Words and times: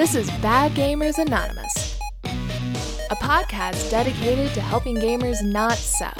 This 0.00 0.14
is 0.14 0.30
Bad 0.40 0.72
Gamers 0.72 1.18
Anonymous, 1.18 1.98
a 2.24 3.16
podcast 3.16 3.90
dedicated 3.90 4.50
to 4.54 4.62
helping 4.62 4.96
gamers 4.96 5.44
not 5.44 5.74
suck. 5.74 6.16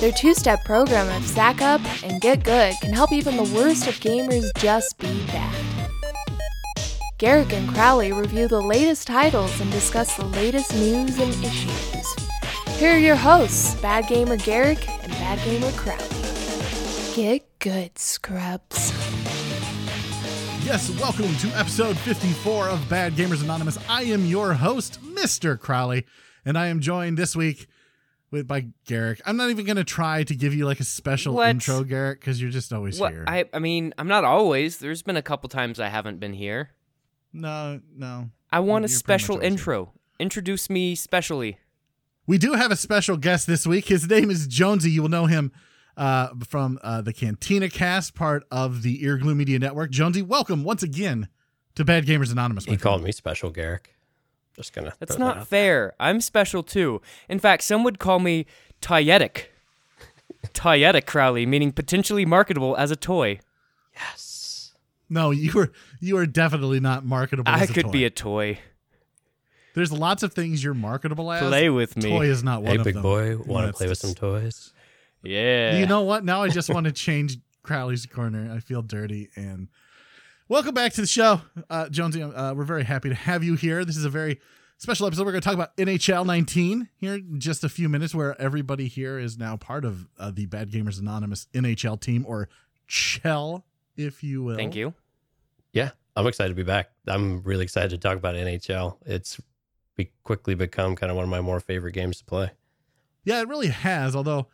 Their 0.00 0.10
two 0.10 0.32
step 0.32 0.64
program 0.64 1.06
of 1.14 1.28
Sack 1.28 1.60
Up 1.60 1.82
and 2.02 2.18
Get 2.22 2.44
Good 2.44 2.76
can 2.80 2.94
help 2.94 3.12
even 3.12 3.36
the 3.36 3.52
worst 3.54 3.86
of 3.86 3.96
gamers 3.96 4.46
just 4.56 4.96
be 4.96 5.22
bad. 5.26 5.90
Garrick 7.18 7.52
and 7.52 7.68
Crowley 7.68 8.10
review 8.10 8.48
the 8.48 8.62
latest 8.62 9.06
titles 9.06 9.60
and 9.60 9.70
discuss 9.70 10.16
the 10.16 10.24
latest 10.24 10.74
news 10.74 11.18
and 11.18 11.44
issues. 11.44 12.14
Here 12.78 12.94
are 12.94 12.98
your 12.98 13.16
hosts, 13.16 13.74
Bad 13.82 14.08
Gamer 14.08 14.38
Garrick 14.38 14.88
and 14.88 15.12
Bad 15.12 15.44
Gamer 15.44 15.72
Crowley. 15.72 16.08
Get 17.14 17.46
good, 17.58 17.98
scrubs. 17.98 18.90
Yes, 20.70 20.88
welcome 21.00 21.34
to 21.38 21.48
episode 21.58 21.98
54 21.98 22.68
of 22.68 22.88
Bad 22.88 23.14
Gamers 23.14 23.42
Anonymous. 23.42 23.76
I 23.88 24.04
am 24.04 24.24
your 24.24 24.54
host, 24.54 25.00
Mr. 25.02 25.58
Crowley, 25.58 26.06
and 26.44 26.56
I 26.56 26.68
am 26.68 26.78
joined 26.78 27.18
this 27.18 27.34
week 27.34 27.66
with 28.30 28.46
by 28.46 28.68
Garrick. 28.86 29.20
I'm 29.26 29.36
not 29.36 29.50
even 29.50 29.64
going 29.66 29.78
to 29.78 29.84
try 29.84 30.22
to 30.22 30.32
give 30.36 30.54
you 30.54 30.66
like 30.66 30.78
a 30.78 30.84
special 30.84 31.34
What? 31.34 31.48
intro, 31.48 31.82
Garrick, 31.82 32.20
because 32.20 32.40
you're 32.40 32.52
just 32.52 32.72
always 32.72 33.00
What 33.00 33.10
here. 33.10 33.24
I 33.26 33.46
I 33.52 33.58
mean, 33.58 33.92
I'm 33.98 34.06
not 34.06 34.22
always. 34.24 34.78
There's 34.78 35.02
been 35.02 35.16
a 35.16 35.22
couple 35.22 35.48
times 35.48 35.80
I 35.80 35.88
haven't 35.88 36.20
been 36.20 36.34
here. 36.34 36.70
no, 37.32 37.80
no. 37.92 38.30
I 38.52 38.60
want 38.60 38.84
a 38.84 38.88
You're 38.88 38.90
pretty 38.90 38.94
special 38.94 39.34
always 39.36 39.46
here. 39.48 39.52
intro. 39.52 39.92
Introduce 40.20 40.70
me 40.70 40.94
specially. 40.94 41.58
We 42.28 42.38
do 42.38 42.52
have 42.52 42.70
a 42.70 42.76
special 42.76 43.16
guest 43.16 43.48
this 43.48 43.66
week. 43.66 43.86
His 43.88 44.08
name 44.08 44.30
is 44.30 44.46
Jonesy. 44.46 44.92
You 44.92 45.02
will 45.02 45.08
know 45.08 45.26
him 45.26 45.50
uh, 46.00 46.28
from 46.48 46.78
uh, 46.82 47.00
the 47.02 47.12
Cantina 47.12 47.68
Cast, 47.68 48.14
part 48.16 48.44
of 48.50 48.82
the 48.82 49.04
Ear 49.04 49.18
Glue 49.18 49.34
Media 49.36 49.58
Network. 49.58 49.90
Jonesy, 49.90 50.22
welcome 50.22 50.64
once 50.64 50.82
again 50.82 51.28
to 51.76 51.84
Bad 51.84 52.06
Gamers 52.06 52.32
Anonymous. 52.32 52.66
my 52.66 52.72
He 52.72 52.76
friend. 52.76 52.82
called 52.82 53.04
me 53.04 53.12
special, 53.12 53.50
Garrick. 53.50 53.94
Just 54.56 54.72
gonna. 54.72 54.92
That's 54.98 55.14
throw 55.14 55.26
that 55.26 55.34
not 55.34 55.36
out. 55.42 55.46
fair. 55.48 55.92
I'm 56.00 56.20
special 56.20 56.62
too. 56.62 57.00
In 57.28 57.38
fact, 57.38 57.62
some 57.62 57.84
would 57.84 57.98
call 57.98 58.18
me 58.18 58.46
toyetic. 58.82 59.44
toyetic 60.54 61.06
Crowley, 61.06 61.46
meaning 61.46 61.70
potentially 61.70 62.24
marketable 62.24 62.74
as 62.76 62.90
a 62.90 62.96
toy. 62.96 63.38
Yes. 63.94 64.72
No, 65.08 65.30
you 65.30 65.52
were 65.52 65.70
you 66.00 66.16
are 66.16 66.26
definitely 66.26 66.80
not 66.80 67.04
marketable. 67.04 67.52
I 67.52 67.60
as 67.60 67.70
a 67.70 67.72
could 67.74 67.84
toy. 67.86 67.90
be 67.92 68.04
a 68.06 68.10
toy. 68.10 68.58
There's 69.74 69.92
lots 69.92 70.22
of 70.24 70.32
things 70.34 70.64
you're 70.64 70.74
marketable 70.74 71.30
as. 71.30 71.42
Play 71.46 71.70
with 71.70 71.96
me. 71.96 72.10
Toy 72.10 72.26
is 72.26 72.42
not 72.42 72.62
one 72.62 72.72
Hey, 72.72 72.78
of 72.78 72.84
big 72.84 72.94
them. 72.94 73.02
boy, 73.02 73.36
want 73.36 73.66
to 73.68 73.72
play 73.72 73.86
with 73.88 73.98
some 73.98 74.14
toys? 74.14 74.72
Yeah. 75.22 75.78
You 75.78 75.86
know 75.86 76.02
what? 76.02 76.24
Now 76.24 76.42
I 76.42 76.48
just 76.48 76.72
want 76.72 76.86
to 76.86 76.92
change 76.92 77.38
Crowley's 77.62 78.06
corner. 78.06 78.52
I 78.54 78.60
feel 78.60 78.82
dirty. 78.82 79.28
And 79.36 79.68
welcome 80.48 80.74
back 80.74 80.92
to 80.94 81.00
the 81.00 81.06
show, 81.06 81.42
uh, 81.68 81.88
Jonesy. 81.88 82.22
Uh, 82.22 82.54
we're 82.54 82.64
very 82.64 82.84
happy 82.84 83.08
to 83.08 83.14
have 83.14 83.44
you 83.44 83.54
here. 83.54 83.84
This 83.84 83.96
is 83.96 84.04
a 84.04 84.10
very 84.10 84.40
special 84.78 85.06
episode. 85.06 85.26
We're 85.26 85.32
going 85.32 85.42
to 85.42 85.44
talk 85.44 85.54
about 85.54 85.76
NHL 85.76 86.24
19 86.24 86.88
here 86.96 87.14
in 87.14 87.38
just 87.38 87.64
a 87.64 87.68
few 87.68 87.88
minutes, 87.88 88.14
where 88.14 88.40
everybody 88.40 88.88
here 88.88 89.18
is 89.18 89.38
now 89.38 89.56
part 89.56 89.84
of 89.84 90.08
uh, 90.18 90.30
the 90.30 90.46
Bad 90.46 90.70
Gamers 90.70 90.98
Anonymous 90.98 91.46
NHL 91.52 92.00
team, 92.00 92.24
or 92.26 92.48
Chell, 92.86 93.64
if 93.96 94.22
you 94.22 94.42
will. 94.42 94.56
Thank 94.56 94.74
you. 94.74 94.94
Yeah, 95.72 95.90
I'm 96.16 96.26
excited 96.26 96.48
to 96.48 96.54
be 96.54 96.62
back. 96.64 96.90
I'm 97.06 97.42
really 97.42 97.64
excited 97.64 97.90
to 97.90 97.98
talk 97.98 98.16
about 98.16 98.34
NHL. 98.34 98.96
It's 99.06 99.38
be- 99.96 100.10
quickly 100.24 100.54
become 100.54 100.96
kind 100.96 101.10
of 101.10 101.16
one 101.16 101.24
of 101.24 101.30
my 101.30 101.40
more 101.40 101.60
favorite 101.60 101.92
games 101.92 102.18
to 102.18 102.24
play. 102.24 102.50
Yeah, 103.22 103.40
it 103.42 103.48
really 103.48 103.68
has. 103.68 104.16
Although, 104.16 104.48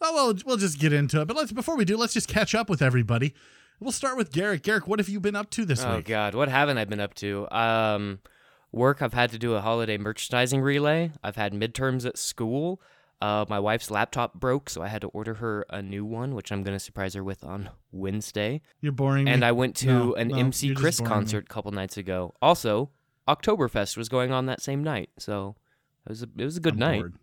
oh 0.00 0.14
well, 0.14 0.34
we'll 0.44 0.56
just 0.56 0.78
get 0.78 0.92
into 0.92 1.20
it. 1.20 1.26
But 1.26 1.36
let's 1.36 1.52
before 1.52 1.76
we 1.76 1.84
do, 1.84 1.96
let's 1.96 2.14
just 2.14 2.28
catch 2.28 2.54
up 2.54 2.68
with 2.68 2.82
everybody. 2.82 3.34
We'll 3.80 3.92
start 3.92 4.16
with 4.16 4.32
Garrick. 4.32 4.62
Garrick, 4.62 4.86
what 4.86 4.98
have 4.98 5.08
you 5.08 5.20
been 5.20 5.36
up 5.36 5.50
to 5.50 5.64
this 5.64 5.84
oh 5.84 5.96
week? 5.96 6.06
Oh 6.06 6.08
God, 6.08 6.34
what 6.34 6.48
haven't 6.48 6.78
I 6.78 6.84
been 6.84 7.00
up 7.00 7.14
to? 7.14 7.46
Um, 7.50 8.20
work. 8.72 9.02
I've 9.02 9.12
had 9.12 9.30
to 9.32 9.38
do 9.38 9.54
a 9.54 9.60
holiday 9.60 9.98
merchandising 9.98 10.60
relay. 10.60 11.12
I've 11.22 11.36
had 11.36 11.52
midterms 11.52 12.06
at 12.06 12.16
school. 12.18 12.80
Uh, 13.20 13.46
my 13.48 13.58
wife's 13.58 13.90
laptop 13.90 14.34
broke, 14.34 14.68
so 14.68 14.82
I 14.82 14.88
had 14.88 15.00
to 15.00 15.08
order 15.08 15.34
her 15.34 15.64
a 15.70 15.80
new 15.82 16.04
one, 16.04 16.34
which 16.34 16.52
I'm 16.52 16.62
gonna 16.62 16.78
surprise 16.78 17.14
her 17.14 17.24
with 17.24 17.42
on 17.44 17.70
Wednesday. 17.90 18.60
You're 18.80 18.92
boring 18.92 19.24
me. 19.24 19.30
And 19.32 19.42
I 19.44 19.52
went 19.52 19.74
to 19.76 19.86
No, 19.86 20.14
an 20.14 20.28
no, 20.28 20.36
MC 20.36 20.74
Chris 20.74 21.00
concert 21.00 21.44
a 21.44 21.48
couple 21.48 21.70
nights 21.72 21.96
ago. 21.96 22.34
Also, 22.42 22.90
Oktoberfest 23.26 23.96
was 23.96 24.08
going 24.10 24.32
on 24.32 24.46
that 24.46 24.60
same 24.60 24.84
night, 24.84 25.10
so 25.18 25.56
it 26.04 26.10
was 26.10 26.22
a, 26.22 26.28
it 26.36 26.44
was 26.44 26.56
a 26.58 26.60
good 26.60 26.74
I'm 26.74 26.78
night. 26.80 27.00
Bored. 27.00 27.14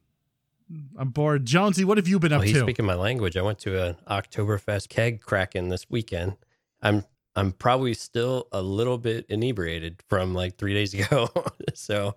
I'm 0.98 1.10
bored. 1.10 1.46
Jonesy, 1.46 1.84
what 1.86 1.98
have 1.98 2.08
you 2.08 2.20
been 2.20 2.34
up 2.34 2.44
he's 2.44 2.54
to? 2.54 2.62
speaking 2.62 2.86
my 2.86 2.96
language. 2.96 3.36
I 3.38 3.42
went 3.42 3.60
to 3.60 3.82
an 3.82 3.96
Oktoberfest 4.10 4.90
keg 4.90 5.22
cracking 5.22 5.70
this 5.70 5.90
weekend. 5.90 6.38
I'm 6.82 7.06
I'm 7.36 7.52
probably 7.52 7.94
still 7.96 8.48
a 8.52 8.62
little 8.62 8.98
bit 8.98 9.26
inebriated 9.28 10.04
from 10.08 10.34
like 10.34 10.58
three 10.58 10.74
days 10.74 10.94
ago. 11.00 11.30
so, 11.74 12.16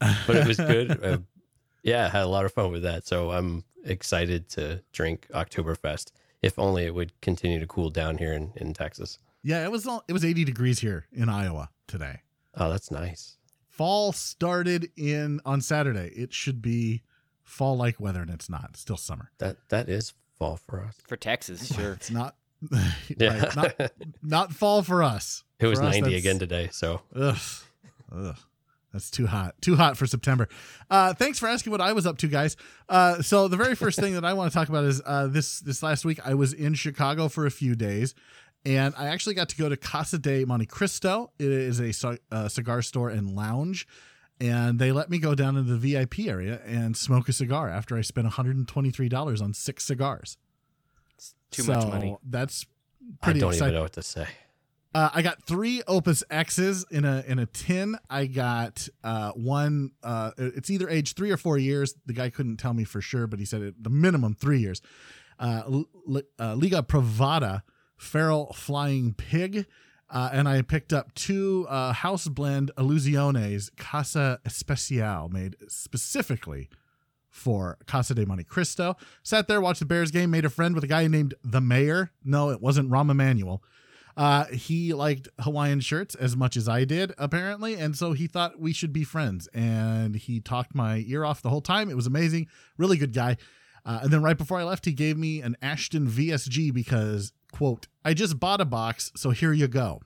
but 0.00 0.36
it 0.36 0.46
was 0.46 0.56
good. 0.56 0.98
Uh, 1.02 1.18
yeah, 1.82 2.06
I 2.06 2.08
had 2.10 2.22
a 2.22 2.28
lot 2.28 2.44
of 2.44 2.52
fun 2.52 2.70
with 2.70 2.84
that. 2.84 3.06
So 3.08 3.32
I'm 3.32 3.64
excited 3.84 4.48
to 4.50 4.82
drink 4.92 5.26
Oktoberfest. 5.34 6.12
If 6.40 6.56
only 6.56 6.84
it 6.84 6.94
would 6.94 7.20
continue 7.20 7.58
to 7.58 7.66
cool 7.66 7.90
down 7.90 8.18
here 8.18 8.32
in, 8.32 8.52
in 8.54 8.72
Texas. 8.72 9.18
yeah, 9.42 9.64
it 9.64 9.72
was 9.72 9.84
all, 9.86 10.04
it 10.06 10.12
was 10.12 10.24
80 10.24 10.44
degrees 10.44 10.78
here 10.78 11.06
in 11.12 11.28
Iowa 11.28 11.70
today. 11.88 12.20
Oh, 12.54 12.70
that's 12.70 12.92
nice. 12.92 13.36
Fall 13.68 14.12
started 14.12 14.90
in 14.96 15.40
on 15.44 15.60
Saturday. 15.60 16.12
It 16.14 16.32
should 16.32 16.62
be 16.62 17.02
fall 17.52 17.76
like 17.76 18.00
weather, 18.00 18.22
and 18.22 18.30
it's 18.30 18.48
not. 18.48 18.66
It's 18.70 18.80
still 18.80 18.96
summer. 18.96 19.30
That 19.38 19.56
that 19.68 19.88
is 19.88 20.14
fall 20.38 20.58
for 20.66 20.82
us. 20.82 20.96
For 21.06 21.16
Texas, 21.16 21.66
sure. 21.74 21.92
It's 21.92 22.10
not. 22.10 22.34
Yeah. 23.16 23.50
right, 23.56 23.56
not, 23.56 23.92
not 24.22 24.52
fall 24.52 24.82
for 24.82 25.02
us. 25.02 25.44
it 25.58 25.66
was 25.66 25.80
us, 25.80 25.94
90 25.94 26.14
again 26.14 26.38
today. 26.38 26.68
So 26.72 27.00
Ugh. 27.14 27.38
Ugh. 28.14 28.36
That's 28.92 29.10
too 29.10 29.26
hot. 29.26 29.54
Too 29.62 29.74
hot 29.74 29.96
for 29.96 30.06
September. 30.06 30.48
Uh, 30.90 31.14
thanks 31.14 31.38
for 31.38 31.48
asking 31.48 31.70
what 31.70 31.80
I 31.80 31.94
was 31.94 32.06
up 32.06 32.18
to, 32.18 32.28
guys. 32.28 32.56
Uh, 32.90 33.22
so 33.22 33.48
the 33.48 33.56
very 33.56 33.74
first 33.74 33.98
thing 33.98 34.14
that 34.14 34.24
I 34.24 34.34
want 34.34 34.52
to 34.52 34.54
talk 34.54 34.68
about 34.68 34.84
is 34.84 35.00
uh, 35.06 35.28
this 35.28 35.60
this 35.60 35.82
last 35.82 36.04
week 36.04 36.20
I 36.26 36.34
was 36.34 36.52
in 36.52 36.74
Chicago 36.74 37.28
for 37.28 37.46
a 37.46 37.50
few 37.50 37.74
days, 37.74 38.14
and 38.66 38.94
I 38.98 39.06
actually 39.06 39.34
got 39.34 39.48
to 39.48 39.56
go 39.56 39.70
to 39.70 39.78
Casa 39.78 40.18
de 40.18 40.44
Monte 40.44 40.66
Cristo. 40.66 41.30
It 41.38 41.48
is 41.48 41.80
a 41.80 42.18
uh, 42.30 42.48
cigar 42.48 42.82
store 42.82 43.08
and 43.08 43.34
lounge, 43.34 43.86
and 44.40 44.78
they 44.78 44.92
let 44.92 45.10
me 45.10 45.18
go 45.18 45.34
down 45.34 45.56
into 45.56 45.76
the 45.76 45.92
VIP 45.92 46.20
area 46.20 46.60
and 46.64 46.96
smoke 46.96 47.28
a 47.28 47.32
cigar 47.32 47.68
after 47.68 47.96
I 47.96 48.00
spent 48.00 48.24
123 48.26 49.08
dollars 49.08 49.40
on 49.40 49.54
six 49.54 49.84
cigars. 49.84 50.36
It's 51.16 51.34
too 51.50 51.64
much 51.64 51.86
money. 51.86 52.16
That's 52.28 52.66
pretty. 53.22 53.38
I 53.38 53.40
don't 53.40 53.50
exciting. 53.52 53.68
even 53.68 53.74
know 53.74 53.82
what 53.82 53.92
to 53.92 54.02
say. 54.02 54.26
Uh, 54.94 55.08
I 55.14 55.22
got 55.22 55.42
three 55.44 55.82
Opus 55.88 56.22
X's 56.28 56.84
in 56.90 57.06
a 57.06 57.24
in 57.26 57.38
a 57.38 57.46
tin. 57.46 57.96
I 58.10 58.26
got 58.26 58.88
uh, 59.02 59.32
one. 59.32 59.92
Uh, 60.02 60.32
it's 60.36 60.68
either 60.68 60.88
age 60.88 61.14
three 61.14 61.30
or 61.30 61.38
four 61.38 61.56
years. 61.56 61.94
The 62.04 62.12
guy 62.12 62.28
couldn't 62.28 62.58
tell 62.58 62.74
me 62.74 62.84
for 62.84 63.00
sure, 63.00 63.26
but 63.26 63.38
he 63.38 63.46
said 63.46 63.62
it, 63.62 63.82
the 63.82 63.88
minimum 63.90 64.34
three 64.34 64.58
years. 64.60 64.82
Uh, 65.38 65.62
L- 65.66 65.88
L- 66.08 66.22
uh, 66.38 66.54
Liga 66.56 66.82
Privada 66.82 67.62
Feral 67.96 68.52
Flying 68.52 69.14
Pig, 69.14 69.64
uh, 70.12 70.28
and 70.32 70.48
I 70.48 70.62
picked 70.62 70.92
up 70.92 71.14
two 71.14 71.66
uh, 71.68 71.92
house 71.92 72.28
blend 72.28 72.70
Illusiones 72.76 73.74
Casa 73.76 74.38
Especial 74.44 75.30
made 75.30 75.56
specifically 75.68 76.68
for 77.30 77.78
Casa 77.86 78.14
de 78.14 78.26
Monte 78.26 78.44
Cristo. 78.44 78.94
Sat 79.22 79.48
there, 79.48 79.60
watched 79.60 79.80
the 79.80 79.86
Bears 79.86 80.10
game, 80.10 80.30
made 80.30 80.44
a 80.44 80.50
friend 80.50 80.74
with 80.74 80.84
a 80.84 80.88
guy 80.88 81.06
named 81.06 81.34
the 81.42 81.62
Mayor. 81.62 82.10
No, 82.22 82.50
it 82.50 82.60
wasn't 82.60 82.90
Rahm 82.90 83.10
Emanuel. 83.10 83.62
Uh, 84.14 84.44
he 84.46 84.92
liked 84.92 85.28
Hawaiian 85.40 85.80
shirts 85.80 86.14
as 86.14 86.36
much 86.36 86.58
as 86.58 86.68
I 86.68 86.84
did, 86.84 87.14
apparently, 87.16 87.74
and 87.76 87.96
so 87.96 88.12
he 88.12 88.26
thought 88.26 88.60
we 88.60 88.74
should 88.74 88.92
be 88.92 89.04
friends. 89.04 89.48
And 89.54 90.14
he 90.14 90.40
talked 90.40 90.74
my 90.74 91.04
ear 91.06 91.24
off 91.24 91.40
the 91.40 91.48
whole 91.48 91.62
time. 91.62 91.88
It 91.88 91.96
was 91.96 92.06
amazing. 92.06 92.48
Really 92.76 92.98
good 92.98 93.14
guy. 93.14 93.38
Uh, 93.84 94.00
and 94.02 94.12
then 94.12 94.22
right 94.22 94.36
before 94.36 94.60
I 94.60 94.64
left, 94.64 94.84
he 94.84 94.92
gave 94.92 95.16
me 95.16 95.40
an 95.40 95.56
Ashton 95.62 96.06
VSG 96.06 96.72
because, 96.72 97.32
quote, 97.52 97.86
I 98.04 98.14
just 98.14 98.40
bought 98.40 98.60
a 98.60 98.64
box, 98.64 99.12
so 99.14 99.30
here 99.30 99.52
you 99.52 99.68
go. 99.68 100.00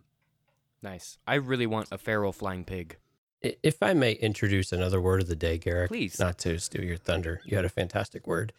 Nice. 0.82 1.19
I 1.26 1.37
really 1.37 1.66
want 1.66 1.88
a 1.90 1.98
feral 1.98 2.32
flying 2.32 2.64
pig. 2.64 2.96
If 3.43 3.82
I 3.82 3.94
may 3.94 4.12
introduce 4.12 4.72
another 4.72 5.00
word 5.00 5.22
of 5.22 5.28
the 5.28 5.37
day, 5.37 5.56
Garrick, 5.56 5.88
Please. 5.88 6.19
not 6.19 6.38
to 6.38 6.58
steal 6.58 6.84
your 6.84 6.96
thunder, 6.96 7.40
you 7.44 7.56
had 7.56 7.64
a 7.64 7.70
fantastic 7.70 8.26
word. 8.26 8.52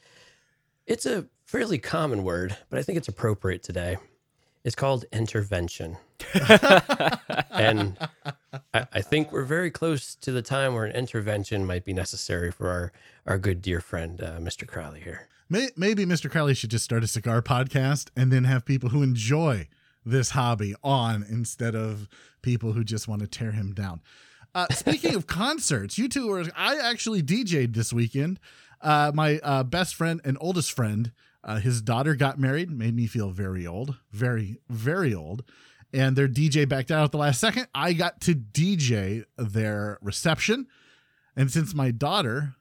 It's 0.86 1.06
a 1.06 1.28
fairly 1.46 1.78
common 1.78 2.24
word, 2.24 2.58
but 2.70 2.80
I 2.80 2.84
think 2.84 2.98
it's 2.98 3.08
appropriate 3.08 3.64
today. 3.64 3.98
It's 4.64 4.76
called 4.76 5.06
intervention. 5.12 5.98
and 6.34 7.98
I, 8.74 8.88
I 8.92 9.02
think 9.02 9.32
we're 9.32 9.44
very 9.44 9.72
close 9.72 10.16
to 10.16 10.32
the 10.32 10.42
time 10.42 10.74
where 10.74 10.86
an 10.86 10.96
intervention 10.96 11.66
might 11.66 11.86
be 11.86 11.94
necessary 11.94 12.52
for 12.52 12.70
our, 12.70 12.92
our 13.26 13.38
good 13.38 13.62
dear 13.62 13.80
friend, 13.80 14.22
uh, 14.22 14.40
Mr. 14.40 14.68
Crowley 14.68 15.02
here. 15.02 15.28
May- 15.50 15.70
Maybe 15.78 16.06
Mr. 16.06 16.30
Crowley 16.30 16.54
should 16.54 16.72
just 16.72 16.86
start 16.86 17.04
a 17.04 17.08
cigar 17.08 17.42
podcast 17.42 18.10
and 18.16 18.32
then 18.32 18.44
have 18.44 18.66
people 18.66 18.90
who 18.90 19.04
enjoy 19.04 19.68
this 20.06 20.32
hobby 20.32 20.74
on 20.84 21.26
instead 21.30 21.76
of 21.76 22.08
people 22.42 22.74
who 22.74 22.84
just 22.84 23.08
want 23.08 23.22
to 23.22 23.28
tear 23.28 23.52
him 23.52 23.74
down. 23.74 24.02
Uh, 24.56 24.68
speaking 24.72 25.16
of 25.16 25.28
concerts, 25.28 25.98
you 25.98 26.08
two 26.10 26.28
were. 26.28 26.46
I 26.56 26.78
actually 26.78 27.22
DJ'd 27.22 27.74
this 27.76 27.92
weekend. 27.94 28.40
Uh, 28.82 29.12
my 29.14 29.40
uh, 29.44 29.64
best 29.64 29.96
friend 29.96 30.22
and 30.24 30.38
oldest 30.40 30.72
friend, 30.72 31.12
uh, 31.44 31.60
his 31.60 31.82
daughter 31.82 32.16
got 32.16 32.40
married, 32.40 32.70
made 32.72 32.96
me 32.96 33.08
feel 33.08 33.30
very 33.32 33.66
old, 33.68 33.96
very, 34.12 34.60
very 34.70 35.14
old. 35.14 35.44
and 35.94 36.16
their 36.16 36.28
DJ 36.28 36.68
backed 36.68 36.92
out 36.92 37.04
at 37.06 37.12
the 37.12 37.18
last 37.18 37.40
second. 37.40 37.68
I 37.74 37.94
got 37.94 38.20
to 38.22 38.36
DJ 38.36 39.24
their 39.38 39.98
reception, 40.02 40.68
and 41.36 41.50
since 41.52 41.74
my 41.74 41.92
daughter, 41.92 42.56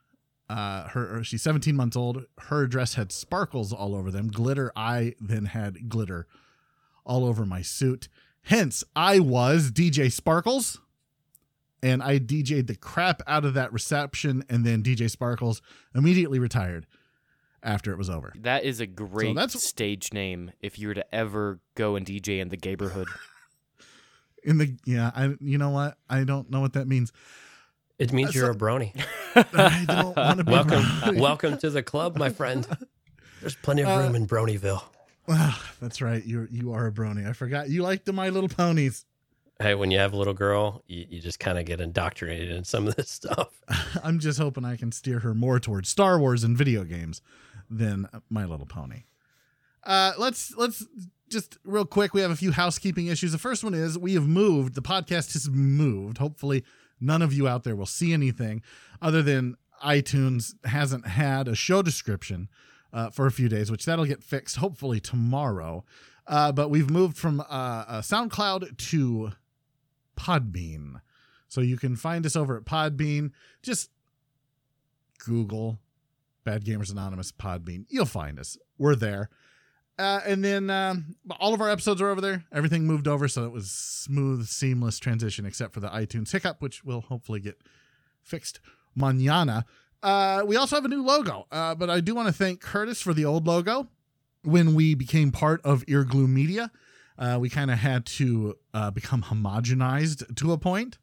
uh, 0.48 0.88
her, 0.88 1.24
she's 1.24 1.42
17 1.42 1.74
months 1.74 1.96
old, 1.96 2.24
her 2.42 2.66
dress 2.66 2.94
had 2.94 3.10
sparkles 3.10 3.72
all 3.72 3.94
over 3.94 4.10
them, 4.10 4.28
glitter. 4.28 4.70
I 4.76 5.14
then 5.20 5.46
had 5.46 5.88
glitter 5.88 6.26
all 7.04 7.24
over 7.24 7.44
my 7.44 7.62
suit. 7.62 8.08
Hence, 8.42 8.84
I 8.94 9.18
was 9.18 9.72
DJ 9.72 10.10
Sparkles, 10.10 10.80
and 11.82 12.00
I 12.02 12.18
DJ'd 12.20 12.68
the 12.68 12.76
crap 12.76 13.22
out 13.26 13.44
of 13.44 13.54
that 13.54 13.72
reception, 13.72 14.44
and 14.48 14.64
then 14.64 14.82
DJ 14.84 15.10
Sparkles 15.10 15.60
immediately 15.94 16.38
retired 16.38 16.86
after 17.62 17.90
it 17.90 17.98
was 17.98 18.08
over. 18.08 18.32
That 18.40 18.62
is 18.62 18.78
a 18.78 18.86
great 18.86 19.34
that's- 19.34 19.60
stage 19.62 20.12
name 20.12 20.52
if 20.60 20.78
you 20.78 20.88
were 20.88 20.94
to 20.94 21.14
ever 21.14 21.58
go 21.74 21.96
and 21.96 22.06
DJ 22.06 22.38
in 22.40 22.48
the 22.50 22.58
neighborhood. 22.64 23.08
In 24.44 24.58
the 24.58 24.76
yeah, 24.84 25.10
I 25.12 25.34
you 25.40 25.58
know 25.58 25.70
what? 25.70 25.98
I 26.08 26.22
don't 26.22 26.48
know 26.50 26.60
what 26.60 26.74
that 26.74 26.86
means. 26.86 27.12
It 27.98 28.12
means 28.12 28.34
you're 28.34 28.50
a 28.50 28.54
brony. 28.54 28.92
I 29.34 29.84
don't 29.86 30.16
want 30.16 30.38
to 30.38 30.44
be 30.44 30.52
Welcome, 30.52 31.16
welcome 31.16 31.58
to 31.58 31.70
the 31.70 31.82
club, 31.82 32.16
my 32.16 32.28
friend. 32.28 32.66
There's 33.40 33.54
plenty 33.54 33.82
of 33.82 33.88
room 33.88 34.12
Uh, 34.12 34.16
in 34.16 34.26
Bronyville. 34.26 34.82
Wow, 35.26 35.54
that's 35.80 36.00
right. 36.00 36.24
You 36.24 36.46
you 36.50 36.72
are 36.72 36.86
a 36.86 36.92
brony. 36.92 37.28
I 37.28 37.32
forgot 37.32 37.68
you 37.68 37.82
like 37.82 38.04
the 38.04 38.12
My 38.12 38.28
Little 38.28 38.48
Ponies. 38.48 39.04
Hey, 39.60 39.74
when 39.74 39.90
you 39.90 39.98
have 39.98 40.12
a 40.12 40.16
little 40.16 40.34
girl, 40.34 40.82
you, 40.86 41.06
you 41.08 41.20
just 41.20 41.40
kind 41.40 41.58
of 41.58 41.64
get 41.64 41.80
indoctrinated 41.80 42.50
in 42.50 42.64
some 42.64 42.86
of 42.86 42.94
this 42.96 43.10
stuff. 43.10 43.60
I'm 44.04 44.18
just 44.18 44.38
hoping 44.38 44.64
I 44.66 44.76
can 44.76 44.92
steer 44.92 45.20
her 45.20 45.32
more 45.34 45.58
towards 45.58 45.88
Star 45.88 46.18
Wars 46.18 46.44
and 46.44 46.56
video 46.56 46.84
games 46.84 47.22
than 47.70 48.06
My 48.28 48.44
Little 48.44 48.66
Pony. 48.66 49.04
Uh, 49.82 50.12
let's 50.18 50.54
let's 50.56 50.84
just 51.30 51.56
real 51.64 51.86
quick. 51.86 52.12
We 52.14 52.20
have 52.20 52.30
a 52.30 52.36
few 52.36 52.52
housekeeping 52.52 53.06
issues. 53.06 53.32
The 53.32 53.38
first 53.38 53.64
one 53.64 53.72
is 53.74 53.98
we 53.98 54.14
have 54.14 54.28
moved. 54.28 54.74
The 54.74 54.82
podcast 54.82 55.32
has 55.32 55.48
moved. 55.48 56.18
Hopefully, 56.18 56.62
none 57.00 57.22
of 57.22 57.32
you 57.32 57.48
out 57.48 57.64
there 57.64 57.76
will 57.76 57.86
see 57.86 58.12
anything 58.12 58.62
other 59.00 59.22
than 59.22 59.56
iTunes 59.84 60.54
hasn't 60.64 61.06
had 61.06 61.48
a 61.48 61.54
show 61.54 61.82
description 61.82 62.48
uh, 62.92 63.10
for 63.10 63.26
a 63.26 63.30
few 63.30 63.48
days, 63.48 63.70
which 63.70 63.84
that'll 63.84 64.06
get 64.06 64.22
fixed 64.22 64.56
hopefully 64.56 65.00
tomorrow. 65.00 65.84
Uh, 66.26 66.50
but 66.50 66.70
we've 66.70 66.90
moved 66.90 67.16
from 67.16 67.40
uh, 67.40 67.44
uh, 67.44 68.00
SoundCloud 68.00 68.76
to 68.78 69.32
Podbean. 70.16 71.00
So 71.48 71.60
you 71.60 71.76
can 71.76 71.94
find 71.94 72.26
us 72.26 72.34
over 72.34 72.56
at 72.56 72.64
Podbean. 72.64 73.30
Just 73.62 73.90
Google 75.18 75.78
Bad 76.44 76.64
Gamers 76.64 76.90
Anonymous 76.90 77.32
Podbean. 77.32 77.84
You'll 77.88 78.06
find 78.06 78.38
us. 78.38 78.56
We're 78.78 78.96
there. 78.96 79.30
Uh, 79.98 80.20
and 80.26 80.44
then 80.44 80.68
um, 80.68 81.16
all 81.40 81.54
of 81.54 81.60
our 81.60 81.70
episodes 81.70 82.02
are 82.02 82.10
over 82.10 82.20
there. 82.20 82.44
Everything 82.52 82.86
moved 82.86 83.08
over, 83.08 83.28
so 83.28 83.44
it 83.44 83.52
was 83.52 83.70
smooth, 83.70 84.46
seamless 84.46 84.98
transition, 84.98 85.46
except 85.46 85.72
for 85.72 85.80
the 85.80 85.88
iTunes 85.88 86.32
hiccup, 86.32 86.60
which 86.60 86.84
will 86.84 87.00
hopefully 87.02 87.40
get 87.40 87.58
fixed 88.22 88.60
mañana. 88.98 89.64
Uh, 90.02 90.42
we 90.46 90.56
also 90.56 90.76
have 90.76 90.84
a 90.84 90.88
new 90.88 91.02
logo, 91.02 91.46
uh, 91.50 91.74
but 91.74 91.88
I 91.88 92.00
do 92.00 92.14
want 92.14 92.28
to 92.28 92.34
thank 92.34 92.60
Curtis 92.60 93.00
for 93.00 93.14
the 93.14 93.24
old 93.24 93.46
logo. 93.46 93.88
When 94.42 94.74
we 94.74 94.94
became 94.94 95.32
part 95.32 95.60
of 95.64 95.84
Earglue 95.86 96.28
Media, 96.28 96.70
uh, 97.18 97.38
we 97.40 97.48
kind 97.48 97.70
of 97.70 97.78
had 97.78 98.04
to 98.06 98.56
uh, 98.74 98.90
become 98.90 99.22
homogenized 99.22 100.36
to 100.36 100.52
a 100.52 100.58
point 100.58 100.98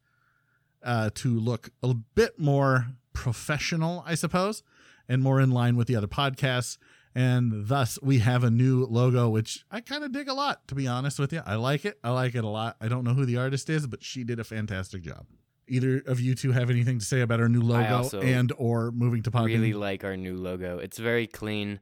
uh, 0.83 1.09
to 1.15 1.39
look 1.39 1.71
a 1.81 1.93
bit 1.93 2.39
more 2.39 2.87
professional, 3.13 4.03
I 4.05 4.15
suppose, 4.15 4.63
and 5.09 5.21
more 5.21 5.41
in 5.41 5.51
line 5.51 5.75
with 5.75 5.87
the 5.87 5.95
other 5.95 6.07
podcasts. 6.07 6.77
And 7.15 7.67
thus, 7.67 7.99
we 8.01 8.19
have 8.19 8.43
a 8.43 8.49
new 8.49 8.85
logo, 8.85 9.29
which 9.29 9.65
I 9.69 9.81
kind 9.81 10.03
of 10.03 10.11
dig 10.11 10.27
a 10.27 10.33
lot, 10.33 10.67
to 10.69 10.75
be 10.75 10.87
honest 10.87 11.19
with 11.19 11.31
you. 11.31 11.41
I 11.45 11.55
like 11.55 11.85
it. 11.85 11.99
I 12.03 12.09
like 12.09 12.33
it 12.33 12.43
a 12.43 12.49
lot. 12.49 12.75
I 12.81 12.87
don't 12.87 13.03
know 13.03 13.13
who 13.13 13.25
the 13.25 13.37
artist 13.37 13.69
is, 13.69 13.85
but 13.85 14.03
she 14.03 14.23
did 14.23 14.39
a 14.39 14.43
fantastic 14.43 15.03
job. 15.03 15.27
Either 15.67 16.01
of 16.07 16.19
you 16.19 16.35
two 16.35 16.51
have 16.51 16.69
anything 16.69 16.99
to 16.99 17.05
say 17.05 17.21
about 17.21 17.39
our 17.39 17.47
new 17.47 17.61
logo 17.61 18.19
and 18.19 18.51
or 18.57 18.91
moving 18.91 19.21
to 19.23 19.31
Podbean? 19.31 19.41
I 19.41 19.53
really 19.53 19.73
like 19.73 20.03
our 20.03 20.17
new 20.17 20.35
logo. 20.35 20.79
It's 20.79 20.97
very 20.97 21.27
clean. 21.27 21.79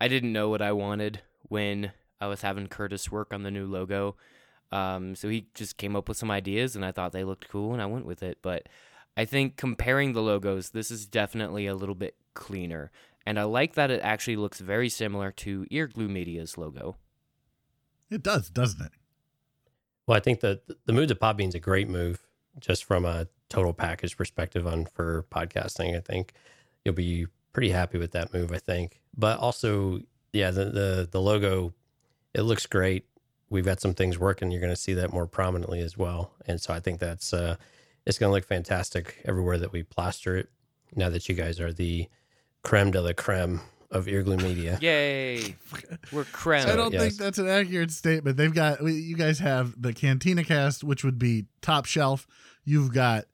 I 0.00 0.08
didn't 0.08 0.32
know 0.32 0.48
what 0.48 0.60
I 0.60 0.72
wanted 0.72 1.20
when 1.42 1.92
I 2.20 2.26
was 2.26 2.42
having 2.42 2.66
Curtis 2.66 3.10
work 3.10 3.32
on 3.32 3.42
the 3.42 3.50
new 3.50 3.66
logo. 3.66 4.16
Um, 4.72 5.14
so 5.14 5.28
he 5.28 5.46
just 5.54 5.76
came 5.76 5.94
up 5.94 6.08
with 6.08 6.16
some 6.16 6.30
ideas 6.30 6.74
and 6.74 6.84
I 6.84 6.92
thought 6.92 7.12
they 7.12 7.24
looked 7.24 7.48
cool 7.48 7.72
and 7.72 7.80
I 7.80 7.86
went 7.86 8.06
with 8.06 8.22
it. 8.22 8.38
But 8.42 8.68
I 9.16 9.24
think 9.24 9.56
comparing 9.56 10.12
the 10.12 10.22
logos, 10.22 10.70
this 10.70 10.90
is 10.90 11.06
definitely 11.06 11.66
a 11.66 11.74
little 11.74 11.94
bit 11.94 12.16
cleaner. 12.34 12.90
And 13.24 13.38
I 13.38 13.44
like 13.44 13.74
that 13.74 13.90
it 13.90 14.00
actually 14.02 14.36
looks 14.36 14.60
very 14.60 14.88
similar 14.88 15.30
to 15.32 15.66
Earglue 15.70 16.08
Media's 16.08 16.58
logo. 16.58 16.96
It 18.10 18.22
does, 18.22 18.50
doesn't 18.50 18.84
it? 18.84 18.92
Well, 20.06 20.16
I 20.16 20.20
think 20.20 20.40
that 20.40 20.62
the 20.86 20.92
move 20.92 21.08
to 21.08 21.14
Podbean's 21.14 21.54
a 21.54 21.60
great 21.60 21.88
move, 21.88 22.26
just 22.60 22.84
from 22.84 23.04
a 23.04 23.28
total 23.48 23.72
package 23.72 24.16
perspective 24.16 24.66
on 24.66 24.86
for 24.86 25.26
podcasting. 25.30 25.96
I 25.96 26.00
think 26.00 26.32
you'll 26.84 26.94
be 26.94 27.26
pretty 27.52 27.70
happy 27.70 27.98
with 27.98 28.12
that 28.12 28.34
move. 28.34 28.52
I 28.52 28.58
think, 28.58 29.00
but 29.16 29.38
also, 29.38 30.00
yeah, 30.32 30.50
the 30.50 30.64
the, 30.66 31.08
the 31.10 31.20
logo, 31.20 31.72
it 32.34 32.42
looks 32.42 32.66
great. 32.66 33.06
We've 33.48 33.64
got 33.64 33.80
some 33.80 33.94
things 33.94 34.18
working. 34.18 34.50
You're 34.50 34.60
going 34.60 34.72
to 34.72 34.76
see 34.76 34.94
that 34.94 35.12
more 35.12 35.26
prominently 35.26 35.80
as 35.80 35.96
well, 35.96 36.32
and 36.46 36.60
so 36.60 36.74
I 36.74 36.80
think 36.80 36.98
that's 36.98 37.32
uh, 37.32 37.56
it's 38.04 38.18
going 38.18 38.30
to 38.30 38.34
look 38.34 38.46
fantastic 38.46 39.22
everywhere 39.24 39.58
that 39.58 39.72
we 39.72 39.82
plaster 39.84 40.36
it. 40.36 40.50
Now 40.94 41.08
that 41.10 41.28
you 41.28 41.34
guys 41.34 41.60
are 41.60 41.72
the 41.72 42.08
creme 42.62 42.90
de 42.90 43.00
la 43.00 43.12
creme 43.12 43.60
of 43.90 44.06
Earglue 44.06 44.42
Media. 44.42 44.78
Yay! 44.82 45.56
We're 46.10 46.24
creme. 46.24 46.66
I 46.68 46.76
don't 46.76 46.92
yes. 46.92 47.02
think 47.02 47.14
that's 47.16 47.38
an 47.38 47.48
accurate 47.48 47.90
statement. 47.90 48.36
They've 48.36 48.54
got 48.54 48.82
you 48.82 49.16
guys 49.16 49.38
have 49.40 49.80
the 49.80 49.92
Cantina 49.92 50.44
Cast, 50.44 50.82
which 50.82 51.04
would 51.04 51.18
be 51.18 51.46
top 51.60 51.84
shelf. 51.84 52.26
You've 52.64 52.92
got 52.92 53.26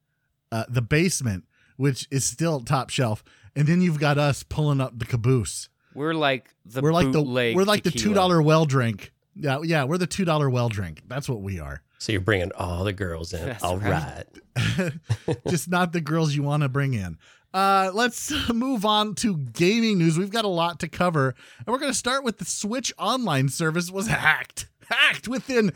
uh, 0.50 0.64
the 0.68 0.82
basement, 0.82 1.44
which 1.76 2.08
is 2.10 2.24
still 2.24 2.60
top 2.60 2.90
shelf, 2.90 3.22
and 3.54 3.66
then 3.66 3.80
you've 3.80 4.00
got 4.00 4.18
us 4.18 4.42
pulling 4.42 4.80
up 4.80 4.98
the 4.98 5.04
caboose. 5.04 5.68
We're 5.94 6.14
like 6.14 6.54
the 6.64 6.80
we're 6.80 6.92
like 6.92 7.12
the 7.12 7.22
we're 7.22 7.64
like 7.64 7.84
the 7.84 7.90
two 7.90 8.14
dollar 8.14 8.42
well 8.42 8.66
drink. 8.66 9.12
Yeah, 9.34 9.60
yeah, 9.62 9.84
we're 9.84 9.98
the 9.98 10.06
two 10.06 10.24
dollar 10.24 10.50
well 10.50 10.68
drink. 10.68 11.02
That's 11.06 11.28
what 11.28 11.40
we 11.40 11.60
are. 11.60 11.82
So 11.98 12.12
you're 12.12 12.20
bringing 12.20 12.52
all 12.52 12.84
the 12.84 12.92
girls 12.92 13.32
in. 13.32 13.44
That's 13.44 13.64
All 13.64 13.76
right. 13.78 14.24
right. 14.56 14.92
just 15.48 15.68
not 15.68 15.92
the 15.92 16.00
girls 16.00 16.34
you 16.34 16.44
want 16.44 16.62
to 16.62 16.68
bring 16.68 16.94
in. 16.94 17.18
Uh, 17.52 17.90
let's 17.94 18.32
move 18.52 18.84
on 18.84 19.14
to 19.16 19.36
gaming 19.36 19.98
news. 19.98 20.18
We've 20.18 20.30
got 20.30 20.44
a 20.44 20.48
lot 20.48 20.80
to 20.80 20.88
cover, 20.88 21.34
and 21.58 21.66
we're 21.66 21.78
going 21.78 21.92
to 21.92 21.98
start 21.98 22.24
with 22.24 22.38
the 22.38 22.44
Switch 22.44 22.92
online 22.98 23.48
service 23.48 23.90
was 23.90 24.06
hacked. 24.06 24.68
Hacked 24.88 25.28
within 25.28 25.72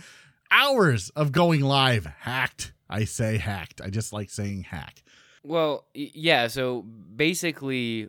hours 0.51 1.11
of 1.11 1.33
going 1.33 1.61
live. 1.61 2.07
Hacked. 2.21 2.73
I 2.89 3.05
say 3.05 3.39
hacked. 3.39 3.81
I 3.81 3.89
just 3.91 4.13
like 4.13 4.31
saying 4.31 4.65
hack. 4.65 5.03
Well, 5.43 5.87
yeah. 5.95 6.47
So 6.49 6.83
basically, 6.83 8.09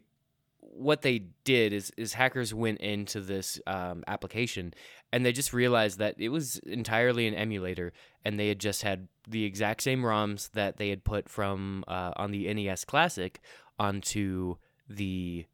what 0.60 1.02
they 1.02 1.26
did 1.44 1.74
is 1.74 1.92
is 1.98 2.14
hackers 2.14 2.54
went 2.54 2.80
into 2.80 3.22
this 3.22 3.60
um, 3.66 4.04
application 4.08 4.74
and 5.14 5.24
they 5.24 5.32
just 5.32 5.54
realized 5.54 6.00
that 6.00 6.16
it 6.18 6.30
was 6.30 6.58
entirely 6.66 7.28
an 7.28 7.36
emulator, 7.36 7.94
and 8.26 8.40
they 8.40 8.48
had 8.48 8.58
just 8.58 8.82
had 8.82 9.08
the 9.30 9.46
exact 9.46 9.84
same 9.84 10.02
ROMs 10.02 10.50
that 10.54 10.78
they 10.78 10.90
had 10.90 11.04
put 11.04 11.30
from 11.30 11.86
uh, 11.88 12.14
on 12.16 12.32
the 12.32 12.52
NES 12.52 12.84
Classic 12.84 13.40
onto 13.78 14.56
the 14.90 15.46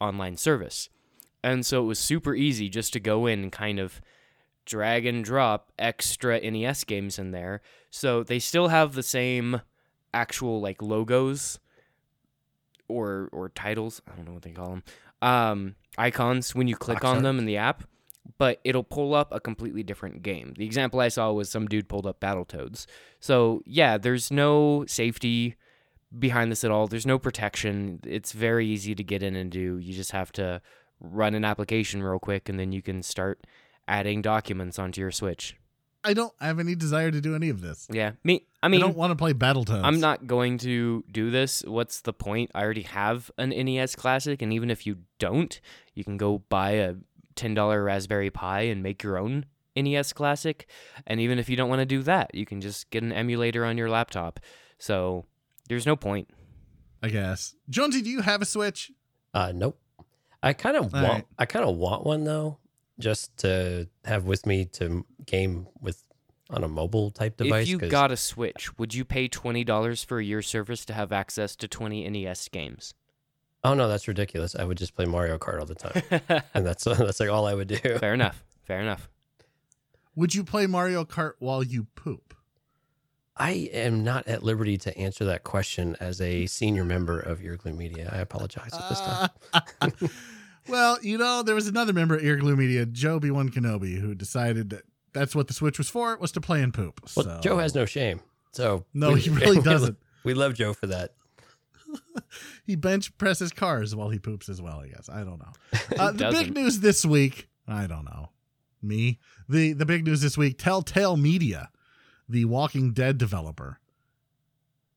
online 0.00 0.36
service, 0.36 0.88
and 1.44 1.64
so 1.64 1.84
it 1.84 1.86
was 1.86 2.00
super 2.00 2.34
easy 2.34 2.68
just 2.68 2.92
to 2.94 3.00
go 3.00 3.26
in 3.26 3.44
and 3.44 3.52
kind 3.52 3.78
of 3.78 4.00
drag 4.64 5.06
and 5.06 5.24
drop 5.24 5.70
extra 5.78 6.40
NES 6.40 6.82
games 6.82 7.16
in 7.16 7.30
there. 7.30 7.62
So 7.90 8.24
they 8.24 8.40
still 8.40 8.68
have 8.68 8.94
the 8.94 9.04
same 9.04 9.60
actual 10.12 10.60
like 10.60 10.82
logos 10.82 11.60
or 12.88 13.28
or 13.30 13.50
titles. 13.50 14.02
I 14.10 14.16
don't 14.16 14.26
know 14.26 14.32
what 14.32 14.42
they 14.42 14.50
call 14.50 14.70
them. 14.70 14.82
Um, 15.22 15.76
icons 15.96 16.56
when 16.56 16.66
you 16.66 16.74
click 16.74 16.96
Box 16.96 17.04
on 17.06 17.14
art. 17.18 17.22
them 17.22 17.38
in 17.38 17.46
the 17.46 17.56
app, 17.56 17.84
but 18.38 18.60
it'll 18.64 18.84
pull 18.84 19.14
up 19.14 19.32
a 19.32 19.40
completely 19.40 19.82
different 19.82 20.22
game. 20.22 20.54
The 20.56 20.64
example 20.64 21.00
I 21.00 21.08
saw 21.08 21.32
was 21.32 21.50
some 21.50 21.66
dude 21.66 21.88
pulled 21.88 22.06
up 22.06 22.20
Battletoads. 22.20 22.86
So 23.20 23.62
yeah, 23.66 23.98
there's 23.98 24.30
no 24.30 24.84
safety 24.86 25.56
behind 26.16 26.50
this 26.50 26.64
at 26.64 26.70
all. 26.70 26.86
There's 26.86 27.06
no 27.06 27.18
protection. 27.18 28.00
It's 28.04 28.32
very 28.32 28.66
easy 28.66 28.94
to 28.94 29.04
get 29.04 29.22
in 29.22 29.36
and 29.36 29.50
do. 29.50 29.78
You 29.78 29.94
just 29.94 30.12
have 30.12 30.32
to 30.32 30.60
run 31.00 31.34
an 31.34 31.44
application 31.44 32.02
real 32.02 32.18
quick, 32.18 32.48
and 32.48 32.58
then 32.58 32.72
you 32.72 32.82
can 32.82 33.02
start 33.02 33.46
adding 33.88 34.22
documents 34.22 34.78
onto 34.78 35.00
your 35.00 35.10
Switch. 35.10 35.56
I 36.04 36.14
don't 36.14 36.32
have 36.40 36.60
any 36.60 36.76
desire 36.76 37.10
to 37.10 37.20
do 37.20 37.34
any 37.34 37.48
of 37.48 37.60
this. 37.60 37.88
Yeah, 37.90 38.12
me. 38.22 38.46
I 38.62 38.68
mean 38.68 38.80
I, 38.80 38.86
don't 38.86 38.96
want 38.96 39.10
to 39.10 39.16
play 39.16 39.32
Battletoads. 39.32 39.82
I'm 39.82 39.98
not 39.98 40.26
going 40.26 40.58
to 40.58 41.04
do 41.10 41.30
this. 41.30 41.64
What's 41.66 42.00
the 42.00 42.12
point? 42.12 42.52
I 42.54 42.62
already 42.62 42.82
have 42.82 43.30
an 43.38 43.50
NES 43.50 43.96
Classic, 43.96 44.40
and 44.40 44.52
even 44.52 44.70
if 44.70 44.86
you 44.86 44.98
don't, 45.18 45.60
you 45.94 46.04
can 46.04 46.16
go 46.16 46.42
buy 46.48 46.72
a 46.72 46.94
$10 47.36 47.84
Raspberry 47.84 48.30
Pi 48.30 48.62
and 48.62 48.82
make 48.82 49.02
your 49.02 49.18
own 49.18 49.46
NES 49.76 50.12
Classic. 50.12 50.66
And 51.06 51.20
even 51.20 51.38
if 51.38 51.48
you 51.48 51.56
don't 51.56 51.68
want 51.68 51.80
to 51.80 51.86
do 51.86 52.02
that, 52.02 52.34
you 52.34 52.46
can 52.46 52.60
just 52.60 52.90
get 52.90 53.02
an 53.02 53.12
emulator 53.12 53.64
on 53.64 53.76
your 53.78 53.88
laptop. 53.90 54.40
So 54.78 55.26
there's 55.68 55.86
no 55.86 55.96
point. 55.96 56.28
I 57.02 57.08
guess. 57.08 57.54
Jonesy, 57.68 58.02
do 58.02 58.10
you 58.10 58.22
have 58.22 58.42
a 58.42 58.46
Switch? 58.46 58.90
Uh, 59.34 59.52
nope. 59.54 59.78
I 60.42 60.52
kind 60.52 60.76
of 60.76 60.92
want. 60.92 61.06
right. 61.06 61.24
I 61.38 61.46
kind 61.46 61.64
of 61.64 61.76
want 61.76 62.04
one 62.04 62.24
though, 62.24 62.58
just 62.98 63.36
to 63.38 63.88
have 64.04 64.24
with 64.24 64.46
me 64.46 64.64
to 64.66 65.04
game 65.26 65.66
with 65.80 66.02
on 66.50 66.62
a 66.62 66.68
mobile 66.68 67.10
type 67.10 67.36
device. 67.36 67.64
If 67.64 67.68
you 67.68 67.78
got 67.78 68.12
a 68.12 68.16
Switch, 68.16 68.78
would 68.78 68.94
you 68.94 69.04
pay 69.04 69.28
twenty 69.28 69.64
dollars 69.64 70.04
for 70.04 70.18
a 70.18 70.24
year 70.24 70.42
service 70.42 70.84
to 70.86 70.92
have 70.92 71.12
access 71.12 71.56
to 71.56 71.68
twenty 71.68 72.08
NES 72.08 72.48
games? 72.48 72.94
Oh 73.66 73.74
no, 73.74 73.88
that's 73.88 74.08
ridiculous. 74.08 74.54
I 74.54 74.64
would 74.64 74.78
just 74.78 74.94
play 74.94 75.04
Mario 75.04 75.38
Kart 75.38 75.58
all 75.60 75.66
the 75.66 75.74
time, 75.74 76.02
and 76.54 76.64
that's 76.64 76.84
that's 76.84 77.20
like 77.20 77.28
all 77.28 77.46
I 77.46 77.54
would 77.54 77.68
do. 77.68 77.76
Fair 77.98 78.14
enough. 78.14 78.42
Fair 78.64 78.80
enough. 78.80 79.08
Would 80.14 80.34
you 80.34 80.44
play 80.44 80.66
Mario 80.66 81.04
Kart 81.04 81.32
while 81.38 81.62
you 81.62 81.84
poop? 81.94 82.34
I 83.36 83.68
am 83.72 84.02
not 84.02 84.26
at 84.28 84.42
liberty 84.42 84.78
to 84.78 84.96
answer 84.96 85.26
that 85.26 85.44
question 85.44 85.94
as 86.00 86.22
a 86.22 86.46
senior 86.46 86.84
member 86.84 87.20
of 87.20 87.40
Earglue 87.40 87.76
Media. 87.76 88.08
I 88.10 88.18
apologize 88.18 88.72
at 88.72 88.88
this 88.88 89.00
time. 89.00 89.28
Uh, 89.52 89.90
well, 90.68 90.98
you 91.02 91.18
know, 91.18 91.42
there 91.42 91.54
was 91.54 91.66
another 91.66 91.92
member 91.92 92.16
at 92.16 92.22
Earglue 92.22 92.56
Media, 92.56 92.86
Joe 92.86 93.20
B1 93.20 93.50
Kenobi, 93.50 94.00
who 94.00 94.14
decided 94.14 94.70
that 94.70 94.84
that's 95.12 95.34
what 95.34 95.48
the 95.48 95.52
Switch 95.52 95.76
was 95.76 95.90
for, 95.90 96.16
was 96.16 96.32
to 96.32 96.40
play 96.40 96.62
and 96.62 96.72
poop. 96.72 96.98
Well, 97.14 97.26
so. 97.26 97.40
Joe 97.42 97.58
has 97.58 97.74
no 97.74 97.84
shame. 97.84 98.20
So 98.52 98.86
No, 98.94 99.14
he 99.14 99.28
really 99.28 99.60
doesn't. 99.60 99.98
We 100.24 100.32
love 100.32 100.54
Joe 100.54 100.72
for 100.72 100.86
that. 100.86 101.12
he 102.66 102.76
bench 102.76 103.16
presses 103.18 103.52
cars 103.52 103.94
while 103.94 104.08
he 104.10 104.18
poops 104.18 104.48
as 104.48 104.60
well. 104.60 104.80
I 104.80 104.88
guess 104.88 105.08
I 105.08 105.24
don't 105.24 105.38
know. 105.38 105.52
Uh, 105.98 106.12
the 106.12 106.30
big 106.30 106.54
news 106.54 106.80
this 106.80 107.04
week. 107.04 107.48
I 107.68 107.86
don't 107.86 108.04
know. 108.04 108.30
Me. 108.82 109.18
the 109.48 109.72
The 109.72 109.86
big 109.86 110.04
news 110.04 110.20
this 110.20 110.36
week. 110.36 110.58
Telltale 110.58 111.16
Media, 111.16 111.70
the 112.28 112.44
Walking 112.44 112.92
Dead 112.92 113.18
developer, 113.18 113.80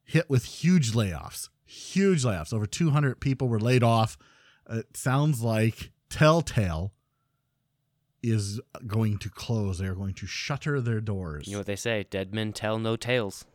hit 0.04 0.30
with 0.30 0.46
huge 0.46 0.92
layoffs. 0.94 1.50
Huge 1.66 2.24
layoffs. 2.24 2.54
Over 2.54 2.66
two 2.66 2.90
hundred 2.90 3.20
people 3.20 3.48
were 3.48 3.60
laid 3.60 3.84
off. 3.84 4.18
It 4.70 4.98
sounds 4.98 5.42
like 5.42 5.92
Telltale 6.10 6.92
is 8.22 8.60
going 8.86 9.18
to 9.20 9.30
close. 9.30 9.78
They 9.80 9.88
are 9.88 9.96
going 9.96 10.14
to 10.16 10.28
shutter 10.28 10.82
their 10.82 11.02
doors. 11.02 11.48
You 11.48 11.54
know 11.54 11.60
what 11.60 11.68
they 11.68 11.76
say? 11.76 12.06
Dead 12.10 12.34
men 12.34 12.54
tell 12.54 12.78
no 12.80 12.96
tales. 12.96 13.46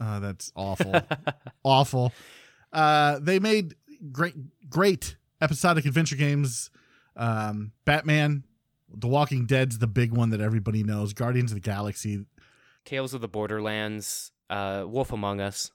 Uh, 0.00 0.20
that's 0.20 0.52
awful. 0.56 1.00
awful. 1.64 2.12
Uh, 2.72 3.18
they 3.20 3.38
made 3.38 3.74
great, 4.10 4.34
great 4.68 5.16
episodic 5.40 5.84
adventure 5.84 6.16
games. 6.16 6.70
Um, 7.16 7.72
Batman, 7.84 8.44
The 8.94 9.08
Walking 9.08 9.46
Dead's 9.46 9.78
the 9.78 9.86
big 9.86 10.12
one 10.12 10.30
that 10.30 10.40
everybody 10.40 10.82
knows. 10.82 11.12
Guardians 11.12 11.50
of 11.52 11.56
the 11.56 11.60
Galaxy. 11.60 12.24
Tales 12.84 13.14
of 13.14 13.20
the 13.20 13.28
Borderlands, 13.28 14.32
uh, 14.50 14.84
Wolf 14.86 15.12
Among 15.12 15.40
Us. 15.40 15.70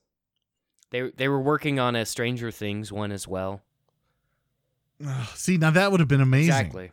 They 0.90 1.12
they 1.12 1.28
were 1.28 1.42
working 1.42 1.80
on 1.80 1.96
a 1.96 2.06
Stranger 2.06 2.50
Things 2.50 2.92
one 2.92 3.12
as 3.12 3.28
well. 3.28 3.62
Ugh, 5.06 5.28
see, 5.36 5.58
now 5.58 5.70
that 5.72 5.92
would 5.92 6.00
have 6.00 6.10
been 6.10 6.22
amazing. 6.22 6.50
Exactly. 6.50 6.92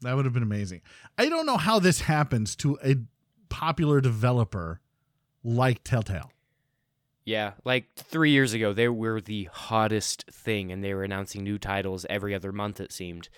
That 0.00 0.16
would 0.16 0.24
have 0.24 0.34
been 0.34 0.42
amazing. 0.42 0.80
I 1.16 1.28
don't 1.28 1.46
know 1.46 1.58
how 1.58 1.78
this 1.78 2.00
happens 2.00 2.56
to 2.56 2.78
a 2.84 2.96
popular 3.48 4.00
developer 4.00 4.80
like 5.44 5.84
Telltale. 5.84 6.32
Yeah, 7.24 7.52
like 7.64 7.94
three 7.94 8.30
years 8.30 8.52
ago, 8.52 8.72
they 8.72 8.88
were 8.88 9.20
the 9.20 9.44
hottest 9.52 10.24
thing, 10.30 10.72
and 10.72 10.82
they 10.82 10.92
were 10.92 11.04
announcing 11.04 11.44
new 11.44 11.58
titles 11.58 12.04
every 12.10 12.34
other 12.34 12.50
month. 12.50 12.80
It 12.80 12.92
seemed, 12.92 13.28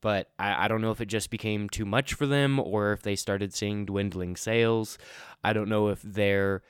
but 0.00 0.30
I, 0.38 0.64
I 0.64 0.68
don't 0.68 0.80
know 0.80 0.92
if 0.92 1.00
it 1.00 1.06
just 1.06 1.30
became 1.30 1.68
too 1.68 1.84
much 1.84 2.14
for 2.14 2.26
them, 2.26 2.58
or 2.58 2.92
if 2.92 3.02
they 3.02 3.16
started 3.16 3.52
seeing 3.52 3.84
dwindling 3.84 4.36
sales. 4.36 4.96
I 5.42 5.52
don't 5.52 5.68
know 5.68 5.88
if 5.88 6.00
their 6.00 6.62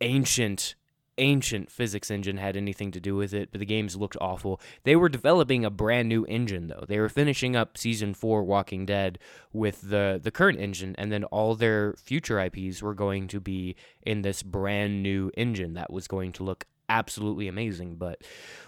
ancient 0.00 0.76
ancient 1.18 1.70
physics 1.70 2.10
engine 2.10 2.36
had 2.36 2.56
anything 2.56 2.90
to 2.92 3.00
do 3.00 3.16
with 3.16 3.34
it, 3.34 3.50
but 3.50 3.58
the 3.58 3.66
games 3.66 3.96
looked 3.96 4.16
awful. 4.20 4.60
They 4.84 4.96
were 4.96 5.08
developing 5.08 5.64
a 5.64 5.70
brand 5.70 6.08
new 6.08 6.24
engine 6.24 6.68
though. 6.68 6.84
They 6.86 6.98
were 6.98 7.08
finishing 7.08 7.54
up 7.56 7.76
season 7.76 8.14
4 8.14 8.42
Walking 8.44 8.86
Dead 8.86 9.18
with 9.52 9.90
the 9.90 10.20
the 10.22 10.30
current 10.30 10.58
engine 10.58 10.94
and 10.96 11.12
then 11.12 11.24
all 11.24 11.54
their 11.54 11.94
future 11.94 12.40
IPs 12.40 12.82
were 12.82 12.94
going 12.94 13.28
to 13.28 13.40
be 13.40 13.76
in 14.02 14.22
this 14.22 14.42
brand 14.42 15.02
new 15.02 15.30
engine 15.36 15.74
that 15.74 15.92
was 15.92 16.08
going 16.08 16.32
to 16.32 16.44
look 16.44 16.66
absolutely 16.88 17.48
amazing, 17.48 17.96
but 17.96 18.22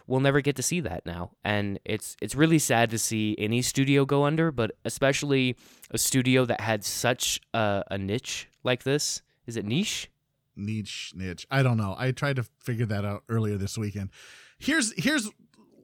we'll 0.07 0.21
never 0.21 0.41
get 0.41 0.57
to 0.57 0.63
see 0.63 0.81
that 0.81 1.05
now. 1.05 1.33
And 1.45 1.79
it's 1.85 2.17
it's 2.21 2.35
really 2.35 2.59
sad 2.59 2.91
to 2.91 2.99
see 2.99 3.37
any 3.39 3.63
studio 3.63 4.05
go 4.05 4.25
under, 4.25 4.51
but 4.51 4.73
especially 4.85 5.57
a 5.91 5.99
studio 5.99 6.45
that 6.47 6.61
had 6.61 6.85
such 6.85 7.41
a, 7.53 7.85
a 7.91 7.99
niche 7.99 8.49
like 8.63 8.83
this. 8.83 9.23
Is 9.47 9.57
it 9.57 9.67
niche? 9.67 10.11
Niche 10.57 11.13
niche 11.15 11.47
i 11.51 11.63
don't 11.63 11.77
know. 11.77 11.95
I 11.99 12.13
tried 12.13 12.37
to 12.37 12.45
figure 12.61 12.87
that 12.87 13.05
out 13.05 13.25
earlier 13.29 13.57
this 13.57 13.77
weekend. 13.79 14.11
Here's 14.59 14.93
here's 15.03 15.31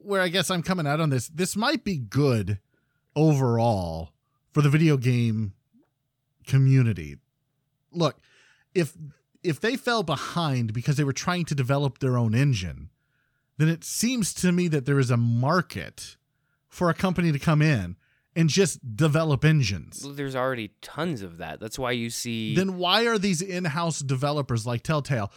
where 0.02 0.20
i 0.22 0.28
guess 0.28 0.50
i'm 0.50 0.62
coming 0.62 0.86
out 0.86 1.00
on 1.00 1.10
this. 1.10 1.28
This 1.28 1.56
might 1.56 1.84
be 1.84 1.98
good 1.98 2.58
overall 3.14 4.12
for 4.52 4.62
the 4.62 4.70
video 4.70 4.96
game 4.96 5.54
community. 6.46 7.16
Look 7.92 8.18
if 8.74 8.96
if 9.42 9.60
they 9.60 9.76
fell 9.76 10.02
behind 10.02 10.72
because 10.72 10.96
they 10.96 11.04
were 11.04 11.12
trying 11.12 11.44
to 11.46 11.54
develop 11.54 11.98
their 11.98 12.16
own 12.16 12.34
engine 12.34 12.90
then 13.60 13.68
it 13.68 13.84
seems 13.84 14.32
to 14.32 14.52
me 14.52 14.68
that 14.68 14.86
there 14.86 14.98
is 14.98 15.10
a 15.10 15.18
market 15.18 16.16
for 16.66 16.88
a 16.88 16.94
company 16.94 17.30
to 17.30 17.38
come 17.38 17.60
in 17.60 17.94
and 18.36 18.48
just 18.48 18.96
develop 18.96 19.44
engines 19.44 20.02
Well, 20.04 20.12
There's 20.14 20.36
already 20.36 20.72
tons 20.82 21.22
of 21.22 21.38
that. 21.38 21.60
That's 21.60 21.78
why 21.78 21.92
you 21.92 22.10
see 22.10 22.54
then 22.54 22.76
why 22.78 23.06
are 23.06 23.18
these 23.18 23.42
in-house 23.42 24.00
developers 24.00 24.66
like 24.66 24.82
Telltale, 24.82 25.32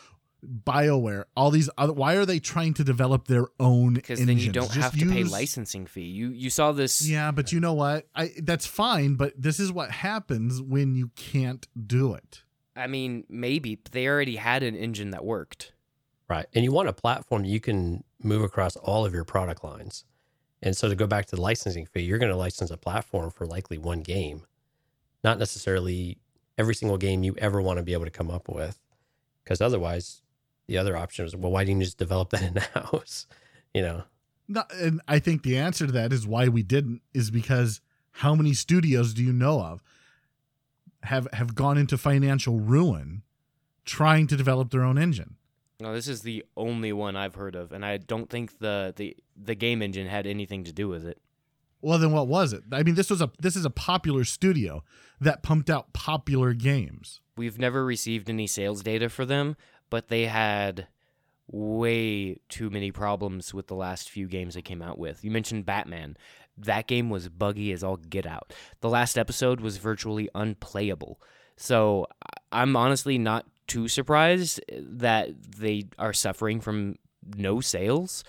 BioWare, 0.45 1.23
all 1.35 1.51
these 1.51 1.69
other 1.77 1.93
why 1.93 2.15
are 2.15 2.25
they 2.25 2.39
trying 2.39 2.73
to 2.75 2.83
develop 2.83 3.27
their 3.27 3.47
own 3.59 3.93
because 3.95 4.19
engines? 4.19 4.27
then 4.39 4.45
you 4.45 4.51
don't 4.51 4.71
Just 4.71 4.93
have 4.93 5.00
to 5.00 5.09
pay 5.09 5.23
licensing 5.23 5.85
fee. 5.85 6.01
You 6.01 6.29
you 6.29 6.50
saw 6.50 6.71
this 6.71 7.07
Yeah, 7.07 7.31
but 7.31 7.51
you 7.51 7.59
know 7.59 7.73
what? 7.73 8.07
I 8.15 8.31
that's 8.41 8.65
fine, 8.65 9.15
but 9.15 9.33
this 9.38 9.59
is 9.59 9.71
what 9.71 9.91
happens 9.91 10.62
when 10.62 10.95
you 10.95 11.12
can't 11.15 11.65
do 11.88 12.13
it. 12.13 12.43
I 12.75 12.88
mean, 12.88 13.23
maybe 13.29 13.75
but 13.75 13.91
they 13.91 14.07
already 14.07 14.35
had 14.35 14.63
an 14.63 14.75
engine 14.75 15.12
that 15.12 15.23
worked. 15.23 15.73
Right. 16.27 16.45
And 16.53 16.63
you 16.63 16.71
want 16.71 16.89
a 16.89 16.93
platform 16.93 17.45
you 17.45 17.59
can 17.59 18.03
move 18.21 18.41
across 18.43 18.75
all 18.77 19.05
of 19.05 19.13
your 19.13 19.23
product 19.25 19.63
lines. 19.63 20.05
And 20.63 20.77
so 20.77 20.88
to 20.88 20.96
go 20.96 21.05
back 21.05 21.25
to 21.27 21.36
the 21.36 21.41
licensing 21.41 21.86
fee, 21.86 22.03
you're 22.03 22.17
going 22.17 22.32
to 22.32 22.38
license 22.38 22.72
a 22.72 22.77
platform 22.77 23.29
for 23.32 23.46
likely 23.46 23.77
one 23.77 24.00
game, 24.00 24.46
not 25.22 25.38
necessarily 25.38 26.17
every 26.58 26.74
single 26.74 26.98
game 26.98 27.22
you 27.22 27.36
ever 27.38 27.62
want 27.62 27.77
to 27.77 27.84
be 27.84 27.91
able 27.91 28.05
to 28.05 28.12
come 28.12 28.32
up 28.32 28.48
with. 28.48 28.79
Because 29.43 29.60
otherwise, 29.60 30.22
the 30.67 30.77
other 30.77 30.96
option 30.96 31.25
is, 31.25 31.36
well, 31.36 31.51
why 31.51 31.65
didn't 31.65 31.82
you 31.82 31.86
just 31.86 31.98
develop 31.98 32.29
that 32.29 32.41
in 32.75 32.82
house? 32.82 33.27
You 33.74 33.82
know, 33.82 34.03
No, 34.48 34.63
and 34.74 35.01
I 35.05 35.20
think 35.20 35.43
the 35.43 35.58
answer 35.58 35.86
to 35.86 35.91
that 35.91 36.13
is 36.13 36.25
why 36.25 36.48
we 36.48 36.63
didn't 36.63 37.01
is 37.13 37.29
because 37.29 37.82
how 38.17 38.34
many 38.34 38.53
studios 38.53 39.13
do 39.13 39.22
you 39.22 39.34
know 39.34 39.62
of 39.62 39.84
have 41.03 41.27
have 41.34 41.55
gone 41.55 41.77
into 41.77 41.98
financial 41.98 42.62
ruin 42.62 43.24
trying 43.84 44.27
to 44.27 44.38
develop 44.38 44.72
their 44.72 44.84
own 44.84 44.98
engine? 44.98 45.36
No, 45.79 45.93
this 45.93 46.07
is 46.07 46.21
the 46.21 46.45
only 46.55 46.93
one 46.93 47.15
I've 47.15 47.35
heard 47.35 47.55
of, 47.55 47.71
and 47.71 47.85
I 47.85 47.97
don't 47.97 48.29
think 48.29 48.59
the 48.59 48.93
the 48.95 49.17
the 49.35 49.55
game 49.55 49.81
engine 49.81 50.07
had 50.07 50.27
anything 50.27 50.63
to 50.65 50.73
do 50.73 50.87
with 50.87 51.05
it. 51.05 51.19
Well, 51.81 51.99
then 51.99 52.13
what 52.13 52.27
was 52.27 52.53
it? 52.53 52.63
I 52.71 52.83
mean, 52.83 52.95
this 52.95 53.09
was 53.09 53.21
a 53.21 53.29
this 53.41 53.55
is 53.55 53.65
a 53.65 53.69
popular 53.69 54.23
studio 54.23 54.83
that 55.19 55.43
pumped 55.43 55.69
out 55.69 55.91
popular 55.93 56.53
games. 56.53 57.19
We've 57.35 57.59
never 57.59 57.83
received 57.83 58.29
any 58.29 58.47
sales 58.47 58.83
data 58.83 59.09
for 59.09 59.25
them, 59.25 59.57
but 59.89 60.07
they 60.07 60.27
had 60.27 60.87
way 61.47 62.39
too 62.47 62.69
many 62.69 62.91
problems 62.91 63.53
with 63.53 63.67
the 63.67 63.75
last 63.75 64.09
few 64.09 64.27
games 64.27 64.53
they 64.55 64.61
came 64.61 64.81
out 64.81 64.97
with. 64.97 65.23
You 65.23 65.31
mentioned 65.31 65.65
Batman. 65.65 66.15
That 66.57 66.87
game 66.87 67.09
was 67.09 67.29
buggy 67.29 67.71
as 67.71 67.83
all 67.83 67.97
get 67.97 68.25
out. 68.25 68.53
The 68.81 68.89
last 68.89 69.17
episode 69.17 69.59
was 69.59 69.77
virtually 69.77 70.29
unplayable. 70.35 71.19
So 71.57 72.07
I'm 72.51 72.75
honestly 72.75 73.17
not 73.17 73.45
too 73.67 73.88
surprised 73.88 74.60
eh, 74.70 74.79
that 74.82 75.29
they 75.58 75.86
are 75.98 76.13
suffering 76.13 76.60
from 76.62 76.96
no 77.36 77.62
sales 77.62 78.24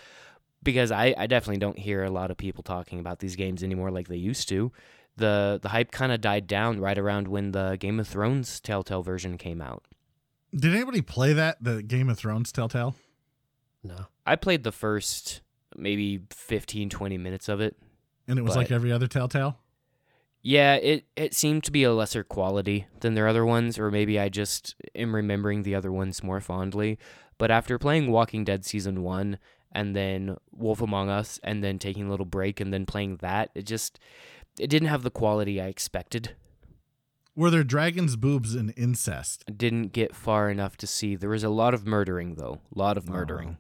because 0.63 0.91
I, 0.93 1.15
I 1.19 1.27
definitely 1.27 1.59
don't 1.59 1.79
hear 1.79 2.05
a 2.05 2.11
lot 2.11 2.31
of 2.31 2.37
people 2.37 2.63
talking 2.63 2.99
about 3.01 3.19
these 3.19 3.37
games 3.37 3.63
anymore 3.63 3.91
like 3.91 4.09
they 4.09 4.17
used 4.17 4.49
to. 4.51 4.73
The 5.17 5.59
the 5.63 5.69
hype 5.69 5.91
kind 5.93 6.11
of 6.13 6.21
died 6.21 6.47
down 6.47 6.81
right 6.81 6.99
around 6.99 7.29
when 7.29 7.53
the 7.53 7.77
Game 7.79 8.01
of 8.01 8.09
Thrones 8.09 8.61
Telltale 8.61 9.03
version 9.03 9.39
came 9.39 9.61
out. 9.61 9.85
Did 10.55 10.75
anybody 10.75 11.03
play 11.03 11.33
that 11.33 11.63
the 11.63 11.83
Game 11.83 12.09
of 12.09 12.19
Thrones 12.19 12.51
Telltale? 12.53 12.95
no. 13.83 14.07
I 14.27 14.37
played 14.37 14.65
the 14.65 14.73
first 14.73 15.43
maybe 15.77 16.21
15 16.31 16.89
20 16.89 17.19
minutes 17.19 17.49
of 17.49 17.61
it. 17.61 17.77
And 18.27 18.39
it 18.39 18.43
was 18.43 18.55
But- 18.55 18.61
like 18.61 18.71
every 18.71 18.91
other 18.91 19.07
Telltale. 19.07 19.59
Yeah, 20.47 20.75
it 20.75 21.07
it 21.17 21.33
seemed 21.33 21.65
to 21.65 21.73
be 21.73 21.85
a 21.85 21.93
lesser 21.95 22.23
quality 22.23 22.87
than 23.01 23.15
their 23.15 23.27
other 23.27 23.47
ones 23.47 23.79
or 23.79 23.91
maybe 23.91 24.21
I 24.21 24.29
just 24.29 24.77
am 24.95 25.15
remembering 25.15 25.63
the 25.63 25.75
other 25.75 25.91
ones 25.91 26.23
more 26.23 26.41
fondly. 26.43 26.99
But 27.39 27.51
after 27.51 27.79
playing 27.79 28.11
Walking 28.11 28.45
Dead 28.45 28.65
season 28.65 29.03
1 29.03 29.39
and 29.73 29.97
then 29.97 30.37
Wolf 30.53 30.83
Among 30.83 31.09
Us 31.09 31.41
and 31.43 31.65
then 31.65 31.79
taking 31.79 32.07
a 32.07 32.11
little 32.11 32.27
break 32.27 32.61
and 32.61 32.73
then 32.75 32.85
playing 32.85 33.17
that, 33.23 33.51
it 33.55 33.63
just 33.63 33.99
it 34.61 34.69
didn't 34.69 34.89
have 34.89 35.03
the 35.03 35.11
quality 35.11 35.63
I 35.63 35.67
expected. 35.67 36.37
Were 37.35 37.51
there 37.51 37.65
dragons, 37.65 38.15
boobs, 38.15 38.55
and 38.55 38.73
incest? 38.77 39.45
Didn't 39.57 39.93
get 39.93 40.15
far 40.15 40.51
enough 40.51 40.77
to 40.77 40.87
see. 40.87 41.17
There 41.17 41.31
was 41.31 41.43
a 41.43 41.49
lot 41.49 41.73
of 41.73 41.87
murdering 41.87 42.35
though. 42.35 42.61
A 42.77 42.79
lot 42.79 42.99
of 42.99 43.09
murdering. 43.09 43.57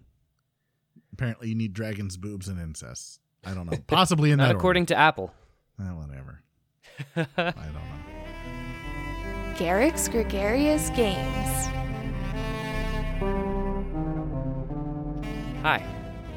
Apparently, 1.14 1.48
you 1.48 1.54
need 1.54 1.72
dragons, 1.72 2.18
boobs, 2.18 2.46
and 2.46 2.60
incest. 2.60 3.20
I 3.42 3.54
don't 3.54 3.70
know. 3.70 3.78
Possibly 3.86 4.30
in 4.30 4.36
Not 4.38 4.48
that 4.48 4.56
according 4.56 4.86
to 4.86 4.96
Apple. 4.96 5.32
order. 5.78 5.90
Eh, 5.90 5.94
whatever. 5.94 6.43
I 7.16 7.26
don't 7.36 7.56
know. 7.74 7.80
Garrick's 9.56 10.08
Gregarious 10.08 10.90
Games. 10.90 11.68
Hi, 15.62 15.82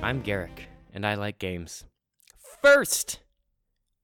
I'm 0.01 0.21
Garrick, 0.21 0.67
and 0.93 1.05
I 1.05 1.15
like 1.15 1.39
games. 1.39 1.83
First, 2.61 3.19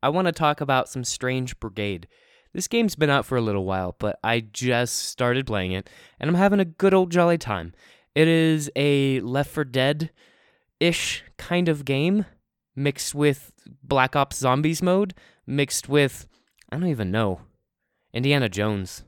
I 0.02 0.10
want 0.10 0.28
to 0.28 0.32
talk 0.32 0.62
about 0.62 0.90
some 0.90 1.04
Strange 1.04 1.60
Brigade. 1.60 2.08
This 2.54 2.68
game's 2.68 2.96
been 2.96 3.10
out 3.10 3.26
for 3.26 3.38
a 3.38 3.42
little 3.42 3.66
while, 3.66 3.96
but 3.98 4.20
I 4.24 4.42
just 4.42 4.96
started 4.96 5.48
playing 5.48 5.72
it, 5.72 5.90
and 6.20 6.30
I'm 6.30 6.36
having 6.36 6.60
a 6.60 6.66
good 6.66 6.94
old 6.94 7.12
jolly 7.12 7.38
time. 7.38 7.74
It 8.14 8.28
is 8.28 8.70
a 8.76 9.22
Left 9.22 9.50
4 9.50 9.64
Dead 9.64 10.12
ish 10.80 11.24
kind 11.38 11.70
of 11.70 11.86
game, 11.86 12.26
mixed 12.76 13.16
with 13.16 13.54
Black 13.82 14.16
Ops 14.16 14.38
Zombies 14.38 14.82
mode, 14.84 15.14
mixed 15.48 15.88
with, 15.88 16.28
I 16.74 16.80
don't 16.80 16.90
even 16.90 17.12
know, 17.12 17.42
Indiana 18.14 18.50
Jones. 18.50 19.04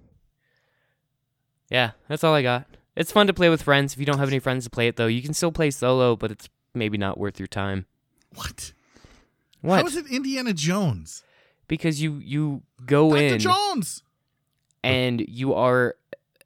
Yeah, 1.69 1.91
that's 2.07 2.23
all 2.23 2.33
I 2.33 2.43
got. 2.43 2.67
It's 2.95 3.11
fun 3.11 3.27
to 3.27 3.33
play 3.33 3.49
with 3.49 3.63
friends. 3.63 3.93
If 3.93 3.99
you 3.99 4.05
don't 4.05 4.19
have 4.19 4.29
any 4.29 4.39
friends 4.39 4.65
to 4.65 4.69
play 4.69 4.87
it, 4.87 4.97
though, 4.97 5.07
you 5.07 5.21
can 5.21 5.33
still 5.33 5.51
play 5.51 5.71
solo, 5.71 6.15
but 6.15 6.31
it's 6.31 6.47
maybe 6.73 6.97
not 6.97 7.17
worth 7.17 7.39
your 7.39 7.47
time. 7.47 7.87
What? 8.35 8.73
What? 9.61 9.81
How 9.81 9.87
is 9.87 9.95
it 9.95 10.05
Indiana 10.11 10.53
Jones? 10.53 11.23
because 11.67 12.01
you 12.01 12.21
you 12.23 12.61
go 12.85 13.09
Dr. 13.09 13.21
in 13.23 13.39
Jones. 13.39 14.03
and 14.83 15.21
you 15.27 15.53
are 15.53 15.95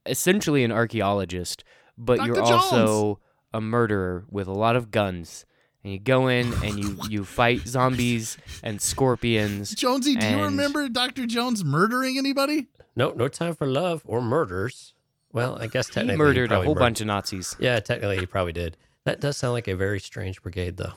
essentially 0.06 0.64
an 0.64 0.72
archaeologist, 0.72 1.64
but 1.98 2.18
Dr. 2.18 2.28
you're 2.28 2.36
Jones. 2.38 2.50
also 2.52 3.20
a 3.54 3.60
murderer 3.60 4.26
with 4.30 4.48
a 4.48 4.54
lot 4.54 4.76
of 4.78 4.92
guns. 4.92 5.46
And 5.84 5.94
you 5.94 6.00
go 6.00 6.28
in 6.28 6.52
and 6.64 6.78
you 6.78 6.98
you 7.10 7.26
fight 7.26 7.68
zombies 7.68 8.38
and 8.64 8.82
scorpions. 8.82 9.74
Jonesy, 9.76 10.16
do 10.16 10.28
you 10.28 10.42
remember 10.44 10.90
Dr. 10.90 11.26
Jones 11.26 11.64
murdering 11.64 12.18
anybody? 12.18 12.68
No, 12.96 13.12
no 13.12 13.28
time 13.28 13.56
for 13.56 13.66
love 13.66 14.02
or 14.06 14.22
murders. 14.22 14.94
Well, 15.32 15.56
I 15.62 15.68
guess 15.68 15.86
technically 15.86 16.02
He 16.02 16.08
technically 16.08 16.18
murdered 16.18 16.52
a 16.52 16.62
whole 16.64 16.74
mur- 16.76 16.80
bunch 16.80 17.02
of 17.02 17.08
Nazis. 17.08 17.56
Yeah, 17.60 17.80
technically 17.80 18.18
he 18.20 18.26
probably 18.26 18.52
did. 18.54 18.76
That 19.06 19.22
does 19.22 19.38
sound 19.38 19.54
like 19.54 19.68
a 19.68 19.76
very 19.76 20.00
strange 20.00 20.42
brigade, 20.42 20.78
though. 20.78 20.94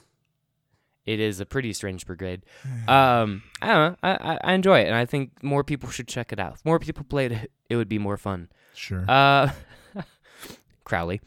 It 1.05 1.21
is 1.21 1.39
a 1.41 1.47
pretty 1.47 1.73
strange 1.73 2.07
brigade. 2.07 2.43
Um, 2.89 3.43
I 3.61 3.67
don't 3.67 3.93
know. 3.93 3.97
I, 4.03 4.11
I, 4.35 4.39
I 4.45 4.53
enjoy 4.55 4.81
it, 4.81 4.87
and 4.87 4.95
I 4.95 5.05
think 5.05 5.43
more 5.43 5.62
people 5.65 5.91
should 5.91 6.09
check 6.09 6.33
it 6.33 6.39
out. 6.39 6.55
If 6.55 6.65
more 6.65 6.79
people 6.79 7.05
played 7.05 7.33
it, 7.33 7.51
it 7.69 7.77
would 7.77 7.89
be 7.89 7.99
more 7.99 8.17
fun. 8.17 8.49
Sure. 8.75 9.05
Uh, 9.09 9.51
Crowley. 10.85 11.21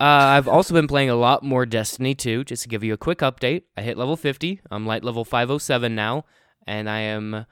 Uh, 0.00 0.34
I've 0.36 0.48
also 0.48 0.74
been 0.74 0.88
playing 0.88 1.10
a 1.10 1.14
lot 1.14 1.44
more 1.44 1.64
Destiny 1.64 2.14
2. 2.14 2.44
Just 2.44 2.64
to 2.64 2.68
give 2.68 2.82
you 2.82 2.92
a 2.92 2.98
quick 2.98 3.18
update, 3.18 3.62
I 3.76 3.82
hit 3.82 3.96
level 3.96 4.16
50. 4.16 4.60
I'm 4.70 4.86
light 4.86 5.04
level 5.04 5.24
507 5.24 5.94
now, 5.94 6.24
and 6.66 6.90
I 6.90 7.00
am 7.00 7.46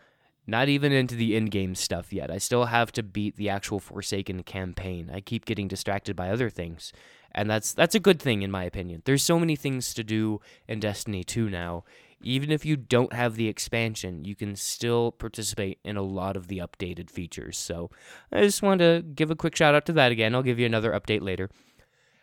not 0.46 0.68
even 0.68 0.90
into 0.90 1.14
the 1.14 1.36
in-game 1.36 1.76
stuff 1.76 2.12
yet. 2.12 2.30
I 2.30 2.38
still 2.38 2.64
have 2.66 2.90
to 2.92 3.02
beat 3.02 3.36
the 3.36 3.48
actual 3.48 3.78
Forsaken 3.78 4.42
campaign. 4.42 5.08
I 5.12 5.20
keep 5.20 5.44
getting 5.44 5.68
distracted 5.68 6.16
by 6.16 6.30
other 6.30 6.50
things, 6.50 6.92
and 7.32 7.48
that's 7.48 7.72
that's 7.72 7.94
a 7.94 8.00
good 8.00 8.20
thing 8.20 8.42
in 8.42 8.50
my 8.50 8.64
opinion. 8.64 9.02
There's 9.04 9.22
so 9.22 9.38
many 9.38 9.54
things 9.54 9.94
to 9.94 10.02
do 10.02 10.40
in 10.66 10.80
Destiny 10.80 11.22
2 11.22 11.48
now. 11.48 11.84
Even 12.24 12.50
if 12.52 12.64
you 12.64 12.76
don't 12.76 13.12
have 13.12 13.34
the 13.34 13.48
expansion, 13.48 14.24
you 14.24 14.36
can 14.36 14.54
still 14.54 15.10
participate 15.10 15.78
in 15.84 15.96
a 15.96 16.02
lot 16.02 16.36
of 16.36 16.46
the 16.46 16.58
updated 16.58 17.10
features. 17.10 17.58
So 17.58 17.90
I 18.32 18.42
just 18.42 18.62
wanted 18.62 18.96
to 18.96 19.02
give 19.12 19.30
a 19.30 19.36
quick 19.36 19.56
shout 19.56 19.74
out 19.74 19.86
to 19.86 19.92
that 19.94 20.12
again. 20.12 20.34
I'll 20.34 20.42
give 20.42 20.58
you 20.58 20.66
another 20.66 20.92
update 20.92 21.22
later. 21.22 21.50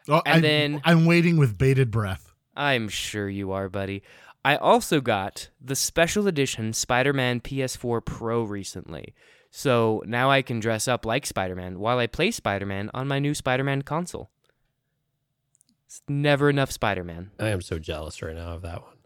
Oh, 0.09 0.21
and 0.25 0.37
I, 0.37 0.39
then- 0.41 0.81
I'm 0.83 1.05
waiting 1.05 1.37
with 1.37 1.57
bated 1.57 1.91
breath. 1.91 2.33
I'm 2.55 2.89
sure 2.89 3.29
you 3.29 3.51
are, 3.51 3.69
buddy. 3.69 4.03
I 4.43 4.55
also 4.57 4.99
got 5.01 5.49
the 5.61 5.75
special 5.75 6.27
edition 6.27 6.73
Spider 6.73 7.13
Man 7.13 7.39
PS4 7.39 8.03
Pro 8.03 8.43
recently. 8.43 9.13
So 9.51 10.03
now 10.05 10.29
I 10.29 10.41
can 10.41 10.59
dress 10.59 10.87
up 10.87 11.05
like 11.05 11.25
Spider 11.25 11.55
Man 11.55 11.79
while 11.79 11.97
I 11.99 12.07
play 12.07 12.31
Spider 12.31 12.65
Man 12.65 12.89
on 12.93 13.07
my 13.07 13.19
new 13.19 13.33
Spider 13.33 13.63
Man 13.63 13.81
console. 13.81 14.29
It's 15.85 16.01
never 16.07 16.49
enough 16.49 16.71
Spider 16.71 17.03
Man. 17.03 17.31
I 17.39 17.49
am 17.49 17.61
so 17.61 17.79
jealous 17.79 18.21
right 18.21 18.35
now 18.35 18.53
of 18.53 18.61
that 18.61 18.81
one. 18.81 18.97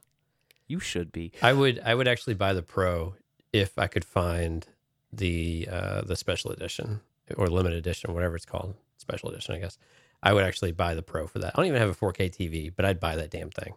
You 0.68 0.80
should 0.80 1.12
be. 1.12 1.32
I 1.42 1.54
would 1.54 1.80
I 1.84 1.96
would 1.96 2.08
actually 2.08 2.34
buy 2.34 2.54
the 2.54 2.62
pro 2.64 3.16
if 3.52 3.78
I 3.78 3.88
could 3.88 4.06
find 4.06 4.68
the 5.12 5.68
uh 5.72 6.02
the 6.02 6.16
special 6.16 6.52
edition 6.52 7.02
or 7.38 7.48
limited 7.48 7.78
edition, 7.78 8.14
whatever 8.14 8.36
it's 8.36 8.46
called, 8.46 8.76
special 8.98 9.30
edition, 9.30 9.56
I 9.56 9.60
guess. 9.60 9.78
I 10.24 10.34
would 10.34 10.44
actually 10.46 10.72
buy 10.72 10.96
the 10.96 11.02
pro 11.04 11.28
for 11.28 11.40
that. 11.40 11.54
I 11.54 11.58
don't 11.58 11.66
even 11.68 11.80
have 11.82 11.90
a 11.90 11.94
4K 11.96 12.34
TV, 12.36 12.72
but 12.76 12.86
I'd 12.86 13.00
buy 13.00 13.18
that 13.18 13.30
damn 13.30 13.50
thing. 13.50 13.74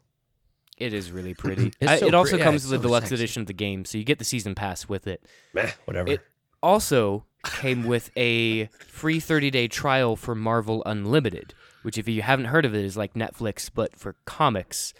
It 0.78 0.92
is 0.92 1.10
really 1.10 1.34
pretty. 1.34 1.72
It's 1.80 1.90
I- 1.90 1.98
so 1.98 2.06
it 2.06 2.14
also 2.14 2.30
pretty. 2.32 2.44
Comes 2.44 2.62
it's 2.64 2.70
with 2.70 2.80
a 2.80 2.82
so 2.82 2.88
deluxe 2.88 3.08
sexy. 3.08 3.14
edition 3.16 3.40
of 3.42 3.46
the 3.48 3.52
game, 3.52 3.84
so 3.84 3.98
you 3.98 4.04
get 4.04 4.18
the 4.18 4.24
season 4.24 4.54
pass 4.54 4.88
with 4.88 5.06
it. 5.06 5.24
Meh, 5.54 5.70
whatever. 5.86 6.08
It 6.12 6.20
also 6.62 7.24
came 7.44 7.84
with 7.84 8.10
a 8.16 8.66
free 8.86 9.18
30 9.20 9.50
day 9.50 9.68
trial 9.68 10.16
for 10.16 10.34
Marvel 10.34 10.82
Unlimited, 10.86 11.54
which, 11.82 11.96
if 11.98 12.08
you 12.08 12.22
haven't 12.22 12.46
heard 12.46 12.64
of 12.64 12.74
it, 12.74 12.84
is 12.84 12.96
like 12.96 13.14
Netflix 13.14 13.70
but 13.74 13.96
for 13.96 14.14
comics. 14.24 14.92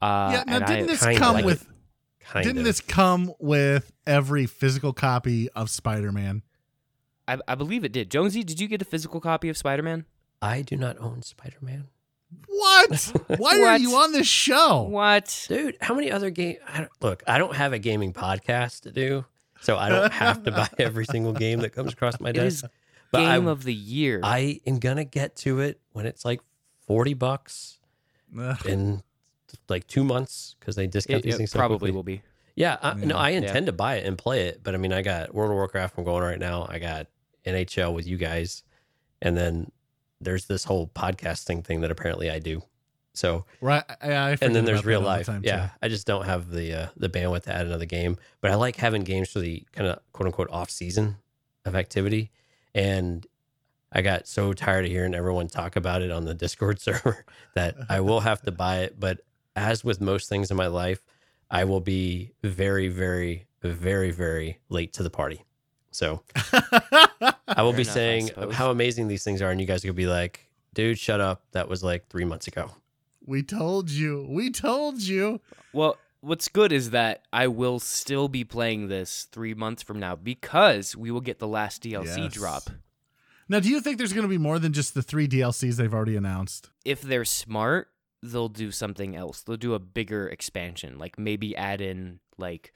Uh, 0.00 0.30
yeah, 0.32 0.44
now 0.46 0.56
and 0.56 0.66
didn't 0.66 0.84
I, 0.84 0.86
this 1.12 1.18
come 1.18 1.34
like 1.36 1.44
with 1.44 1.68
kind 2.20 2.44
didn't 2.44 2.58
of. 2.58 2.64
this 2.64 2.80
come 2.80 3.32
with 3.38 3.92
every 4.06 4.46
physical 4.46 4.92
copy 4.92 5.48
of 5.50 5.68
Spider-Man? 5.70 6.42
I, 7.26 7.38
I 7.48 7.54
believe 7.54 7.84
it 7.84 7.92
did. 7.92 8.10
Jonesy, 8.10 8.42
did 8.44 8.60
you 8.60 8.68
get 8.68 8.82
a 8.82 8.84
physical 8.84 9.20
copy 9.20 9.48
of 9.48 9.56
Spider 9.56 9.82
Man? 9.82 10.04
I 10.44 10.62
do 10.62 10.76
not 10.76 10.98
own 10.98 11.22
Spider-Man. 11.22 11.88
What? 12.46 13.12
Why 13.38 13.56
are 13.56 13.60
What? 13.60 13.80
you 13.80 13.94
on 13.96 14.12
this 14.12 14.26
show? 14.26 14.82
What? 14.82 15.46
Dude, 15.48 15.76
how 15.80 15.94
many 15.94 16.10
other 16.10 16.30
game 16.30 16.56
I 16.68 16.78
don't, 16.78 16.90
Look, 17.00 17.22
I 17.26 17.38
don't 17.38 17.54
have 17.56 17.72
a 17.72 17.78
gaming 17.78 18.12
podcast 18.12 18.80
to 18.82 18.90
do, 18.92 19.24
so 19.60 19.76
I 19.76 19.88
don't 19.88 20.12
have 20.12 20.42
to 20.44 20.50
buy 20.52 20.68
every 20.78 21.04
single 21.14 21.32
game 21.32 21.60
that 21.60 21.70
comes 21.70 21.92
across 21.92 22.20
my 22.20 22.30
It 22.30 22.36
is 22.36 22.62
desk. 22.62 22.72
But 23.10 23.22
I, 23.22 23.36
Game 23.38 23.46
of 23.46 23.62
the 23.62 23.72
year. 23.74 24.20
I 24.24 24.60
am 24.66 24.78
gonna 24.80 25.04
get 25.04 25.36
to 25.36 25.60
it 25.60 25.80
when 25.92 26.04
it's 26.06 26.24
like 26.24 26.40
40 26.86 27.14
bucks 27.14 27.78
Ugh. 28.38 28.66
in 28.66 29.02
like 29.68 29.86
2 29.86 30.02
months 30.04 30.56
cuz 30.60 30.74
they 30.74 30.86
discount 30.88 31.20
it, 31.20 31.22
these 31.22 31.34
it 31.34 31.38
things 31.38 31.52
so 31.52 31.58
probably 31.58 31.78
quickly. 31.78 31.92
will 31.92 32.02
be. 32.02 32.22
Yeah, 32.56 32.76
uh, 32.82 32.94
I, 32.96 33.04
no, 33.04 33.14
Yeah. 33.14 33.20
I 33.22 33.30
Yeah. 33.30 33.38
intend 33.38 33.66
to 33.66 33.72
buy 33.72 33.96
it 33.96 34.06
and 34.06 34.18
play 34.18 34.48
it, 34.48 34.60
but 34.64 34.74
I 34.74 34.78
mean, 34.78 34.92
I 34.92 35.02
got 35.02 35.32
World 35.34 35.50
of 35.52 35.54
Warcraft. 35.56 35.96
I'm 35.96 36.04
going 36.04 36.22
right 36.24 36.38
now. 36.38 36.66
I 36.68 36.78
got 36.78 37.06
NHL 37.46 37.94
with 37.94 38.06
you 38.06 38.16
guys, 38.16 38.62
and 39.22 39.36
then 39.36 39.70
there's 40.20 40.46
this 40.46 40.64
whole 40.64 40.88
podcasting 40.94 41.64
thing 41.64 41.80
that 41.82 41.90
apparently 41.90 42.30
I 42.30 42.38
do. 42.38 42.62
So, 43.16 43.44
Right. 43.60 43.84
I, 44.02 44.36
and 44.42 44.54
then 44.56 44.64
there's 44.64 44.84
real 44.84 44.98
all 44.98 45.02
the 45.04 45.08
life. 45.08 45.26
too. 45.26 45.40
yeah, 45.42 45.70
I 45.80 45.88
just 45.88 46.06
don't 46.06 46.24
have 46.24 46.50
the 46.50 46.72
uh, 46.74 46.86
the 46.96 47.08
bandwidth 47.08 47.44
to 47.44 47.54
add 47.54 47.66
another 47.66 47.84
game. 47.86 48.16
But 48.40 48.50
I 48.50 48.56
like 48.56 48.76
having 48.76 49.02
games 49.04 49.30
for 49.30 49.38
the 49.38 49.62
kind 49.72 49.88
of 49.88 50.00
quote 50.12 50.26
unquote 50.26 50.50
off 50.50 50.68
season 50.70 51.16
of 51.64 51.76
activity, 51.76 52.32
and 52.74 53.24
I 53.92 54.02
got 54.02 54.26
so 54.26 54.52
tired 54.52 54.84
of 54.86 54.90
hearing 54.90 55.14
everyone 55.14 55.46
talk 55.46 55.76
about 55.76 56.02
it 56.02 56.10
on 56.10 56.24
the 56.24 56.34
Discord 56.34 56.80
server 56.80 57.24
that 57.54 57.76
I 57.88 58.00
will 58.00 58.20
have 58.20 58.42
to 58.42 58.50
buy 58.50 58.78
it. 58.78 58.98
But 58.98 59.20
as 59.54 59.84
with 59.84 60.00
most 60.00 60.28
things 60.28 60.50
in 60.50 60.56
my 60.56 60.66
life, 60.66 61.06
I 61.48 61.62
will 61.62 61.80
be 61.80 62.32
very, 62.42 62.88
very, 62.88 63.46
very, 63.62 64.10
very 64.10 64.58
late 64.68 64.92
to 64.94 65.04
the 65.04 65.10
party. 65.10 65.44
So 65.92 66.22
I 67.48 67.62
will 67.62 67.72
Fair 67.72 67.78
be 67.78 67.82
enough, 67.82 67.94
saying 67.94 68.30
how 68.52 68.70
amazing 68.70 69.08
these 69.08 69.22
things 69.24 69.42
are, 69.42 69.50
and 69.50 69.60
you 69.60 69.66
guys 69.66 69.84
will 69.84 69.92
be 69.92 70.06
like, 70.06 70.48
"Dude, 70.72 70.98
shut 70.98 71.20
up! 71.20 71.42
That 71.52 71.68
was 71.68 71.82
like 71.84 72.08
three 72.08 72.24
months 72.24 72.46
ago." 72.46 72.70
we 73.26 73.42
told 73.42 73.88
you. 73.90 74.26
We 74.28 74.50
told 74.50 75.00
you. 75.00 75.40
Well, 75.72 75.96
what's 76.20 76.48
good 76.48 76.72
is 76.72 76.90
that 76.90 77.22
I 77.32 77.46
will 77.46 77.78
still 77.80 78.28
be 78.28 78.44
playing 78.44 78.88
this 78.88 79.26
three 79.32 79.54
months 79.54 79.82
from 79.82 79.98
now 79.98 80.14
because 80.14 80.94
we 80.94 81.10
will 81.10 81.22
get 81.22 81.38
the 81.38 81.48
last 81.48 81.82
DLC 81.82 82.24
Yes. 82.24 82.32
drop. 82.34 82.68
Now, 83.48 83.60
do 83.60 83.68
you 83.70 83.80
think 83.80 83.96
there's 83.96 84.12
going 84.12 84.24
to 84.24 84.28
be 84.28 84.36
more 84.38 84.58
than 84.58 84.72
just 84.74 84.92
the 84.94 85.02
three 85.02 85.26
DLCs 85.26 85.76
they've 85.76 85.92
already 85.94 86.16
announced? 86.16 86.70
if 86.84 87.00
they're 87.00 87.24
smart, 87.24 87.88
they'll 88.22 88.48
do 88.50 88.70
something 88.70 89.16
else. 89.16 89.42
They'll 89.42 89.56
do 89.56 89.72
a 89.74 89.78
bigger 89.78 90.28
expansion, 90.28 90.98
like 90.98 91.18
maybe 91.18 91.56
add 91.56 91.80
in 91.80 92.20
like 92.36 92.72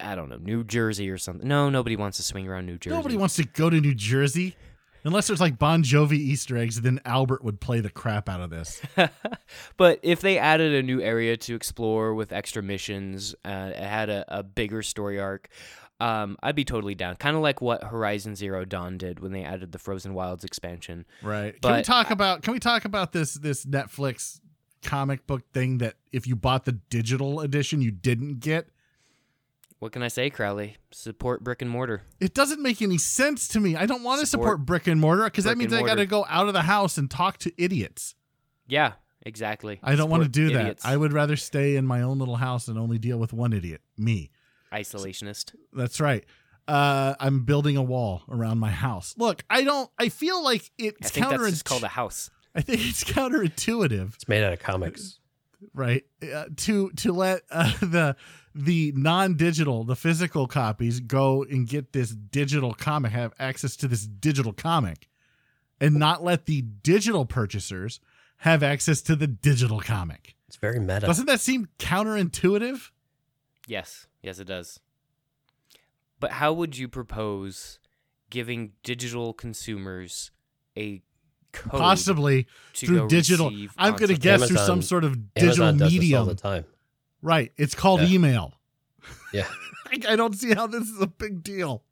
I 0.00 0.14
don't 0.14 0.28
know, 0.28 0.38
New 0.38 0.64
Jersey 0.64 1.10
or 1.10 1.18
something. 1.18 1.46
No, 1.46 1.70
nobody 1.70 1.96
wants 1.96 2.16
to 2.18 2.22
swing 2.22 2.48
around 2.48 2.66
New 2.66 2.78
Jersey. 2.78 2.96
Nobody 2.96 3.16
wants 3.16 3.36
to 3.36 3.44
go 3.44 3.70
to 3.70 3.80
New 3.80 3.94
Jersey. 3.94 4.56
Unless 5.04 5.28
there's 5.28 5.40
like 5.40 5.56
Bon 5.56 5.84
Jovi 5.84 6.14
Easter 6.14 6.56
eggs, 6.56 6.80
then 6.80 7.00
Albert 7.04 7.44
would 7.44 7.60
play 7.60 7.78
the 7.80 7.90
crap 7.90 8.28
out 8.28 8.40
of 8.40 8.50
this. 8.50 8.82
but 9.76 10.00
if 10.02 10.20
they 10.20 10.36
added 10.36 10.74
a 10.74 10.82
new 10.82 11.00
area 11.00 11.36
to 11.36 11.54
explore 11.54 12.12
with 12.12 12.32
extra 12.32 12.60
missions, 12.60 13.32
uh, 13.44 13.70
it 13.72 13.76
had 13.76 14.10
a, 14.10 14.24
a 14.26 14.42
bigger 14.42 14.82
story 14.82 15.20
arc, 15.20 15.48
um, 16.00 16.36
I'd 16.42 16.56
be 16.56 16.64
totally 16.64 16.94
down. 16.94 17.16
Kind 17.16 17.36
of 17.36 17.42
like 17.42 17.60
what 17.60 17.84
Horizon 17.84 18.34
Zero 18.34 18.64
Dawn 18.64 18.98
did 18.98 19.20
when 19.20 19.30
they 19.32 19.44
added 19.44 19.72
the 19.72 19.78
Frozen 19.78 20.12
Wilds 20.14 20.44
expansion. 20.44 21.06
Right. 21.22 21.60
can 21.62 21.70
we 21.70 21.78
But 21.78 21.84
talk 21.84 22.10
about 22.10 22.42
can 22.42 22.52
we 22.52 22.58
talk 22.58 22.84
about 22.84 23.12
this 23.12 23.34
this 23.34 23.64
Netflix 23.64 24.40
comic 24.82 25.26
book 25.26 25.42
thing 25.52 25.78
that 25.78 25.94
if 26.12 26.26
you 26.26 26.36
bought 26.36 26.64
the 26.64 26.72
digital 26.72 27.40
edition 27.40 27.80
you 27.80 27.90
didn't 27.92 28.40
get? 28.40 28.68
What 29.86 29.92
can 29.92 30.02
I 30.02 30.08
say, 30.08 30.30
Crowley? 30.30 30.78
Support 30.90 31.44
brick 31.44 31.62
and 31.62 31.70
mortar. 31.70 32.02
It 32.18 32.34
doesn't 32.34 32.60
make 32.60 32.82
any 32.82 32.98
sense 32.98 33.46
to 33.46 33.60
me. 33.60 33.76
I 33.76 33.86
don't 33.86 34.02
want 34.02 34.18
to 34.20 34.26
Support 34.26 34.46
support 34.54 34.66
brick 34.66 34.86
and 34.88 35.00
mortar 35.00 35.22
because 35.26 35.44
that 35.44 35.56
means 35.56 35.72
I 35.72 35.82
got 35.82 35.94
to 35.94 36.06
go 36.06 36.26
out 36.28 36.48
of 36.48 36.54
the 36.54 36.62
house 36.62 36.98
and 36.98 37.08
talk 37.08 37.38
to 37.38 37.52
idiots. 37.56 38.16
Yeah, 38.66 38.94
exactly. 39.22 39.78
I 39.84 39.94
don't 39.94 40.10
want 40.10 40.24
to 40.24 40.28
do 40.28 40.46
idiots. 40.46 40.82
that. 40.82 40.88
I 40.88 40.96
would 40.96 41.12
rather 41.12 41.36
stay 41.36 41.76
in 41.76 41.86
my 41.86 42.02
own 42.02 42.18
little 42.18 42.34
house 42.34 42.66
and 42.66 42.76
only 42.76 42.98
deal 42.98 43.16
with 43.18 43.32
one 43.32 43.52
idiot, 43.52 43.80
me. 43.96 44.32
Isolationist. 44.72 45.54
That's 45.72 46.00
right. 46.00 46.24
uh, 46.66 47.14
I'm 47.20 47.44
building 47.44 47.76
a 47.76 47.82
wall 47.82 48.24
around 48.28 48.58
my 48.58 48.72
house. 48.72 49.14
Look, 49.16 49.44
I 49.48 49.62
don't. 49.62 49.88
I 50.00 50.08
feel 50.08 50.42
like 50.42 50.68
it's 50.78 50.96
I 51.06 51.10
think 51.10 51.28
that's 51.28 51.40
counterintuitive. 51.44 51.50
just 51.50 51.64
called 51.64 51.84
a 51.84 51.88
house. 51.88 52.28
I 52.56 52.60
think 52.60 52.80
it's 52.80 53.04
counterintuitive, 53.14 54.14
It's 54.16 54.26
made 54.26 54.42
out 54.42 54.52
of 54.52 54.58
comics. 54.58 55.20
right? 55.74 56.02
Uh, 56.34 56.46
to 56.56 56.90
to 56.90 57.12
let 57.12 57.42
uh, 57.52 57.70
the 57.80 58.16
the 58.56 58.92
non-digital, 58.96 59.84
the 59.84 59.96
physical 59.96 60.46
copies 60.46 61.00
go 61.00 61.42
and 61.44 61.68
get 61.68 61.92
this 61.92 62.10
digital 62.10 62.72
comic, 62.74 63.12
have 63.12 63.32
access 63.38 63.76
to 63.76 63.88
this 63.88 64.06
digital 64.06 64.52
comic, 64.52 65.08
and 65.80 65.96
not 65.96 66.24
let 66.24 66.46
the 66.46 66.62
digital 66.62 67.26
purchasers 67.26 68.00
have 68.38 68.62
access 68.62 69.00
to 69.02 69.16
the 69.16 69.26
digital 69.26 69.80
comic. 69.80 70.34
It's 70.48 70.56
very 70.56 70.78
meta. 70.78 71.06
Doesn't 71.06 71.26
that 71.26 71.40
seem 71.40 71.68
counterintuitive? 71.78 72.90
Yes, 73.66 74.06
yes, 74.22 74.38
it 74.38 74.46
does. 74.46 74.80
But 76.18 76.32
how 76.32 76.52
would 76.52 76.78
you 76.78 76.88
propose 76.88 77.78
giving 78.30 78.72
digital 78.82 79.32
consumers 79.32 80.30
a 80.76 81.02
code 81.52 81.80
Possibly 81.80 82.46
to 82.74 82.86
through 82.86 82.98
go 82.98 83.08
digital. 83.08 83.46
I'm 83.76 83.92
going 83.92 84.08
to 84.08 84.14
content? 84.14 84.22
guess 84.22 84.48
through 84.48 84.58
some 84.58 84.82
sort 84.82 85.04
of 85.04 85.34
digital 85.34 85.66
Amazon 85.66 85.78
does 85.78 85.98
this 85.98 86.14
all 86.14 86.24
the 86.26 86.34
time. 86.34 86.64
Right. 87.26 87.52
It's 87.56 87.74
called 87.74 88.02
Yeah. 88.02 88.08
email. 88.14 88.54
Yeah. 89.32 89.48
Like, 89.88 90.04
I 90.04 90.16
don't 90.16 90.34
see 90.34 90.52
how 90.52 90.66
this 90.66 90.82
is 90.82 91.00
a 91.00 91.06
big 91.06 91.44
deal. 91.44 91.84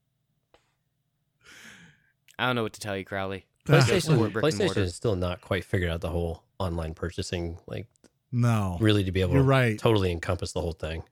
I 2.36 2.46
don't 2.46 2.56
know 2.56 2.64
what 2.64 2.72
to 2.72 2.80
tell 2.80 2.96
you, 2.96 3.04
Crowley. 3.04 3.46
PlayStation, 3.66 4.32
PlayStation 4.32 4.78
is 4.78 4.96
still 4.96 5.14
not 5.14 5.40
quite 5.40 5.64
figured 5.64 5.92
out 5.92 6.00
the 6.00 6.08
whole 6.10 6.42
online 6.58 6.94
purchasing, 6.94 7.56
like 7.68 7.86
no. 8.32 8.78
really 8.80 9.04
to 9.04 9.12
be 9.12 9.20
able 9.20 9.34
You're 9.34 9.42
to 9.42 9.48
right. 9.48 9.78
totally 9.78 10.10
encompass 10.10 10.50
the 10.52 10.60
whole 10.60 10.72
thing. 10.72 11.04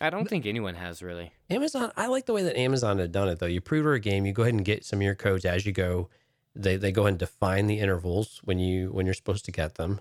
I 0.00 0.08
don't 0.08 0.26
think 0.26 0.46
anyone 0.46 0.76
has 0.76 1.02
really. 1.02 1.32
Amazon, 1.50 1.92
I 1.94 2.06
like 2.06 2.24
the 2.24 2.32
way 2.32 2.42
that 2.44 2.56
Amazon 2.58 2.98
had 2.98 3.12
done 3.12 3.28
it 3.28 3.38
though. 3.38 3.44
You 3.46 3.60
pre-order 3.60 3.92
a 3.92 4.00
game, 4.00 4.24
you 4.24 4.32
go 4.32 4.42
ahead 4.44 4.54
and 4.54 4.64
get 4.64 4.86
some 4.86 5.00
of 5.00 5.02
your 5.02 5.14
codes 5.14 5.44
as 5.44 5.66
you 5.66 5.72
go. 5.72 6.08
They 6.56 6.76
they 6.76 6.90
go 6.90 7.02
ahead 7.02 7.10
and 7.10 7.18
define 7.18 7.66
the 7.66 7.80
intervals 7.80 8.40
when 8.44 8.58
you 8.58 8.92
when 8.92 9.04
you're 9.04 9.14
supposed 9.14 9.44
to 9.44 9.52
get 9.52 9.74
them, 9.74 10.00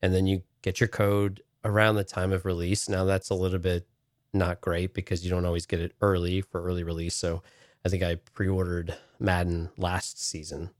and 0.00 0.14
then 0.14 0.28
you 0.28 0.42
get 0.62 0.78
your 0.78 0.88
code 0.88 1.42
around 1.64 1.96
the 1.96 2.04
time 2.04 2.32
of 2.32 2.44
release. 2.44 2.88
Now 2.88 3.04
that's 3.04 3.30
a 3.30 3.34
little 3.34 3.58
bit 3.58 3.86
not 4.32 4.60
great 4.60 4.94
because 4.94 5.24
you 5.24 5.30
don't 5.30 5.44
always 5.44 5.66
get 5.66 5.80
it 5.80 5.92
early 6.00 6.40
for 6.40 6.62
early 6.62 6.82
release. 6.82 7.14
So 7.14 7.42
I 7.84 7.88
think 7.88 8.02
I 8.02 8.16
pre-ordered 8.34 8.96
Madden 9.18 9.70
last 9.76 10.22
season 10.22 10.70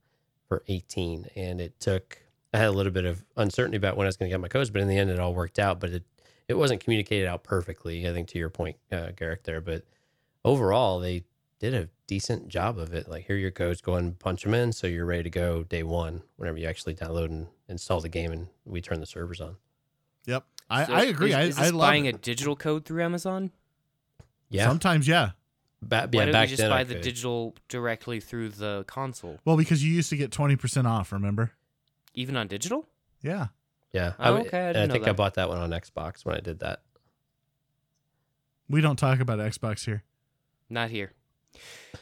for 0.49 0.63
18, 0.69 1.27
and 1.37 1.61
it 1.61 1.79
took 1.81 2.19
I 2.53 2.59
had 2.59 2.69
a 2.69 2.73
little 2.73 2.93
bit 2.93 3.05
of 3.05 3.25
uncertainty 3.37 3.77
about 3.77 3.97
when 3.97 4.07
I 4.07 4.09
was 4.09 4.17
going 4.17 4.29
to 4.29 4.35
get 4.35 4.41
my 4.41 4.49
codes, 4.49 4.71
but 4.71 4.83
in 4.83 4.89
the 4.89 4.99
end 4.99 5.11
it 5.11 5.21
all 5.21 5.35
worked 5.35 5.59
out. 5.59 5.81
But 5.81 5.91
it 5.91 6.05
it 6.49 6.59
wasn't 6.59 6.83
communicated 6.83 7.27
out 7.27 7.45
perfectly. 7.45 8.09
I 8.09 8.13
think 8.13 8.29
to 8.29 8.39
your 8.39 8.51
point, 8.51 8.77
uh, 8.91 9.11
Garrick, 9.17 9.45
there, 9.45 9.61
but 9.61 9.85
overall 10.45 10.99
they 10.99 11.25
did 11.61 11.75
a 11.75 11.89
decent 12.09 12.49
job 12.49 12.79
of 12.79 12.93
it. 12.93 13.09
Like 13.09 13.27
here 13.27 13.37
are 13.37 13.39
your 13.39 13.53
codes, 13.53 13.81
go 13.81 13.95
and 13.95 14.19
punch 14.19 14.43
them 14.43 14.55
in, 14.55 14.73
so 14.73 14.87
you're 14.87 15.07
ready 15.07 15.25
to 15.25 15.31
go 15.31 15.63
day 15.63 15.85
one 15.85 16.23
whenever 16.37 16.59
you 16.59 16.67
actually 16.67 16.95
download 16.95 17.27
and 17.27 17.47
install 17.69 18.01
the 18.01 18.09
game, 18.09 18.33
and 18.33 18.49
we 18.65 18.81
turn 18.81 18.99
the 18.99 19.07
servers 19.07 19.41
on. 19.41 19.57
Yep. 20.27 20.45
I, 20.71 20.85
So 20.87 20.93
I 20.95 21.03
agree. 21.05 21.31
Is, 21.31 21.35
I, 21.35 21.43
is 21.43 21.59
I 21.59 21.63
this 21.65 21.73
love 21.73 21.89
buying 21.89 22.05
it. 22.07 22.15
a 22.15 22.19
digital 22.19 22.57
code 22.57 22.85
through 22.85 23.03
Amazon? 23.03 23.51
Yeah, 24.49 24.67
Sometimes, 24.67 25.07
yeah. 25.09 25.31
ba- 25.83 26.09
Why 26.11 26.21
yeah. 26.21 26.25
don't 26.27 26.33
back 26.33 26.51
we 26.51 26.57
just 26.57 26.69
buy 26.69 26.85
the 26.85 26.95
digital 26.97 27.55
directly 27.69 28.21
through 28.21 28.51
the 28.51 28.85
console? 28.87 29.39
Well, 29.45 29.57
because 29.57 29.85
you 29.85 29.93
used 29.93 30.11
to 30.11 30.17
get 30.17 30.31
20% 30.31 30.87
off, 30.87 31.13
remember? 31.13 31.53
Even 32.15 32.37
on 32.37 32.47
digital? 32.49 32.87
Yeah. 33.23 33.49
Yeah, 33.93 34.13
Oh, 34.21 34.35
would- 34.35 34.47
okay, 34.47 34.69
I 34.69 34.73
didn't 34.73 34.83
I 34.83 34.87
know 34.87 34.93
think 34.95 35.09
I 35.09 35.13
bought 35.13 35.35
that 35.35 35.49
one 35.49 35.59
on 35.59 35.71
Xbox 35.71 36.25
when 36.25 36.37
I 36.37 36.41
did 36.41 36.61
that. 36.61 36.83
We 38.69 38.81
don't 38.81 38.97
talk 38.99 39.19
about 39.21 39.39
Xbox 39.41 39.85
here. 39.85 40.05
Not 40.69 40.91
here. 40.91 41.13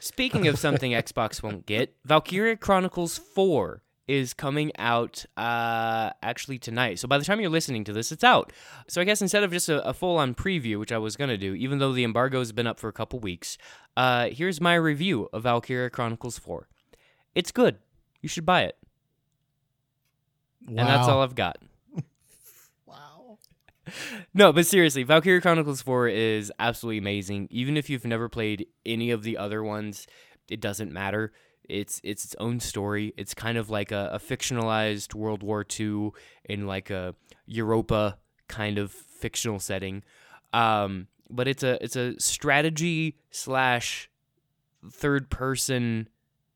Speaking 0.00 0.46
of 0.46 0.58
something 0.58 0.92
Xbox 0.92 1.42
won't 1.42 1.64
get, 1.64 1.96
Valkyria 2.04 2.56
Chronicles 2.56 3.16
4 3.16 3.82
is 4.08 4.32
coming 4.32 4.72
out 4.78 5.24
uh, 5.36 6.10
actually 6.22 6.58
tonight. 6.58 6.98
So 6.98 7.06
by 7.06 7.18
the 7.18 7.24
time 7.24 7.40
you're 7.40 7.50
listening 7.50 7.84
to 7.84 7.92
this, 7.92 8.10
it's 8.10 8.24
out. 8.24 8.52
So 8.88 9.00
I 9.00 9.04
guess 9.04 9.20
instead 9.20 9.44
of 9.44 9.52
just 9.52 9.68
a, 9.68 9.86
a 9.86 9.92
full 9.92 10.16
on 10.16 10.34
preview, 10.34 10.80
which 10.80 10.90
I 10.90 10.98
was 10.98 11.14
going 11.14 11.28
to 11.28 11.36
do, 11.36 11.54
even 11.54 11.78
though 11.78 11.92
the 11.92 12.04
embargo 12.04 12.38
has 12.38 12.50
been 12.50 12.66
up 12.66 12.80
for 12.80 12.88
a 12.88 12.92
couple 12.92 13.20
weeks, 13.20 13.58
uh, 13.96 14.30
here's 14.30 14.60
my 14.60 14.74
review 14.74 15.28
of 15.32 15.42
Valkyria 15.42 15.90
Chronicles 15.90 16.38
4. 16.38 16.66
It's 17.34 17.52
good. 17.52 17.76
You 18.22 18.28
should 18.28 18.46
buy 18.46 18.62
it. 18.62 18.76
Wow. 20.66 20.74
And 20.78 20.88
that's 20.88 21.06
all 21.06 21.22
I've 21.22 21.34
got. 21.34 21.58
Wow. 22.86 23.38
No, 24.32 24.52
but 24.52 24.66
seriously, 24.66 25.02
Valkyria 25.02 25.42
Chronicles 25.42 25.82
4 25.82 26.08
is 26.08 26.52
absolutely 26.58 26.98
amazing. 26.98 27.48
Even 27.50 27.76
if 27.76 27.90
you've 27.90 28.06
never 28.06 28.28
played 28.28 28.66
any 28.86 29.10
of 29.10 29.22
the 29.22 29.36
other 29.36 29.62
ones, 29.62 30.06
it 30.48 30.60
doesn't 30.60 30.90
matter. 30.90 31.32
It's 31.68 32.00
it's 32.02 32.24
its 32.24 32.36
own 32.38 32.60
story. 32.60 33.14
It's 33.16 33.34
kind 33.34 33.58
of 33.58 33.70
like 33.70 33.92
a, 33.92 34.10
a 34.12 34.18
fictionalized 34.18 35.14
World 35.14 35.42
War 35.42 35.64
II 35.78 36.10
in 36.44 36.66
like 36.66 36.90
a 36.90 37.14
Europa 37.46 38.18
kind 38.48 38.78
of 38.78 38.90
fictional 38.90 39.58
setting. 39.58 40.02
Um, 40.52 41.08
but 41.30 41.46
it's 41.46 41.62
a 41.62 41.82
it's 41.82 41.96
a 41.96 42.18
strategy 42.18 43.16
slash 43.30 44.10
third 44.90 45.30
person 45.30 46.08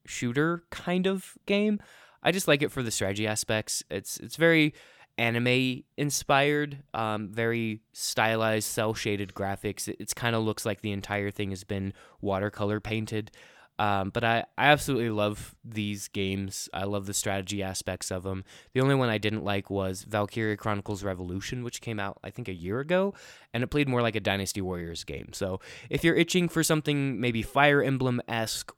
shooter 0.07 0.65
kind 0.71 1.07
of 1.07 1.37
game. 1.47 1.81
I 2.23 2.33
just 2.33 2.49
like 2.49 2.63
it 2.63 2.71
for 2.71 2.83
the 2.83 2.91
strategy 2.91 3.27
aspects. 3.27 3.83
It's 3.91 4.19
it's 4.19 4.37
very 4.37 4.75
anime 5.19 5.83
inspired, 5.97 6.83
um, 6.95 7.29
very 7.29 7.81
stylized, 7.93 8.69
cell 8.69 8.95
shaded 8.95 9.35
graphics. 9.35 9.89
It 9.89 10.15
kind 10.15 10.35
of 10.35 10.43
looks 10.43 10.65
like 10.65 10.81
the 10.81 10.93
entire 10.93 11.31
thing 11.31 11.51
has 11.51 11.65
been 11.65 11.93
watercolor 12.21 12.81
painted. 12.81 13.31
Um, 13.79 14.11
but 14.11 14.23
I, 14.23 14.45
I 14.57 14.69
absolutely 14.69 15.11
love 15.11 15.55
these 15.65 16.09
games. 16.09 16.69
I 16.73 16.85
love 16.85 17.07
the 17.07 17.15
strategy 17.15 17.63
aspects 17.63 18.11
of 18.11 18.23
them. 18.23 18.45
The 18.75 18.81
only 18.81 18.95
one 18.95 19.09
I 19.09 19.19
didn't 19.19 19.45
like 19.45 19.71
was 19.71 20.05
Valkyria 20.05 20.57
Chronicles 20.57 21.03
Revolution, 21.03 21.65
which 21.65 21.81
came 21.81 21.99
out, 21.99 22.19
I 22.23 22.31
think, 22.31 22.49
a 22.49 22.55
year 22.55 22.81
ago, 22.81 23.15
and 23.53 23.65
it 23.65 23.69
played 23.69 23.89
more 23.89 24.03
like 24.03 24.15
a 24.15 24.21
Dynasty 24.21 24.61
Warriors 24.61 25.05
game. 25.05 25.31
So 25.33 25.61
if 25.91 26.05
you're 26.05 26.15
itching 26.15 26.49
for 26.49 26.63
something 26.63 27.21
maybe 27.21 27.43
Fire 27.43 27.83
Emblem 27.83 28.21
esque, 28.29 28.73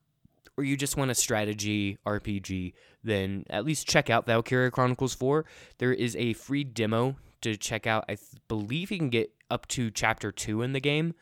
or 0.57 0.65
you 0.65 0.77
just 0.77 0.97
want 0.97 1.11
a 1.11 1.15
strategy 1.15 1.99
RPG, 2.07 2.75
then 3.03 3.45
at 3.51 3.65
least 3.65 3.89
check 3.89 4.09
out 4.09 4.27
Valkyria 4.27 4.71
Chronicles 4.71 5.15
4. 5.15 5.45
There 5.79 5.93
is 5.93 6.15
a 6.17 6.33
free 6.35 6.65
demo 6.65 7.17
to 7.43 7.57
check 7.57 7.87
out. 7.87 8.05
I 8.09 8.15
th- 8.15 8.41
believe 8.49 8.91
you 8.91 8.99
can 8.99 9.11
get 9.11 9.33
up 9.51 9.67
to 9.69 9.91
chapter 9.91 10.31
2 10.31 10.63
in 10.63 10.73
the 10.73 10.81
game 10.81 11.15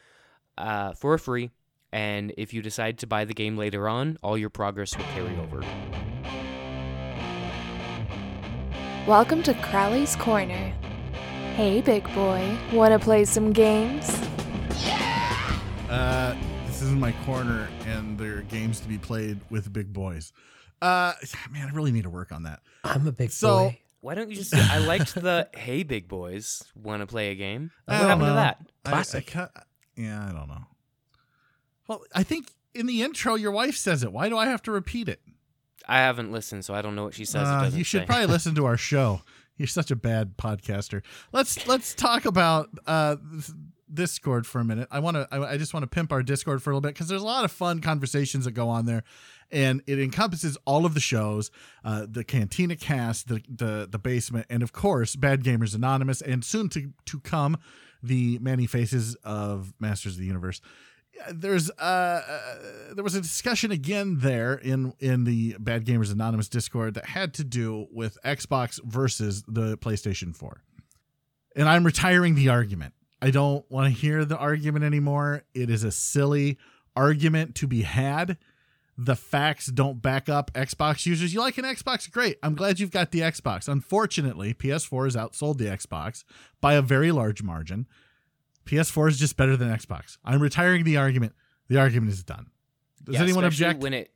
uh, 0.59 0.93
for 0.93 1.17
free. 1.19 1.51
And 1.93 2.33
if 2.39 2.55
you 2.55 2.63
decide 2.63 2.99
to 3.01 3.07
buy 3.07 3.25
the 3.27 3.35
game 3.35 3.57
later 3.59 3.89
on, 3.89 4.17
all 4.23 4.39
your 4.39 4.49
progress 4.51 4.97
will 4.97 5.05
carry 5.07 5.37
over. 5.39 5.63
Welcome 9.07 9.43
to 9.43 9.55
Crowley's 9.55 10.17
Corner. 10.17 10.73
Hey, 11.55 11.83
big 11.83 12.05
boy, 12.15 12.57
wanna 12.73 12.99
play 12.99 13.25
some 13.27 13.53
games? 13.53 14.09
Yeah! 14.87 15.59
Uh, 15.91 16.35
this 16.67 16.81
is 16.81 16.93
my 16.93 17.13
corner, 17.27 17.69
and 17.85 18.19
there 18.19 18.39
are 18.39 18.43
games 18.43 18.81
to 18.81 18.89
be 18.89 18.97
played 18.97 19.39
with 19.51 19.71
big 19.71 19.93
boys. 19.93 20.33
Uh, 20.81 21.13
man, 21.51 21.69
I 21.69 21.75
really 21.75 21.93
need 21.93 22.05
to 22.05 22.11
work 22.11 22.33
on 22.33 22.45
that. 22.45 22.61
I'm 22.85 23.07
a 23.07 23.13
big 23.13 23.29
boy. 23.29 23.33
So- 23.33 23.49
boy. 23.69 23.79
Why 24.01 24.17
don't 24.17 24.31
you 24.31 24.35
just? 24.35 24.53
I 24.53 24.79
liked 24.79 25.15
the 25.15 25.49
"Hey, 25.55 25.85
big 25.85 26.09
boys, 26.09 26.65
want 26.75 27.03
to 27.03 27.07
play 27.07 27.31
a 27.31 27.37
game?" 27.37 27.71
What 27.85 27.99
don't 27.99 28.07
happened 28.09 28.23
to 28.23 28.27
know. 28.31 28.35
that? 28.35 28.57
I- 28.85 28.89
I 28.89 28.91
Classic. 28.91 29.33
yeah, 29.95 30.29
I 30.29 30.33
don't 30.33 30.49
know. 30.49 30.65
Well, 31.93 32.05
I 32.15 32.23
think 32.23 32.51
in 32.75 32.87
the 32.87 33.03
intro, 33.03 33.35
your 33.35 33.51
wife 33.51 33.77
says 33.77 34.03
it. 34.03 34.13
Why 34.13 34.31
do 34.31 34.39
I 34.39 34.47
have 34.47 34.63
to 34.63 34.73
repeat 34.73 35.11
it? 35.11 35.21
I 35.87 35.99
haven't 35.99 36.33
listened, 36.33 36.65
so 36.65 36.73
I 36.73 36.81
don't 36.81 36.95
know 36.95 37.05
what 37.05 37.13
she 37.13 37.27
says. 37.27 37.47
Uh, 37.47 37.71
you 37.71 37.85
should 37.85 38.03
say. 38.03 38.07
probably 38.07 38.27
listen 38.33 38.55
to 38.55 38.65
our 38.65 38.79
show. 38.79 39.21
You're 39.59 39.67
such 39.67 39.91
a 39.91 39.97
bad 39.97 40.39
podcaster. 40.39 41.03
Let's 41.33 41.67
let's 41.67 41.95
talk 41.95 42.25
about 42.25 42.71
uh, 42.87 43.17
Discord 43.93 44.47
for 44.47 44.59
a 44.59 44.65
minute. 44.65 44.89
I 44.91 45.01
want 45.01 45.19
to. 45.19 45.29
I, 45.31 45.53
I 45.53 45.57
just 45.59 45.75
want 45.75 45.83
to 45.83 45.87
pimp 45.87 46.13
our 46.13 46.23
Discord 46.23 46.63
for 46.63 46.71
a 46.71 46.73
little 46.73 46.81
bit 46.81 46.95
because 46.95 47.09
there's 47.09 47.21
a 47.21 47.27
lot 47.27 47.45
of 47.45 47.53
fun 47.53 47.83
conversations 47.83 48.47
that 48.47 48.53
go 48.53 48.71
on 48.71 48.87
there, 48.87 49.05
and 49.51 49.83
it 49.87 49.99
encompasses 49.99 50.57
all 50.65 50.87
of 50.87 50.95
the 50.95 51.01
shows, 51.01 51.51
uh, 51.85 52.07
the 52.09 52.25
Cantina 52.25 52.75
Cast, 52.75 53.29
the 53.29 53.43
the 53.47 53.87
the 53.91 53.99
Basement, 53.99 54.47
and 54.49 54.63
of 54.63 54.73
course, 54.73 55.15
Bad 55.15 55.45
Gamers 55.45 55.75
Anonymous, 55.75 56.23
and 56.23 56.43
soon 56.43 56.71
to 56.71 56.91
to 57.05 57.21
come, 57.21 57.59
the 58.03 58.39
Many 58.39 58.67
Faces 58.67 59.15
of 59.25 59.75
Masters 59.79 60.15
of 60.15 60.21
the 60.21 60.27
Universe 60.27 60.63
there's 61.33 61.71
uh, 61.71 61.73
uh 61.79 62.95
there 62.95 63.05
was 63.05 63.15
a 63.15 63.21
discussion 63.21 63.71
again 63.71 64.19
there 64.21 64.55
in 64.55 64.93
in 64.99 65.25
the 65.25 65.57
bad 65.59 65.85
gamers 65.85 66.13
anonymous 66.13 66.49
discord 66.49 66.95
that 66.95 67.07
had 67.07 67.33
to 67.35 67.45
do 67.45 67.87
with 67.93 68.19
xbox 68.25 68.83
versus 68.85 69.45
the 69.47 69.77
playstation 69.79 70.35
4 70.35 70.63
and 71.55 71.69
i'm 71.69 71.85
retiring 71.85 72.35
the 72.35 72.49
argument. 72.49 72.95
I 73.23 73.31
don't 73.31 73.65
want 73.71 73.87
to 73.87 73.99
hear 73.99 74.25
the 74.25 74.37
argument 74.37 74.85
anymore. 74.85 75.45
It 75.55 75.71
is 75.71 75.85
a 75.85 75.93
silly 75.93 76.59
argument 76.97 77.55
to 77.57 77.69
be 77.69 77.83
had. 77.83 78.37
The 78.99 79.15
facts 79.15 79.67
don't 79.67 80.03
back 80.03 80.29
up 80.29 80.53
xbox 80.55 81.07
users. 81.07 81.33
You 81.33 81.41
like 81.41 81.57
an 81.57 81.65
xbox? 81.65 82.11
Great. 82.11 82.39
I'm 82.43 82.57
glad 82.57 82.81
you've 82.81 82.91
got 82.91 83.13
the 83.13 83.21
xbox. 83.21 83.69
Unfortunately 83.69 84.53
ps4 84.55 85.05
has 85.05 85.17
outsold 85.17 85.59
the 85.59 85.67
xbox 85.67 86.25
by 86.61 86.75
a 86.75 86.83
very 86.83 87.13
large 87.13 87.45
margin 87.45 87.87
PS4 88.67 89.09
is 89.09 89.19
just 89.19 89.37
better 89.37 89.57
than 89.57 89.69
Xbox. 89.69 90.19
I'm 90.25 90.41
retiring 90.41 90.85
the 90.85 90.97
argument. 90.97 91.35
The 91.69 91.79
argument 91.79 92.13
is 92.13 92.23
done. 92.23 92.47
Does 93.05 93.15
Yeah, 93.17 93.23
anyone 93.23 93.45
object? 93.45 93.81
when 93.81 93.95
it 93.95 94.11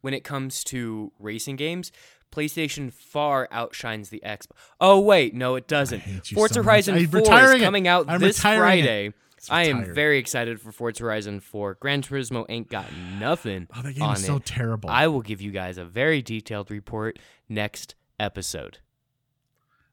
when 0.00 0.14
it 0.14 0.24
comes 0.24 0.64
to 0.64 1.12
racing 1.18 1.56
games? 1.56 1.92
PlayStation 2.32 2.92
far 2.92 3.48
outshines 3.50 4.08
the 4.10 4.22
Xbox. 4.24 4.52
Oh 4.80 5.00
wait, 5.00 5.34
no, 5.34 5.56
it 5.56 5.66
doesn't. 5.66 6.00
Forza 6.32 6.54
so. 6.54 6.62
Horizon 6.62 6.94
I'm 6.96 7.06
4 7.06 7.20
is 7.54 7.62
coming 7.62 7.88
out 7.88 8.06
this. 8.20 8.40
Friday. 8.40 9.12
I 9.48 9.64
am 9.68 9.94
very 9.94 10.18
excited 10.18 10.60
for 10.60 10.70
Forza 10.70 11.02
Horizon 11.02 11.40
4. 11.40 11.78
Gran 11.80 12.02
Turismo 12.02 12.44
ain't 12.50 12.68
got 12.68 12.84
nothing 13.18 13.68
Oh, 13.74 13.80
that 13.82 13.94
game 13.94 14.10
is 14.12 14.24
so 14.26 14.36
it. 14.36 14.44
terrible. 14.44 14.90
I 14.90 15.06
will 15.06 15.22
give 15.22 15.40
you 15.40 15.50
guys 15.50 15.78
a 15.78 15.84
very 15.84 16.20
detailed 16.20 16.70
report 16.70 17.18
next 17.48 17.94
episode. 18.18 18.78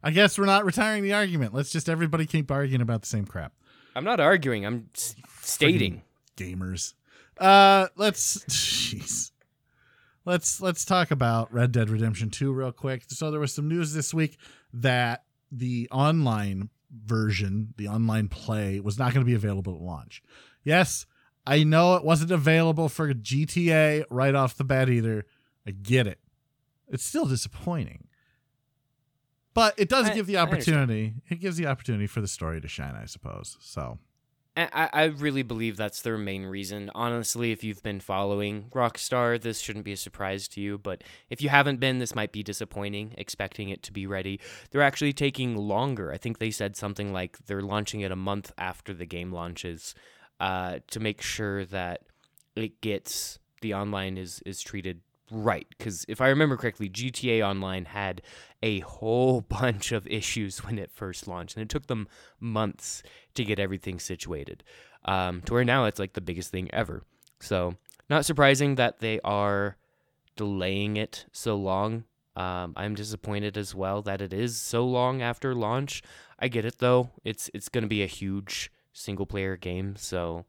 I 0.04 0.12
guess 0.12 0.38
we're 0.38 0.46
not 0.46 0.66
retiring 0.66 1.02
the 1.04 1.14
argument. 1.14 1.54
Let's 1.54 1.72
just 1.72 1.90
everybody 1.90 2.26
keep 2.26 2.52
arguing 2.52 2.82
about 2.82 3.02
the 3.02 3.08
same 3.08 3.26
crap. 3.26 3.54
I'm 3.98 4.04
not 4.04 4.20
arguing. 4.20 4.66
I'm 4.66 4.90
s- 4.96 5.16
stating. 5.42 6.04
Gamers. 6.38 6.94
Uh, 7.40 7.88
let's. 7.96 8.44
Jeez. 8.46 9.32
Let's 10.26 10.62
let's 10.62 10.84
talk 10.86 11.10
about 11.12 11.52
Red 11.54 11.72
Dead 11.72 11.90
Redemption 11.90 12.30
2 12.30 12.52
real 12.52 12.72
quick. 12.72 13.04
So 13.08 13.32
there 13.32 13.40
was 13.40 13.54
some 13.54 13.68
news 13.68 13.94
this 13.94 14.14
week 14.14 14.38
that 14.74 15.24
the 15.52 15.88
online 15.92 16.70
version, 16.92 17.74
the 17.78 17.88
online 17.88 18.28
play, 18.28 18.80
was 18.80 19.00
not 19.00 19.14
going 19.14 19.26
to 19.26 19.30
be 19.30 19.36
available 19.36 19.74
at 19.76 19.82
launch. 19.82 20.22
Yes, 20.64 21.06
I 21.46 21.64
know 21.64 21.96
it 21.96 22.04
wasn't 22.04 22.32
available 22.32 22.90
for 22.90 23.14
GTA 23.14 24.04
right 24.10 24.36
off 24.36 24.58
the 24.58 24.66
bat 24.66 24.90
either. 24.90 25.26
I 25.66 25.72
get 25.72 26.08
it. 26.08 26.20
It's 26.90 27.06
still 27.06 27.26
disappointing. 27.26 28.07
But 29.58 29.74
it 29.78 29.90
does 29.90 30.08
I- 30.08 30.14
give 30.14 30.28
the 30.28 30.38
opportunity. 30.38 31.16
It 31.30 31.40
gives 31.40 31.58
the 31.58 31.66
opportunity 31.66 32.06
for 32.06 32.22
the 32.22 32.28
story 32.28 32.62
to 32.62 32.68
shine, 32.68 32.94
I 32.94 33.06
suppose. 33.06 33.58
So 33.60 33.98
I, 34.56 34.88
I 34.94 35.04
really 35.06 35.42
believe 35.42 35.78
that's 35.78 36.04
their 36.04 36.16
main 36.16 36.46
reason. 36.46 36.92
Honestly, 36.94 37.52
if 37.52 37.64
you've 37.64 37.82
been 37.82 38.00
following 38.00 38.70
Rockstar, 38.76 39.42
this 39.42 39.60
shouldn't 39.60 39.84
be 39.84 39.94
a 39.94 39.98
surprise 39.98 40.48
to 40.50 40.62
you. 40.62 40.78
But 40.78 41.04
if 41.32 41.42
you 41.42 41.50
haven't 41.50 41.80
been, 41.80 41.98
this 41.98 42.14
might 42.14 42.32
be 42.32 42.44
disappointing, 42.44 43.16
expecting 43.18 43.70
it 43.70 43.82
to 43.82 43.92
be 43.92 44.06
ready. 44.06 44.40
They're 44.70 44.84
actually 44.84 45.14
taking 45.14 45.58
longer. 45.58 46.12
I 46.12 46.18
think 46.18 46.38
they 46.38 46.52
said 46.52 46.76
something 46.76 47.12
like 47.12 47.40
they're 47.48 47.64
launching 47.64 48.02
it 48.02 48.12
a 48.12 48.16
month 48.16 48.52
after 48.60 48.94
the 48.94 49.08
game 49.08 49.32
launches 49.32 49.96
uh, 50.40 50.82
to 50.92 51.00
make 51.00 51.20
sure 51.20 51.66
that 51.66 52.04
it 52.56 52.80
gets 52.82 53.40
the 53.62 53.74
online 53.74 54.20
is, 54.20 54.40
is 54.46 54.62
treated 54.62 55.02
right. 55.32 55.68
Because 55.70 56.06
if 56.08 56.22
I 56.22 56.30
remember 56.30 56.58
correctly, 56.58 56.90
GTA 56.90 57.46
Online 57.48 57.86
had 57.86 58.22
a 58.62 58.80
whole 58.80 59.42
bunch 59.50 59.92
of 59.92 60.08
issues 60.08 60.64
when 60.64 60.80
it 60.80 60.92
first 60.92 61.28
launched, 61.28 61.56
and 61.56 61.64
it 61.64 61.70
took 61.70 61.88
them 61.88 62.08
months 62.40 63.04
to 63.36 63.44
get 63.44 63.60
everything 63.60 64.00
situated. 64.00 64.64
Um, 65.06 65.42
to 65.44 65.54
where 65.54 65.64
now 65.64 65.86
it's 65.86 66.00
like 66.00 66.14
the 66.14 66.22
biggest 66.22 66.52
thing 66.52 66.70
ever. 66.74 67.04
So, 67.40 67.76
not 68.10 68.26
surprising 68.26 68.76
that 68.76 69.00
they 69.00 69.20
are 69.22 69.78
delaying 70.36 70.98
it 70.98 71.26
so 71.32 71.56
long. 71.56 72.04
Um, 72.36 72.74
I'm 72.76 72.94
disappointed 72.94 73.58
as 73.58 73.74
well 73.74 74.02
that 74.04 74.22
it 74.22 74.32
is 74.32 74.58
so 74.58 74.86
long 74.86 75.22
after 75.22 75.56
launch. 75.56 76.04
I 76.40 76.48
get 76.50 76.66
it 76.66 76.80
though; 76.80 77.12
it's 77.24 77.50
it's 77.54 77.70
going 77.70 77.84
to 77.84 77.88
be 77.88 78.04
a 78.04 78.08
huge 78.08 78.72
single 78.94 79.26
player 79.26 79.56
game, 79.58 79.96
so 79.96 80.46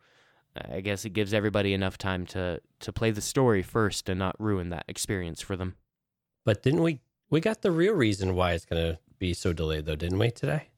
I 0.70 0.80
guess 0.80 1.04
it 1.04 1.10
gives 1.10 1.32
everybody 1.34 1.72
enough 1.74 1.98
time 1.98 2.26
to 2.26 2.60
to 2.80 2.92
play 2.92 3.10
the 3.10 3.20
story 3.20 3.62
first 3.62 4.08
and 4.08 4.18
not 4.18 4.36
ruin 4.40 4.70
that 4.70 4.84
experience 4.88 5.40
for 5.40 5.56
them. 5.56 5.74
But 6.44 6.62
didn't 6.62 6.82
we 6.82 7.00
we 7.30 7.40
got 7.40 7.62
the 7.62 7.70
real 7.70 7.94
reason 7.94 8.34
why 8.34 8.52
it's 8.52 8.64
going 8.64 8.82
to 8.82 8.98
be 9.18 9.34
so 9.34 9.52
delayed 9.52 9.84
though, 9.86 9.96
didn't 9.96 10.18
we 10.18 10.30
today? 10.30 10.68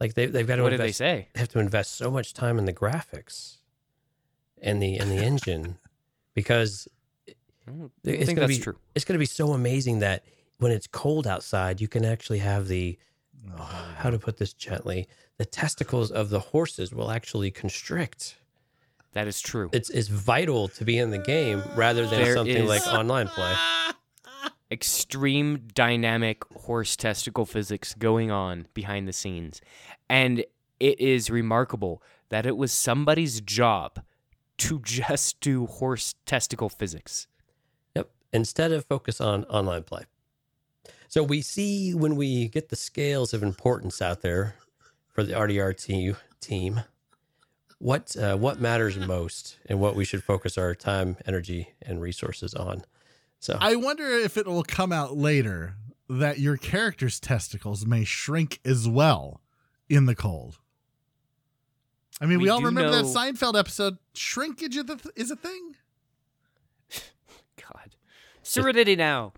Like 0.00 0.14
they 0.14 0.26
they've 0.26 0.46
got 0.46 0.56
to 0.56 0.62
What 0.62 0.70
did 0.70 0.80
they 0.80 0.84
invest, 0.84 0.98
say? 0.98 1.28
they 1.34 1.40
have 1.40 1.48
to 1.50 1.58
invest 1.60 1.94
so 1.96 2.10
much 2.10 2.32
time 2.34 2.58
in 2.58 2.64
the 2.64 2.72
graphics 2.72 3.58
and 4.62 4.82
the 4.82 4.96
and 4.96 5.10
the 5.10 5.16
engine 5.30 5.78
because 6.34 6.88
I 7.68 7.72
It's 8.04 8.26
think 8.26 8.38
gonna 8.38 8.40
that's 8.48 8.58
be- 8.58 8.62
true. 8.64 8.76
it's 8.94 9.04
going 9.04 9.14
to 9.14 9.18
be 9.20 9.26
so 9.26 9.52
amazing 9.52 10.00
that 10.00 10.24
when 10.58 10.72
it's 10.72 10.86
cold 10.86 11.26
outside, 11.26 11.80
you 11.80 11.88
can 11.88 12.04
actually 12.04 12.38
have 12.40 12.68
the 12.68 12.98
oh, 13.58 13.92
how 13.98 14.10
to 14.10 14.18
put 14.18 14.36
this 14.38 14.52
gently, 14.52 15.06
the 15.38 15.44
testicles 15.46 16.10
of 16.10 16.28
the 16.30 16.40
horses 16.40 16.92
will 16.92 17.10
actually 17.10 17.50
constrict. 17.50 18.36
That 19.12 19.26
is 19.26 19.40
true. 19.40 19.70
It's 19.72 19.90
it's 19.90 20.08
vital 20.08 20.68
to 20.68 20.84
be 20.84 20.98
in 20.98 21.10
the 21.10 21.18
game 21.18 21.62
rather 21.74 22.06
than 22.06 22.22
There 22.22 22.34
something 22.34 22.66
like 22.66 22.86
online 22.86 23.28
play. 23.28 23.54
extreme 24.70 25.68
dynamic 25.74 26.44
horse 26.54 26.96
testicle 26.96 27.44
physics 27.44 27.94
going 27.94 28.30
on 28.30 28.66
behind 28.72 29.08
the 29.08 29.12
scenes. 29.12 29.60
And 30.08 30.44
it 30.78 31.00
is 31.00 31.28
remarkable 31.28 32.02
that 32.28 32.46
it 32.46 32.56
was 32.56 32.72
somebody's 32.72 33.40
job 33.40 34.00
to 34.58 34.80
just 34.84 35.40
do 35.40 35.66
horse 35.66 36.14
testicle 36.24 36.68
physics. 36.68 37.26
Yep. 37.96 38.10
Instead 38.32 38.72
of 38.72 38.84
focus 38.84 39.20
on 39.20 39.44
online 39.44 39.82
play. 39.82 40.04
So 41.08 41.24
we 41.24 41.42
see 41.42 41.92
when 41.92 42.14
we 42.14 42.48
get 42.48 42.68
the 42.68 42.76
scales 42.76 43.34
of 43.34 43.42
importance 43.42 44.00
out 44.00 44.22
there 44.22 44.54
for 45.08 45.24
the 45.24 45.32
RDR2 45.32 46.16
team, 46.40 46.82
what 47.80 48.14
uh, 48.16 48.36
what 48.36 48.60
matters 48.60 48.96
most 48.98 49.56
and 49.66 49.80
what 49.80 49.96
we 49.96 50.04
should 50.04 50.22
focus 50.22 50.56
our 50.56 50.74
time, 50.76 51.16
energy, 51.26 51.74
and 51.82 52.00
resources 52.00 52.54
on. 52.54 52.84
So 53.40 53.56
I 53.60 53.74
wonder 53.74 54.04
if 54.06 54.36
it 54.36 54.46
will 54.46 54.62
come 54.62 54.92
out 54.92 55.16
later 55.16 55.74
that 56.08 56.38
your 56.38 56.56
character's 56.56 57.18
testicles 57.18 57.84
may 57.86 58.04
shrink 58.04 58.60
as 58.64 58.86
well 58.88 59.40
in 59.88 60.06
the 60.06 60.14
cold. 60.14 60.58
I 62.20 62.26
mean, 62.26 62.38
we, 62.38 62.44
We 62.44 62.48
all 62.50 62.60
do 62.60 62.66
remember 62.66 62.90
that 62.90 63.06
Seinfeld 63.06 63.58
episode. 63.58 63.96
Shrinkage 64.14 64.76
is 64.76 64.82
a 64.82 64.96
th- 64.96 65.14
is 65.16 65.30
a 65.30 65.36
thing. 65.36 65.74
God. 67.56 67.96
Serenity 68.42 68.96
now. 68.96 69.32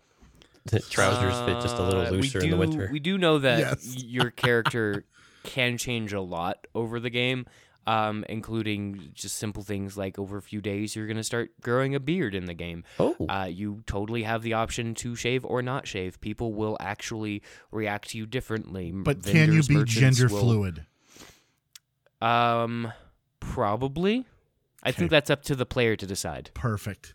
the 0.65 0.81
trousers 0.81 1.39
fit 1.47 1.61
just 1.63 1.77
a 1.77 1.83
little 1.83 2.01
Uh, 2.07 2.11
we 2.11 2.17
looser 2.19 2.41
in 2.41 2.51
the 2.51 2.57
winter. 2.57 2.89
We 2.91 2.99
do 3.01 3.19
know 3.19 3.39
that 3.39 3.59
Yes. 3.59 4.03
your 4.03 4.31
character 4.31 5.05
can 5.45 5.77
change 5.79 6.13
a 6.13 6.21
lot 6.21 6.67
over 6.75 6.99
the 7.01 7.11
game, 7.11 7.47
um, 7.87 8.25
including 8.29 9.11
just 9.13 9.37
simple 9.37 9.63
things 9.63 9.97
like 9.97 10.19
over 10.19 10.37
a 10.37 10.43
few 10.43 10.61
days 10.61 10.95
you're 10.95 11.07
going 11.07 11.17
to 11.17 11.25
start 11.25 11.51
growing 11.61 11.95
a 11.95 12.01
beard 12.01 12.35
in 12.35 12.45
the 12.47 12.55
game. 12.55 12.85
oh, 13.01 13.17
Uh, 13.29 13.49
you 13.51 13.83
totally 13.87 14.23
have 14.23 14.43
the 14.43 14.53
option 14.53 14.95
to 14.97 15.17
shave 15.17 15.45
or 15.45 15.63
not 15.63 15.87
shave. 15.87 16.21
People 16.21 16.53
will 16.55 16.77
actually 16.81 17.43
react 17.71 18.11
to 18.11 18.19
you 18.19 18.27
differently. 18.27 18.93
But 18.93 19.25
can 19.25 19.53
you 19.53 19.63
be 19.63 19.83
gender 19.85 20.29
will- 20.29 20.41
fluid? 20.41 20.87
Um, 22.21 22.93
probably. 23.41 24.27
I 24.83 24.93
think 24.93 25.11
that's 25.11 25.31
up 25.31 25.43
to 25.45 25.55
the 25.55 25.67
player 25.67 25.97
to 25.97 26.07
decide. 26.07 26.51
Perfect. 26.55 27.15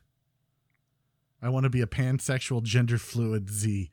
I 1.42 1.50
want 1.50 1.66
to 1.66 1.70
be 1.70 1.82
a 1.82 1.86
pansexual 1.88 2.64
gender 2.64 2.98
fluid 2.98 3.50
Z. 3.50 3.92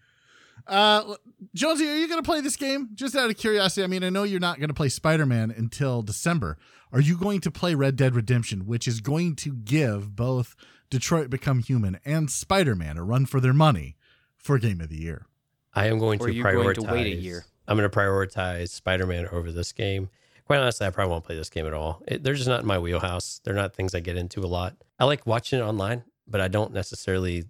Uh, 0.66 1.14
Jonesy, 1.55 1.88
are 1.88 1.96
you 1.96 2.09
going 2.09 2.22
to 2.22 2.27
play 2.27 2.40
this 2.40 2.57
game? 2.57 2.88
Just 2.94 3.14
out 3.14 3.29
of 3.31 3.37
curiosity. 3.37 3.85
I 3.85 3.87
mean, 3.87 4.03
I 4.03 4.11
know 4.11 4.22
you're 4.22 4.40
not 4.40 4.59
going 4.59 4.68
to 4.68 4.74
play 4.74 4.88
Spider 4.88 5.27
Man 5.27 5.50
until 5.50 6.03
December. 6.03 6.57
Are 6.92 7.00
you 7.00 7.16
going 7.18 7.40
to 7.42 7.50
play 7.50 7.74
Red 7.74 7.96
Dead 7.96 8.14
Redemption, 8.14 8.66
which 8.66 8.87
is 8.88 9.00
going 9.00 9.37
to 9.37 9.53
give 9.53 10.14
both 10.16 10.55
Detroit 10.90 11.29
Become 11.29 11.59
Human 11.61 11.98
and 12.05 12.31
Spider 12.31 12.74
Man 12.74 12.96
a 12.96 13.03
run 13.05 13.27
for 13.27 13.40
their 13.40 13.53
money 13.53 13.96
for 14.37 14.59
Game 14.59 14.81
of 14.81 14.88
the 14.88 14.96
Year? 14.98 15.27
I 15.74 15.88
am 15.88 15.98
going 15.98 16.20
Or 16.20 16.27
to 16.27 16.33
are 16.33 16.35
you 16.35 16.44
prioritize. 16.44 16.77
going 16.77 16.87
to 16.88 16.92
wait 16.92 17.07
a 17.12 17.16
year? 17.16 17.44
I'm 17.66 17.77
going 17.77 17.88
to 17.90 17.96
prioritize 17.96 18.68
Spider-Man 18.68 19.27
over 19.33 19.50
this 19.50 19.72
game. 19.72 20.09
Quite 20.44 20.61
honestly, 20.61 20.87
I 20.87 20.90
probably 20.90 21.11
won't 21.11 21.24
play 21.24 21.35
this 21.35 21.48
game 21.50 21.66
at 21.66 21.72
all. 21.74 22.03
It, 22.07 22.22
they're 22.22 22.35
just 22.35 22.48
not 22.48 22.61
in 22.61 22.66
my 22.66 22.79
wheelhouse. 22.79 23.40
They're 23.42 23.55
not 23.55 23.74
things 23.74 23.94
I 23.94 24.00
get 24.00 24.16
into 24.16 24.40
a 24.40 24.46
lot. 24.46 24.77
I 25.00 25.05
like 25.07 25.27
watching 25.27 25.59
it 25.59 25.62
online, 25.62 26.05
but 26.29 26.40
I 26.40 26.48
don't 26.48 26.72
necessarily 26.74 27.44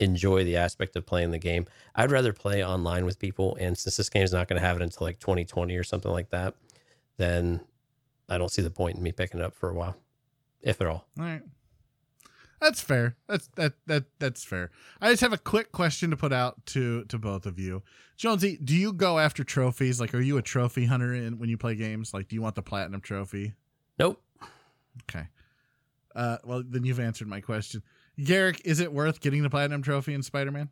enjoy 0.00 0.44
the 0.44 0.56
aspect 0.56 0.96
of 0.96 1.06
playing 1.06 1.30
the 1.30 1.38
game. 1.38 1.66
I'd 1.94 2.10
rather 2.10 2.32
play 2.32 2.64
online 2.64 3.04
with 3.04 3.18
people. 3.18 3.56
And 3.60 3.76
since 3.76 3.96
this 3.96 4.08
game 4.08 4.22
is 4.22 4.32
not 4.32 4.48
going 4.48 4.60
to 4.60 4.66
have 4.66 4.76
it 4.76 4.82
until 4.82 5.06
like 5.06 5.18
2020 5.18 5.76
or 5.76 5.84
something 5.84 6.10
like 6.10 6.30
that, 6.30 6.54
then 7.16 7.60
I 8.28 8.38
don't 8.38 8.50
see 8.50 8.62
the 8.62 8.70
point 8.70 8.96
in 8.96 9.02
me 9.02 9.12
picking 9.12 9.40
it 9.40 9.44
up 9.44 9.54
for 9.54 9.68
a 9.68 9.74
while, 9.74 9.96
if 10.62 10.80
at 10.80 10.86
all. 10.86 11.06
All 11.18 11.24
right. 11.24 11.42
That's 12.60 12.80
fair. 12.80 13.16
That's 13.28 13.48
that 13.54 13.74
that 13.86 14.04
that's 14.18 14.42
fair. 14.44 14.70
I 15.00 15.10
just 15.10 15.20
have 15.20 15.32
a 15.32 15.38
quick 15.38 15.70
question 15.70 16.10
to 16.10 16.16
put 16.16 16.32
out 16.32 16.66
to 16.66 17.04
to 17.04 17.18
both 17.18 17.46
of 17.46 17.58
you. 17.58 17.82
Jonesy, 18.16 18.58
do 18.62 18.74
you 18.74 18.92
go 18.92 19.20
after 19.20 19.44
trophies? 19.44 20.00
Like 20.00 20.12
are 20.12 20.20
you 20.20 20.38
a 20.38 20.42
trophy 20.42 20.86
hunter 20.86 21.14
in 21.14 21.38
when 21.38 21.48
you 21.48 21.56
play 21.56 21.76
games? 21.76 22.12
Like 22.12 22.26
do 22.26 22.34
you 22.34 22.42
want 22.42 22.56
the 22.56 22.62
platinum 22.62 23.00
trophy? 23.00 23.54
Nope. 23.96 24.20
Okay. 25.04 25.28
Uh 26.16 26.38
well 26.44 26.64
then 26.66 26.82
you've 26.82 26.98
answered 26.98 27.28
my 27.28 27.40
question. 27.40 27.82
Garrick, 28.22 28.60
is 28.64 28.80
it 28.80 28.92
worth 28.92 29.20
getting 29.20 29.42
the 29.42 29.50
platinum 29.50 29.82
trophy 29.82 30.14
in 30.14 30.22
Spider-Man? 30.22 30.70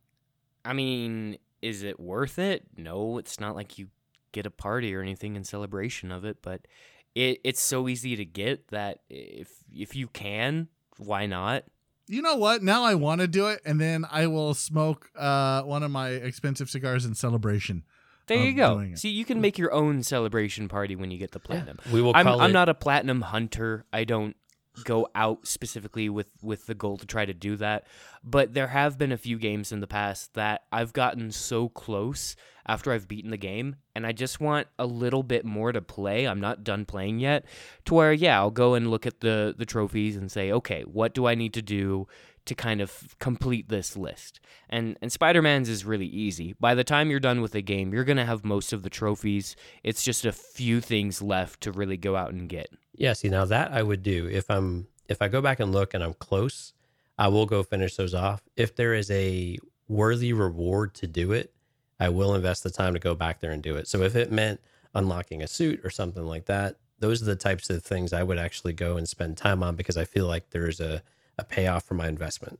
I 0.65 0.73
mean, 0.73 1.39
is 1.63 1.83
it 1.83 2.01
worth 2.01 2.39
it? 2.39 2.65
No, 2.77 3.19
it's 3.19 3.39
not 3.39 3.55
like 3.55 3.79
you 3.79 3.89
get 4.33 4.47
a 4.47 4.51
party 4.51 4.95
or 4.95 5.01
anything 5.01 5.37
in 5.37 5.45
celebration 5.45 6.11
of 6.13 6.25
it, 6.25 6.39
but 6.43 6.67
it 7.15 7.41
it's 7.45 7.63
so 7.63 7.89
easy 7.89 8.17
to 8.17 8.25
get 8.25 8.69
that 8.69 9.01
if 9.09 9.49
if 9.73 9.95
you 9.95 10.09
can, 10.09 10.69
why 10.99 11.27
not? 11.27 11.65
You 12.09 12.23
know 12.23 12.37
what? 12.37 12.63
Now 12.63 12.85
I 12.85 12.95
want 12.95 13.21
to 13.21 13.27
do 13.27 13.47
it 13.49 13.61
and 13.65 13.81
then 13.81 14.07
I 14.11 14.27
will 14.27 14.55
smoke 14.55 15.11
uh 15.17 15.63
one 15.63 15.83
of 15.83 15.91
my 15.91 16.11
expensive 16.11 16.69
cigars 16.69 17.05
in 17.05 17.15
celebration. 17.15 17.85
There 18.27 18.39
you 18.39 18.55
go. 18.55 18.75
doing. 18.75 18.97
See, 18.97 19.11
you 19.11 19.25
can 19.25 19.41
make 19.41 19.57
your 19.57 19.73
own 19.73 20.03
celebration 20.03 20.69
party 20.69 20.97
when 20.97 21.13
you 21.13 21.19
get 21.19 21.31
the 21.31 21.39
platinum. 21.39 21.79
We 21.93 22.03
will 22.03 22.13
I'm 22.15 22.27
call 22.27 22.41
I'm 22.41 22.53
not 22.53 22.69
a 22.69 22.75
platinum 22.75 23.23
hunter. 23.23 23.87
I 23.93 24.03
don't 24.03 24.37
go 24.85 25.09
out 25.15 25.47
specifically 25.47 26.09
with 26.09 26.29
with 26.43 26.67
the 26.67 26.75
goal 26.75 26.97
to 26.99 27.07
try 27.07 27.25
to 27.25 27.35
do 27.35 27.57
that. 27.57 27.87
But 28.23 28.55
there 28.55 28.69
have 28.69 28.99
been 28.99 29.12
a 29.12 29.17
few 29.17 29.39
games 29.39 29.73
in 29.73 29.81
the 29.81 29.87
past 29.87 30.35
that 30.35 30.65
I've 30.73 30.93
gotten 30.93 31.31
so 31.31 31.69
close 31.69 32.37
after 32.67 32.93
I've 32.93 33.09
beaten 33.09 33.31
the 33.31 33.37
game 33.37 33.77
and 33.95 34.07
I 34.07 34.12
just 34.12 34.41
want 34.41 34.67
a 34.79 34.87
little 34.87 35.23
bit 35.23 35.45
more 35.45 35.73
to 35.73 35.81
play. 35.81 36.27
I'm 36.27 36.41
not 36.41 36.65
done 36.65 36.85
playing 36.85 37.21
yet 37.21 37.45
to 37.85 37.95
where 37.95 38.12
yeah, 38.12 38.39
I'll 38.39 38.51
go 38.51 38.75
and 38.75 38.91
look 38.91 39.07
at 39.07 39.21
the 39.21 39.55
the 39.57 39.67
trophies 39.67 40.17
and 40.17 40.31
say, 40.31 40.53
"Okay, 40.53 40.83
what 40.83 41.15
do 41.15 41.27
I 41.27 41.35
need 41.35 41.55
to 41.55 41.62
do 41.62 42.09
to 42.47 42.55
kind 42.55 42.81
of 42.81 43.17
complete 43.19 43.69
this 43.69 43.97
list?" 43.97 44.41
And 44.69 44.97
and 45.03 45.13
Spider-Man's 45.13 45.69
is 45.69 45.85
really 45.85 46.07
easy. 46.07 46.55
By 46.59 46.75
the 46.75 46.85
time 46.85 47.11
you're 47.11 47.21
done 47.21 47.41
with 47.41 47.53
the 47.53 47.63
game, 47.63 47.93
you're 47.93 48.05
going 48.05 48.17
to 48.17 48.25
have 48.25 48.45
most 48.45 48.73
of 48.73 48.83
the 48.83 48.91
trophies. 48.91 49.57
It's 49.83 50.03
just 50.03 50.25
a 50.25 50.33
few 50.33 50.81
things 50.81 51.23
left 51.23 51.61
to 51.63 51.73
really 51.73 51.97
go 51.97 52.17
out 52.17 52.33
and 52.33 52.49
get. 52.49 52.71
Yeah, 52.95 53.13
see 53.13 53.29
now 53.29 53.45
that 53.45 53.73
I 53.73 53.83
would 53.83 54.03
do 54.03 54.27
if 54.27 54.51
I'm 54.51 54.89
if 55.09 55.23
I 55.23 55.29
go 55.29 55.41
back 55.41 55.61
and 55.61 55.73
look 55.73 55.95
and 55.95 56.03
I'm 56.03 56.15
close, 56.15 56.73
I 57.19 57.29
will 57.29 57.47
go 57.47 57.63
finish 57.63 57.97
those 57.97 58.15
off. 58.15 58.43
If 58.57 58.77
there 58.77 58.95
is 58.95 59.11
a 59.11 59.59
worthy 59.89 60.33
reward 60.33 60.95
to 60.95 61.07
do 61.07 61.33
it, 61.33 61.53
I 61.99 62.09
will 62.09 62.35
invest 62.35 62.63
the 62.63 62.71
time 62.71 62.95
to 62.95 62.99
go 62.99 63.15
back 63.15 63.41
there 63.41 63.53
and 63.53 63.63
do 63.63 63.77
it. 63.77 63.89
So 63.89 64.03
if 64.03 64.17
it 64.17 64.33
meant 64.33 64.61
unlocking 64.95 65.43
a 65.43 65.47
suit 65.47 65.81
or 65.85 65.91
something 65.91 66.25
like 66.25 66.47
that, 66.47 66.77
those 66.99 67.23
are 67.23 67.27
the 67.27 67.37
types 67.37 67.71
of 67.71 67.83
things 67.83 68.13
I 68.13 68.23
would 68.23 68.39
actually 68.39 68.73
go 68.73 68.97
and 68.97 69.09
spend 69.09 69.37
time 69.37 69.63
on 69.63 69.77
because 69.77 69.97
I 69.97 70.05
feel 70.05 70.27
like 70.27 70.51
there's 70.51 70.81
a, 70.81 71.03
a 71.38 71.44
payoff 71.44 71.85
for 71.85 71.94
my 71.94 72.09
investment. 72.09 72.59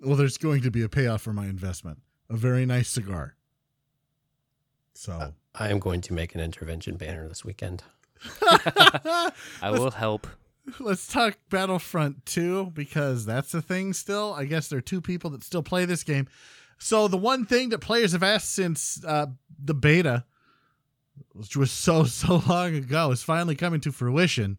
Well, 0.00 0.16
there's 0.16 0.38
going 0.38 0.62
to 0.62 0.70
be 0.70 0.82
a 0.82 0.88
payoff 0.88 1.22
for 1.22 1.32
my 1.32 1.46
investment. 1.46 1.98
A 2.28 2.36
very 2.36 2.66
nice 2.66 2.88
cigar. 2.88 3.36
So 4.94 5.12
uh, 5.12 5.30
I 5.54 5.68
am 5.68 5.78
going 5.78 6.00
to 6.02 6.12
make 6.12 6.34
an 6.34 6.40
intervention 6.40 6.96
banner 6.96 7.28
this 7.28 7.44
weekend. 7.44 7.82
I 8.40 9.30
will 9.70 9.90
help. 9.90 10.26
Let's 10.80 11.06
talk 11.06 11.36
Battlefront 11.50 12.24
2 12.26 12.72
because 12.74 13.26
that's 13.26 13.52
the 13.52 13.60
thing 13.60 13.92
still. 13.92 14.32
I 14.34 14.44
guess 14.44 14.68
there 14.68 14.78
are 14.78 14.82
two 14.82 15.00
people 15.00 15.30
that 15.30 15.44
still 15.44 15.62
play 15.62 15.84
this 15.84 16.02
game. 16.02 16.26
So 16.78 17.08
the 17.08 17.16
one 17.16 17.44
thing 17.44 17.68
that 17.70 17.80
players 17.80 18.12
have 18.12 18.22
asked 18.22 18.52
since 18.52 19.02
uh, 19.04 19.26
the 19.62 19.74
beta, 19.74 20.24
which 21.32 21.56
was 21.56 21.70
so 21.70 22.04
so 22.04 22.42
long 22.46 22.74
ago, 22.74 23.10
is 23.10 23.22
finally 23.22 23.56
coming 23.56 23.80
to 23.80 23.92
fruition. 23.92 24.58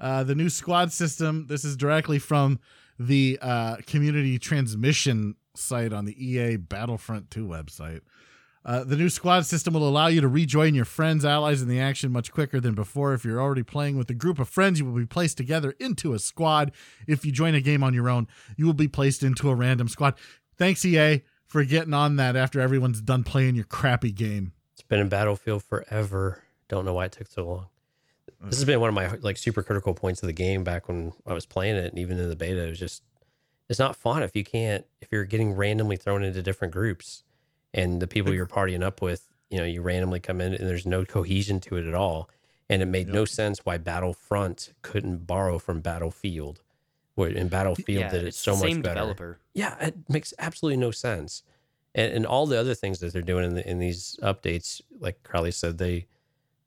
Uh, 0.00 0.24
the 0.24 0.34
new 0.34 0.48
squad 0.48 0.92
system. 0.92 1.46
This 1.48 1.64
is 1.64 1.76
directly 1.76 2.18
from 2.18 2.58
the 2.98 3.38
uh, 3.40 3.76
community 3.86 4.38
transmission 4.38 5.36
site 5.54 5.92
on 5.92 6.06
the 6.06 6.26
EA 6.26 6.56
Battlefront 6.56 7.30
2 7.30 7.46
website. 7.46 8.00
Uh, 8.62 8.84
the 8.84 8.96
new 8.96 9.08
squad 9.08 9.46
system 9.46 9.72
will 9.72 9.88
allow 9.88 10.06
you 10.06 10.20
to 10.20 10.28
rejoin 10.28 10.74
your 10.74 10.84
friends, 10.84 11.24
allies 11.24 11.62
in 11.62 11.68
the 11.68 11.80
action 11.80 12.12
much 12.12 12.30
quicker 12.30 12.60
than 12.60 12.74
before. 12.74 13.14
If 13.14 13.24
you're 13.24 13.40
already 13.40 13.62
playing 13.62 13.96
with 13.96 14.10
a 14.10 14.14
group 14.14 14.38
of 14.38 14.50
friends, 14.50 14.78
you 14.78 14.84
will 14.84 14.98
be 14.98 15.06
placed 15.06 15.38
together 15.38 15.74
into 15.80 16.12
a 16.12 16.18
squad. 16.18 16.72
If 17.06 17.24
you 17.24 17.32
join 17.32 17.54
a 17.54 17.60
game 17.62 17.82
on 17.82 17.94
your 17.94 18.10
own, 18.10 18.28
you 18.56 18.66
will 18.66 18.74
be 18.74 18.88
placed 18.88 19.22
into 19.22 19.48
a 19.48 19.54
random 19.54 19.88
squad. 19.88 20.14
Thanks, 20.58 20.84
EA, 20.84 21.22
for 21.46 21.64
getting 21.64 21.94
on 21.94 22.16
that 22.16 22.36
after 22.36 22.60
everyone's 22.60 23.00
done 23.00 23.24
playing 23.24 23.54
your 23.54 23.64
crappy 23.64 24.12
game. 24.12 24.52
It's 24.74 24.82
been 24.82 25.00
in 25.00 25.08
Battlefield 25.08 25.62
forever. 25.62 26.42
Don't 26.68 26.84
know 26.84 26.92
why 26.92 27.06
it 27.06 27.12
took 27.12 27.28
so 27.28 27.46
long. 27.46 27.66
This 28.42 28.56
has 28.56 28.64
been 28.64 28.80
one 28.80 28.88
of 28.88 28.94
my 28.94 29.08
like 29.20 29.36
super 29.36 29.62
critical 29.62 29.92
points 29.92 30.22
of 30.22 30.26
the 30.26 30.32
game 30.32 30.64
back 30.64 30.88
when 30.88 31.12
I 31.26 31.34
was 31.34 31.46
playing 31.46 31.76
it, 31.76 31.90
and 31.90 31.98
even 31.98 32.18
in 32.18 32.28
the 32.28 32.36
beta, 32.36 32.64
it 32.64 32.70
was 32.70 32.78
just 32.78 33.02
it's 33.68 33.78
not 33.78 33.96
fun 33.96 34.22
if 34.22 34.34
you 34.34 34.44
can't 34.44 34.84
if 35.00 35.08
you're 35.12 35.24
getting 35.24 35.52
randomly 35.52 35.96
thrown 35.96 36.24
into 36.24 36.42
different 36.42 36.72
groups 36.72 37.22
and 37.72 38.00
the 38.00 38.06
people 38.06 38.32
you're 38.32 38.46
partying 38.46 38.82
up 38.82 39.00
with, 39.00 39.28
you 39.48 39.58
know, 39.58 39.64
you 39.64 39.82
randomly 39.82 40.20
come 40.20 40.40
in 40.40 40.54
and 40.54 40.68
there's 40.68 40.86
no 40.86 41.04
cohesion 41.04 41.60
to 41.60 41.76
it 41.76 41.86
at 41.86 41.94
all. 41.94 42.28
And 42.68 42.82
it 42.82 42.86
made 42.86 43.08
yep. 43.08 43.14
no 43.14 43.24
sense 43.24 43.64
why 43.64 43.78
Battlefront 43.78 44.72
couldn't 44.82 45.26
borrow 45.26 45.58
from 45.58 45.80
Battlefield. 45.80 46.62
Where 47.16 47.28
in 47.28 47.48
Battlefield 47.48 48.00
yeah, 48.00 48.10
did 48.10 48.24
it 48.24 48.34
so 48.34 48.52
much 48.52 48.82
better. 48.82 48.94
Developer. 48.94 49.38
Yeah, 49.54 49.76
it 49.80 49.96
makes 50.08 50.32
absolutely 50.38 50.78
no 50.78 50.90
sense. 50.90 51.42
And, 51.94 52.12
and 52.12 52.26
all 52.26 52.46
the 52.46 52.58
other 52.58 52.74
things 52.74 53.00
that 53.00 53.12
they're 53.12 53.22
doing 53.22 53.44
in, 53.44 53.54
the, 53.54 53.68
in 53.68 53.78
these 53.78 54.16
updates, 54.22 54.80
like 55.00 55.22
Carly 55.24 55.50
said, 55.50 55.78
they 55.78 56.06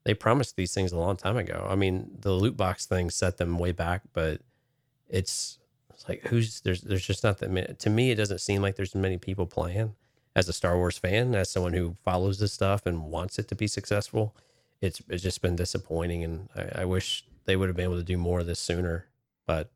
they 0.04 0.14
promised 0.14 0.56
these 0.56 0.74
things 0.74 0.92
a 0.92 0.98
long 0.98 1.16
time 1.16 1.36
ago. 1.36 1.66
I 1.68 1.74
mean, 1.74 2.10
the 2.20 2.32
loot 2.32 2.56
box 2.56 2.86
thing 2.86 3.10
set 3.10 3.38
them 3.38 3.58
way 3.58 3.72
back, 3.72 4.02
but 4.12 4.40
it's, 5.08 5.58
it's 5.90 6.08
like 6.08 6.22
who's 6.26 6.60
there's 6.60 6.82
there's 6.82 7.06
just 7.06 7.24
not 7.24 7.38
that 7.38 7.50
many. 7.50 7.74
To 7.74 7.90
me, 7.90 8.10
it 8.10 8.16
doesn't 8.16 8.40
seem 8.40 8.62
like 8.62 8.76
there's 8.76 8.94
many 8.94 9.18
people 9.18 9.46
playing 9.46 9.94
as 10.36 10.48
a 10.48 10.52
Star 10.52 10.76
Wars 10.76 10.98
fan, 10.98 11.34
as 11.34 11.50
someone 11.50 11.74
who 11.74 11.96
follows 12.02 12.38
this 12.38 12.52
stuff 12.52 12.86
and 12.86 13.04
wants 13.04 13.38
it 13.38 13.48
to 13.48 13.54
be 13.54 13.66
successful, 13.66 14.34
it's 14.80 15.00
it's 15.08 15.22
just 15.22 15.42
been 15.42 15.56
disappointing, 15.56 16.24
and 16.24 16.48
I, 16.56 16.82
I 16.82 16.84
wish 16.84 17.24
they 17.44 17.56
would 17.56 17.68
have 17.68 17.76
been 17.76 17.84
able 17.84 17.96
to 17.96 18.02
do 18.02 18.18
more 18.18 18.40
of 18.40 18.46
this 18.46 18.58
sooner. 18.58 19.06
But 19.46 19.70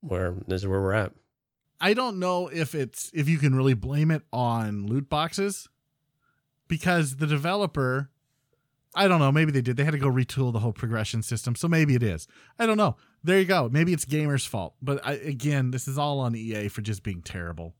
where 0.00 0.34
this 0.46 0.62
is 0.62 0.68
where 0.68 0.80
we're 0.80 0.92
at. 0.92 1.12
I 1.80 1.94
don't 1.94 2.18
know 2.18 2.48
if 2.48 2.74
it's 2.74 3.10
if 3.12 3.28
you 3.28 3.38
can 3.38 3.54
really 3.54 3.74
blame 3.74 4.10
it 4.10 4.22
on 4.32 4.86
loot 4.86 5.08
boxes 5.08 5.68
because 6.68 7.16
the 7.16 7.26
developer 7.26 8.10
I 8.96 9.06
don't 9.08 9.20
know, 9.20 9.30
maybe 9.30 9.52
they 9.52 9.60
did. 9.60 9.76
They 9.76 9.84
had 9.84 9.92
to 9.92 9.98
go 9.98 10.08
retool 10.08 10.52
the 10.52 10.60
whole 10.60 10.72
progression 10.72 11.22
system. 11.22 11.54
So 11.54 11.68
maybe 11.68 11.94
it 11.94 12.02
is. 12.02 12.26
I 12.58 12.66
don't 12.66 12.78
know. 12.78 12.96
There 13.22 13.38
you 13.38 13.44
go. 13.44 13.68
Maybe 13.70 13.92
it's 13.92 14.04
gamers' 14.04 14.46
fault. 14.48 14.74
But 14.80 15.06
I, 15.06 15.12
again, 15.12 15.70
this 15.70 15.86
is 15.86 15.98
all 15.98 16.18
on 16.20 16.34
EA 16.34 16.68
for 16.68 16.80
just 16.80 17.02
being 17.02 17.22
terrible. 17.22 17.74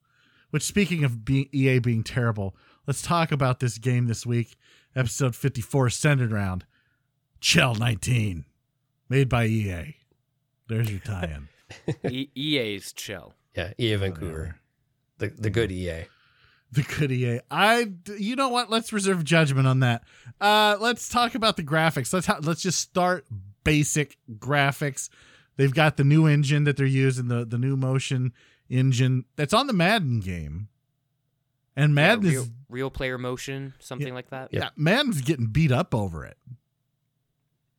Which, 0.51 0.63
speaking 0.63 1.05
of 1.05 1.25
being, 1.25 1.49
EA 1.53 1.79
being 1.81 2.05
terrible, 2.05 2.55
let's 2.87 3.03
talk 3.03 3.33
about 3.33 3.61
this 3.61 3.79
game 3.79 4.07
this 4.07 4.25
week. 4.25 4.57
Episode 4.95 5.35
54 5.35 5.91
centered 5.91 6.33
around 6.33 6.65
NHL 7.41 7.79
19, 7.79 8.45
made 9.09 9.29
by 9.29 9.47
EA. 9.47 9.97
There's 10.69 10.91
your 10.91 11.01
tie 11.01 11.37
in. 12.05 12.11
e- 12.11 12.31
EA's 12.35 12.93
NHL. 12.93 13.33
Yeah, 13.57 13.73
EA 13.79 13.97
Vancouver. 13.97 14.57
The, 15.19 15.29
the 15.29 15.51
good 15.51 15.73
EA. 15.73 16.05
The 16.73 16.83
good 16.83 17.13
EA. 17.13 17.41
I, 17.51 17.93
you 18.19 18.35
know 18.35 18.49
what? 18.49 18.71
Let's 18.71 18.93
reserve 18.93 19.25
judgment 19.25 19.67
on 19.67 19.81
that. 19.81 20.03
Uh, 20.41 20.77
let's 20.81 21.09
talk 21.09 21.35
about 21.35 21.57
the 21.57 21.63
graphics. 21.63 22.13
Let's 22.13 22.27
ha- 22.27 22.41
let's 22.43 22.61
just 22.61 22.81
start 22.81 23.25
basic 23.65 24.19
graphics. 24.39 25.09
They've 25.57 25.73
got 25.73 25.97
the 25.97 26.05
new 26.05 26.27
engine 26.27 26.65
that 26.65 26.77
they're 26.77 26.87
using, 26.87 27.29
the 27.29 27.45
the 27.45 27.59
new 27.59 27.77
motion 27.77 28.33
engine 28.69 29.25
that's 29.37 29.55
on 29.55 29.67
the 29.67 29.73
Madden 29.73 30.21
game. 30.21 30.69
And 31.77 31.95
Madden 31.95 32.25
yeah, 32.25 32.31
real, 32.31 32.43
is 32.43 32.51
real 32.69 32.91
player 32.91 33.19
motion, 33.19 33.75
something 33.79 34.09
yeah, 34.09 34.15
like 34.15 34.31
that. 34.31 34.49
Yeah, 34.51 34.71
Madden's 34.77 35.21
getting 35.21 35.47
beat 35.47 35.73
up 35.73 35.95
over 35.95 36.25
it. 36.25 36.37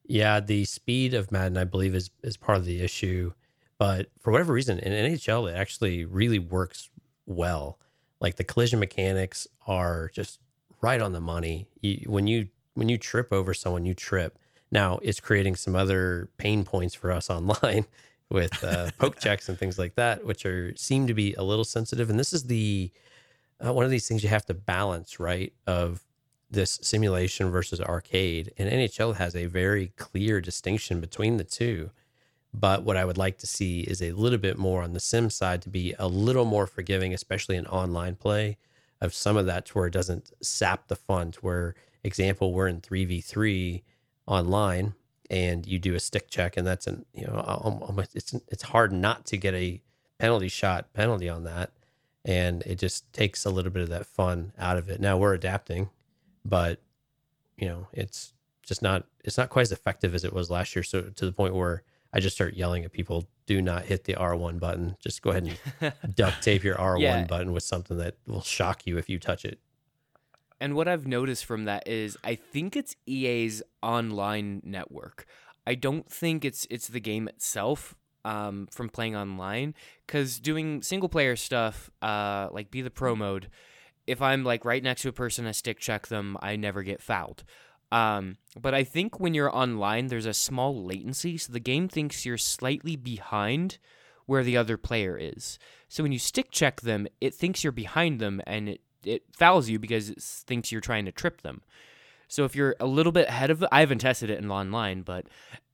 Yeah, 0.06 0.40
the 0.40 0.66
speed 0.66 1.14
of 1.14 1.32
Madden, 1.32 1.58
I 1.58 1.66
believe, 1.66 1.96
is 1.96 2.10
is 2.24 2.38
part 2.38 2.58
of 2.58 2.66
the 2.66 2.82
issue. 2.82 3.34
But 3.78 4.08
for 4.22 4.32
whatever 4.32 4.54
reason, 4.54 4.80
in 4.80 4.92
NHL, 4.92 5.52
it 5.52 5.56
actually 5.56 6.06
really 6.06 6.40
works 6.40 6.90
well. 7.26 7.80
Like 8.20 8.36
the 8.36 8.44
collision 8.44 8.80
mechanics 8.80 9.48
are 9.66 10.10
just 10.14 10.40
right 10.82 11.02
on 11.02 11.14
the 11.14 11.22
money. 11.22 11.68
You, 11.82 12.06
when 12.08 12.28
you 12.28 12.48
when 12.74 12.90
you 12.90 12.98
trip 12.98 13.34
over 13.34 13.54
someone, 13.54 13.86
you 13.86 13.94
trip. 13.94 14.38
Now 14.72 15.00
it's 15.02 15.20
creating 15.20 15.56
some 15.56 15.76
other 15.76 16.30
pain 16.38 16.64
points 16.64 16.94
for 16.94 17.12
us 17.12 17.30
online 17.38 17.86
with 18.30 18.64
uh, 18.64 18.92
poke 18.98 19.20
checks 19.20 19.50
and 19.50 19.58
things 19.58 19.80
like 19.80 19.96
that, 19.96 20.26
which 20.26 20.46
are 20.46 20.76
seem 20.76 21.08
to 21.08 21.14
be 21.14 21.34
a 21.36 21.44
little 21.44 21.66
sensitive. 21.66 22.10
And 22.10 22.20
this 22.20 22.34
is 22.34 22.44
the 22.46 22.92
uh, 23.66 23.74
one 23.74 23.86
of 23.86 23.92
these 23.92 24.08
things 24.08 24.24
you 24.24 24.30
have 24.30 24.46
to 24.46 24.54
balance, 24.54 25.20
right? 25.20 25.54
Of 25.66 26.04
this 26.50 26.80
simulation 26.82 27.50
versus 27.50 27.82
arcade, 27.82 28.54
and 28.58 28.70
NHL 28.70 29.16
has 29.16 29.36
a 29.36 29.48
very 29.48 29.92
clear 29.98 30.40
distinction 30.40 31.02
between 31.02 31.38
the 31.38 31.44
two. 31.44 31.90
But 32.60 32.84
what 32.84 32.98
I 32.98 33.06
would 33.06 33.18
like 33.18 33.38
to 33.40 33.48
see 33.48 33.82
is 33.82 34.02
a 34.02 34.14
little 34.14 34.40
bit 34.40 34.58
more 34.58 34.82
on 34.82 34.94
the 34.94 35.00
sim 35.00 35.30
side 35.30 35.62
to 35.64 35.70
be 35.70 35.94
a 36.00 36.08
little 36.08 36.46
more 36.46 36.66
forgiving, 36.66 37.14
especially 37.14 37.56
in 37.56 37.68
online 37.68 38.16
play, 38.16 38.58
of 39.00 39.14
some 39.14 39.38
of 39.38 39.46
that 39.46 39.68
to 39.68 39.74
where 39.74 39.88
it 39.88 39.94
doesn't 39.94 40.32
sap 40.42 40.88
the 40.88 40.96
fun. 40.96 41.32
To 41.34 41.40
where, 41.42 41.76
example, 42.04 42.54
we're 42.54 42.68
in 42.68 42.82
three 42.82 43.06
v 43.06 43.22
three 43.22 43.84
online 44.26 44.96
and 45.30 45.68
you 45.68 45.78
do 45.78 45.94
a 45.94 46.00
stick 46.00 46.30
check, 46.30 46.58
and 46.58 46.66
that's 46.66 46.88
an 46.88 47.06
you 47.14 47.28
know 47.28 47.44
um, 47.46 47.84
almost 47.84 48.16
it's 48.16 48.34
it's 48.48 48.64
hard 48.64 48.92
not 48.92 49.26
to 49.28 49.38
get 49.38 49.54
a 49.54 49.82
penalty 50.18 50.48
shot 50.48 50.94
penalty 50.94 51.30
on 51.30 51.44
that, 51.44 51.72
and 52.26 52.64
it 52.64 52.80
just 52.80 53.12
takes 53.14 53.46
a 53.46 53.50
little 53.52 53.72
bit 53.72 53.84
of 53.84 53.90
that 53.90 54.06
fun 54.06 54.54
out 54.58 54.78
of 54.78 54.90
it. 54.90 55.00
Now 55.00 55.18
we're 55.18 55.34
adapting, 55.34 55.90
but 56.44 56.82
you 57.58 57.68
know 57.68 57.88
it's 57.94 58.34
just 58.64 58.82
not 58.82 59.06
it's 59.24 59.38
not 59.38 59.50
quite 59.50 59.64
as 59.64 59.72
effective 59.72 60.16
as 60.16 60.24
it 60.24 60.34
was 60.34 60.50
last 60.50 60.76
year. 60.76 60.84
So 60.84 61.04
to 61.04 61.26
the 61.26 61.32
point 61.32 61.54
where 61.54 61.84
I 62.14 62.20
just 62.20 62.36
start 62.36 62.56
yelling 62.56 62.86
at 62.86 62.92
people, 62.92 63.28
do 63.46 63.62
not 63.62 63.86
hit 63.86 64.06
the 64.06 64.14
R1 64.14 64.60
button. 64.60 64.96
Just 65.00 65.22
go 65.22 65.32
ahead 65.32 65.58
and 65.82 66.16
duct 66.16 66.42
tape 66.42 66.64
your 66.64 66.76
R1 66.76 67.02
yeah. 67.02 67.26
button 67.26 67.52
with 67.52 67.64
something 67.64 67.98
that 67.98 68.16
will 68.26 68.42
shock 68.42 68.86
you 68.86 68.98
if 68.98 69.10
you 69.10 69.20
touch 69.20 69.46
it. 69.46 69.60
And 70.60 70.76
what 70.76 70.88
I've 70.88 71.08
noticed 71.08 71.46
from 71.46 71.66
that 71.66 71.88
is 71.88 72.18
I 72.24 72.36
think 72.36 72.76
it's 72.76 72.96
EA's 73.06 73.62
online 73.84 74.62
network. 74.64 75.26
I 75.66 75.76
don't 75.76 76.10
think 76.10 76.46
it's 76.46 76.66
it's 76.70 76.88
the 76.88 77.00
game 77.00 77.28
itself 77.28 77.96
um, 78.26 78.68
from 78.72 78.90
playing 78.90 79.16
online 79.16 79.76
because 80.06 80.40
doing 80.40 80.82
single 80.82 81.10
player 81.10 81.36
stuff 81.36 81.90
uh, 82.02 82.48
like 82.52 82.72
be 82.72 82.82
the 82.82 82.90
pro 82.90 83.16
mode. 83.16 83.50
If 84.08 84.22
I'm 84.22 84.44
like 84.44 84.66
right 84.66 84.82
next 84.82 85.02
to 85.02 85.10
a 85.10 85.14
person, 85.14 85.46
I 85.46 85.52
stick 85.52 85.80
check 85.80 86.08
them, 86.08 86.38
I 86.42 86.56
never 86.56 86.82
get 86.82 87.02
fouled. 87.02 87.44
Um, 87.92 88.38
but 88.60 88.74
I 88.74 88.84
think 88.84 89.20
when 89.20 89.34
you're 89.34 89.56
online, 89.56 90.08
there's 90.08 90.26
a 90.26 90.34
small 90.34 90.84
latency, 90.84 91.38
so 91.38 91.54
the 91.54 91.60
game 91.60 91.88
thinks 91.88 92.26
you're 92.26 92.38
slightly 92.38 92.96
behind 92.96 93.78
where 94.26 94.44
the 94.44 94.58
other 94.58 94.78
player 94.78 95.18
is. 95.18 95.58
So 95.88 96.04
when 96.04 96.12
you 96.12 96.20
stick 96.20 96.52
check 96.52 96.82
them, 96.82 97.08
it 97.22 97.34
thinks 97.34 97.64
you're 97.64 97.72
behind 97.72 98.20
them 98.20 98.42
and 98.46 98.70
it, 98.70 98.82
it 99.04 99.24
fouls 99.34 99.70
you 99.70 99.80
because 99.80 100.10
it 100.10 100.22
thinks 100.22 100.72
you're 100.72 100.82
trying 100.82 101.06
to 101.06 101.12
trip 101.12 101.42
them. 101.42 101.62
So 102.28 102.44
if 102.44 102.56
you're 102.56 102.76
a 102.80 102.86
little 102.86 103.14
bit 103.14 103.30
ahead 103.30 103.50
of, 103.50 103.64
I 103.72 103.80
haven't 103.80 104.00
tested 104.00 104.30
it 104.30 104.40
in 104.40 104.52
online, 104.52 105.02
but 105.02 105.28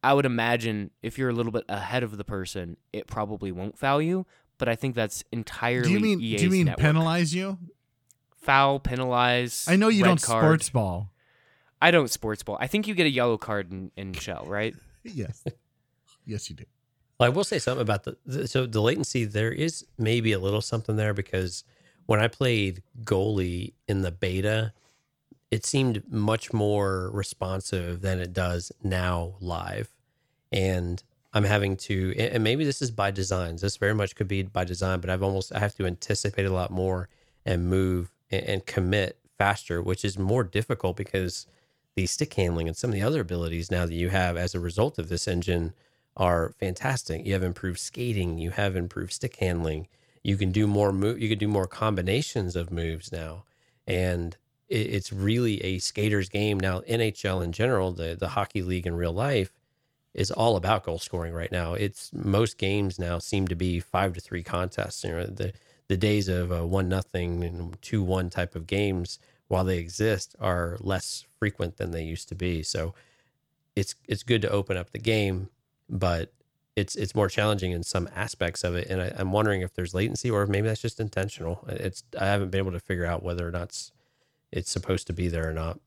I 0.04 0.14
would 0.14 0.26
imagine 0.26 0.92
if 1.02 1.18
you're 1.18 1.30
a 1.30 1.34
little 1.34 1.52
bit 1.52 1.66
ahead 1.68 2.04
of 2.04 2.18
the 2.18 2.24
person, 2.24 2.78
it 2.94 3.08
probably 3.08 3.52
won't 3.52 3.78
foul 3.78 4.02
you. 4.02 4.28
But 4.60 4.70
I 4.70 4.76
think 4.76 4.94
that's 4.94 5.24
entirely. 5.32 5.88
Do 5.88 5.94
you 5.94 6.00
mean 6.00 6.22
EA's 6.22 6.42
do 6.42 6.46
you 6.46 6.52
mean 6.52 6.66
network. 6.68 6.82
penalize 6.82 7.34
you? 7.34 7.58
Foul, 8.38 8.80
penalize. 8.80 9.66
I 9.68 9.78
know 9.78 9.88
you 9.88 10.04
don't 10.04 10.22
card. 10.22 10.44
sports 10.44 10.70
ball. 10.70 11.10
I 11.84 11.92
don't 11.92 12.10
sports 12.10 12.42
ball. 12.44 12.58
I 12.62 12.68
think 12.68 12.88
you 12.88 12.96
get 12.96 13.08
a 13.08 13.10
yellow 13.10 13.38
card 13.38 13.70
in, 13.70 13.92
in 13.98 14.14
NHL, 14.14 14.48
right? 14.48 14.74
Yes. 15.06 15.44
yes, 16.26 16.50
you 16.50 16.56
do. 16.56 16.64
Well, 17.20 17.28
I 17.28 17.30
will 17.30 17.44
say 17.44 17.60
something 17.60 17.82
about 17.82 18.06
the, 18.06 18.16
the 18.26 18.48
so 18.48 18.66
the 18.66 18.82
latency. 18.82 19.26
There 19.26 19.52
is 19.52 19.86
maybe 19.98 20.32
a 20.32 20.40
little 20.40 20.62
something 20.62 20.96
there 20.96 21.14
because 21.14 21.66
when 22.06 22.22
I 22.22 22.30
played 22.30 22.84
goalie 23.04 23.74
in 23.86 24.02
the 24.02 24.12
beta, 24.12 24.72
it 25.52 25.66
seemed 25.66 26.10
much 26.10 26.54
more 26.54 27.12
responsive 27.12 28.00
than 28.00 28.22
it 28.22 28.32
does 28.32 28.72
now 28.82 29.34
live, 29.42 29.90
and 30.54 31.04
I'm 31.34 31.44
having 31.44 31.76
to. 31.88 32.12
And 32.18 32.36
and 32.36 32.44
maybe 32.46 32.64
this 32.64 32.82
is 32.82 32.92
by 32.92 33.12
design. 33.12 33.58
This 33.58 33.76
very 33.76 33.94
much 33.94 34.16
could 34.16 34.30
be 34.30 34.44
by 34.44 34.64
design, 34.64 35.02
but 35.02 35.10
I've 35.10 35.22
almost 35.22 35.52
I 35.54 35.60
have 35.60 35.76
to 35.76 35.86
anticipate 35.86 36.46
a 36.46 36.54
lot 36.54 36.72
more 36.72 37.10
and 37.46 37.68
move 37.68 38.14
and, 38.32 38.44
and 38.46 38.66
commit 38.66 39.18
faster, 39.38 39.82
which 39.82 40.06
is 40.06 40.18
more 40.18 40.46
difficult 40.46 40.96
because 40.96 41.46
the 41.96 42.06
stick 42.08 42.34
handling 42.34 42.68
and 42.68 42.76
some 42.76 42.90
of 42.90 42.96
the 42.96 43.02
other 43.02 43.22
abilities 43.22 43.70
now 43.70 43.86
that 43.86 43.94
you 43.94 44.10
have 44.10 44.36
as 44.38 44.56
a 44.56 44.60
result 44.60 44.98
of 44.98 45.10
this 45.10 45.28
engine 45.28 45.74
are 46.16 46.54
fantastic. 46.60 47.26
You 47.26 47.34
have 47.34 47.44
improved 47.44 47.80
skating, 47.80 48.38
you 48.38 48.52
have 48.52 48.76
improved 48.76 49.14
stick 49.14 49.36
handling. 49.38 49.88
You 50.24 50.38
can 50.38 50.52
do 50.52 50.68
more 50.68 50.94
move. 50.94 51.20
You 51.22 51.30
can 51.30 51.38
do 51.38 51.48
more 51.48 51.68
combinations 51.68 52.56
of 52.56 52.72
moves 52.72 53.12
now, 53.12 53.44
and 53.86 54.38
it, 54.70 54.88
it's 54.88 55.12
really 55.12 55.62
a 55.64 55.80
skater's 55.80 56.30
game 56.30 56.60
now. 56.60 56.80
NHL 56.82 57.44
in 57.44 57.52
general, 57.52 57.92
the 57.92 58.16
the 58.18 58.30
hockey 58.30 58.62
league 58.62 58.88
in 58.88 58.96
real 58.96 59.12
life, 59.12 59.52
is 60.14 60.32
all 60.32 60.56
about 60.56 60.84
goal 60.84 61.00
scoring 61.00 61.34
right 61.34 61.52
now. 61.52 61.74
It's 61.74 62.12
most 62.14 62.58
games 62.58 62.98
now 62.98 63.20
seem 63.20 63.48
to 63.50 63.56
be 63.56 63.82
five 63.82 64.14
to 64.14 64.22
three 64.22 64.44
contests. 64.44 65.04
You 65.04 65.12
know 65.12 65.26
the 65.26 65.54
the 65.90 65.98
days 65.98 66.30
of 66.30 66.52
uh, 66.52 66.66
one 66.66 66.88
nothing 66.88 67.44
and 67.44 67.82
two 67.82 68.02
one 68.02 68.30
type 68.30 68.56
of 68.56 68.66
games, 68.66 69.20
while 69.54 69.64
they 69.64 69.78
exist, 69.78 70.36
are 70.40 70.78
less 70.80 71.26
frequent 71.38 71.78
than 71.78 71.92
they 71.92 72.02
used 72.02 72.28
to 72.28 72.34
be. 72.34 72.64
So 72.64 72.96
it's 73.76 73.94
it's 74.08 74.24
good 74.24 74.42
to 74.42 74.50
open 74.50 74.78
up 74.78 74.90
the 74.90 74.98
game, 74.98 75.50
but 75.88 76.34
it's 76.76 76.96
it's 76.96 77.14
more 77.14 77.30
challenging 77.30 77.72
in 77.72 77.84
some 77.84 78.10
aspects 78.16 78.64
of 78.64 78.74
it. 78.74 78.88
And 78.88 79.00
I, 79.00 79.14
I'm 79.16 79.32
wondering 79.32 79.62
if 79.62 79.76
there's 79.76 79.94
latency 79.94 80.32
or 80.32 80.42
if 80.42 80.50
maybe 80.50 80.68
that's 80.68 80.82
just 80.82 81.00
intentional. 81.00 81.64
It's 81.68 82.02
I 82.20 82.26
haven't 82.26 82.50
been 82.50 82.58
able 82.58 82.72
to 82.72 82.80
figure 82.80 83.06
out 83.06 83.22
whether 83.22 83.48
or 83.48 83.52
not 83.52 83.70
it's, 83.70 83.92
it's 84.52 84.72
supposed 84.72 85.06
to 85.06 85.14
be 85.14 85.28
there 85.28 85.48
or 85.48 85.54
not. 85.54 85.80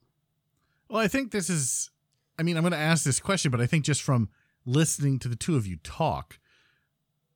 Well, 0.89 1.01
I 1.01 1.09
think 1.09 1.33
this 1.33 1.51
is. 1.51 1.91
I 2.39 2.45
mean, 2.45 2.57
I'm 2.57 2.63
going 2.63 2.73
to 2.73 2.79
ask 2.79 3.03
this 3.03 3.19
question, 3.19 3.51
but 3.51 3.61
I 3.61 3.67
think 3.67 3.85
just 3.85 4.03
from 4.03 4.29
listening 4.65 5.19
to 5.21 5.29
the 5.29 5.35
two 5.35 5.57
of 5.57 5.67
you 5.67 5.79
talk, 5.83 6.39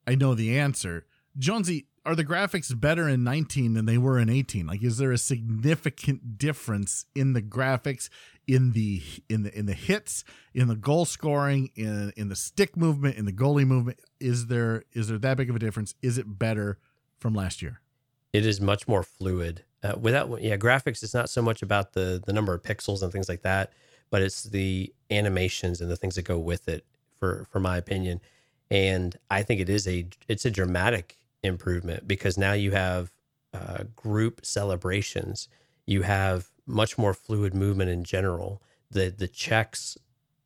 I 0.06 0.14
know 0.14 0.34
the 0.34 0.56
answer. 0.56 1.06
Jonesy, 1.36 1.86
are 2.04 2.14
the 2.14 2.24
graphics 2.24 2.78
better 2.78 3.08
in 3.08 3.22
19 3.24 3.74
than 3.74 3.84
they 3.84 3.98
were 3.98 4.18
in 4.18 4.30
18? 4.30 4.66
Like, 4.66 4.82
is 4.82 4.98
there 4.98 5.12
a 5.12 5.18
significant 5.18 6.38
difference 6.38 7.04
in 7.14 7.34
the 7.34 7.42
graphics, 7.42 8.08
in 8.46 8.72
the 8.72 9.02
in 9.28 9.42
the 9.42 9.56
in 9.56 9.66
the 9.66 9.74
hits, 9.74 10.24
in 10.54 10.68
the 10.68 10.76
goal 10.76 11.04
scoring, 11.04 11.70
in 11.76 12.12
in 12.16 12.28
the 12.28 12.36
stick 12.36 12.76
movement, 12.76 13.16
in 13.16 13.26
the 13.26 13.32
goalie 13.32 13.66
movement? 13.66 14.00
Is 14.18 14.46
there 14.46 14.84
is 14.92 15.08
there 15.08 15.18
that 15.18 15.36
big 15.36 15.50
of 15.50 15.56
a 15.56 15.58
difference? 15.58 15.94
Is 16.02 16.16
it 16.16 16.38
better 16.38 16.78
from 17.18 17.34
last 17.34 17.60
year? 17.60 17.80
It 18.32 18.46
is 18.46 18.60
much 18.60 18.88
more 18.88 19.02
fluid. 19.02 19.64
Uh, 19.82 19.94
without 19.98 20.42
yeah, 20.42 20.56
graphics. 20.56 21.02
It's 21.02 21.14
not 21.14 21.30
so 21.30 21.42
much 21.42 21.62
about 21.62 21.92
the 21.92 22.22
the 22.24 22.32
number 22.32 22.54
of 22.54 22.62
pixels 22.62 23.02
and 23.02 23.12
things 23.12 23.28
like 23.28 23.42
that, 23.42 23.72
but 24.10 24.22
it's 24.22 24.44
the 24.44 24.92
animations 25.10 25.80
and 25.80 25.90
the 25.90 25.96
things 25.96 26.14
that 26.16 26.22
go 26.22 26.38
with 26.38 26.68
it. 26.68 26.84
For 27.18 27.46
for 27.50 27.60
my 27.60 27.76
opinion, 27.76 28.20
and 28.70 29.16
I 29.30 29.42
think 29.42 29.60
it 29.60 29.68
is 29.68 29.86
a 29.86 30.06
it's 30.28 30.46
a 30.46 30.50
dramatic 30.50 31.18
improvement 31.42 32.06
because 32.06 32.36
now 32.36 32.52
you 32.52 32.72
have 32.72 33.12
uh, 33.52 33.84
group 33.96 34.44
celebrations. 34.44 35.48
You 35.86 36.02
have 36.02 36.50
much 36.66 36.96
more 36.98 37.14
fluid 37.14 37.54
movement 37.54 37.90
in 37.90 38.04
general. 38.04 38.62
The 38.90 39.10
the 39.10 39.28
checks 39.28 39.96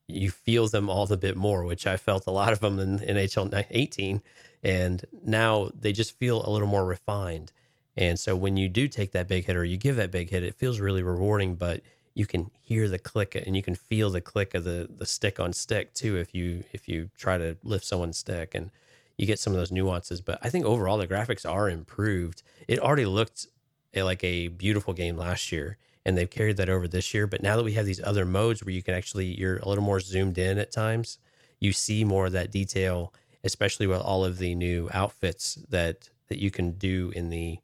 you 0.06 0.30
feel 0.30 0.68
them 0.68 0.90
all 0.90 1.06
the 1.06 1.16
bit 1.16 1.36
more, 1.36 1.64
which 1.64 1.86
I 1.86 1.96
felt 1.96 2.26
a 2.26 2.30
lot 2.30 2.52
of 2.52 2.60
them 2.60 2.78
in 2.78 2.98
NHL 2.98 3.64
18, 3.70 4.20
and 4.62 5.04
now 5.24 5.70
they 5.78 5.92
just 5.92 6.18
feel 6.18 6.46
a 6.46 6.50
little 6.50 6.68
more 6.68 6.84
refined. 6.84 7.52
And 7.96 8.18
so 8.18 8.36
when 8.36 8.56
you 8.56 8.68
do 8.68 8.88
take 8.88 9.12
that 9.12 9.28
big 9.28 9.46
hit 9.46 9.56
or 9.56 9.64
you 9.64 9.76
give 9.76 9.96
that 9.96 10.10
big 10.10 10.30
hit, 10.30 10.42
it 10.42 10.56
feels 10.56 10.80
really 10.80 11.02
rewarding, 11.02 11.54
but 11.54 11.80
you 12.14 12.26
can 12.26 12.50
hear 12.60 12.88
the 12.88 12.98
click 12.98 13.34
and 13.34 13.56
you 13.56 13.62
can 13.62 13.74
feel 13.74 14.10
the 14.10 14.20
click 14.20 14.54
of 14.54 14.64
the 14.64 14.88
the 14.96 15.06
stick 15.06 15.40
on 15.40 15.52
stick 15.52 15.92
too 15.94 16.16
if 16.16 16.34
you 16.34 16.62
if 16.72 16.88
you 16.88 17.10
try 17.18 17.36
to 17.36 17.56
lift 17.64 17.84
someone's 17.84 18.18
stick 18.18 18.54
and 18.54 18.70
you 19.16 19.26
get 19.26 19.38
some 19.38 19.52
of 19.52 19.58
those 19.58 19.72
nuances. 19.72 20.20
But 20.20 20.38
I 20.42 20.50
think 20.50 20.64
overall 20.64 20.98
the 20.98 21.06
graphics 21.06 21.48
are 21.48 21.68
improved. 21.68 22.42
It 22.68 22.78
already 22.80 23.06
looked 23.06 23.46
like 23.94 24.24
a 24.24 24.48
beautiful 24.48 24.92
game 24.92 25.16
last 25.16 25.52
year 25.52 25.78
and 26.04 26.18
they've 26.18 26.30
carried 26.30 26.56
that 26.58 26.68
over 26.68 26.86
this 26.86 27.14
year. 27.14 27.26
But 27.26 27.42
now 27.42 27.56
that 27.56 27.64
we 27.64 27.72
have 27.74 27.86
these 27.86 28.02
other 28.02 28.24
modes 28.24 28.64
where 28.64 28.74
you 28.74 28.82
can 28.82 28.94
actually 28.94 29.26
you're 29.38 29.58
a 29.58 29.68
little 29.68 29.84
more 29.84 30.00
zoomed 30.00 30.38
in 30.38 30.58
at 30.58 30.72
times, 30.72 31.18
you 31.60 31.72
see 31.72 32.04
more 32.04 32.26
of 32.26 32.32
that 32.32 32.50
detail, 32.50 33.12
especially 33.42 33.86
with 33.86 34.00
all 34.00 34.24
of 34.24 34.38
the 34.38 34.54
new 34.54 34.88
outfits 34.92 35.54
that 35.70 36.10
that 36.28 36.38
you 36.38 36.50
can 36.50 36.72
do 36.72 37.12
in 37.14 37.30
the 37.30 37.58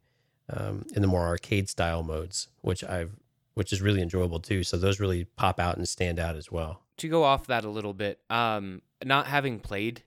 um, 0.49 0.85
in 0.93 1.01
the 1.01 1.07
more 1.07 1.25
arcade 1.25 1.69
style 1.69 2.03
modes, 2.03 2.47
which 2.61 2.83
I've 2.83 3.11
which 3.53 3.73
is 3.73 3.81
really 3.81 4.01
enjoyable 4.01 4.39
too. 4.39 4.63
So 4.63 4.77
those 4.77 4.99
really 4.99 5.25
pop 5.25 5.59
out 5.59 5.77
and 5.77 5.87
stand 5.87 6.19
out 6.19 6.35
as 6.35 6.51
well. 6.51 6.81
To 6.97 7.09
go 7.09 7.23
off 7.23 7.47
that 7.47 7.65
a 7.65 7.69
little 7.69 7.93
bit, 7.93 8.19
um, 8.29 8.81
not 9.03 9.27
having 9.27 9.59
played 9.59 10.03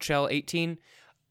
NHL 0.00 0.30
18, 0.30 0.78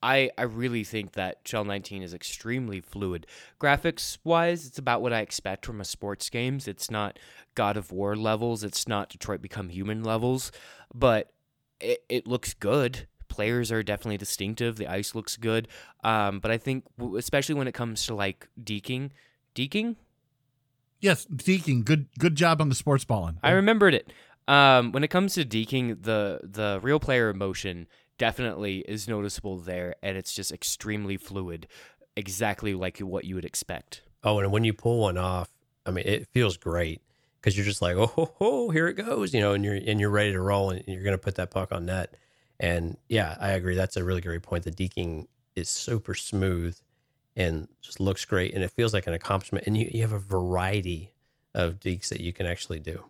I, 0.04 0.30
I 0.38 0.44
really 0.44 0.84
think 0.84 1.14
that 1.14 1.44
NHL 1.44 1.66
19 1.66 2.04
is 2.04 2.14
extremely 2.14 2.82
fluid. 2.82 3.26
Graphics 3.60 4.18
wise, 4.24 4.68
it's 4.68 4.78
about 4.78 5.02
what 5.02 5.14
I 5.14 5.22
expect 5.22 5.66
from 5.66 5.82
a 5.82 5.86
sports 5.86 6.30
games. 6.30 6.68
It's 6.68 6.92
not 6.92 7.18
God 7.56 7.78
of 7.78 7.92
War 7.92 8.16
levels, 8.16 8.64
it's 8.64 8.88
not 8.88 9.10
Detroit 9.10 9.42
Become 9.42 9.70
Human 9.70 10.04
levels, 10.04 10.52
but 10.94 11.32
it, 11.80 12.04
it 12.10 12.28
looks 12.28 12.54
good. 12.54 13.08
Players 13.28 13.72
are 13.72 13.84
definitely 13.84 14.18
distinctive. 14.18 14.78
The 14.78 14.88
ice 14.88 15.14
looks 15.14 15.36
good. 15.36 15.68
Um, 16.04 16.40
but 16.40 16.52
I 16.52 16.58
think, 16.58 16.86
w- 16.98 17.18
especially 17.18 17.56
when 17.56 17.68
it 17.68 17.74
comes 17.74 18.06
to 18.06 18.16
like 18.16 18.48
deking, 18.62 19.12
deking? 19.54 19.96
Yes, 21.00 21.26
deking. 21.26 21.86
Good 21.86 22.08
good 22.18 22.36
job 22.36 22.62
on 22.62 22.70
the 22.70 22.76
sports 22.76 23.06
balling. 23.06 23.38
I 23.44 23.52
remembered 23.52 23.94
it. 23.94 24.12
Um, 24.48 24.92
when 24.92 25.04
it 25.04 25.10
comes 25.10 25.34
to 25.36 25.46
deking, 25.46 26.04
the 26.04 26.40
the 26.44 26.80
real 26.82 27.00
player 27.00 27.34
motion 27.34 27.88
definitely 28.18 28.80
is 28.80 29.08
noticeable 29.08 29.58
there, 29.58 29.96
and 30.02 30.18
it's 30.18 30.34
just 30.34 30.52
extremely 30.52 31.18
fluid, 31.18 31.68
exactly 32.16 32.74
like 32.74 33.00
what 33.00 33.26
you 33.26 33.36
would 33.36 33.46
expect. 33.46 34.02
Oh, 34.24 34.40
and 34.40 34.52
when 34.52 34.64
you 34.64 34.74
pull 34.74 35.00
one 35.00 35.18
off, 35.18 35.50
I 35.86 35.92
mean, 35.92 36.06
it 36.06 36.28
feels 36.34 36.58
great 36.58 37.02
because 37.40 37.56
you're 37.56 37.66
just 37.66 37.82
like, 37.82 37.96
oh, 37.96 38.08
ho, 38.08 38.34
ho, 38.40 38.70
here 38.70 38.88
it 38.88 38.96
goes, 38.96 39.34
you 39.34 39.40
know, 39.40 39.54
and 39.54 39.64
you're 39.64 39.76
and 39.76 40.00
you're 40.00 40.10
ready 40.10 40.32
to 40.32 40.42
roll, 40.42 40.72
and 40.72 40.84
you're 40.88 41.04
gonna 41.04 41.18
put 41.18 41.36
that 41.36 41.52
puck 41.52 41.72
on 41.72 41.86
net. 41.86 42.16
And 42.60 42.98
yeah, 43.08 43.38
I 43.40 43.52
agree. 43.52 43.76
That's 43.76 43.98
a 43.98 44.04
really 44.04 44.22
great 44.22 44.42
point. 44.42 44.64
The 44.64 44.72
deking 44.72 45.28
is 45.56 45.70
super 45.70 46.16
smooth 46.16 46.78
and 47.36 47.68
just 47.82 48.00
looks 48.00 48.26
great, 48.26 48.54
and 48.54 48.64
it 48.64 48.72
feels 48.72 48.94
like 48.94 49.08
an 49.08 49.14
accomplishment. 49.14 49.68
And 49.68 49.78
you, 49.78 49.90
you 49.94 50.02
have 50.02 50.12
a 50.12 50.20
variety 50.20 51.14
of 51.54 51.80
dekes 51.80 52.10
that 52.10 52.22
you 52.22 52.34
can 52.34 52.46
actually 52.46 52.80
do. 52.80 53.06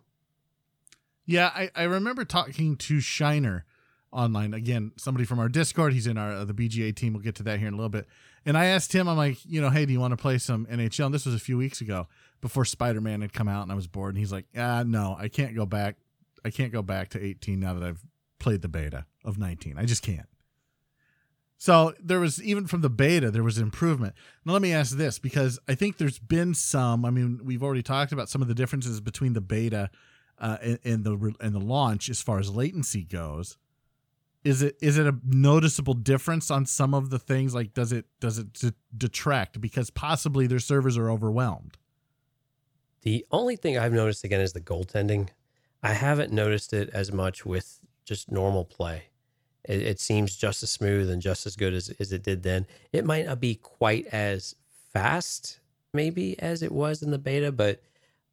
Yeah, 1.24 1.50
I, 1.54 1.70
I 1.74 1.82
remember 1.84 2.24
talking 2.24 2.76
to 2.76 3.00
Shiner 3.00 3.66
online 4.12 4.54
again, 4.54 4.92
somebody 4.96 5.24
from 5.24 5.38
our 5.38 5.48
Discord. 5.48 5.92
He's 5.92 6.06
in 6.06 6.16
our 6.16 6.32
uh, 6.32 6.44
the 6.44 6.54
BGA 6.54 6.94
team. 6.94 7.12
We'll 7.12 7.22
get 7.22 7.34
to 7.36 7.42
that 7.44 7.58
here 7.58 7.68
in 7.68 7.74
a 7.74 7.76
little 7.76 7.90
bit. 7.90 8.06
And 8.46 8.56
I 8.56 8.66
asked 8.66 8.92
him, 8.92 9.08
I'm 9.08 9.16
like, 9.16 9.44
you 9.44 9.60
know, 9.60 9.70
hey, 9.70 9.84
do 9.84 9.92
you 9.92 10.00
want 10.00 10.12
to 10.12 10.16
play 10.16 10.38
some 10.38 10.66
NHL? 10.66 11.06
And 11.06 11.14
this 11.14 11.26
was 11.26 11.34
a 11.34 11.40
few 11.40 11.58
weeks 11.58 11.80
ago 11.80 12.06
before 12.40 12.64
Spider 12.64 13.00
Man 13.00 13.20
had 13.20 13.32
come 13.32 13.48
out, 13.48 13.62
and 13.62 13.72
I 13.72 13.74
was 13.74 13.86
bored. 13.86 14.14
And 14.14 14.18
he's 14.18 14.32
like, 14.32 14.46
ah, 14.56 14.84
no, 14.86 15.16
I 15.18 15.28
can't 15.28 15.54
go 15.54 15.66
back. 15.66 15.96
I 16.44 16.50
can't 16.50 16.72
go 16.72 16.82
back 16.82 17.10
to 17.10 17.22
18 17.22 17.60
now 17.60 17.74
that 17.74 17.82
I've 17.82 18.00
played 18.38 18.62
the 18.62 18.68
beta 18.68 19.06
of 19.24 19.38
19. 19.38 19.76
I 19.76 19.84
just 19.84 20.02
can't. 20.02 20.28
So 21.60 21.92
there 22.00 22.20
was 22.20 22.40
even 22.40 22.68
from 22.68 22.82
the 22.82 22.88
beta 22.88 23.32
there 23.32 23.42
was 23.42 23.58
improvement. 23.58 24.14
Now 24.44 24.52
let 24.52 24.62
me 24.62 24.72
ask 24.72 24.96
this 24.96 25.18
because 25.18 25.58
I 25.68 25.74
think 25.74 25.98
there's 25.98 26.20
been 26.20 26.54
some. 26.54 27.04
I 27.04 27.10
mean, 27.10 27.40
we've 27.44 27.64
already 27.64 27.82
talked 27.82 28.12
about 28.12 28.28
some 28.28 28.40
of 28.40 28.48
the 28.48 28.54
differences 28.54 29.00
between 29.00 29.32
the 29.32 29.40
beta 29.40 29.90
uh, 30.38 30.58
and, 30.62 30.78
and 30.84 31.04
the 31.04 31.34
and 31.40 31.52
the 31.52 31.60
launch 31.60 32.08
as 32.08 32.22
far 32.22 32.38
as 32.38 32.48
latency 32.48 33.02
goes. 33.02 33.56
Is 34.44 34.62
it 34.62 34.76
is 34.80 34.98
it 34.98 35.06
a 35.06 35.16
noticeable 35.24 35.94
difference 35.94 36.50
on 36.50 36.64
some 36.64 36.94
of 36.94 37.10
the 37.10 37.18
things? 37.18 37.54
Like 37.54 37.74
does 37.74 37.92
it 37.92 38.06
does 38.20 38.38
it 38.38 38.52
d- 38.52 38.72
detract 38.96 39.60
because 39.60 39.90
possibly 39.90 40.46
their 40.46 40.60
servers 40.60 40.96
are 40.96 41.10
overwhelmed? 41.10 41.76
The 43.02 43.26
only 43.30 43.56
thing 43.56 43.78
I've 43.78 43.92
noticed 43.92 44.24
again 44.24 44.40
is 44.40 44.52
the 44.52 44.60
goaltending. 44.60 45.28
I 45.82 45.92
haven't 45.92 46.32
noticed 46.32 46.72
it 46.72 46.90
as 46.92 47.12
much 47.12 47.46
with 47.46 47.80
just 48.04 48.30
normal 48.30 48.64
play. 48.64 49.04
It, 49.64 49.82
it 49.82 50.00
seems 50.00 50.36
just 50.36 50.62
as 50.62 50.70
smooth 50.70 51.10
and 51.10 51.22
just 51.22 51.46
as 51.46 51.56
good 51.56 51.74
as, 51.74 51.90
as 52.00 52.12
it 52.12 52.22
did 52.22 52.42
then. 52.42 52.66
It 52.92 53.04
might 53.04 53.26
not 53.26 53.40
be 53.40 53.54
quite 53.56 54.06
as 54.06 54.54
fast, 54.92 55.60
maybe, 55.92 56.38
as 56.40 56.62
it 56.62 56.72
was 56.72 57.02
in 57.02 57.10
the 57.10 57.18
beta, 57.18 57.52
but 57.52 57.82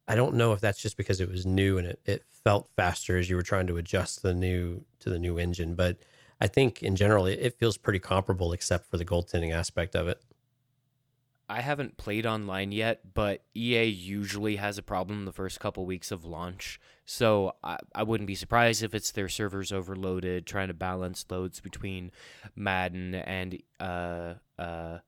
I 0.08 0.14
don't 0.14 0.34
know 0.34 0.52
if 0.52 0.60
that's 0.60 0.80
just 0.80 0.96
because 0.96 1.20
it 1.20 1.28
was 1.28 1.44
new 1.44 1.78
and 1.78 1.86
it, 1.86 2.00
it 2.04 2.24
felt 2.44 2.68
faster 2.76 3.18
as 3.18 3.28
you 3.28 3.36
were 3.36 3.42
trying 3.42 3.66
to 3.66 3.76
adjust 3.76 4.22
the 4.22 4.34
new 4.34 4.84
to 5.00 5.10
the 5.10 5.18
new 5.18 5.38
engine. 5.38 5.74
But 5.74 5.98
I 6.40 6.46
think 6.46 6.82
in 6.82 6.96
general 6.96 7.26
it, 7.26 7.38
it 7.40 7.58
feels 7.58 7.76
pretty 7.76 7.98
comparable 7.98 8.52
except 8.52 8.90
for 8.90 8.96
the 8.96 9.04
goaltending 9.04 9.52
aspect 9.52 9.94
of 9.96 10.08
it. 10.08 10.22
I 11.48 11.60
haven't 11.60 11.96
played 11.96 12.26
online 12.26 12.72
yet, 12.72 13.14
but 13.14 13.44
EA 13.54 13.84
usually 13.84 14.56
has 14.56 14.78
a 14.78 14.82
problem 14.82 15.24
the 15.24 15.32
first 15.32 15.60
couple 15.60 15.86
weeks 15.86 16.10
of 16.10 16.24
launch. 16.24 16.80
So 17.04 17.54
I, 17.62 17.78
I 17.94 18.02
wouldn't 18.02 18.26
be 18.26 18.34
surprised 18.34 18.82
if 18.82 18.94
it's 18.94 19.12
their 19.12 19.28
servers 19.28 19.70
overloaded, 19.70 20.44
trying 20.44 20.68
to 20.68 20.74
balance 20.74 21.24
loads 21.30 21.60
between 21.60 22.10
Madden 22.56 23.14
and 23.14 23.62
uh, 23.78 24.34
uh, 24.58 24.98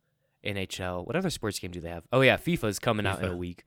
NHL. 0.45 1.05
What 1.07 1.17
other 1.17 1.31
sports 1.31 1.59
game 1.59 1.73
do 1.73 1.81
they 1.81 1.91
have? 1.91 2.05
Oh 2.13 2.21
yeah, 2.21 2.37
FIFA's 2.37 2.79
coming 2.79 3.05
out 3.05 3.21
in 3.21 3.31
a 3.31 3.37
week. 3.37 3.65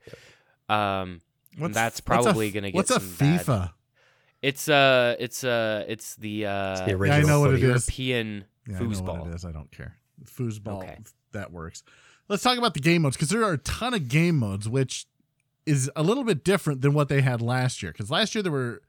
Um, 0.68 1.20
What's, 1.58 1.74
that's 1.74 2.00
probably 2.00 2.50
gonna 2.50 2.70
get 2.70 2.76
What's 2.76 2.90
a 2.90 3.00
some 3.00 3.14
bad- 3.18 3.40
FIFA? 3.46 3.72
it's 4.40 4.68
uh, 4.68 5.16
it's 5.18 5.44
uh, 5.44 5.84
it's 5.88 6.16
the 6.16 6.46
uh, 6.46 6.72
It's 6.72 6.80
the 6.82 7.06
Yeah, 7.06 7.14
I 7.14 7.22
know 7.22 7.40
what 7.40 7.50
it 7.50 7.60
footy. 7.60 7.62
is. 7.64 7.68
European 7.98 8.44
Yeah, 8.66 8.76
I 8.76 8.80
know 8.82 8.88
what 9.20 9.26
it 9.28 9.34
is. 9.34 9.44
I 9.44 9.52
don't 9.52 9.70
care. 9.70 9.96
Foosball. 10.24 10.82
Okay. 10.82 10.98
That 11.32 11.52
works. 11.52 11.82
Let's 12.28 12.42
talk 12.42 12.56
about 12.58 12.74
the 12.74 12.80
game 12.80 13.02
modes 13.02 13.16
because 13.16 13.28
there 13.30 13.44
are 13.44 13.52
a 13.54 13.58
ton 13.58 13.92
of 13.94 14.08
game 14.08 14.38
modes, 14.38 14.68
which 14.68 15.06
is 15.66 15.90
a 15.96 16.02
little 16.02 16.24
bit 16.24 16.44
different 16.44 16.80
than 16.80 16.92
what 16.94 17.08
they 17.08 17.20
had 17.20 17.40
last 17.42 17.82
year. 17.82 17.92
Because 17.92 18.10
last 18.10 18.34
year 18.34 18.42
there 18.42 18.52
were 18.52 18.82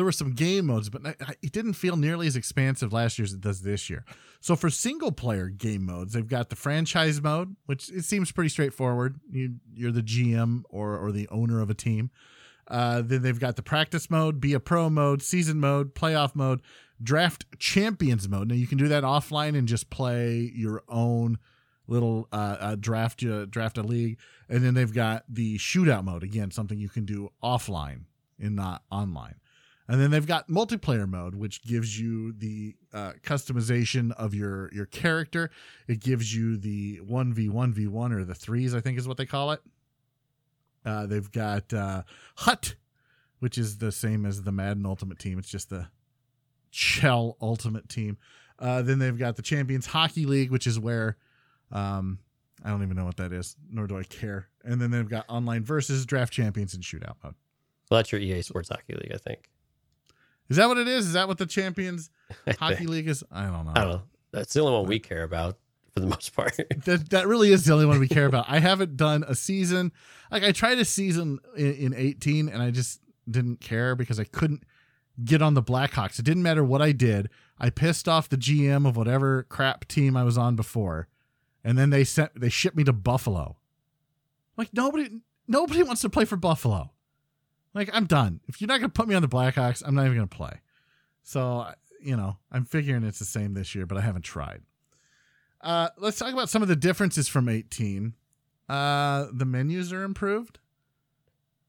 there 0.00 0.06
were 0.06 0.12
some 0.12 0.32
game 0.32 0.64
modes, 0.64 0.88
but 0.88 1.02
it 1.42 1.52
didn't 1.52 1.74
feel 1.74 1.94
nearly 1.94 2.26
as 2.26 2.34
expansive 2.34 2.90
last 2.90 3.18
year 3.18 3.24
as 3.26 3.34
it 3.34 3.42
does 3.42 3.60
this 3.60 3.90
year. 3.90 4.02
So 4.40 4.56
for 4.56 4.70
single 4.70 5.12
player 5.12 5.50
game 5.50 5.84
modes, 5.84 6.14
they've 6.14 6.26
got 6.26 6.48
the 6.48 6.56
franchise 6.56 7.20
mode, 7.20 7.54
which 7.66 7.90
it 7.90 8.06
seems 8.06 8.32
pretty 8.32 8.48
straightforward. 8.48 9.20
You, 9.30 9.56
you're 9.74 9.92
the 9.92 10.00
GM 10.00 10.62
or 10.70 10.96
or 10.96 11.12
the 11.12 11.28
owner 11.28 11.60
of 11.60 11.68
a 11.68 11.74
team. 11.74 12.10
Uh, 12.66 13.02
then 13.02 13.20
they've 13.20 13.38
got 13.38 13.56
the 13.56 13.62
practice 13.62 14.08
mode, 14.08 14.40
be 14.40 14.54
a 14.54 14.60
pro 14.60 14.88
mode, 14.88 15.20
season 15.20 15.60
mode, 15.60 15.94
playoff 15.94 16.34
mode, 16.34 16.62
draft 17.02 17.44
champions 17.58 18.26
mode. 18.26 18.48
Now 18.48 18.54
you 18.54 18.66
can 18.66 18.78
do 18.78 18.88
that 18.88 19.02
offline 19.02 19.54
and 19.54 19.68
just 19.68 19.90
play 19.90 20.50
your 20.54 20.82
own 20.88 21.36
little 21.86 22.26
uh, 22.32 22.56
uh, 22.58 22.76
draft 22.76 23.22
uh, 23.22 23.44
draft 23.44 23.76
a 23.76 23.82
league, 23.82 24.16
and 24.48 24.64
then 24.64 24.72
they've 24.72 24.94
got 24.94 25.24
the 25.28 25.58
shootout 25.58 26.04
mode 26.04 26.22
again, 26.22 26.50
something 26.50 26.78
you 26.78 26.88
can 26.88 27.04
do 27.04 27.28
offline 27.42 28.04
and 28.38 28.56
not 28.56 28.82
online. 28.90 29.34
And 29.90 30.00
then 30.00 30.12
they've 30.12 30.24
got 30.24 30.46
multiplayer 30.46 31.08
mode, 31.08 31.34
which 31.34 31.62
gives 31.62 31.98
you 31.98 32.30
the 32.30 32.76
uh, 32.94 33.14
customization 33.24 34.12
of 34.12 34.34
your 34.34 34.72
your 34.72 34.86
character. 34.86 35.50
It 35.88 35.98
gives 35.98 36.32
you 36.32 36.56
the 36.56 36.98
one 36.98 37.34
v 37.34 37.48
one 37.48 37.72
v 37.72 37.88
one 37.88 38.12
or 38.12 38.22
the 38.22 38.36
threes, 38.36 38.72
I 38.72 38.78
think 38.80 38.98
is 38.98 39.08
what 39.08 39.16
they 39.16 39.26
call 39.26 39.50
it. 39.50 39.60
Uh, 40.86 41.06
they've 41.06 41.28
got 41.32 41.74
uh, 41.74 42.04
Hut, 42.36 42.76
which 43.40 43.58
is 43.58 43.78
the 43.78 43.90
same 43.90 44.24
as 44.26 44.42
the 44.42 44.52
Madden 44.52 44.86
Ultimate 44.86 45.18
Team. 45.18 45.40
It's 45.40 45.50
just 45.50 45.70
the 45.70 45.88
NHL 46.72 47.34
Ultimate 47.42 47.88
Team. 47.88 48.16
Uh, 48.60 48.82
then 48.82 49.00
they've 49.00 49.18
got 49.18 49.34
the 49.34 49.42
Champions 49.42 49.86
Hockey 49.86 50.24
League, 50.24 50.52
which 50.52 50.68
is 50.68 50.78
where 50.78 51.16
um, 51.72 52.20
I 52.64 52.70
don't 52.70 52.84
even 52.84 52.96
know 52.96 53.06
what 53.06 53.16
that 53.16 53.32
is, 53.32 53.56
nor 53.68 53.88
do 53.88 53.98
I 53.98 54.04
care. 54.04 54.46
And 54.64 54.80
then 54.80 54.92
they've 54.92 55.08
got 55.08 55.24
online 55.28 55.64
versus, 55.64 56.06
draft 56.06 56.32
champions, 56.32 56.74
and 56.74 56.84
shootout 56.84 57.16
mode. 57.24 57.34
Well, 57.90 57.98
that's 57.98 58.12
your 58.12 58.20
EA 58.20 58.42
Sports 58.42 58.68
Hockey 58.68 58.94
League, 58.94 59.10
I 59.12 59.18
think. 59.18 59.50
Is 60.50 60.56
that 60.56 60.68
what 60.68 60.78
it 60.78 60.88
is? 60.88 61.06
Is 61.06 61.12
that 61.14 61.28
what 61.28 61.38
the 61.38 61.46
Champions 61.46 62.10
Hockey. 62.58 62.86
League 62.86 63.08
is? 63.08 63.24
I 63.30 63.44
don't 63.44 63.64
know. 63.64 63.72
I 63.74 63.80
don't 63.80 63.92
know. 63.92 64.02
That's 64.32 64.52
the 64.52 64.60
only 64.60 64.72
one 64.72 64.86
we 64.86 64.98
care 64.98 65.22
about 65.22 65.56
for 65.92 66.00
the 66.00 66.06
most 66.06 66.34
part. 66.34 66.56
that 66.84 67.10
that 67.10 67.26
really 67.26 67.52
is 67.52 67.64
the 67.64 67.72
only 67.72 67.86
one 67.86 68.00
we 68.00 68.08
care 68.08 68.26
about. 68.26 68.46
I 68.48 68.58
haven't 68.58 68.96
done 68.96 69.24
a 69.26 69.34
season. 69.34 69.92
Like 70.30 70.42
I 70.42 70.52
tried 70.52 70.78
a 70.78 70.84
season 70.84 71.38
in, 71.56 71.74
in 71.74 71.94
18 71.94 72.48
and 72.48 72.62
I 72.62 72.70
just 72.70 73.00
didn't 73.30 73.60
care 73.60 73.94
because 73.94 74.18
I 74.18 74.24
couldn't 74.24 74.64
get 75.24 75.40
on 75.40 75.54
the 75.54 75.62
Blackhawks. 75.62 76.18
It 76.18 76.24
didn't 76.24 76.42
matter 76.42 76.64
what 76.64 76.82
I 76.82 76.92
did. 76.92 77.28
I 77.58 77.70
pissed 77.70 78.08
off 78.08 78.28
the 78.28 78.36
GM 78.36 78.88
of 78.88 78.96
whatever 78.96 79.44
crap 79.44 79.86
team 79.86 80.16
I 80.16 80.24
was 80.24 80.38
on 80.38 80.56
before. 80.56 81.08
And 81.62 81.76
then 81.76 81.90
they 81.90 82.04
sent 82.04 82.40
they 82.40 82.48
shipped 82.48 82.76
me 82.76 82.84
to 82.84 82.92
Buffalo. 82.92 83.56
Like 84.56 84.70
nobody 84.72 85.10
nobody 85.46 85.82
wants 85.82 86.02
to 86.02 86.10
play 86.10 86.24
for 86.24 86.36
Buffalo. 86.36 86.90
Like 87.74 87.90
I'm 87.92 88.06
done. 88.06 88.40
If 88.46 88.60
you're 88.60 88.68
not 88.68 88.80
going 88.80 88.90
to 88.90 88.94
put 88.94 89.08
me 89.08 89.14
on 89.14 89.22
the 89.22 89.28
Blackhawks, 89.28 89.82
I'm 89.84 89.94
not 89.94 90.06
even 90.06 90.16
going 90.16 90.28
to 90.28 90.36
play. 90.36 90.60
So, 91.22 91.66
you 92.02 92.16
know, 92.16 92.36
I'm 92.50 92.64
figuring 92.64 93.04
it's 93.04 93.18
the 93.18 93.24
same 93.24 93.54
this 93.54 93.74
year, 93.74 93.86
but 93.86 93.98
I 93.98 94.00
haven't 94.00 94.22
tried. 94.22 94.62
Uh, 95.60 95.90
let's 95.98 96.18
talk 96.18 96.32
about 96.32 96.48
some 96.48 96.62
of 96.62 96.68
the 96.68 96.76
differences 96.76 97.28
from 97.28 97.48
18. 97.48 98.14
Uh, 98.68 99.26
the 99.32 99.44
menus 99.44 99.92
are 99.92 100.02
improved. 100.02 100.58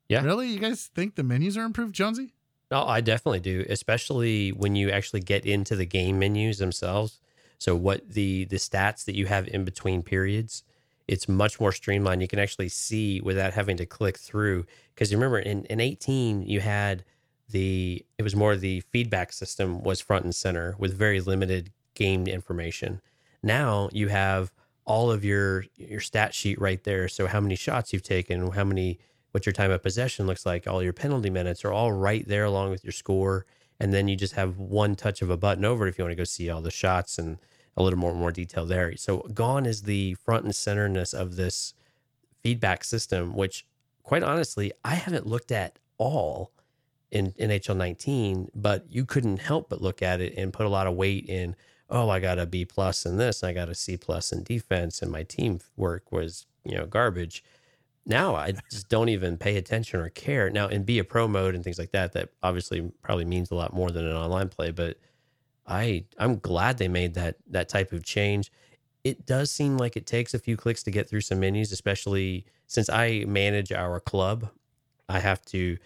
Yeah. 0.07 0.23
Really? 0.23 0.47
You 0.49 0.59
guys 0.59 0.89
think 0.93 1.15
the 1.15 1.23
menus 1.23 1.57
are 1.57 1.63
improved, 1.63 1.95
Jonesy? 1.95 2.33
No, 2.69 2.85
I 2.85 3.01
definitely 3.01 3.41
do, 3.41 3.65
especially 3.69 4.49
when 4.49 4.75
you 4.75 4.89
actually 4.89 5.19
get 5.19 5.45
into 5.45 5.75
the 5.75 5.85
game 5.85 6.19
menus 6.19 6.59
themselves. 6.59 7.19
So 7.57 7.75
what 7.75 8.09
the 8.09 8.45
the 8.45 8.55
stats 8.55 9.05
that 9.05 9.15
you 9.15 9.27
have 9.27 9.47
in 9.47 9.65
between 9.65 10.03
periods, 10.03 10.63
it's 11.11 11.27
much 11.27 11.59
more 11.59 11.73
streamlined. 11.73 12.21
You 12.21 12.27
can 12.29 12.39
actually 12.39 12.69
see 12.69 13.19
without 13.19 13.51
having 13.51 13.75
to 13.77 13.85
click 13.85 14.17
through. 14.17 14.65
Because 14.95 15.13
remember, 15.13 15.39
in, 15.39 15.65
in 15.65 15.81
18, 15.81 16.43
you 16.43 16.61
had 16.61 17.03
the 17.49 18.05
it 18.17 18.23
was 18.23 18.33
more 18.33 18.55
the 18.55 18.79
feedback 18.91 19.33
system 19.33 19.83
was 19.83 19.99
front 19.99 20.23
and 20.23 20.33
center 20.33 20.73
with 20.79 20.97
very 20.97 21.19
limited 21.19 21.69
game 21.95 22.27
information. 22.27 23.01
Now 23.43 23.89
you 23.91 24.07
have 24.07 24.53
all 24.85 25.11
of 25.11 25.25
your 25.25 25.65
your 25.75 25.99
stat 25.99 26.33
sheet 26.33 26.59
right 26.61 26.81
there. 26.85 27.09
So 27.09 27.27
how 27.27 27.41
many 27.41 27.57
shots 27.57 27.91
you've 27.91 28.03
taken, 28.03 28.49
how 28.51 28.63
many 28.63 28.97
what 29.31 29.45
your 29.45 29.51
time 29.51 29.71
of 29.71 29.83
possession 29.83 30.27
looks 30.27 30.45
like, 30.45 30.65
all 30.65 30.81
your 30.81 30.93
penalty 30.93 31.29
minutes 31.29 31.65
are 31.65 31.73
all 31.73 31.91
right 31.91 32.25
there 32.25 32.45
along 32.45 32.71
with 32.71 32.85
your 32.85 32.93
score. 32.93 33.45
And 33.81 33.93
then 33.93 34.07
you 34.07 34.15
just 34.15 34.35
have 34.35 34.59
one 34.59 34.95
touch 34.95 35.21
of 35.21 35.29
a 35.29 35.35
button 35.35 35.65
over 35.65 35.87
if 35.87 35.97
you 35.97 36.05
want 36.05 36.13
to 36.13 36.15
go 36.15 36.23
see 36.23 36.49
all 36.49 36.61
the 36.61 36.71
shots 36.71 37.17
and 37.17 37.37
a 37.77 37.83
little 37.83 37.99
more 37.99 38.13
more 38.13 38.31
detail 38.31 38.65
there. 38.65 38.95
So 38.97 39.19
gone 39.33 39.65
is 39.65 39.83
the 39.83 40.15
front 40.15 40.45
and 40.45 40.53
centerness 40.53 41.13
of 41.13 41.35
this 41.35 41.73
feedback 42.43 42.83
system, 42.83 43.33
which 43.35 43.65
quite 44.03 44.23
honestly, 44.23 44.71
I 44.83 44.95
haven't 44.95 45.27
looked 45.27 45.51
at 45.51 45.79
all 45.97 46.51
in 47.11 47.31
NHL 47.33 47.77
19, 47.77 48.49
but 48.55 48.85
you 48.89 49.05
couldn't 49.05 49.37
help 49.37 49.69
but 49.69 49.81
look 49.81 50.01
at 50.01 50.21
it 50.21 50.33
and 50.37 50.53
put 50.53 50.65
a 50.65 50.69
lot 50.69 50.87
of 50.87 50.95
weight 50.95 51.25
in, 51.27 51.55
oh, 51.89 52.09
I 52.09 52.19
got 52.19 52.39
a 52.39 52.45
B 52.45 52.65
plus 52.65 53.05
in 53.05 53.17
this, 53.17 53.43
and 53.43 53.49
I 53.49 53.53
got 53.53 53.69
a 53.69 53.75
C 53.75 53.97
plus 53.97 54.31
in 54.31 54.43
defense, 54.43 55.01
and 55.01 55.11
my 55.11 55.23
team 55.23 55.59
work 55.75 56.11
was, 56.11 56.45
you 56.63 56.75
know, 56.75 56.85
garbage. 56.85 57.43
Now 58.05 58.35
I 58.35 58.53
just 58.71 58.89
don't 58.89 59.09
even 59.09 59.37
pay 59.37 59.57
attention 59.57 59.99
or 59.99 60.09
care. 60.09 60.49
Now 60.49 60.67
in 60.67 60.83
be 60.83 60.99
a 60.99 61.03
pro 61.03 61.27
mode 61.27 61.53
and 61.53 61.63
things 61.63 61.77
like 61.77 61.91
that, 61.91 62.13
that 62.13 62.29
obviously 62.41 62.91
probably 63.01 63.25
means 63.25 63.51
a 63.51 63.55
lot 63.55 63.73
more 63.73 63.91
than 63.91 64.05
an 64.05 64.15
online 64.15 64.49
play, 64.49 64.71
but 64.71 64.97
I 65.71 66.05
I'm 66.17 66.39
glad 66.39 66.77
they 66.77 66.87
made 66.87 67.13
that 67.15 67.37
that 67.49 67.69
type 67.69 67.93
of 67.93 68.03
change. 68.03 68.51
It 69.03 69.25
does 69.25 69.49
seem 69.49 69.77
like 69.77 69.95
it 69.95 70.05
takes 70.05 70.33
a 70.33 70.39
few 70.39 70.57
clicks 70.57 70.83
to 70.83 70.91
get 70.91 71.09
through 71.09 71.21
some 71.21 71.39
menus, 71.39 71.71
especially 71.71 72.45
since 72.67 72.89
I 72.89 73.25
manage 73.27 73.71
our 73.71 73.99
club. 73.99 74.49
I 75.09 75.19
have 75.19 75.43
to 75.45 75.77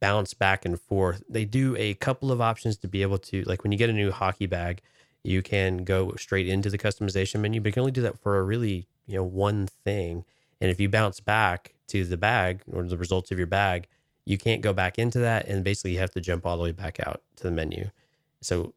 bounce 0.00 0.34
back 0.34 0.64
and 0.64 0.80
forth. 0.80 1.22
They 1.28 1.44
do 1.44 1.76
a 1.76 1.94
couple 1.94 2.32
of 2.32 2.40
options 2.40 2.76
to 2.78 2.88
be 2.88 3.02
able 3.02 3.18
to 3.18 3.42
like 3.42 3.62
when 3.62 3.72
you 3.72 3.78
get 3.78 3.90
a 3.90 3.92
new 3.92 4.10
hockey 4.12 4.46
bag, 4.46 4.80
you 5.24 5.42
can 5.42 5.84
go 5.84 6.14
straight 6.16 6.48
into 6.48 6.70
the 6.70 6.78
customization 6.78 7.40
menu, 7.40 7.60
but 7.60 7.68
you 7.68 7.72
can 7.72 7.80
only 7.80 7.92
do 7.92 8.02
that 8.02 8.18
for 8.20 8.38
a 8.38 8.42
really, 8.42 8.86
you 9.06 9.16
know, 9.16 9.24
one 9.24 9.66
thing. 9.84 10.24
And 10.60 10.70
if 10.70 10.80
you 10.80 10.88
bounce 10.88 11.20
back 11.20 11.74
to 11.88 12.04
the 12.04 12.16
bag 12.16 12.62
or 12.72 12.82
the 12.84 12.96
results 12.96 13.30
of 13.30 13.38
your 13.38 13.46
bag, 13.46 13.88
you 14.24 14.38
can't 14.38 14.62
go 14.62 14.72
back 14.72 14.98
into 14.98 15.18
that. 15.18 15.46
And 15.48 15.64
basically, 15.64 15.92
you 15.92 15.98
have 15.98 16.12
to 16.12 16.20
jump 16.20 16.46
all 16.46 16.56
the 16.56 16.62
way 16.62 16.72
back 16.72 17.00
out 17.04 17.22
to 17.36 17.44
the 17.44 17.50
menu. 17.50 17.90
So, 18.40 18.74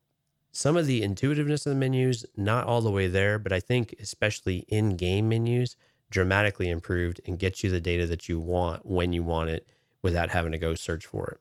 some 0.55 0.77
of 0.77 0.87
the 0.87 1.03
intuitiveness 1.03 1.65
of 1.65 1.71
the 1.71 1.75
menus, 1.75 2.25
not 2.37 2.65
all 2.65 2.79
the 2.79 2.91
way 2.91 3.07
there, 3.07 3.37
but 3.37 3.51
I 3.51 3.59
think 3.59 3.93
especially 3.99 4.59
in 4.69 4.95
game 4.95 5.27
menus, 5.27 5.75
dramatically 6.09 6.69
improved 6.69 7.19
and 7.25 7.37
gets 7.37 7.61
you 7.61 7.69
the 7.69 7.81
data 7.81 8.05
that 8.07 8.29
you 8.29 8.39
want 8.39 8.85
when 8.85 9.11
you 9.11 9.21
want 9.21 9.49
it 9.49 9.67
without 10.01 10.29
having 10.29 10.53
to 10.53 10.57
go 10.57 10.73
search 10.73 11.05
for 11.05 11.27
it. 11.27 11.39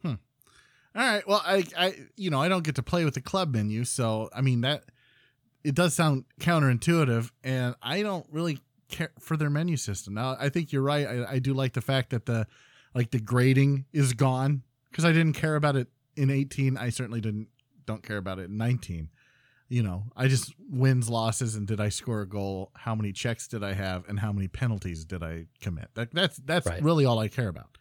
Hmm. 0.00 0.14
All 0.98 1.06
right. 1.06 1.28
Well, 1.28 1.42
I, 1.44 1.64
I, 1.76 1.94
you 2.16 2.30
know, 2.30 2.40
I 2.40 2.48
don't 2.48 2.64
get 2.64 2.76
to 2.76 2.82
play 2.82 3.04
with 3.04 3.14
the 3.14 3.20
club 3.20 3.52
menu, 3.52 3.84
so 3.84 4.30
I 4.34 4.40
mean 4.40 4.62
that 4.62 4.84
it 5.62 5.74
does 5.74 5.94
sound 5.94 6.24
counterintuitive, 6.40 7.30
and 7.42 7.74
I 7.82 8.02
don't 8.02 8.26
really 8.30 8.60
care 8.88 9.12
for 9.18 9.36
their 9.36 9.50
menu 9.50 9.76
system. 9.76 10.14
Now, 10.14 10.38
I 10.40 10.48
think 10.48 10.72
you're 10.72 10.82
right. 10.82 11.06
I, 11.06 11.32
I 11.32 11.38
do 11.38 11.52
like 11.52 11.74
the 11.74 11.82
fact 11.82 12.10
that 12.10 12.24
the, 12.24 12.46
like 12.94 13.10
the 13.10 13.20
grading 13.20 13.84
is 13.92 14.14
gone 14.14 14.62
because 14.90 15.04
I 15.04 15.12
didn't 15.12 15.34
care 15.34 15.56
about 15.56 15.76
it 15.76 15.88
in 16.16 16.30
18. 16.30 16.78
I 16.78 16.88
certainly 16.88 17.20
didn't 17.20 17.48
don't 17.86 18.02
care 18.02 18.16
about 18.16 18.38
it 18.38 18.44
in 18.50 18.56
19. 18.56 19.08
You 19.68 19.82
know, 19.82 20.04
I 20.14 20.28
just 20.28 20.52
wins, 20.70 21.08
losses, 21.08 21.54
and 21.54 21.66
did 21.66 21.80
I 21.80 21.88
score 21.88 22.20
a 22.20 22.28
goal? 22.28 22.70
How 22.74 22.94
many 22.94 23.12
checks 23.12 23.48
did 23.48 23.64
I 23.64 23.72
have, 23.72 24.06
and 24.08 24.20
how 24.20 24.30
many 24.30 24.46
penalties 24.46 25.04
did 25.04 25.22
I 25.22 25.46
commit? 25.60 25.88
That, 25.94 26.12
that's 26.12 26.36
that's 26.36 26.66
Right. 26.66 26.82
really 26.82 27.04
all 27.06 27.18
I 27.18 27.28
care 27.28 27.48
about. 27.48 27.76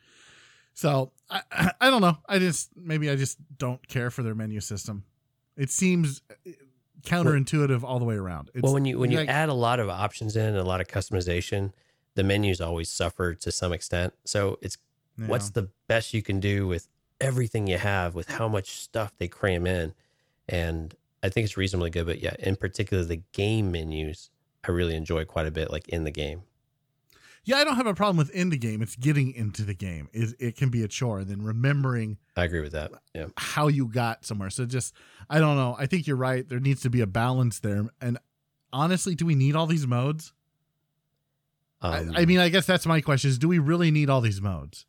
So 0.73 1.11
I, 1.29 1.41
I 1.81 1.89
don't 1.89 2.01
know. 2.01 2.17
I 2.27 2.39
just 2.39 2.69
maybe 2.75 3.09
I 3.09 3.15
just 3.15 3.37
don't 3.57 3.85
care 3.87 4.09
for 4.09 4.23
their 4.23 4.33
menu 4.33 4.59
system. 4.61 5.03
It 5.57 5.69
seems 5.69 6.21
uh, 6.47 6.51
counterintuitive 7.03 7.83
all 7.83 7.99
the 7.99 8.05
way 8.05 8.15
around. 8.15 8.49
It's, 8.53 8.63
well, 8.63 8.73
when 8.73 8.85
you 8.85 8.97
when 8.97 9.11
you 9.11 9.19
like- 9.19 9.29
add 9.29 9.49
a 9.49 9.53
lot 9.53 9.79
of 9.79 9.89
options 9.89 10.35
in 10.35 10.45
and 10.45 10.57
a 10.57 10.63
lot 10.63 10.81
of 10.81 10.87
customization, 10.87 11.73
the 12.15 12.23
menus 12.23 12.61
always 12.61 12.89
suffer 12.89 13.35
to 13.35 13.51
some 13.51 13.73
extent. 13.73 14.13
So 14.25 14.57
it's 14.61 14.77
yeah. 15.17 15.27
what's 15.27 15.49
the 15.51 15.69
best 15.87 16.13
you 16.13 16.21
can 16.23 16.39
do 16.39 16.65
with 16.65 16.87
everything 17.21 17.67
you 17.67 17.77
have 17.77 18.15
with 18.15 18.29
how 18.29 18.47
much 18.47 18.71
stuff 18.71 19.13
they 19.17 19.27
cram 19.27 19.65
in 19.65 19.93
and 20.47 20.95
i 21.21 21.29
think 21.29 21.45
it's 21.45 21.57
reasonably 21.57 21.89
good 21.89 22.05
but 22.05 22.19
yeah 22.19 22.35
in 22.39 22.55
particular 22.55 23.03
the 23.03 23.21
game 23.31 23.71
menus 23.71 24.29
i 24.67 24.71
really 24.71 24.95
enjoy 24.95 25.23
quite 25.23 25.47
a 25.47 25.51
bit 25.51 25.71
like 25.71 25.87
in 25.89 26.03
the 26.03 26.11
game 26.11 26.43
yeah, 27.45 27.57
I 27.57 27.65
don't 27.65 27.75
have 27.75 27.87
a 27.87 27.93
problem 27.93 28.15
with 28.15 28.29
in 28.29 28.49
the 28.49 28.57
game. 28.57 28.81
It's 28.81 28.95
getting 28.95 29.33
into 29.33 29.63
the 29.63 29.73
game. 29.73 30.07
It, 30.13 30.33
it 30.39 30.55
can 30.55 30.69
be 30.69 30.81
a 30.83 30.87
chore. 30.87 31.19
And 31.19 31.27
then 31.27 31.41
remembering 31.41 32.17
i 32.37 32.45
agree 32.45 32.61
with 32.61 32.71
that 32.71 32.91
yeah 33.13 33.27
how 33.35 33.67
you 33.67 33.87
got 33.87 34.25
somewhere. 34.25 34.49
So 34.49 34.65
just 34.65 34.93
I 35.29 35.39
don't 35.39 35.57
know. 35.57 35.75
I 35.77 35.85
think 35.85 36.07
you're 36.07 36.15
right. 36.15 36.47
There 36.47 36.59
needs 36.59 36.81
to 36.81 36.89
be 36.89 37.01
a 37.01 37.07
balance 37.07 37.59
there. 37.59 37.85
And 37.99 38.17
honestly, 38.71 39.13
do 39.13 39.25
we 39.25 39.35
need 39.35 39.55
all 39.55 39.67
these 39.67 39.85
modes? 39.85 40.33
um, 41.81 42.13
I, 42.15 42.21
I 42.21 42.25
mean, 42.25 42.39
I 42.39 42.47
guess 42.47 42.65
that's 42.65 42.85
my 42.85 43.01
question: 43.01 43.29
is 43.29 43.37
do 43.37 43.49
we 43.49 43.59
really 43.59 43.91
need 43.91 44.09
all 44.09 44.21
these 44.21 44.41
modes? 44.41 44.85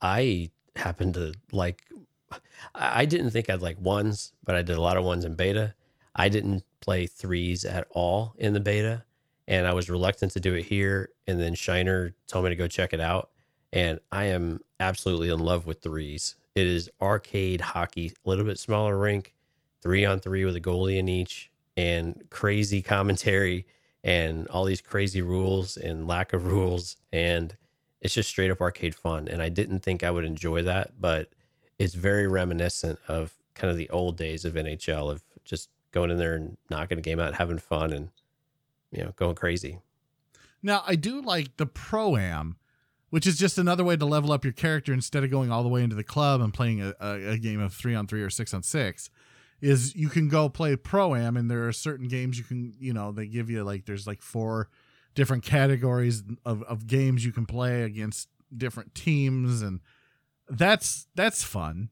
i 0.00 0.50
happen 0.76 1.12
to 1.12 1.34
like 1.50 1.82
i 2.30 2.40
I 2.74 3.04
didn't 3.04 3.30
think 3.30 3.50
i'd 3.50 3.62
like 3.62 3.80
ones 3.80 4.32
but 4.44 4.54
i 4.54 4.62
did 4.62 4.76
a 4.76 4.80
lot 4.80 4.96
of 4.96 5.04
ones 5.04 5.24
in 5.24 5.34
beta. 5.34 5.74
I 6.14 6.28
didn't 6.28 6.64
play 6.80 7.06
threes 7.06 7.64
at 7.64 7.86
all 7.90 8.34
in 8.38 8.52
the 8.52 8.60
beta 8.60 9.04
and 9.46 9.66
i 9.66 9.72
was 9.72 9.90
reluctant 9.90 10.32
to 10.32 10.40
do 10.40 10.54
it 10.54 10.64
here 10.64 11.10
and 11.26 11.40
then 11.40 11.54
shiner 11.54 12.14
told 12.26 12.44
me 12.44 12.50
to 12.50 12.56
go 12.56 12.66
check 12.68 12.92
it 12.92 13.00
out 13.00 13.30
and 13.72 13.98
i 14.10 14.24
am 14.24 14.60
absolutely 14.82 15.30
in 15.30 15.38
love 15.38 15.66
with 15.66 15.80
threes. 15.80 16.36
It 16.54 16.66
is 16.66 16.90
arcade 17.00 17.60
hockey 17.60 18.12
a 18.24 18.28
little 18.28 18.44
bit 18.44 18.58
smaller 18.58 18.98
rink 18.98 19.34
three 19.80 20.04
on 20.04 20.20
three 20.20 20.44
with 20.44 20.56
a 20.56 20.60
goalie 20.60 20.98
in 20.98 21.08
each 21.08 21.50
and 21.76 22.22
crazy 22.30 22.82
commentary 22.94 23.66
and 24.04 24.48
all 24.48 24.64
these 24.64 24.80
crazy 24.80 25.22
rules 25.22 25.76
and 25.76 26.08
lack 26.08 26.32
of 26.32 26.46
rules 26.46 26.96
and 27.12 27.56
it's 28.02 28.14
just 28.14 28.28
straight 28.28 28.50
up 28.50 28.60
arcade 28.60 28.94
fun 28.94 29.26
and 29.28 29.40
i 29.42 29.48
didn't 29.48 29.80
think 29.80 30.02
i 30.04 30.10
would 30.10 30.24
enjoy 30.24 30.62
that 30.62 30.92
but 31.00 31.30
it's 31.78 31.94
very 31.94 32.26
reminiscent 32.26 32.98
of 33.08 33.32
kind 33.54 33.70
of 33.70 33.78
the 33.78 33.88
old 33.88 34.16
days 34.18 34.44
of 34.44 34.54
nhl 34.54 35.10
of 35.10 35.22
just 35.44 35.70
going 35.92 36.10
in 36.10 36.18
there 36.18 36.34
and 36.34 36.58
knocking 36.68 36.98
a 36.98 37.02
game 37.02 37.18
out 37.18 37.34
having 37.34 37.58
fun 37.58 37.92
and 37.92 38.10
you 38.90 39.02
know 39.02 39.12
going 39.16 39.34
crazy 39.34 39.78
Now, 40.62 40.84
I 40.86 40.94
do 40.94 41.20
like 41.20 41.56
the 41.56 41.66
pro 41.66 42.16
am, 42.16 42.56
which 43.10 43.26
is 43.26 43.36
just 43.36 43.58
another 43.58 43.84
way 43.84 43.96
to 43.96 44.06
level 44.06 44.32
up 44.32 44.44
your 44.44 44.52
character 44.52 44.92
instead 44.92 45.24
of 45.24 45.30
going 45.30 45.50
all 45.50 45.62
the 45.62 45.68
way 45.68 45.82
into 45.82 45.96
the 45.96 46.04
club 46.04 46.40
and 46.40 46.54
playing 46.54 46.80
a, 46.80 46.94
a, 47.00 47.38
game 47.38 47.60
of 47.60 47.74
three 47.74 47.94
on 47.94 48.06
three 48.06 48.22
or 48.22 48.30
six 48.30 48.54
on 48.54 48.62
six. 48.62 49.10
Is 49.60 49.94
you 49.94 50.08
can 50.08 50.28
go 50.28 50.48
play 50.48 50.74
pro 50.74 51.14
am, 51.14 51.36
and 51.36 51.50
there 51.50 51.68
are 51.68 51.72
certain 51.72 52.08
games 52.08 52.36
you 52.36 52.44
can, 52.44 52.74
you 52.80 52.92
know, 52.92 53.12
they 53.12 53.26
give 53.26 53.48
you 53.48 53.62
like 53.62 53.84
there's 53.84 54.06
like 54.06 54.20
four 54.20 54.68
different 55.14 55.42
categories 55.44 56.22
of, 56.44 56.62
of 56.64 56.86
games 56.86 57.24
you 57.24 57.32
can 57.32 57.46
play 57.46 57.82
against 57.82 58.28
different 58.56 58.94
teams, 58.94 59.62
and 59.62 59.80
that's 60.48 61.06
that's 61.14 61.42
fun. 61.42 61.90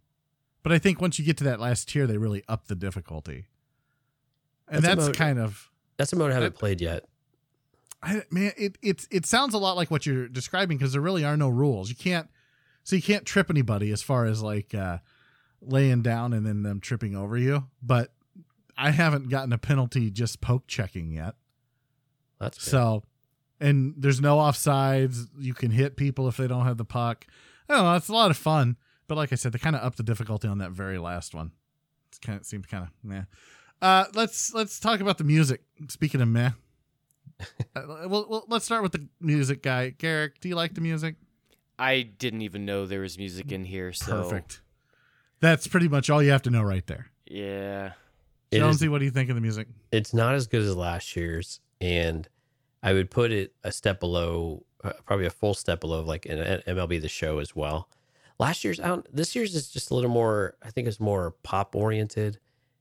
But 0.62 0.72
I 0.72 0.78
think 0.78 1.00
once 1.00 1.18
you 1.18 1.24
get 1.24 1.36
to 1.38 1.44
that 1.44 1.60
last 1.60 1.88
tier, 1.88 2.06
they 2.06 2.18
really 2.18 2.42
up 2.48 2.66
the 2.66 2.74
difficulty, 2.74 3.46
and 4.68 4.82
That's 4.82 5.06
that's, 5.06 5.18
kind 5.18 5.38
of 5.38 5.70
that's 5.96 6.12
a 6.12 6.16
mode 6.16 6.30
i 6.30 6.34
haven't 6.34 6.54
That- 6.54 6.58
played 6.58 6.80
yet 6.80 7.04
I, 8.02 8.22
man, 8.30 8.52
it 8.56 8.78
it 8.80 9.06
it 9.10 9.26
sounds 9.26 9.52
a 9.52 9.58
lot 9.58 9.76
like 9.76 9.90
what 9.90 10.06
you're 10.06 10.26
describing 10.28 10.78
because 10.78 10.92
there 10.92 11.02
really 11.02 11.22
are 11.22 11.36
no 11.36 11.50
rules. 11.50 11.90
You 11.90 11.96
can't, 11.96 12.30
so 12.82 12.96
you 12.96 13.02
can't 13.02 13.26
trip 13.26 13.50
anybody 13.50 13.92
as 13.92 14.00
far 14.02 14.24
as 14.24 14.42
like 14.42 14.74
uh, 14.74 14.98
laying 15.60 16.00
down 16.00 16.32
and 16.32 16.46
then 16.46 16.62
them 16.62 16.80
tripping 16.80 17.14
over 17.14 17.36
you. 17.36 17.66
But 17.82 18.10
I 18.74 18.90
haven't 18.92 19.28
gotten 19.28 19.52
a 19.52 19.58
penalty 19.58 20.10
just 20.10 20.40
poke 20.40 20.66
checking 20.66 21.10
yet. 21.12 21.34
that's 22.38 22.56
good. 22.56 22.70
So, 22.70 23.02
and 23.60 23.94
there's 23.96 24.20
no 24.20 24.36
offsides. 24.38 25.26
You 25.38 25.54
can 25.54 25.70
hit 25.70 25.96
people 25.96 26.28
if 26.28 26.36
they 26.36 26.46
don't 26.46 26.64
have 26.66 26.76
the 26.78 26.84
puck. 26.84 27.26
I 27.68 27.74
don't 27.74 27.84
know. 27.84 27.94
It's 27.94 28.08
a 28.08 28.12
lot 28.12 28.30
of 28.30 28.36
fun. 28.36 28.76
But 29.06 29.16
like 29.16 29.32
I 29.32 29.36
said, 29.36 29.52
they 29.52 29.58
kind 29.58 29.76
of 29.76 29.82
upped 29.82 29.96
the 29.96 30.02
difficulty 30.02 30.48
on 30.48 30.58
that 30.58 30.70
very 30.70 30.98
last 30.98 31.34
one. 31.34 31.52
It's 32.08 32.18
kind 32.18 32.38
of 32.40 32.46
seemed 32.46 32.68
kind 32.68 32.84
of 32.84 32.90
meh. 33.02 33.22
Uh, 33.82 34.04
let's 34.14 34.52
let's 34.54 34.78
talk 34.78 35.00
about 35.00 35.18
the 35.18 35.24
music. 35.24 35.62
Speaking 35.88 36.20
of 36.20 36.28
meh, 36.28 36.50
uh, 37.76 37.82
well, 38.06 38.26
well, 38.28 38.44
let's 38.48 38.64
start 38.64 38.82
with 38.82 38.92
the 38.92 39.08
music 39.20 39.62
guy. 39.62 39.90
Garrick, 39.90 40.40
do 40.40 40.48
you 40.48 40.54
like 40.54 40.74
the 40.74 40.80
music? 40.80 41.16
I 41.78 42.02
didn't 42.02 42.42
even 42.42 42.66
know 42.66 42.86
there 42.86 43.00
was 43.00 43.16
music 43.16 43.52
in 43.52 43.64
here. 43.64 43.92
So 43.92 44.22
Perfect. 44.22 44.60
That's 45.40 45.66
pretty 45.66 45.88
much 45.88 46.10
all 46.10 46.22
you 46.22 46.30
have 46.30 46.42
to 46.42 46.50
know 46.50 46.62
right 46.62 46.86
there. 46.86 47.06
Yeah. 47.26 47.92
It 48.50 48.56
is- 48.58 48.60
Jonesy, 48.60 48.88
what 48.88 48.98
do 48.98 49.06
you 49.06 49.10
think 49.10 49.30
of 49.30 49.34
the 49.36 49.40
music? 49.40 49.68
it's 49.90 50.12
not 50.12 50.34
as 50.34 50.46
good 50.46 50.60
as 50.62 50.76
last 50.76 51.16
year's 51.16 51.60
and 51.80 52.28
i 52.82 52.92
would 52.92 53.10
put 53.10 53.30
it 53.32 53.52
a 53.64 53.72
step 53.72 54.00
below 54.00 54.64
uh, 54.84 54.92
probably 55.04 55.26
a 55.26 55.30
full 55.30 55.54
step 55.54 55.80
below 55.80 56.02
like 56.02 56.26
an 56.26 56.62
mlb 56.66 57.00
the 57.00 57.08
show 57.08 57.38
as 57.38 57.54
well 57.54 57.88
last 58.38 58.64
year's 58.64 58.80
out 58.80 59.06
this 59.12 59.34
year's 59.36 59.54
is 59.54 59.70
just 59.70 59.90
a 59.90 59.94
little 59.94 60.10
more 60.10 60.56
i 60.62 60.70
think 60.70 60.88
it's 60.88 61.00
more 61.00 61.32
pop 61.42 61.74
oriented 61.76 62.38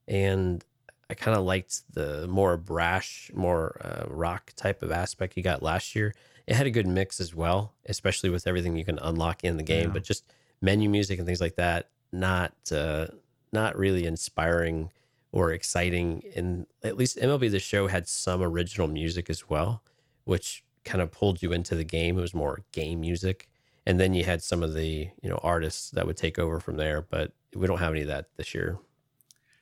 and 0.08 0.64
i 1.10 1.14
kind 1.14 1.38
of 1.38 1.44
liked 1.44 1.82
the 1.94 2.28
more 2.28 2.56
brash 2.58 3.30
more 3.34 3.80
uh, 3.84 4.06
rock 4.10 4.52
type 4.56 4.82
of 4.82 4.92
aspect 4.92 5.36
you 5.38 5.44
got 5.44 5.62
last 5.62 5.96
year 5.96 6.14
it 6.48 6.56
had 6.56 6.66
a 6.68 6.72
good 6.72 6.88
mix 6.88 7.20
as 7.20 7.36
well 7.36 7.74
especially 7.88 8.30
with 8.30 8.48
everything 8.48 8.76
you 8.76 8.86
can 8.86 9.00
unlock 9.00 9.44
in 9.44 9.58
the 9.58 9.64
game 9.64 9.88
Yeah. 9.88 9.94
but 9.94 10.04
just 10.04 10.24
menu 10.62 10.90
music 10.90 11.20
and 11.20 11.26
things 11.28 11.42
like 11.42 11.56
that 11.56 11.90
not 12.12 12.54
uh 12.72 13.08
not 13.52 13.76
really 13.78 14.06
inspiring 14.06 14.92
or 15.32 15.52
exciting. 15.52 16.24
And 16.36 16.66
at 16.84 16.98
least 16.98 17.18
MLB 17.18 17.50
The 17.52 17.60
Show 17.60 17.88
had 17.88 18.08
some 18.08 18.42
original 18.44 18.88
music 18.88 19.28
as 19.30 19.50
well, 19.50 19.82
which 20.30 20.64
kind 20.86 21.02
of 21.02 21.12
pulled 21.12 21.42
you 21.42 21.52
into 21.52 21.76
the 21.76 21.84
game. 21.84 22.18
It 22.18 22.22
was 22.22 22.34
more 22.36 22.62
game 22.72 23.02
music. 23.02 23.50
And 23.86 24.00
then 24.00 24.14
you 24.14 24.24
had 24.24 24.44
some 24.44 24.62
of 24.62 24.74
the, 24.76 25.10
you 25.24 25.30
know, 25.30 25.40
artists 25.42 25.90
that 25.92 26.06
would 26.06 26.18
take 26.18 26.38
over 26.38 26.60
from 26.60 26.78
there, 26.78 27.02
but 27.02 27.32
we 27.56 27.66
don't 27.66 27.80
have 27.80 27.92
any 27.94 28.02
of 28.02 28.08
that 28.08 28.28
this 28.38 28.54
year. 28.54 28.78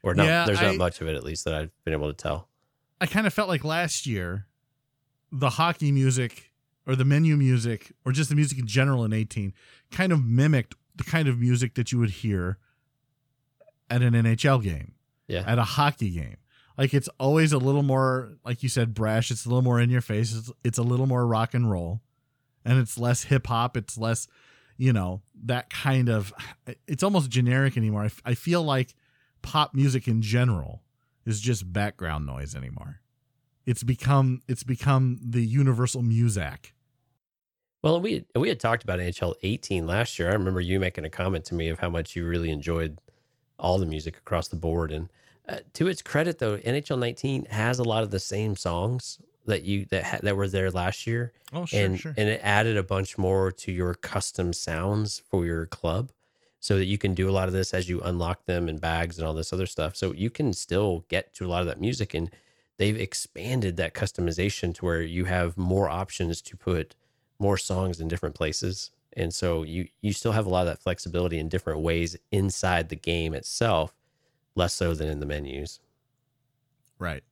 Or 0.04 0.14
not 0.14 0.26
Yeah, 0.28 0.46
there's 0.46 0.62
not 0.62 0.74
I- 0.74 0.78
much 0.78 1.00
of 1.00 1.08
it 1.08 1.16
at 1.16 1.24
least 1.24 1.46
that 1.46 1.54
I've 1.54 1.72
been 1.86 1.94
able 1.94 2.08
to 2.10 2.14
tell. 2.14 2.50
I 3.00 3.06
kind 3.06 3.26
of 3.26 3.34
felt 3.34 3.48
like 3.48 3.64
last 3.64 4.06
year, 4.06 4.48
the 5.32 5.52
hockey 5.52 5.92
music 5.92 6.52
or 6.86 6.96
the 6.98 7.06
menu 7.06 7.38
music 7.38 7.94
or 8.06 8.12
just 8.12 8.30
the 8.30 8.36
music 8.36 8.58
in 8.60 8.68
general 8.68 9.06
in 9.06 9.14
18 9.14 9.54
kind 9.92 10.12
of 10.12 10.24
mimicked 10.26 10.76
the 10.96 11.04
kind 11.06 11.28
of 11.30 11.40
music 11.40 11.76
that 11.76 11.92
you 11.94 12.00
would 12.00 12.10
hear 12.10 12.58
at 13.90 14.02
an 14.02 14.14
NHL 14.14 14.62
game, 14.64 14.94
Yeah. 15.28 15.44
at 15.48 15.58
a 15.60 15.64
hockey 15.64 16.10
game. 16.10 16.38
Like 16.78 16.94
it's 16.94 17.10
always 17.20 17.54
a 17.54 17.58
little 17.58 17.84
more, 17.84 18.38
like 18.46 18.62
you 18.62 18.70
said, 18.70 18.94
brash. 18.94 19.32
It's 19.32 19.46
a 19.46 19.50
little 19.50 19.64
more 19.64 19.80
in 19.80 19.90
your 19.90 20.02
face. 20.02 20.36
It's, 20.36 20.52
it's 20.64 20.78
a 20.78 20.84
little 20.84 21.08
more 21.08 21.26
rock 21.26 21.54
and 21.54 21.70
roll, 21.70 22.02
and 22.64 22.78
it's 22.78 22.98
less 22.98 23.24
hip 23.24 23.48
hop. 23.48 23.76
It's 23.76 23.98
less, 23.98 24.28
you 24.78 24.94
know, 24.94 25.22
that 25.46 25.70
kind 25.70 26.10
of. 26.10 26.32
It's 26.88 27.04
almost 27.04 27.32
generic 27.32 27.78
anymore. 27.78 28.10
I, 28.24 28.36
feel 28.36 28.62
like 28.62 28.94
pop 29.42 29.74
music 29.74 30.08
in 30.08 30.22
general 30.22 30.84
is 31.26 31.42
just 31.42 31.72
background 31.72 32.28
noise 32.28 32.56
anymore. 32.56 33.02
It's 33.66 33.84
become 33.84 34.42
it's 34.48 34.64
become 34.64 35.20
the 35.22 35.44
universal 35.44 36.04
muzak. 36.04 36.72
Well, 37.82 38.00
we 38.00 38.26
we 38.36 38.50
had 38.50 38.60
talked 38.60 38.84
about 38.84 39.00
NHL 39.00 39.34
18 39.42 39.88
last 39.88 40.20
year. 40.20 40.30
I 40.30 40.34
remember 40.34 40.62
you 40.62 40.80
making 40.80 41.06
a 41.06 41.10
comment 41.10 41.44
to 41.46 41.56
me 41.56 41.70
of 41.70 41.80
how 41.80 41.90
much 41.90 42.16
you 42.16 42.26
really 42.26 42.52
enjoyed 42.52 43.00
all 43.60 43.80
the 43.80 43.86
music 43.86 44.18
across 44.18 44.48
the 44.48 44.56
board. 44.56 44.92
And 44.92 45.10
uh, 45.48 45.58
to 45.74 45.88
its 45.88 46.02
credit, 46.02 46.40
though, 46.40 46.58
NHL 46.58 47.00
19 47.00 47.46
has 47.46 47.80
a 47.80 47.84
lot 47.84 48.04
of 48.04 48.12
the 48.12 48.20
same 48.20 48.56
songs 48.56 49.20
that 49.46 49.64
you 49.64 49.86
that 49.86 50.04
ha- 50.04 50.20
that 50.24 50.36
were 50.36 50.48
there 50.48 50.70
last 50.72 51.08
year, 51.08 51.32
Oh 51.54 51.66
sure, 51.66 51.80
and 51.80 52.00
and 52.18 52.30
it 52.30 52.42
added 52.44 52.78
a 52.78 52.84
bunch 52.84 53.18
more 53.18 53.52
to 53.52 53.72
your 53.72 53.94
custom 53.94 54.52
sounds 54.54 55.20
for 55.30 55.46
your 55.46 55.66
club, 55.66 56.12
so 56.60 56.78
that 56.78 56.86
you 56.86 56.98
can 56.98 57.14
do 57.14 57.30
a 57.30 57.32
lot 57.32 57.48
of 57.48 57.54
this 57.54 57.74
as 57.74 57.88
you 57.88 58.02
unlock 58.02 58.46
them 58.46 58.68
in 58.68 58.78
bags 58.78 59.18
and 59.18 59.28
all 59.28 59.34
this 59.34 59.54
other 59.54 59.66
stuff. 59.66 59.96
So 59.96 60.14
you 60.14 60.30
can 60.30 60.54
still 60.54 61.06
get 61.08 61.34
to 61.36 61.46
a 61.46 61.48
lot 61.48 61.62
of 61.62 61.68
that 61.68 61.80
music, 61.80 62.14
and 62.14 62.30
they've 62.78 63.00
expanded 63.00 63.78
that 63.78 63.94
customization 63.94 64.76
to 64.76 64.86
where 64.86 65.02
you 65.02 65.26
have 65.26 65.58
more 65.58 65.90
options 65.90 66.42
to 66.42 66.58
put 66.58 66.96
more 67.40 67.58
songs 67.58 68.02
in 68.02 68.08
different 68.08 68.36
places. 68.36 68.92
And 69.16 69.34
so 69.34 69.64
you 69.64 69.88
you 70.02 70.12
still 70.12 70.34
have 70.34 70.46
a 70.46 70.50
lot 70.50 70.68
of 70.68 70.68
that 70.68 70.84
flexibility 70.84 71.40
in 71.40 71.48
different 71.48 71.80
ways 71.80 72.18
inside 72.32 72.90
the 72.90 72.96
game 72.96 73.34
itself 73.34 73.97
less 74.58 74.74
so 74.74 74.94
than 74.94 75.08
in 75.08 75.20
the 75.20 75.26
menus 75.26 75.80
Right. 77.00 77.24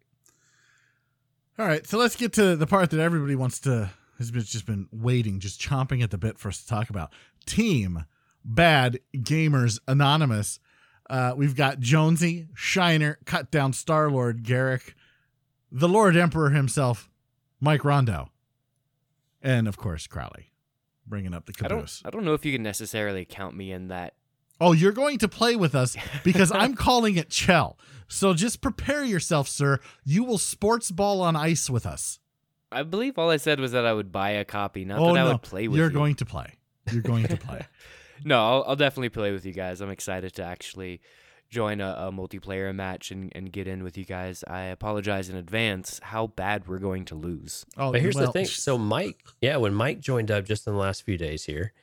All 1.58 1.66
right, 1.66 1.88
so 1.88 1.98
let's 1.98 2.16
get 2.16 2.34
to 2.34 2.56
the 2.56 2.68
part 2.68 2.92
that 2.92 3.00
everybody 3.00 3.36
wants 3.36 3.60
to 3.62 3.90
has 4.18 4.32
been 4.32 4.44
just 4.44 4.66
been 4.66 4.88
waiting, 4.92 5.40
just 5.40 5.60
chomping 5.60 6.04
at 6.04 6.12
the 6.12 6.18
bit 6.18 6.38
for 6.38 6.50
us 6.50 6.62
to 6.62 6.68
talk 6.68 6.90
about. 6.90 7.12
Team 7.46 8.06
Bad 8.44 9.00
Gamers 9.16 9.80
Anonymous. 9.88 10.60
Uh, 11.10 11.34
we've 11.36 11.56
got 11.56 11.80
Jonesy, 11.80 12.48
Shiner, 12.54 13.20
Cut 13.26 13.52
Down 13.52 13.74
Star 13.74 14.10
Lord, 14.10 14.44
Garrick, 14.44 14.96
the 15.72 15.90
Lord 15.90 16.16
Emperor 16.16 16.50
himself, 16.50 17.10
Mike 17.60 17.86
Rondo, 17.86 18.30
and 19.42 19.68
of 19.68 19.78
course 19.78 20.08
Crowley. 20.08 20.52
bringing 21.08 21.34
up 21.34 21.46
the 21.46 21.54
I 21.64 21.68
don't. 21.68 22.02
I 22.06 22.10
don't 22.10 22.26
know 22.26 22.34
if 22.34 22.46
you 22.46 22.52
can 22.52 22.64
necessarily 22.64 23.26
count 23.26 23.56
me 23.56 23.72
in 23.72 23.88
that. 23.90 24.16
Oh, 24.60 24.72
you're 24.72 24.92
going 24.92 25.18
to 25.20 25.28
play 25.28 25.56
with 25.56 25.76
us 25.76 25.96
because 26.24 26.52
I'm 26.56 26.76
calling 26.76 27.16
it 27.16 27.30
Chell. 27.30 27.78
So 28.08 28.34
just 28.34 28.62
prepare 28.62 29.04
yourself, 29.04 29.48
sir. 29.48 29.80
You 30.04 30.24
will 30.24 30.38
sports 30.38 30.92
ball 30.92 31.22
on 31.22 31.36
ice 31.36 31.70
with 31.70 31.86
us. 31.86 32.20
I 32.72 32.84
believe 32.84 33.18
all 33.18 33.30
I 33.30 33.38
said 33.38 33.60
was 33.60 33.72
that 33.72 33.86
I 33.86 33.94
would 33.94 34.12
buy 34.12 34.32
a 34.32 34.46
copy, 34.46 34.86
not 34.86 35.00
oh 35.00 35.14
that 35.14 35.22
I 35.22 35.24
no, 35.24 35.32
would 35.34 35.42
play 35.42 35.68
with 35.68 35.78
you're 35.78 35.88
you. 35.88 35.94
going 35.94 36.16
to 36.16 36.26
play. 36.26 36.54
You're 36.92 37.02
going 37.02 37.28
to 37.28 37.38
play. 37.38 37.66
No, 38.24 38.40
I'll, 38.40 38.64
I'll 38.70 38.76
definitely 38.78 39.10
play 39.10 39.34
with 39.34 39.46
you 39.46 39.52
guys. 39.52 39.82
I'm 39.82 39.90
excited 39.90 40.34
to 40.36 40.44
actually 40.44 41.02
join 41.50 41.82
a, 41.82 41.90
a 42.08 42.12
multiplayer 42.14 42.74
match 42.74 43.12
and, 43.12 43.30
and 43.36 43.52
get 43.52 43.68
in 43.68 43.84
with 43.84 43.98
you 43.98 44.06
guys. 44.06 44.42
I 44.48 44.62
apologize 44.62 45.30
in 45.30 45.36
advance 45.36 46.00
how 46.02 46.28
bad 46.28 46.66
we're 46.66 46.80
going 46.80 47.04
to 47.06 47.16
lose. 47.16 47.66
Oh, 47.78 47.92
But 47.92 48.00
here's 48.00 48.16
well, 48.16 48.28
the 48.28 48.32
thing. 48.32 48.46
So 48.46 48.78
Mike, 48.78 49.22
yeah, 49.42 49.58
when 49.58 49.74
Mike 49.74 50.00
joined 50.00 50.32
up 50.32 50.46
just 50.46 50.66
in 50.66 50.72
the 50.72 50.80
last 50.80 51.04
few 51.04 51.18
days 51.18 51.44
here, 51.44 51.74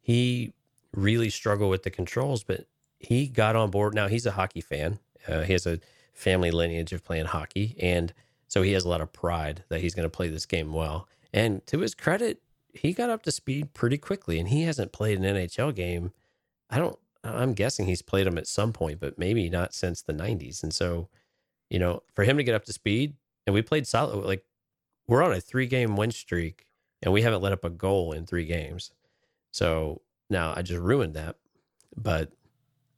he 0.00 0.52
really 0.96 1.30
struggle 1.30 1.68
with 1.68 1.84
the 1.84 1.90
controls, 1.90 2.42
but 2.42 2.66
he 2.98 3.28
got 3.28 3.54
on 3.54 3.70
board. 3.70 3.94
Now 3.94 4.08
he's 4.08 4.26
a 4.26 4.32
hockey 4.32 4.60
fan. 4.60 4.98
Uh, 5.28 5.42
he 5.42 5.52
has 5.52 5.66
a 5.66 5.78
family 6.12 6.50
lineage 6.50 6.92
of 6.92 7.04
playing 7.04 7.26
hockey, 7.26 7.76
and 7.80 8.12
so 8.48 8.62
he 8.62 8.72
has 8.72 8.84
a 8.84 8.88
lot 8.88 9.00
of 9.00 9.12
pride 9.12 9.64
that 9.68 9.80
he's 9.80 9.94
going 9.94 10.06
to 10.06 10.16
play 10.16 10.28
this 10.28 10.46
game 10.46 10.72
well. 10.72 11.08
And 11.32 11.64
to 11.66 11.80
his 11.80 11.94
credit, 11.94 12.40
he 12.72 12.92
got 12.92 13.10
up 13.10 13.22
to 13.24 13.30
speed 13.30 13.74
pretty 13.74 13.98
quickly, 13.98 14.38
and 14.38 14.48
he 14.48 14.62
hasn't 14.62 14.92
played 14.92 15.18
an 15.18 15.24
NHL 15.24 15.74
game. 15.74 16.12
I 16.70 16.78
don't. 16.78 16.98
I'm 17.24 17.54
guessing 17.54 17.86
he's 17.86 18.02
played 18.02 18.26
them 18.26 18.38
at 18.38 18.46
some 18.46 18.72
point, 18.72 19.00
but 19.00 19.18
maybe 19.18 19.50
not 19.50 19.74
since 19.74 20.00
the 20.00 20.12
90s. 20.12 20.62
And 20.62 20.72
so, 20.72 21.08
you 21.68 21.78
know, 21.80 22.04
for 22.14 22.22
him 22.22 22.36
to 22.36 22.44
get 22.44 22.54
up 22.54 22.64
to 22.66 22.72
speed, 22.72 23.14
and 23.46 23.54
we 23.54 23.62
played 23.62 23.86
solid. 23.86 24.24
Like 24.24 24.44
we're 25.08 25.24
on 25.24 25.32
a 25.32 25.40
three 25.40 25.66
game 25.66 25.96
win 25.96 26.12
streak, 26.12 26.66
and 27.02 27.12
we 27.12 27.22
haven't 27.22 27.42
let 27.42 27.52
up 27.52 27.64
a 27.64 27.70
goal 27.70 28.12
in 28.12 28.26
three 28.26 28.46
games. 28.46 28.92
So 29.50 30.02
now 30.30 30.52
I 30.56 30.62
just 30.62 30.80
ruined 30.80 31.14
that, 31.14 31.36
but 31.96 32.32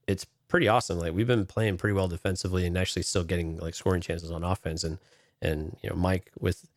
it's 0.06 0.26
pretty 0.48 0.68
awesome. 0.68 0.98
Like 0.98 1.12
we've 1.12 1.26
been 1.26 1.46
playing 1.46 1.76
pretty 1.76 1.94
well 1.94 2.08
defensively 2.08 2.66
and 2.66 2.76
actually 2.76 3.02
still 3.02 3.24
getting 3.24 3.58
like 3.58 3.74
scoring 3.74 4.00
chances 4.00 4.30
on 4.30 4.42
offense. 4.44 4.84
And 4.84 4.98
and 5.40 5.76
you 5.82 5.90
know 5.90 5.96
Mike 5.96 6.30
with 6.38 6.68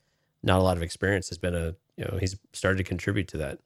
not 0.43 0.60
a 0.60 0.64
lot 0.64 0.78
of 0.78 0.84
experience 0.84 1.30
has 1.30 1.38
been 1.38 1.56
a 1.56 1.76
you 1.97 2.06
know 2.06 2.18
he's 2.20 2.36
started 2.54 2.78
to 2.78 2.84
contribute 2.84 3.28
to 3.30 3.38
that. 3.38 3.60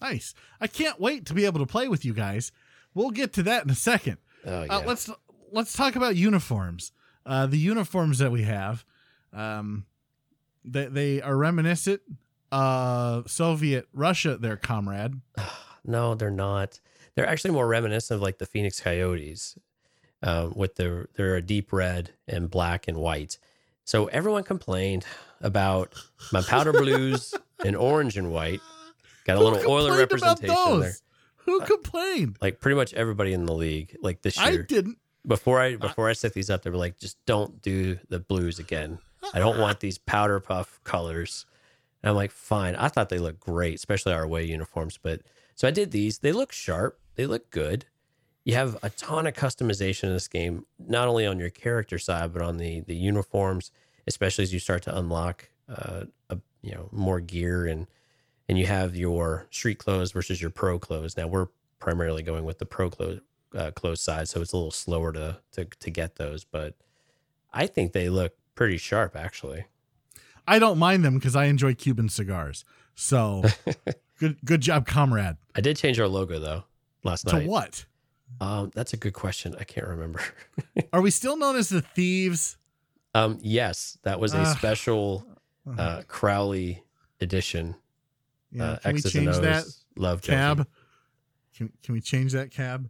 nice. 0.00 0.34
I 0.60 0.66
can't 0.66 1.00
wait 1.00 1.26
to 1.26 1.34
be 1.34 1.44
able 1.46 1.60
to 1.60 1.66
play 1.66 1.88
with 1.88 2.04
you 2.04 2.12
guys. 2.12 2.52
We'll 2.94 3.10
get 3.10 3.32
to 3.34 3.42
that 3.44 3.64
in 3.64 3.70
a 3.70 3.74
second. 3.74 4.18
Oh 4.46 4.66
Uh, 4.68 4.82
let's 4.86 5.10
let's 5.50 5.72
talk 5.72 5.96
about 5.96 6.16
uniforms. 6.16 6.92
Uh, 7.26 7.46
the 7.46 7.56
uniforms 7.58 8.18
that 8.18 8.30
we 8.30 8.42
have, 8.42 8.84
um, 9.32 9.86
they 10.64 10.86
they 10.86 11.22
are 11.22 11.36
reminiscent 11.36 12.02
of 12.52 13.30
Soviet 13.30 13.88
Russia. 13.92 14.36
Their 14.36 14.56
comrade. 14.56 15.20
no, 15.84 16.14
they're 16.14 16.30
not. 16.30 16.80
They're 17.14 17.26
actually 17.26 17.52
more 17.52 17.66
reminiscent 17.66 18.16
of 18.16 18.22
like 18.22 18.38
the 18.38 18.46
Phoenix 18.46 18.80
Coyotes, 18.80 19.56
um, 20.22 20.52
with 20.56 20.76
their 20.76 21.08
they're 21.14 21.36
a 21.36 21.42
deep 21.42 21.72
red 21.72 22.10
and 22.26 22.50
black 22.50 22.88
and 22.88 22.96
white. 22.98 23.38
So 23.84 24.06
everyone 24.06 24.42
complained 24.44 25.04
about 25.40 25.94
my 26.32 26.40
powder 26.42 26.72
blues 26.72 27.34
and 27.64 27.76
orange 27.76 28.16
and 28.16 28.32
white. 28.32 28.60
Got 29.24 29.36
a 29.36 29.38
Who 29.40 29.44
little 29.44 29.70
Oiler 29.70 29.96
representation 29.96 30.80
there. 30.80 30.94
Who 31.44 31.60
complained? 31.60 32.38
Like 32.40 32.60
pretty 32.60 32.76
much 32.76 32.94
everybody 32.94 33.34
in 33.34 33.44
the 33.44 33.52
league, 33.52 33.96
like 34.00 34.22
this 34.22 34.38
year, 34.38 34.46
I 34.46 34.56
didn't. 34.56 34.98
before 35.26 35.60
I 35.60 35.76
before 35.76 36.08
I 36.08 36.14
set 36.14 36.32
these 36.32 36.48
up, 36.48 36.62
they 36.62 36.70
were 36.70 36.76
like, 36.76 36.98
just 36.98 37.18
don't 37.26 37.60
do 37.60 37.98
the 38.08 38.18
blues 38.18 38.58
again. 38.58 38.98
I 39.32 39.38
don't 39.38 39.58
want 39.58 39.80
these 39.80 39.98
powder 39.98 40.40
puff 40.40 40.80
colors. 40.84 41.46
And 42.04 42.10
I'm 42.10 42.16
like, 42.16 42.32
fine. 42.32 42.76
I 42.76 42.88
thought 42.88 43.08
they 43.08 43.18
looked 43.18 43.40
great, 43.40 43.76
especially 43.76 44.12
our 44.12 44.24
away 44.24 44.44
uniforms. 44.44 44.98
But 45.02 45.22
so 45.54 45.66
I 45.66 45.70
did 45.70 45.90
these. 45.90 46.18
They 46.18 46.32
look 46.32 46.52
sharp. 46.52 47.00
They 47.14 47.24
look 47.24 47.50
good. 47.50 47.86
You 48.44 48.56
have 48.56 48.76
a 48.82 48.90
ton 48.90 49.26
of 49.26 49.32
customization 49.32 50.04
in 50.04 50.12
this 50.12 50.28
game, 50.28 50.66
not 50.78 51.08
only 51.08 51.24
on 51.24 51.38
your 51.38 51.48
character 51.48 51.98
side, 51.98 52.34
but 52.34 52.42
on 52.42 52.58
the 52.58 52.80
the 52.80 52.94
uniforms, 52.94 53.70
especially 54.06 54.42
as 54.42 54.52
you 54.52 54.58
start 54.58 54.82
to 54.82 54.94
unlock 54.94 55.48
uh, 55.66 56.04
a, 56.28 56.36
you 56.60 56.72
know 56.72 56.90
more 56.92 57.20
gear 57.20 57.64
and 57.64 57.86
and 58.50 58.58
you 58.58 58.66
have 58.66 58.94
your 58.94 59.46
street 59.50 59.78
clothes 59.78 60.12
versus 60.12 60.42
your 60.42 60.50
pro 60.50 60.78
clothes. 60.78 61.16
Now 61.16 61.26
we're 61.26 61.48
primarily 61.78 62.22
going 62.22 62.44
with 62.44 62.58
the 62.58 62.66
pro 62.66 62.90
clothes 62.90 63.20
uh, 63.56 63.70
close 63.70 64.02
side, 64.02 64.28
so 64.28 64.42
it's 64.42 64.52
a 64.52 64.56
little 64.56 64.70
slower 64.70 65.10
to 65.14 65.38
to 65.52 65.64
to 65.64 65.90
get 65.90 66.16
those. 66.16 66.44
But 66.44 66.74
I 67.50 67.66
think 67.66 67.92
they 67.92 68.10
look 68.10 68.34
pretty 68.54 68.76
sharp, 68.76 69.16
actually. 69.16 69.64
I 70.46 70.58
don't 70.58 70.78
mind 70.78 71.04
them 71.04 71.14
because 71.14 71.34
I 71.36 71.44
enjoy 71.46 71.74
Cuban 71.74 72.08
cigars. 72.08 72.64
So 72.94 73.42
good 74.18 74.36
good 74.44 74.60
job, 74.60 74.86
comrade. 74.86 75.36
I 75.54 75.60
did 75.60 75.76
change 75.76 75.98
our 76.00 76.08
logo 76.08 76.38
though 76.38 76.64
last 77.02 77.26
To 77.28 77.36
night. 77.36 77.48
what? 77.48 77.84
Um, 78.40 78.70
that's 78.74 78.92
a 78.92 78.96
good 78.96 79.12
question. 79.14 79.54
I 79.60 79.64
can't 79.64 79.86
remember. 79.86 80.20
Are 80.92 81.00
we 81.00 81.10
still 81.10 81.36
known 81.36 81.56
as 81.56 81.68
the 81.68 81.80
thieves? 81.82 82.56
um, 83.14 83.38
yes, 83.42 83.96
that 84.02 84.18
was 84.18 84.34
a 84.34 84.38
Ah. 84.38 84.54
special 84.56 85.24
uh, 85.78 86.02
Crowley 86.08 86.82
edition. 87.20 87.76
yeah, 88.50 88.64
uh, 88.72 88.76
can 88.78 88.92
we 88.92 88.98
X's 88.98 89.14
and 89.14 89.24
change 89.26 89.38
that 89.38 89.64
Love 89.96 90.22
cab? 90.22 90.66
Can 91.56 91.70
can 91.84 91.94
we 91.94 92.00
change 92.00 92.32
that 92.32 92.50
cab? 92.50 92.88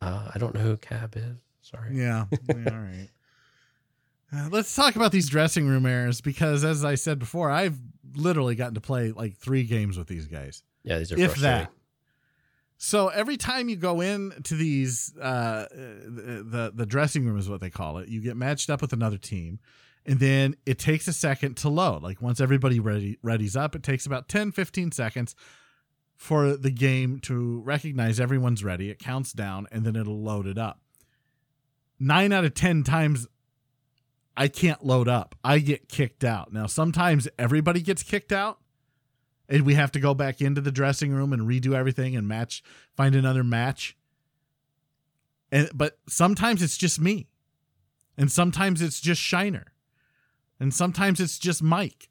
Uh, 0.00 0.28
I 0.34 0.38
don't 0.38 0.54
know 0.54 0.60
who 0.60 0.76
Cab 0.76 1.14
is. 1.16 1.36
Sorry. 1.62 1.96
Yeah. 1.96 2.26
yeah 2.48 2.54
all 2.70 2.78
right. 2.78 3.08
Uh, 4.34 4.48
let's 4.50 4.74
talk 4.74 4.96
about 4.96 5.12
these 5.12 5.28
dressing 5.28 5.66
room 5.66 5.86
errors 5.86 6.20
because, 6.20 6.64
as 6.64 6.84
I 6.84 6.94
said 6.96 7.18
before, 7.18 7.50
I've 7.50 7.78
literally 8.16 8.54
gotten 8.54 8.74
to 8.74 8.80
play 8.80 9.12
like 9.12 9.36
three 9.36 9.64
games 9.64 9.96
with 9.96 10.08
these 10.08 10.26
guys. 10.26 10.62
Yeah, 10.82 10.98
these 10.98 11.12
are 11.12 11.18
if 11.18 11.36
that. 11.36 11.70
So 12.76 13.08
every 13.08 13.36
time 13.36 13.68
you 13.68 13.76
go 13.76 14.00
in 14.00 14.32
to 14.44 14.54
these, 14.54 15.16
uh, 15.16 15.66
the 15.70 16.72
the 16.74 16.86
dressing 16.86 17.24
room 17.24 17.38
is 17.38 17.48
what 17.48 17.60
they 17.60 17.70
call 17.70 17.98
it. 17.98 18.08
You 18.08 18.20
get 18.20 18.36
matched 18.36 18.70
up 18.70 18.82
with 18.82 18.92
another 18.92 19.18
team, 19.18 19.60
and 20.04 20.18
then 20.18 20.56
it 20.66 20.78
takes 20.78 21.06
a 21.06 21.12
second 21.12 21.56
to 21.58 21.68
load. 21.68 22.02
Like 22.02 22.20
once 22.20 22.40
everybody 22.40 22.80
ready 22.80 23.18
readies 23.24 23.56
up, 23.56 23.74
it 23.74 23.82
takes 23.82 24.06
about 24.06 24.28
10, 24.28 24.52
15 24.52 24.92
seconds 24.92 25.34
for 26.16 26.56
the 26.56 26.70
game 26.70 27.20
to 27.20 27.60
recognize 27.60 28.20
everyone's 28.20 28.64
ready. 28.64 28.90
It 28.90 28.98
counts 28.98 29.32
down, 29.32 29.66
and 29.70 29.84
then 29.84 29.96
it'll 29.96 30.20
load 30.20 30.46
it 30.46 30.58
up. 30.58 30.80
Nine 32.00 32.32
out 32.32 32.44
of 32.44 32.54
ten 32.54 32.82
times, 32.82 33.26
I 34.36 34.48
can't 34.48 34.84
load 34.84 35.08
up. 35.08 35.34
I 35.44 35.58
get 35.58 35.88
kicked 35.88 36.24
out. 36.24 36.52
Now 36.52 36.66
sometimes 36.66 37.28
everybody 37.38 37.80
gets 37.80 38.02
kicked 38.02 38.32
out 38.32 38.58
and 39.48 39.64
we 39.64 39.74
have 39.74 39.92
to 39.92 40.00
go 40.00 40.14
back 40.14 40.40
into 40.40 40.60
the 40.60 40.72
dressing 40.72 41.12
room 41.12 41.32
and 41.32 41.42
redo 41.42 41.74
everything 41.74 42.16
and 42.16 42.26
match 42.26 42.62
find 42.96 43.14
another 43.14 43.44
match. 43.44 43.96
And 45.52 45.70
but 45.74 45.98
sometimes 46.08 46.62
it's 46.62 46.76
just 46.76 47.00
me. 47.00 47.28
And 48.16 48.30
sometimes 48.30 48.80
it's 48.80 49.00
just 49.00 49.20
shiner. 49.20 49.72
And 50.58 50.72
sometimes 50.72 51.20
it's 51.20 51.38
just 51.38 51.62
mike. 51.62 52.08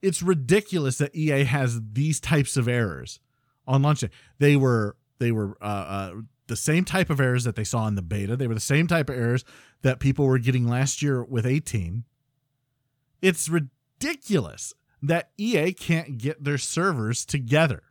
It's 0.00 0.22
ridiculous 0.22 0.98
that 0.98 1.14
ea 1.14 1.44
has 1.44 1.80
these 1.92 2.20
types 2.20 2.56
of 2.56 2.68
errors 2.68 3.20
on 3.66 3.82
launch 3.82 4.00
day. 4.00 4.10
They 4.38 4.56
were 4.56 4.96
they 5.18 5.32
were 5.32 5.56
uh, 5.60 5.64
uh 5.64 6.12
the 6.48 6.56
same 6.56 6.84
type 6.84 7.08
of 7.10 7.20
errors 7.20 7.44
that 7.44 7.56
they 7.56 7.64
saw 7.64 7.86
in 7.86 7.94
the 7.94 8.02
beta. 8.02 8.36
They 8.36 8.46
were 8.46 8.54
the 8.54 8.60
same 8.60 8.86
type 8.86 9.08
of 9.08 9.16
errors 9.16 9.44
that 9.82 10.00
people 10.00 10.26
were 10.26 10.38
getting 10.38 10.66
last 10.66 11.02
year 11.02 11.22
with 11.22 11.46
18 11.46 12.04
it's 13.22 13.48
ridiculous 13.48 14.74
that 15.02 15.30
EA 15.36 15.72
can't 15.72 16.18
get 16.18 16.42
their 16.42 16.58
servers 16.58 17.24
together 17.24 17.82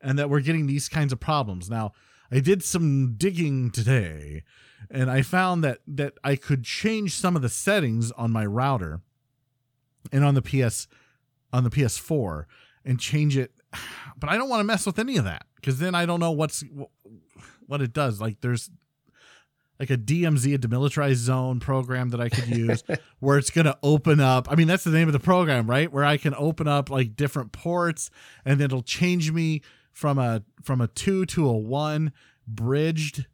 and 0.00 0.18
that 0.18 0.30
we're 0.30 0.40
getting 0.40 0.66
these 0.66 0.88
kinds 0.88 1.12
of 1.12 1.20
problems. 1.20 1.70
Now, 1.70 1.92
I 2.30 2.40
did 2.40 2.62
some 2.62 3.14
digging 3.16 3.70
today 3.70 4.44
and 4.90 5.10
I 5.10 5.22
found 5.22 5.62
that 5.64 5.78
that 5.86 6.14
I 6.24 6.36
could 6.36 6.64
change 6.64 7.14
some 7.14 7.36
of 7.36 7.42
the 7.42 7.48
settings 7.48 8.10
on 8.12 8.30
my 8.30 8.44
router 8.44 9.00
and 10.10 10.24
on 10.24 10.34
the 10.34 10.42
PS 10.42 10.88
on 11.52 11.64
the 11.64 11.70
PS4 11.70 12.46
and 12.84 12.98
change 12.98 13.36
it. 13.36 13.52
But 14.14 14.30
I 14.30 14.36
don't 14.36 14.48
want 14.48 14.60
to 14.60 14.64
mess 14.64 14.86
with 14.86 15.00
any 15.00 15.16
of 15.16 15.24
that 15.24 15.46
cuz 15.62 15.80
then 15.80 15.96
I 15.96 16.06
don't 16.06 16.20
know 16.20 16.30
what's 16.30 16.62
what 17.72 17.80
it 17.80 17.92
does. 17.94 18.20
Like 18.20 18.40
there's 18.42 18.70
like 19.80 19.88
a 19.88 19.96
DMZ, 19.96 20.54
a 20.54 20.58
demilitarized 20.58 21.14
zone 21.14 21.58
program 21.58 22.10
that 22.10 22.20
I 22.20 22.28
could 22.28 22.46
use 22.46 22.84
where 23.18 23.38
it's 23.38 23.50
going 23.50 23.64
to 23.64 23.76
open 23.82 24.20
up. 24.20 24.46
I 24.50 24.54
mean, 24.54 24.68
that's 24.68 24.84
the 24.84 24.90
name 24.90 25.08
of 25.08 25.14
the 25.14 25.18
program, 25.18 25.66
right? 25.68 25.90
Where 25.90 26.04
I 26.04 26.18
can 26.18 26.34
open 26.36 26.68
up 26.68 26.90
like 26.90 27.16
different 27.16 27.50
ports 27.50 28.10
and 28.44 28.60
it'll 28.60 28.82
change 28.82 29.32
me 29.32 29.62
from 29.90 30.18
a 30.18 30.42
from 30.62 30.80
a 30.82 30.86
2 30.86 31.26
to 31.26 31.48
a 31.48 31.56
1 31.56 32.12
bridged. 32.46 33.26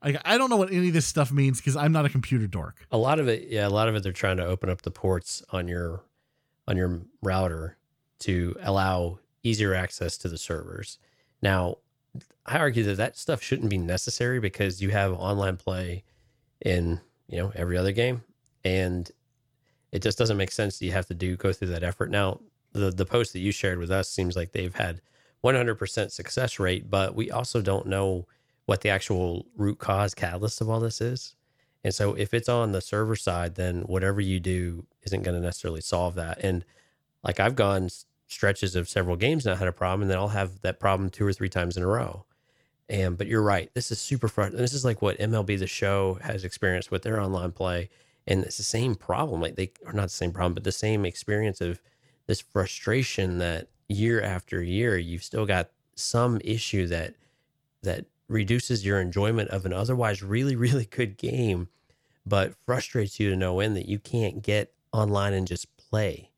I 0.00 0.16
I 0.24 0.38
don't 0.38 0.48
know 0.48 0.56
what 0.56 0.72
any 0.72 0.88
of 0.88 0.94
this 0.94 1.06
stuff 1.06 1.32
means 1.32 1.60
cuz 1.60 1.76
I'm 1.76 1.92
not 1.92 2.06
a 2.06 2.08
computer 2.08 2.46
dork. 2.46 2.86
A 2.92 2.96
lot 2.96 3.18
of 3.18 3.28
it, 3.28 3.48
yeah, 3.50 3.66
a 3.66 3.68
lot 3.68 3.88
of 3.88 3.96
it. 3.96 4.04
They're 4.04 4.12
trying 4.12 4.36
to 4.36 4.46
open 4.46 4.70
up 4.70 4.82
the 4.82 4.92
ports 4.92 5.42
on 5.50 5.66
your 5.66 6.04
on 6.68 6.76
your 6.76 7.02
router 7.20 7.76
to 8.20 8.56
allow 8.62 9.18
easier 9.42 9.74
access 9.74 10.16
to 10.18 10.28
the 10.28 10.38
servers. 10.38 10.98
Now, 11.42 11.78
I 12.44 12.58
argue 12.58 12.82
that 12.84 12.96
that 12.96 13.16
stuff 13.16 13.42
shouldn't 13.42 13.70
be 13.70 13.78
necessary 13.78 14.40
because 14.40 14.82
you 14.82 14.90
have 14.90 15.12
online 15.12 15.56
play 15.56 16.04
in 16.60 17.00
you 17.28 17.38
know 17.38 17.52
every 17.54 17.76
other 17.76 17.92
game, 17.92 18.22
and 18.64 19.10
it 19.92 20.02
just 20.02 20.18
doesn't 20.18 20.36
make 20.36 20.50
sense 20.50 20.78
that 20.78 20.86
you 20.86 20.92
have 20.92 21.06
to 21.06 21.14
do 21.14 21.36
go 21.36 21.52
through 21.52 21.68
that 21.68 21.84
effort. 21.84 22.10
Now, 22.10 22.40
the 22.72 22.90
the 22.90 23.06
post 23.06 23.32
that 23.32 23.40
you 23.40 23.52
shared 23.52 23.78
with 23.78 23.90
us 23.90 24.08
seems 24.08 24.36
like 24.36 24.52
they've 24.52 24.74
had 24.74 25.00
100% 25.44 26.10
success 26.10 26.58
rate, 26.58 26.90
but 26.90 27.14
we 27.14 27.30
also 27.30 27.60
don't 27.60 27.86
know 27.86 28.26
what 28.66 28.80
the 28.80 28.88
actual 28.90 29.46
root 29.56 29.78
cause 29.78 30.14
catalyst 30.14 30.60
of 30.60 30.70
all 30.70 30.80
this 30.80 31.00
is. 31.00 31.34
And 31.84 31.92
so 31.92 32.14
if 32.14 32.32
it's 32.32 32.48
on 32.48 32.72
the 32.72 32.80
server 32.80 33.16
side, 33.16 33.56
then 33.56 33.82
whatever 33.82 34.20
you 34.20 34.38
do 34.38 34.86
isn't 35.02 35.22
going 35.22 35.34
to 35.34 35.44
necessarily 35.44 35.80
solve 35.80 36.14
that. 36.14 36.38
And 36.38 36.64
like 37.24 37.40
I've 37.40 37.56
gone 37.56 37.88
stretches 38.32 38.74
of 38.74 38.88
several 38.88 39.16
games 39.16 39.44
not 39.44 39.58
had 39.58 39.68
a 39.68 39.72
problem, 39.72 40.02
and 40.02 40.10
then 40.10 40.18
I'll 40.18 40.28
have 40.28 40.60
that 40.62 40.80
problem 40.80 41.10
two 41.10 41.26
or 41.26 41.32
three 41.32 41.48
times 41.48 41.76
in 41.76 41.82
a 41.82 41.86
row. 41.86 42.24
And 42.88 43.16
but 43.16 43.26
you're 43.26 43.42
right, 43.42 43.70
this 43.74 43.90
is 43.90 44.00
super 44.00 44.28
frustrating. 44.28 44.60
This 44.60 44.74
is 44.74 44.84
like 44.84 45.00
what 45.00 45.18
MLB 45.18 45.58
the 45.58 45.66
Show 45.66 46.18
has 46.22 46.44
experienced 46.44 46.90
with 46.90 47.02
their 47.02 47.20
online 47.20 47.52
play, 47.52 47.90
and 48.26 48.44
it's 48.44 48.56
the 48.56 48.62
same 48.62 48.94
problem. 48.94 49.40
Like 49.40 49.56
they 49.56 49.72
are 49.86 49.92
not 49.92 50.04
the 50.04 50.08
same 50.10 50.32
problem, 50.32 50.54
but 50.54 50.64
the 50.64 50.72
same 50.72 51.04
experience 51.04 51.60
of 51.60 51.80
this 52.26 52.40
frustration 52.40 53.38
that 53.38 53.68
year 53.88 54.22
after 54.22 54.62
year 54.62 54.96
you've 54.96 55.24
still 55.24 55.44
got 55.44 55.70
some 55.94 56.40
issue 56.44 56.86
that 56.86 57.14
that 57.82 58.06
reduces 58.28 58.86
your 58.86 59.00
enjoyment 59.00 59.50
of 59.50 59.66
an 59.66 59.72
otherwise 59.72 60.22
really 60.22 60.56
really 60.56 60.86
good 60.86 61.16
game, 61.16 61.68
but 62.26 62.54
frustrates 62.66 63.20
you 63.20 63.30
to 63.30 63.36
no 63.36 63.60
end 63.60 63.76
that 63.76 63.88
you 63.88 63.98
can't 63.98 64.42
get 64.42 64.72
online 64.92 65.32
and 65.32 65.46
just 65.46 65.74
play 65.76 66.30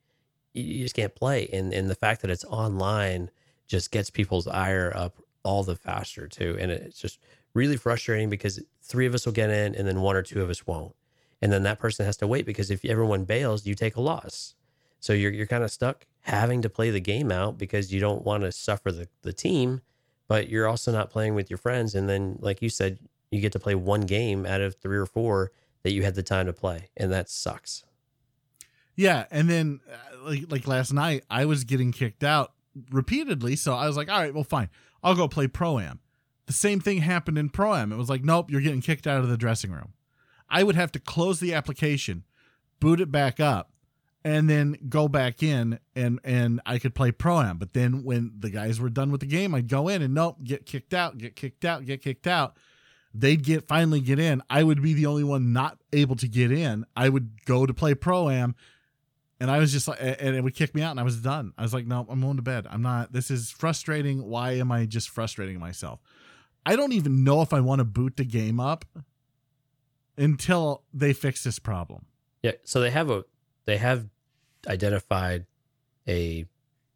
you 0.55 0.85
just 0.85 0.95
can't 0.95 1.15
play. 1.15 1.49
And 1.53 1.73
and 1.73 1.91
the 1.91 1.95
fact 1.95 2.23
that 2.23 2.31
it's 2.31 2.45
online 2.45 3.31
just 3.67 3.91
gets 3.91 4.11
people's 4.11 4.47
ire 4.47 4.93
up 4.95 5.23
all 5.43 5.63
the 5.63 5.77
faster 5.77 6.27
too. 6.27 6.57
And 6.59 6.71
it's 6.71 6.99
just 6.99 7.19
really 7.55 7.77
frustrating 7.77 8.31
because 8.31 8.61
three 8.83 9.07
of 9.07 9.15
us 9.15 9.27
will 9.27 9.33
get 9.33 9.51
in 9.51 9.75
and 9.75 9.87
then 9.87 10.01
one 10.01 10.17
or 10.17 10.23
two 10.23 10.43
of 10.43 10.51
us 10.51 10.67
won't. 10.67 10.95
And 11.43 11.53
then 11.53 11.63
that 11.65 11.79
person 11.79 12.07
has 12.07 12.17
to 12.19 12.27
wait 12.27 12.47
because 12.47 12.71
if 12.71 12.85
everyone 12.85 13.25
bails, 13.25 13.67
you 13.67 13.75
take 13.75 13.97
a 13.97 14.01
loss. 14.01 14.55
So 15.01 15.13
you're 15.13 15.33
you're 15.33 15.47
kind 15.47 15.65
of 15.65 15.71
stuck 15.71 16.07
having 16.23 16.63
to 16.63 16.71
play 16.71 16.91
the 16.91 17.01
game 17.01 17.31
out 17.31 17.59
because 17.59 17.93
you 17.93 18.01
don't 18.01 18.25
want 18.25 18.43
to 18.43 18.51
suffer 18.51 18.91
the, 18.91 19.09
the 19.23 19.33
team, 19.33 19.83
but 20.27 20.49
you're 20.49 20.67
also 20.67 20.91
not 20.91 21.11
playing 21.11 21.35
with 21.35 21.51
your 21.51 21.59
friends. 21.59 21.95
And 21.95 22.09
then, 22.09 22.39
like 22.41 22.63
you 22.63 22.71
said, 22.71 22.99
you 23.31 23.41
get 23.41 23.53
to 23.53 23.59
play 23.59 23.75
one 23.75 24.03
game 24.03 24.47
out 24.47 24.63
of 24.63 24.77
three 24.77 24.97
or 24.97 25.05
four 25.05 25.53
that 25.83 25.93
you 25.93 26.03
had 26.03 26.15
the 26.15 26.23
time 26.23 26.47
to 26.47 26.55
play. 26.55 26.89
And 26.97 27.13
that 27.13 27.29
sucks. 27.29 27.85
Yeah, 28.97 29.27
and 29.31 29.51
then 29.51 29.81
uh, 29.91 30.14
like 30.25 30.45
like 30.51 30.67
last 30.67 30.93
night, 30.93 31.25
I 31.31 31.45
was 31.45 31.65
getting 31.65 31.93
kicked 31.93 32.25
out 32.25 32.53
repeatedly, 32.91 33.57
so 33.57 33.75
I 33.75 33.87
was 33.87 33.97
like, 33.97 34.11
all 34.11 34.19
right, 34.19 34.35
well, 34.35 34.45
fine, 34.45 34.71
I'll 35.03 35.15
go 35.15 35.29
play 35.29 35.47
pro 35.49 35.79
am. 35.79 36.01
The 36.47 36.53
same 36.53 36.81
thing 36.81 36.99
happened 36.99 37.39
in 37.39 37.49
pro 37.49 37.75
am. 37.75 37.93
It 37.93 37.97
was 37.97 38.11
like, 38.11 38.25
nope, 38.25 38.51
you're 38.51 38.61
getting 38.61 38.83
kicked 38.83 39.07
out 39.07 39.21
of 39.21 39.29
the 39.29 39.37
dressing 39.37 39.71
room. 39.71 39.93
I 40.49 40.63
would 40.63 40.77
have 40.77 40.93
to 40.93 40.99
close 40.99 41.41
the 41.41 41.55
application, 41.55 42.25
boot 42.81 43.01
it 43.01 43.11
back 43.11 43.41
up, 43.41 43.73
and 44.25 44.49
then 44.49 44.77
go 44.89 45.09
back 45.09 45.43
in 45.43 45.79
and 45.95 46.19
and 46.25 46.61
I 46.65 46.79
could 46.79 46.95
play 46.95 47.13
pro 47.13 47.41
am. 47.41 47.59
But 47.59 47.75
then 47.75 48.05
when 48.05 48.33
the 48.39 48.51
guys 48.51 48.81
were 48.81 48.91
done 48.91 49.11
with 49.11 49.21
the 49.21 49.27
game, 49.27 49.55
I'd 49.55 49.69
go 49.69 49.89
in 49.89 50.03
and 50.03 50.15
nope, 50.15 50.39
get 50.43 50.67
kicked 50.67 50.95
out, 50.95 51.19
get 51.19 51.37
kicked 51.37 51.65
out, 51.65 51.85
get 51.85 52.03
kicked 52.03 52.27
out. 52.27 52.57
They'd 53.13 53.45
get 53.45 53.69
finally 53.69 54.01
get 54.01 54.19
in. 54.19 54.43
I 54.51 54.65
would 54.65 54.83
be 54.83 54.93
the 54.93 55.07
only 55.07 55.23
one 55.23 55.53
not 55.53 55.79
able 55.93 56.17
to 56.17 56.27
get 56.27 56.51
in. 56.51 56.85
I 56.97 57.09
would 57.09 57.45
go 57.45 57.65
to 57.65 57.73
play 57.73 57.95
pro 57.95 58.29
am 58.29 58.57
and 59.41 59.51
I 59.51 59.59
was 59.59 59.73
just 59.73 59.89
like, 59.89 59.99
and 60.01 60.37
it 60.37 60.43
would 60.43 60.55
kick 60.55 60.75
me 60.75 60.83
out, 60.83 60.93
and 60.93 61.01
I 61.01 61.03
was 61.03 61.21
done. 61.21 61.53
I 61.59 61.63
was 61.63 61.75
like, 61.75 61.87
no, 61.87 62.07
I'm 62.09 62.21
going 62.21 62.37
to 62.37 62.43
bed. 62.43 62.67
I'm 62.71 62.83
not. 62.83 63.13
This 63.13 63.31
is 63.31 63.51
frustrating. 63.51 64.25
Why 64.25 64.53
am 64.53 64.71
I 64.71 64.87
just 64.87 65.11
frustrating 65.11 65.59
myself? 65.59 66.01
I 66.67 66.77
don't 66.77 66.93
even 66.93 67.25
know 67.25 67.43
if 67.43 67.53
I 67.53 67.61
want 67.61 67.81
to 67.81 67.85
boot 67.85 68.17
the 68.17 68.25
game 68.25 68.59
up 68.59 68.85
until 70.17 70.83
they 70.93 71.13
fix 71.13 71.45
this 71.45 71.59
problem. 71.59 72.07
Yeah. 72.43 72.53
So 72.65 72.81
they 72.81 72.91
have 72.91 73.11
a 73.11 73.25
they 73.67 73.79
have 73.79 74.07
identified 74.67 75.47
a 76.09 76.47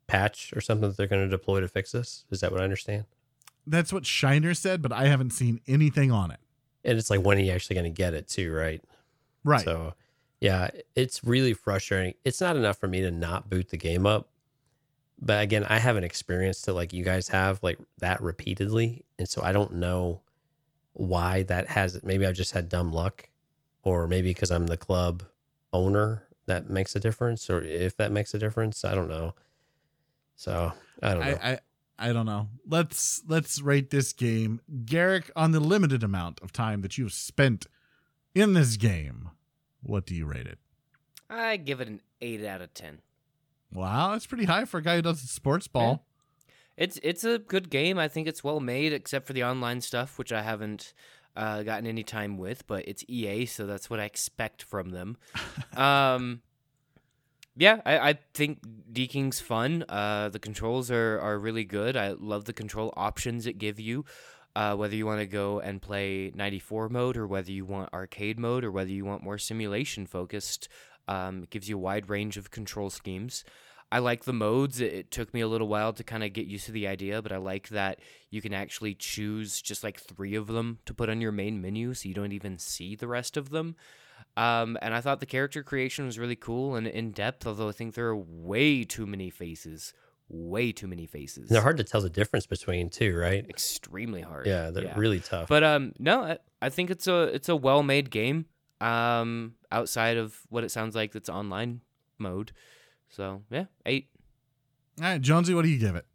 patch 0.07 0.53
or 0.55 0.61
something 0.61 0.89
that 0.89 0.97
they're 0.97 1.07
going 1.07 1.23
to 1.23 1.29
deploy 1.29 1.61
to 1.61 1.69
fix 1.69 1.93
this. 1.93 2.25
Is 2.31 2.41
that 2.41 2.53
what 2.53 2.61
I 2.61 2.65
understand? 2.65 3.05
That's 3.67 3.93
what 3.93 4.07
Shiner 4.07 4.55
said, 4.55 4.81
but 4.81 4.93
I 4.93 5.07
haven't 5.07 5.31
seen 5.31 5.61
anything 5.67 6.11
on 6.11 6.31
it. 6.31 6.41
And 6.85 6.99
it's 6.99 7.11
like 7.11 7.21
when 7.21 7.39
are 7.39 7.43
you 7.43 7.53
actually 7.53 7.75
going 7.75 7.93
to 7.93 7.97
get 7.97 8.15
it 8.15 8.29
too, 8.29 8.53
right? 8.53 8.83
Right. 9.45 9.65
So 9.65 9.95
yeah, 10.41 10.69
it's 10.95 11.25
really 11.25 11.53
frustrating. 11.53 12.15
It's 12.25 12.41
not 12.41 12.57
enough 12.57 12.79
for 12.79 12.89
me 12.89 13.01
to 13.01 13.11
not 13.11 13.51
boot 13.51 13.71
the 13.71 13.77
game 13.77 14.07
up. 14.07 14.29
But 15.21 15.43
again, 15.43 15.65
I 15.69 15.79
haven't 15.79 16.05
experienced 16.05 16.69
it 16.69 16.75
like 16.75 16.93
you 16.93 17.03
guys 17.05 17.29
have, 17.29 17.61
like 17.63 17.79
that 17.99 18.23
repeatedly. 18.23 19.05
And 19.19 19.29
so 19.29 19.43
I 19.43 19.51
don't 19.51 19.75
know 19.75 20.21
why 20.93 21.43
that 21.45 21.69
has 21.69 22.01
maybe 22.05 22.25
I've 22.25 22.37
just 22.37 22.53
had 22.53 22.69
dumb 22.69 22.93
luck, 22.93 23.29
or 23.83 24.07
maybe 24.07 24.31
because 24.31 24.53
I'm 24.53 24.67
the 24.67 24.77
club 24.77 25.25
owner 25.73 26.25
that 26.47 26.71
makes 26.71 26.95
a 26.95 27.01
difference, 27.01 27.51
or 27.51 27.63
if 27.63 27.97
that 27.97 28.13
makes 28.13 28.33
a 28.33 28.39
difference. 28.39 28.85
I 28.85 28.95
don't 28.95 29.09
know. 29.09 29.35
So 30.37 30.73
I 31.03 31.15
don't 31.15 31.21
know. 31.21 31.39
I, 31.43 31.51
I, 31.51 31.59
I 31.99 32.13
don't 32.13 32.27
know. 32.27 32.49
Let's 32.65 33.23
let's 33.27 33.61
rate 33.61 33.91
this 33.91 34.13
game. 34.13 34.61
Garrick, 34.85 35.33
on 35.35 35.51
the 35.51 35.59
limited 35.61 36.05
amount 36.05 36.41
of 36.43 36.53
time 36.53 36.83
that 36.83 36.97
you've 36.97 37.13
spent 37.13 37.67
in 38.37 38.53
this 38.53 38.77
game, 38.77 39.31
what 39.83 40.07
do 40.07 40.15
you 40.15 40.27
rate 40.27 40.47
it? 40.47 40.59
I 41.31 41.57
give 41.57 41.81
it 41.81 41.89
an 41.89 42.01
eight 42.21 42.45
out 42.45 42.61
of 42.61 42.75
ten. 42.75 43.01
Wow, 43.73 44.13
that's 44.13 44.27
pretty 44.27 44.45
high 44.45 44.65
for 44.65 44.79
a 44.79 44.83
guy 44.83 44.97
who 44.97 45.03
does 45.03 45.21
sports 45.21 45.69
ball. 45.69 45.91
Yeah. 45.91 46.55
It's 46.85 47.01
it's 47.03 47.25
a 47.25 47.39
good 47.39 47.71
game. 47.71 47.99
I 47.99 48.09
think 48.09 48.29
it's 48.29 48.45
well 48.45 48.61
made, 48.61 48.93
except 48.93 49.27
for 49.27 49.33
the 49.33 49.45
online 49.45 49.81
stuff, 49.81 50.19
which 50.19 50.33
I 50.33 50.43
haven't 50.43 50.95
uh, 51.37 51.63
gotten 51.65 51.87
any 51.87 52.05
time 52.05 52.39
with. 52.39 52.67
But 52.67 52.87
it's 52.87 53.05
EA, 53.09 53.47
so 53.47 53.67
that's 53.67 53.91
what 53.91 54.01
I 54.01 54.05
expect 54.05 54.63
from 54.63 54.91
them. 54.91 55.17
um, 55.77 56.41
yeah, 57.57 57.81
I, 57.85 58.11
I 58.11 58.19
think 58.33 58.61
Deking's 58.93 59.41
fun. 59.41 59.85
Uh, 59.89 60.29
the 60.29 60.39
controls 60.39 60.91
are 60.93 61.19
are 61.19 61.39
really 61.39 61.65
good. 61.65 61.97
I 61.97 62.13
love 62.13 62.45
the 62.45 62.53
control 62.53 62.95
options 62.97 63.47
it 63.47 63.59
give 63.59 63.81
you 63.81 64.05
uh, 64.57 64.75
whether 64.75 64.97
you 64.97 65.07
want 65.07 65.21
to 65.21 65.27
go 65.27 65.61
and 65.61 65.81
play 65.81 66.33
94 66.35 66.89
mode 66.89 67.17
or 67.17 67.27
whether 67.27 67.53
you 67.53 67.65
want 67.65 67.93
arcade 67.93 68.39
mode 68.39 68.65
or 68.65 68.73
whether 68.73 68.91
you 68.91 69.05
want 69.05 69.23
more 69.23 69.39
simulation 69.39 70.07
focused. 70.07 70.69
Um, 71.07 71.45
it 71.45 71.51
gives 71.51 71.69
you 71.69 71.77
a 71.77 71.81
wide 71.81 72.09
range 72.09 72.37
of 72.37 72.51
control 72.51 72.91
schemes. 72.91 73.45
I 73.91 74.01
like 74.01 74.25
the 74.25 74.35
modes. 74.35 74.81
It, 74.81 75.11
took 75.11 75.33
me 75.33 75.41
a 75.41 75.49
little 75.49 75.69
while 75.69 75.93
to 75.95 76.05
kind 76.05 76.23
of 76.23 76.33
get 76.35 76.47
used 76.47 76.67
to 76.67 76.73
the 76.73 76.87
idea, 76.87 77.23
but 77.23 77.33
I 77.33 77.39
like 77.39 77.69
that 77.71 78.01
you 78.31 78.43
can 78.43 78.53
actually 78.53 78.95
choose 78.95 79.63
just 79.63 79.83
like 79.83 79.99
three 79.99 80.35
of 80.35 80.49
them 80.49 80.79
to 80.85 80.93
put 80.93 81.09
on 81.09 81.23
your 81.23 81.33
main 81.33 81.63
menu 81.63 81.95
so 81.95 82.09
you 82.09 82.15
don't 82.15 82.33
even 82.33 82.59
see 82.59 82.95
the 82.95 83.09
rest 83.09 83.37
of 83.37 83.49
them. 83.49 83.77
Um, 84.37 84.77
and 84.83 84.93
I 84.93 85.01
thought 85.01 85.21
the 85.21 85.27
character 85.27 85.63
creation 85.63 86.05
was 86.05 86.19
really 86.19 86.37
cool 86.37 86.75
and 86.77 86.87
in 86.87 87.13
depth, 87.13 87.47
although 87.47 87.71
I 87.71 87.73
think 87.73 87.95
there 87.95 88.09
are 88.09 88.17
way 88.17 88.85
too 88.85 89.07
many 89.07 89.31
faces 89.31 89.95
way 90.29 90.73
too 90.73 90.87
many 90.87 91.07
faces. 91.07 91.49
And 91.49 91.49
they're 91.49 91.63
hard 91.63 91.79
to 91.79 91.85
tell 91.85 92.01
the 92.01 92.11
difference 92.11 92.47
between 92.47 92.91
too, 92.91 93.17
right? 93.17 93.49
Extremely 93.49 94.21
hard. 94.21 94.47
Yeah, 94.47 94.71
they're 94.71 94.85
yeah. 94.85 94.99
really 94.99 95.21
tough. 95.21 95.49
But 95.49 95.65
um, 95.65 95.93
no, 95.99 96.23
I, 96.23 96.39
I 96.61 96.69
think 96.69 96.91
it's 96.91 97.07
a 97.07 97.23
it's 97.25 97.49
a 97.49 97.57
well 97.57 97.83
made 97.83 98.11
game. 98.11 98.47
Um, 98.81 99.55
outside 99.73 100.17
of 100.17 100.39
what 100.51 100.63
it 100.63 100.71
sounds 100.71 100.95
like, 100.95 101.13
that's 101.13 101.29
online 101.29 101.81
mode. 102.19 102.53
So 103.09 103.43
yeah, 103.51 103.65
eight. 103.87 104.09
All 105.01 105.07
right, 105.07 105.21
Jonesy, 105.21 105.55
what 105.55 105.63
do 105.63 105.69
you 105.69 105.79
give 105.79 105.97
it? 105.97 106.07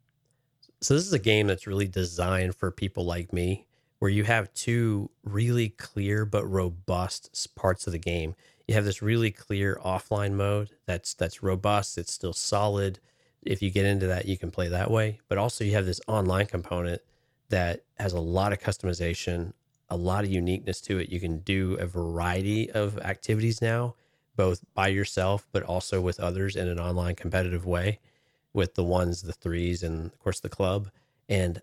So 0.82 0.93
this 0.93 1.07
is 1.07 1.14
a 1.14 1.20
game 1.20 1.47
that's 1.47 1.66
really 1.66 1.88
designed 1.88 2.55
for 2.55 2.70
people 2.70 3.05
like 3.05 3.32
me, 3.32 3.66
where 3.99 4.11
you 4.11 4.26
have 4.26 4.53
two 4.53 5.09
really 5.24 5.70
clear 5.70 6.26
but 6.26 6.45
robust 6.45 7.55
parts 7.55 7.88
of 7.88 7.93
the 7.93 7.99
game. 7.99 8.36
You 8.68 8.76
have 8.76 8.86
this 8.86 9.01
really 9.01 9.32
clear 9.32 9.80
offline 9.84 10.34
mode 10.34 10.72
that's 10.86 11.14
that's 11.14 11.41
robust. 11.41 11.97
It's 11.97 12.14
still 12.14 12.34
solid 12.34 12.99
if 13.46 13.62
you 13.62 13.70
get 13.70 13.86
into 13.86 14.08
that, 14.08 14.26
you 14.26 14.38
can 14.38 14.52
play 14.52 14.68
that 14.70 14.91
way. 14.91 15.20
But 15.28 15.38
also, 15.38 15.64
you 15.64 15.74
have 15.74 15.86
this 15.86 16.02
online 16.08 16.46
component 16.46 17.02
that 17.50 17.84
has 18.00 18.14
a 18.14 18.20
lot 18.20 18.54
of 18.54 18.60
customization, 18.60 19.54
a 19.89 19.98
lot 19.98 20.24
of 20.24 20.32
uniqueness 20.32 20.82
to 20.82 20.98
it. 21.00 21.10
You 21.10 21.20
can 21.20 21.39
do 21.39 21.76
a 21.76 21.86
variety 21.86 22.72
of 22.72 22.98
activities 23.00 23.62
now, 23.62 23.96
both 24.36 24.62
by 24.74 24.88
yourself, 24.88 25.48
but 25.52 25.64
also 25.64 26.02
with 26.02 26.20
others 26.20 26.56
in 26.56 26.68
an 26.68 26.80
online 26.80 27.16
competitive 27.16 27.66
way 27.66 28.00
with 28.54 28.76
the 28.76 28.84
ones, 28.84 29.24
the 29.24 29.34
threes, 29.34 29.84
and 29.84 30.06
of 30.06 30.20
course 30.20 30.39
the 30.39 30.50
club. 30.50 30.89
And 31.28 31.62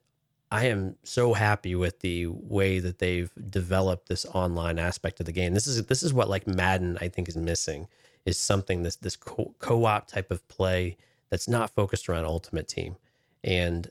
I 0.50 0.66
am 0.66 0.96
so 1.04 1.34
happy 1.34 1.74
with 1.76 2.00
the 2.00 2.26
way 2.26 2.80
that 2.80 2.98
they've 2.98 3.30
developed 3.50 4.08
this 4.08 4.26
online 4.26 4.78
aspect 4.78 5.20
of 5.20 5.26
the 5.26 5.32
game. 5.32 5.54
This 5.54 5.68
is 5.68 5.84
this 5.86 6.02
is 6.02 6.12
what 6.12 6.28
like 6.28 6.46
Madden 6.46 6.98
I 7.00 7.08
think 7.08 7.28
is 7.28 7.36
missing 7.36 7.86
is 8.26 8.36
something 8.38 8.82
this 8.82 8.96
this 8.96 9.16
co- 9.16 9.54
co-op 9.60 10.08
type 10.08 10.30
of 10.30 10.46
play 10.48 10.96
that's 11.30 11.48
not 11.48 11.70
focused 11.70 12.08
around 12.08 12.24
Ultimate 12.24 12.68
Team. 12.68 12.96
And 13.42 13.90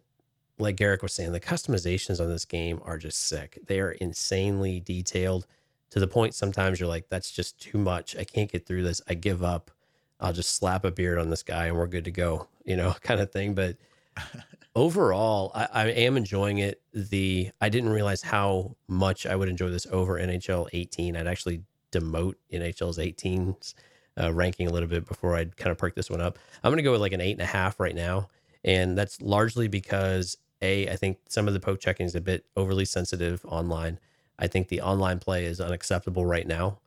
like 0.60 0.76
Garrick 0.76 1.02
was 1.02 1.14
saying, 1.14 1.32
the 1.32 1.40
customizations 1.40 2.20
on 2.20 2.30
this 2.30 2.46
game 2.46 2.82
are 2.84 2.98
just 2.98 3.28
sick. 3.28 3.60
They 3.66 3.80
are 3.80 3.92
insanely 3.92 4.80
detailed 4.80 5.48
to 5.92 6.00
the 6.00 6.08
point 6.08 6.36
sometimes 6.36 6.80
you're 6.80 6.90
like, 6.90 7.10
that's 7.10 7.32
just 7.32 7.60
too 7.60 7.78
much. 7.78 8.16
I 8.16 8.24
can't 8.24 8.52
get 8.52 8.66
through 8.66 8.84
this. 8.84 9.02
I 9.08 9.16
give 9.16 9.44
up. 9.44 9.72
I'll 10.20 10.34
just 10.34 10.56
slap 10.56 10.84
a 10.84 10.92
beard 10.92 11.18
on 11.18 11.30
this 11.30 11.44
guy 11.44 11.68
and 11.68 11.78
we're 11.78 11.88
good 11.88 12.06
to 12.06 12.12
go, 12.12 12.48
you 12.66 12.76
know, 12.76 12.94
kind 13.02 13.22
of 13.22 13.32
thing. 13.32 13.56
But 13.56 13.78
overall, 14.76 15.52
I, 15.56 15.68
I, 15.74 15.86
am 15.88 16.18
enjoying 16.18 16.60
it. 16.60 16.82
The 16.94 17.52
I 17.62 17.70
didn't 17.70 17.90
realize 17.90 18.22
how 18.22 18.76
much 18.88 19.26
I 19.26 19.36
would 19.36 19.50
enjoy 19.50 19.70
this 19.70 19.88
over 19.92 20.20
NHL 20.20 20.68
18. 20.74 21.16
I'd 21.16 21.26
actually 21.26 21.64
demote 21.92 22.36
NHL's 22.52 22.98
18s 22.98 23.74
uh, 24.20 24.34
ranking 24.34 24.67
a 24.67 24.72
little 24.72 24.89
bit 24.89 25.07
before 25.07 25.36
I 25.36 25.45
kind 25.45 25.72
of 25.72 25.78
perk 25.78 25.95
this 25.95 26.09
one 26.09 26.22
up. 26.22 26.38
I'm 26.63 26.72
going 26.72 26.78
to 26.78 26.84
go 26.84 26.91
with 26.91 27.01
like 27.01 27.13
an 27.13 27.22
eight 27.22 27.34
and 27.34 27.41
a 27.41 27.45
half 27.45 27.80
right 27.80 27.95
now, 27.95 28.30
and 28.63 28.97
that's 28.97 29.22
largely 29.22 29.67
because 29.67 30.38
a 30.61 30.89
I 30.89 30.95
think 30.95 31.17
some 31.28 31.47
of 31.47 31.53
the 31.53 31.59
poke 31.59 31.80
checking 31.80 32.05
is 32.05 32.15
a 32.15 32.22
bit 32.22 32.45
overly 32.55 32.86
sensitive 32.86 33.45
online. 33.45 33.99
I 34.38 34.47
think 34.47 34.67
the 34.67 34.82
online 34.82 35.20
play 35.20 35.45
is 35.45 35.59
unacceptable 35.59 36.26
right 36.26 36.47
now. 36.47 36.80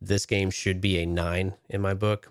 This 0.00 0.26
game 0.26 0.50
should 0.50 0.80
be 0.80 0.98
a 0.98 1.06
nine 1.06 1.54
in 1.68 1.80
my 1.80 1.94
book. 1.94 2.30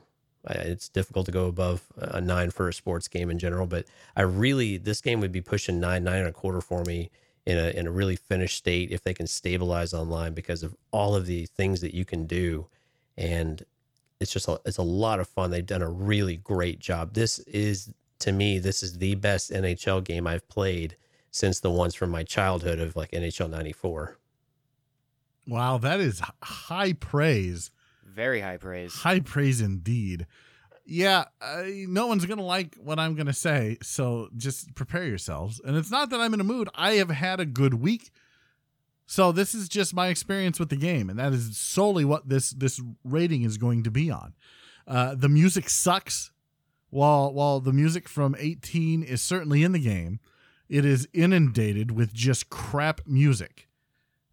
It's 0.49 0.88
difficult 0.88 1.26
to 1.26 1.32
go 1.32 1.47
above 1.47 1.84
a 1.97 2.22
nine 2.22 2.51
for 2.51 2.70
a 2.70 2.74
sports 2.74 3.08
game 3.10 3.30
in 3.30 3.38
general, 3.38 3.68
but 3.68 3.86
I 4.16 4.22
really 4.22 4.78
this 4.78 5.01
game 5.01 5.20
would 5.20 5.32
be 5.32 5.41
pushing 5.41 5.80
nine, 5.80 6.03
nine 6.03 6.20
and 6.20 6.30
a 6.30 6.34
quarter 6.34 6.62
for 6.62 6.84
me 6.84 7.10
in 7.45 7.58
a 7.58 7.70
in 7.70 7.88
a 7.88 7.91
really 7.91 8.16
finished 8.16 8.58
state 8.58 8.91
if 8.91 9.03
they 9.03 9.14
can 9.14 9.28
stabilize 9.28 9.93
online 9.93 10.34
because 10.34 10.64
of 10.64 10.76
all 10.91 11.16
of 11.16 11.26
the 11.26 11.45
things 11.47 11.82
that 11.82 11.93
you 11.93 12.05
can 12.05 12.26
do, 12.26 12.68
and 13.18 13.66
it's 14.20 14.32
just 14.32 14.47
a, 14.47 14.59
it's 14.65 14.78
a 14.78 14.84
lot 14.84 15.20
of 15.20 15.28
fun. 15.28 15.51
They've 15.51 15.65
done 15.65 15.82
a 15.82 15.89
really 15.89 16.38
great 16.38 16.80
job. 16.80 17.13
This 17.13 17.39
is 17.39 17.93
to 18.20 18.32
me 18.32 18.59
this 18.59 18.82
is 18.82 18.97
the 18.97 19.15
best 19.15 19.51
NHL 19.51 20.03
game 20.03 20.26
I've 20.26 20.47
played 20.49 20.97
since 21.30 21.59
the 21.59 21.70
ones 21.70 21.93
from 21.93 22.09
my 22.09 22.24
childhood 22.24 22.80
of 22.80 22.95
like 22.95 23.11
NHL 23.11 23.49
'94. 23.49 24.18
Wow, 25.47 25.78
that 25.78 25.99
is 25.99 26.22
high 26.43 26.93
praise. 26.93 27.72
Very 28.05 28.41
high 28.41 28.57
praise. 28.57 28.93
High 28.93 29.20
praise 29.20 29.61
indeed. 29.61 30.26
Yeah, 30.86 31.26
no 31.65 32.07
one's 32.07 32.26
going 32.26 32.38
to 32.38 32.43
like 32.43 32.76
what 32.76 32.97
I'm 32.97 33.15
going 33.15 33.28
to 33.28 33.34
say, 33.34 33.78
so 33.82 34.30
just 34.38 34.74
prepare 34.74 35.03
yourselves. 35.03 35.61
And 35.63 35.76
it's 35.76 35.91
not 35.91 36.09
that 36.09 36.22
I'm 36.22 36.34
in 36.34 36.39
a 36.39 36.45
mood. 36.45 36.70
I 36.74 36.93
have 36.93 37.09
had 37.09 37.41
a 37.41 37.45
good 37.45 37.76
week. 37.76 38.09
So 39.08 39.32
this 39.32 39.55
is 39.55 39.70
just 39.70 39.95
my 39.95 40.10
experience 40.10 40.60
with 40.60 40.68
the 40.68 40.76
game, 40.76 41.10
and 41.10 41.18
that 41.18 41.32
is 41.34 41.58
solely 41.58 42.03
what 42.03 42.28
this 42.28 42.51
this 42.51 42.82
rating 43.05 43.43
is 43.43 43.58
going 43.58 43.84
to 43.84 43.91
be 43.91 44.12
on. 44.12 44.34
Uh, 44.86 45.16
the 45.16 45.30
music 45.30 45.70
sucks. 45.70 46.32
While 46.89 47.34
while 47.34 47.60
the 47.60 47.74
music 47.74 48.08
from 48.08 48.36
18 48.38 49.03
is 49.03 49.22
certainly 49.22 49.64
in 49.64 49.72
the 49.72 49.80
game, 49.80 50.20
it 50.70 50.86
is 50.86 51.08
inundated 51.14 51.91
with 51.91 52.14
just 52.14 52.49
crap 52.49 53.01
music. 53.05 53.68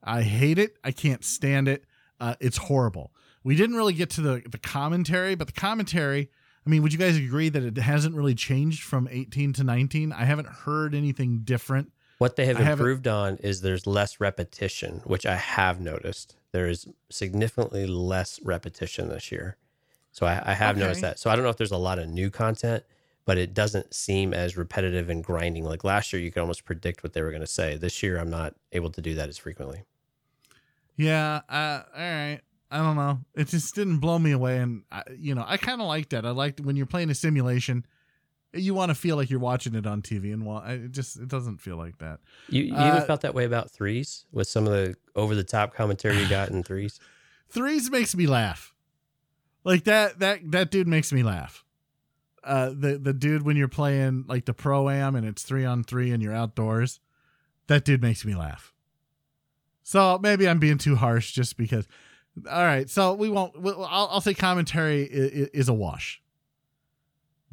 I 0.03 0.23
hate 0.23 0.59
it. 0.59 0.77
I 0.85 0.91
can't 0.91 1.25
stand 1.25 1.69
it. 1.69 1.85
Uh, 2.21 2.35
it's 2.41 2.57
horrible. 2.59 3.13
We 3.43 3.57
didn't 3.57 3.77
really 3.77 3.93
get 3.93 4.11
to 4.11 4.21
the 4.21 4.43
the 4.51 4.59
commentary, 4.59 5.37
but 5.37 5.47
the 5.47 5.53
commentary. 5.53 6.31
I 6.67 6.71
mean, 6.71 6.83
would 6.83 6.93
you 6.93 6.99
guys 6.99 7.17
agree 7.17 7.51
that 7.51 7.63
it 7.63 7.77
hasn't 7.77 8.15
really 8.17 8.35
changed 8.35 8.83
from 8.83 9.07
18 9.11 9.53
to 9.55 9.65
19? 9.65 10.13
I 10.13 10.25
haven't 10.25 10.49
heard 10.49 10.95
anything 10.95 11.43
different. 11.45 11.93
What 12.25 12.37
they 12.37 12.47
have 12.47 12.59
I 12.59 12.73
improved 12.73 13.07
on 13.07 13.37
is 13.43 13.61
there's 13.61 13.87
less 13.87 14.19
repetition, 14.19 15.03
which 15.05 15.27
I 15.27 15.35
have 15.35 15.79
noticed. 15.79 16.37
There 16.53 16.67
is 16.67 16.89
significantly 17.11 17.87
less 17.87 18.41
repetition 18.43 19.11
this 19.11 19.31
year. 19.31 19.59
So 20.11 20.25
I, 20.25 20.43
I 20.43 20.55
have 20.55 20.77
okay. 20.77 20.87
noticed 20.87 21.03
that. 21.03 21.19
So 21.19 21.29
I 21.29 21.37
don't 21.37 21.45
know 21.45 21.51
if 21.51 21.59
there's 21.59 21.71
a 21.71 21.77
lot 21.77 21.99
of 21.99 22.09
new 22.09 22.31
content, 22.31 22.83
but 23.27 23.37
it 23.37 23.53
doesn't 23.53 23.93
seem 23.93 24.33
as 24.33 24.57
repetitive 24.57 25.11
and 25.11 25.23
grinding. 25.23 25.65
Like 25.65 25.85
last 25.85 26.15
year, 26.15 26.23
you 26.23 26.33
could 26.33 26.41
almost 26.41 26.65
predict 26.65 27.03
what 27.03 27.13
they 27.13 27.21
were 27.21 27.29
going 27.29 27.43
to 27.43 27.47
say. 27.47 27.77
This 27.77 28.03
year, 28.03 28.19
I'm 28.19 28.31
not 28.31 28.55
able 28.73 28.89
to 28.93 29.03
do 29.03 29.15
that 29.17 29.29
as 29.29 29.37
frequently. 29.37 29.83
Yeah. 30.97 31.43
Uh, 31.47 31.83
all 31.95 32.03
right. 32.03 32.41
I 32.71 32.79
don't 32.79 32.97
know. 32.97 33.21
It 33.35 33.49
just 33.49 33.75
didn't 33.75 33.99
blow 33.99 34.19
me 34.19 34.33
away, 34.33 34.61
and 34.61 34.85
I, 34.91 35.03
you 35.15 35.35
know, 35.35 35.45
I 35.47 35.59
kind 35.59 35.83
of 35.83 35.89
liked 35.89 36.09
that. 36.11 36.25
I 36.25 36.31
liked 36.31 36.59
when 36.63 36.75
you're 36.75 36.87
playing 36.87 37.11
a 37.11 37.15
simulation, 37.15 37.85
you 38.55 38.75
want 38.75 38.91
to 38.91 38.95
feel 38.95 39.17
like 39.17 39.31
you're 39.31 39.41
watching 39.41 39.75
it 39.75 39.87
on 39.87 40.03
TV, 40.03 40.33
and 40.33 40.47
well, 40.47 40.63
it 40.67 40.93
just 40.93 41.17
it 41.17 41.29
doesn't 41.29 41.59
feel 41.59 41.77
like 41.77 41.99
that. 41.99 42.21
You, 42.49 42.65
you 42.65 42.75
uh, 42.75 42.89
even 42.89 43.07
felt 43.07 43.23
that 43.23 43.35
way 43.35 43.45
about 43.45 43.71
threes 43.71 44.27
with 44.33 44.49
some 44.49 44.67
of 44.67 44.73
the 44.73 44.97
over 45.15 45.35
the 45.35 45.45
top 45.45 45.75
commentary 45.75 46.19
you 46.19 46.29
got 46.29 46.51
in 46.51 46.63
threes. 46.65 47.01
Threes 47.49 47.91
makes 47.91 48.15
me 48.15 48.27
laugh, 48.27 48.75
like 49.65 49.85
that 49.85 50.19
that 50.21 50.51
that 50.53 50.71
dude 50.71 50.89
makes 50.89 51.13
me 51.13 51.23
laugh. 51.23 51.65
Uh, 52.43 52.71
the 52.71 52.99
the 52.99 53.13
dude 53.13 53.43
when 53.43 53.57
you're 53.57 53.69
playing 53.69 54.25
like 54.29 54.45
the 54.45 54.55
pro 54.55 54.89
am 54.89 55.15
and 55.17 55.27
it's 55.27 55.43
three 55.43 55.65
on 55.65 55.83
three 55.83 56.11
and 56.11 56.23
you're 56.23 56.35
outdoors, 56.35 57.01
that 57.69 57.85
dude 57.85 58.03
makes 58.03 58.25
me 58.25 58.35
laugh. 58.35 58.73
So 59.83 60.19
maybe 60.23 60.49
I'm 60.49 60.59
being 60.59 60.79
too 60.79 60.97
harsh 60.97 61.33
just 61.33 61.57
because 61.57 61.87
all 62.51 62.65
right, 62.65 62.91
so 62.91 63.15
we 63.15 63.29
won't. 63.29 63.55
I'll, 63.65 64.09
I'll 64.11 64.21
say 64.21 64.35
commentary 64.35 65.05
is, 65.05 65.49
is, 65.49 65.69
a 65.69 65.73
wash. 65.73 66.21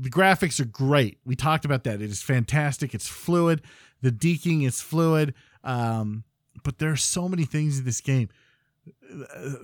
The 0.02 0.10
graphics 0.10 0.60
are 0.60 0.66
great. 0.66 1.20
We 1.26 1.36
talked 1.36 1.64
about 1.64 1.84
that. 1.84 2.02
It 2.02 2.10
is 2.10 2.24
fantastic. 2.24 2.96
It's 2.96 3.08
fluid. 3.08 3.62
The 4.02 4.12
deking 4.12 4.66
is 4.66 4.82
fluid. 4.82 5.36
Um, 5.64 6.24
but 6.64 6.80
there 6.80 6.92
are 6.92 6.98
so 6.98 7.30
many 7.30 7.46
things 7.46 7.78
in 7.78 7.86
this 7.86 8.02
game. 8.02 8.30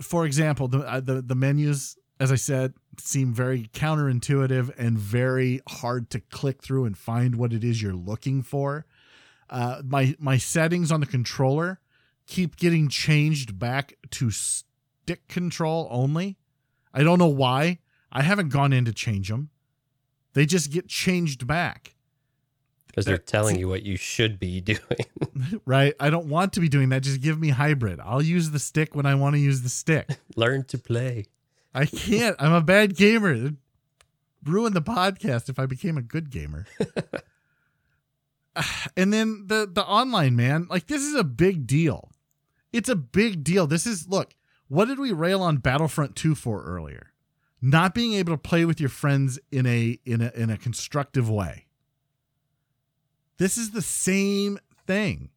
For 0.02 0.26
example, 0.26 0.68
the, 0.68 0.80
uh, 0.80 1.00
the 1.00 1.24
the 1.24 1.34
menus, 1.34 1.98
as 2.20 2.32
I 2.32 2.36
said, 2.36 2.76
seem 3.00 3.34
very 3.34 3.64
counterintuitive 3.74 4.72
and 4.78 4.98
very 4.98 5.62
hard 5.68 6.12
to 6.12 6.20
click 6.20 6.62
through 6.62 6.86
and 6.86 6.96
find 6.96 7.36
what 7.36 7.52
it 7.52 7.64
is 7.64 7.82
you're 7.82 7.94
looking 7.94 8.44
for. 8.44 8.86
Uh, 9.50 9.82
my 9.84 10.16
my 10.20 10.38
settings 10.38 10.92
on 10.92 11.00
the 11.00 11.08
controller 11.08 11.80
keep 12.28 12.58
getting 12.58 12.90
changed 12.90 13.58
back 13.58 13.96
to 14.12 14.30
stick 14.30 15.28
control 15.28 15.88
only. 15.90 16.38
I 16.94 17.02
don't 17.02 17.18
know 17.18 17.26
why. 17.26 17.80
I 18.12 18.22
haven't 18.22 18.50
gone 18.50 18.72
in 18.72 18.86
to 18.86 18.94
change 18.94 19.30
them. 19.30 19.50
They 20.38 20.46
just 20.46 20.72
get 20.72 20.88
changed 20.88 21.48
back. 21.48 21.96
Because 22.86 23.06
they're, 23.06 23.18
telling 23.18 23.58
you 23.58 23.68
what 23.68 23.82
you 23.82 23.98
should 23.98 24.40
be 24.40 24.62
doing. 24.74 24.80
right. 25.66 25.96
I 26.00 26.12
don't 26.12 26.28
want 26.28 26.54
to 26.54 26.60
be 26.60 26.70
doing 26.70 26.90
that. 26.90 27.02
Just 27.02 27.22
give 27.22 27.40
me 27.40 27.50
hybrid. 27.50 28.00
I'll 28.00 28.22
use 28.22 28.52
the 28.52 28.60
stick 28.60 28.94
when 28.94 29.08
I 29.08 29.16
want 29.16 29.34
to 29.34 29.40
use 29.40 29.64
the 29.64 29.70
stick. 29.70 30.08
Learn 30.36 30.64
to 30.66 30.78
play. 30.78 31.26
I 31.74 31.88
can't. 31.88 32.36
I'm 32.38 32.54
a 32.54 32.62
bad 32.62 32.96
gamer. 32.96 33.34
It'd 33.34 33.58
ruin 34.44 34.74
the 34.74 34.82
podcast 34.84 35.50
if 35.50 35.58
I 35.58 35.66
became 35.66 35.98
a 35.98 36.04
good 36.04 36.30
gamer. 36.30 36.68
and 38.96 39.12
then 39.12 39.46
the 39.48 39.68
the 39.68 39.84
online 39.84 40.36
man, 40.36 40.68
like 40.70 40.86
this 40.86 41.02
is 41.02 41.16
a 41.16 41.24
big 41.24 41.66
deal. 41.66 42.12
It's 42.72 42.90
a 42.90 42.96
big 42.96 43.44
deal. 43.44 43.66
This 43.66 43.88
is 43.88 44.08
look, 44.08 44.36
what 44.68 44.86
did 44.86 45.00
we 45.00 45.12
rail 45.12 45.42
on 45.42 45.58
Battlefront 45.58 46.16
2 46.16 46.36
for 46.36 46.64
earlier? 46.64 47.12
Not 47.62 47.96
being 47.96 48.14
able 48.14 48.34
to 48.34 48.38
play 48.38 48.66
with 48.66 48.80
your 48.80 48.90
friends 48.90 49.40
in 49.52 49.66
a 49.66 50.00
in 50.06 50.22
a 50.22 50.32
in 50.36 50.50
a 50.50 50.58
constructive 50.58 51.30
way. 51.30 51.66
This 53.38 53.58
is 53.58 53.72
the 53.72 53.82
same 53.82 54.60
thing. 54.86 55.30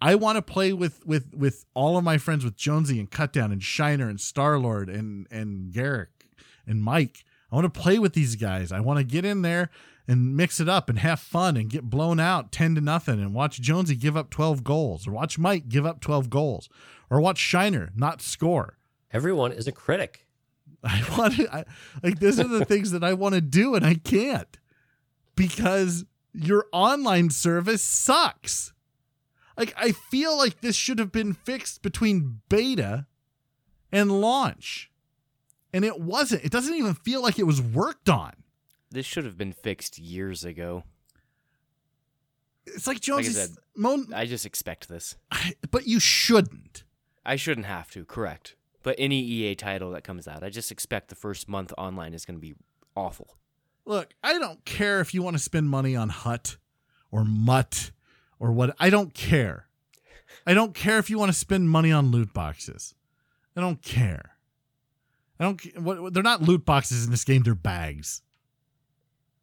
I 0.00 0.14
want 0.14 0.36
to 0.36 0.42
play 0.42 0.72
with 0.72 1.04
with 1.06 1.34
with 1.34 1.64
all 1.74 1.96
of 1.96 2.04
my 2.04 2.18
friends 2.18 2.44
with 2.44 2.56
Jonesy 2.56 3.00
and 3.00 3.10
Cutdown 3.10 3.52
and 3.52 3.62
Shiner 3.62 4.08
and 4.08 4.18
Starlord 4.18 4.92
and 4.92 5.26
and 5.30 5.72
Garrick 5.72 6.26
and 6.66 6.82
Mike. 6.82 7.24
I 7.50 7.54
want 7.54 7.72
to 7.72 7.80
play 7.80 7.98
with 7.98 8.12
these 8.12 8.36
guys. 8.36 8.72
I 8.72 8.80
want 8.80 8.98
to 8.98 9.04
get 9.04 9.24
in 9.24 9.42
there 9.42 9.70
and 10.08 10.36
mix 10.36 10.60
it 10.60 10.68
up 10.68 10.88
and 10.88 10.98
have 10.98 11.20
fun 11.20 11.56
and 11.56 11.70
get 11.70 11.84
blown 11.84 12.20
out 12.20 12.52
10 12.52 12.74
to 12.76 12.80
nothing 12.80 13.20
and 13.20 13.34
watch 13.34 13.60
Jonesy 13.60 13.96
give 13.96 14.16
up 14.16 14.30
12 14.30 14.62
goals 14.62 15.06
or 15.06 15.12
watch 15.12 15.38
Mike 15.38 15.68
give 15.68 15.86
up 15.86 16.00
12 16.00 16.30
goals 16.30 16.68
or 17.10 17.20
watch 17.20 17.38
Shiner 17.38 17.92
not 17.96 18.20
score. 18.20 18.78
Everyone 19.12 19.52
is 19.52 19.66
a 19.66 19.72
critic. 19.72 20.25
I 20.90 21.02
want 21.18 21.36
to, 21.36 21.54
I, 21.54 21.64
like, 22.02 22.20
these 22.20 22.38
are 22.38 22.48
the 22.48 22.64
things 22.64 22.92
that 22.92 23.02
I 23.02 23.12
want 23.14 23.34
to 23.34 23.40
do 23.40 23.74
and 23.74 23.84
I 23.84 23.94
can't 23.94 24.58
because 25.34 26.04
your 26.32 26.66
online 26.72 27.30
service 27.30 27.82
sucks. 27.82 28.72
Like, 29.56 29.74
I 29.76 29.92
feel 29.92 30.36
like 30.36 30.60
this 30.60 30.76
should 30.76 30.98
have 30.98 31.10
been 31.10 31.32
fixed 31.32 31.82
between 31.82 32.40
beta 32.48 33.06
and 33.90 34.20
launch. 34.20 34.90
And 35.72 35.84
it 35.84 36.00
wasn't. 36.00 36.44
It 36.44 36.52
doesn't 36.52 36.74
even 36.74 36.94
feel 36.94 37.22
like 37.22 37.38
it 37.38 37.46
was 37.46 37.60
worked 37.60 38.08
on. 38.08 38.32
This 38.90 39.04
should 39.04 39.24
have 39.24 39.36
been 39.36 39.52
fixed 39.52 39.98
years 39.98 40.44
ago. 40.44 40.84
It's 42.66 42.86
like 42.86 43.00
Jonesy. 43.00 43.28
Like 43.28 43.36
I, 43.36 43.46
said, 43.46 43.56
Mon- 43.76 44.14
I 44.14 44.26
just 44.26 44.46
expect 44.46 44.88
this. 44.88 45.16
I, 45.30 45.54
but 45.70 45.86
you 45.86 46.00
shouldn't. 46.00 46.84
I 47.24 47.36
shouldn't 47.36 47.66
have 47.66 47.90
to, 47.90 48.04
correct. 48.04 48.54
But 48.86 48.94
any 49.00 49.18
EA 49.18 49.56
title 49.56 49.90
that 49.90 50.04
comes 50.04 50.28
out, 50.28 50.44
I 50.44 50.48
just 50.48 50.70
expect 50.70 51.08
the 51.08 51.16
first 51.16 51.48
month 51.48 51.72
online 51.76 52.14
is 52.14 52.24
going 52.24 52.36
to 52.36 52.40
be 52.40 52.54
awful. 52.94 53.36
Look, 53.84 54.14
I 54.22 54.38
don't 54.38 54.64
care 54.64 55.00
if 55.00 55.12
you 55.12 55.24
want 55.24 55.36
to 55.36 55.42
spend 55.42 55.68
money 55.68 55.96
on 55.96 56.08
HUT 56.08 56.56
or 57.10 57.24
MUT 57.24 57.90
or 58.38 58.52
what. 58.52 58.76
I 58.78 58.88
don't 58.90 59.12
care. 59.12 59.66
I 60.46 60.54
don't 60.54 60.72
care 60.72 60.98
if 60.98 61.10
you 61.10 61.18
want 61.18 61.32
to 61.32 61.36
spend 61.36 61.68
money 61.68 61.90
on 61.90 62.12
loot 62.12 62.32
boxes. 62.32 62.94
I 63.56 63.60
don't 63.60 63.82
care. 63.82 64.36
I 65.40 65.44
don't. 65.46 65.78
What, 65.82 66.14
they're 66.14 66.22
not 66.22 66.42
loot 66.42 66.64
boxes 66.64 67.04
in 67.04 67.10
this 67.10 67.24
game. 67.24 67.42
They're 67.42 67.56
bags. 67.56 68.22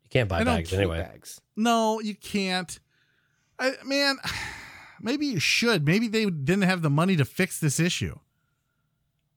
You 0.06 0.10
can't 0.10 0.30
buy 0.30 0.46
bags 0.46 0.72
anyway. 0.72 1.00
Bags. 1.00 1.41
No, 1.58 2.00
you 2.00 2.16
can't. 2.16 2.80
I 3.60 3.74
man. 3.84 4.20
Maybe 5.02 5.26
you 5.26 5.39
should. 5.39 5.86
Maybe 5.86 6.08
they 6.08 6.24
didn't 6.28 6.62
have 6.62 6.82
the 6.82 6.89
money 6.89 7.18
to 7.18 7.26
fix 7.26 7.60
this 7.60 7.78
issue. 7.78 8.20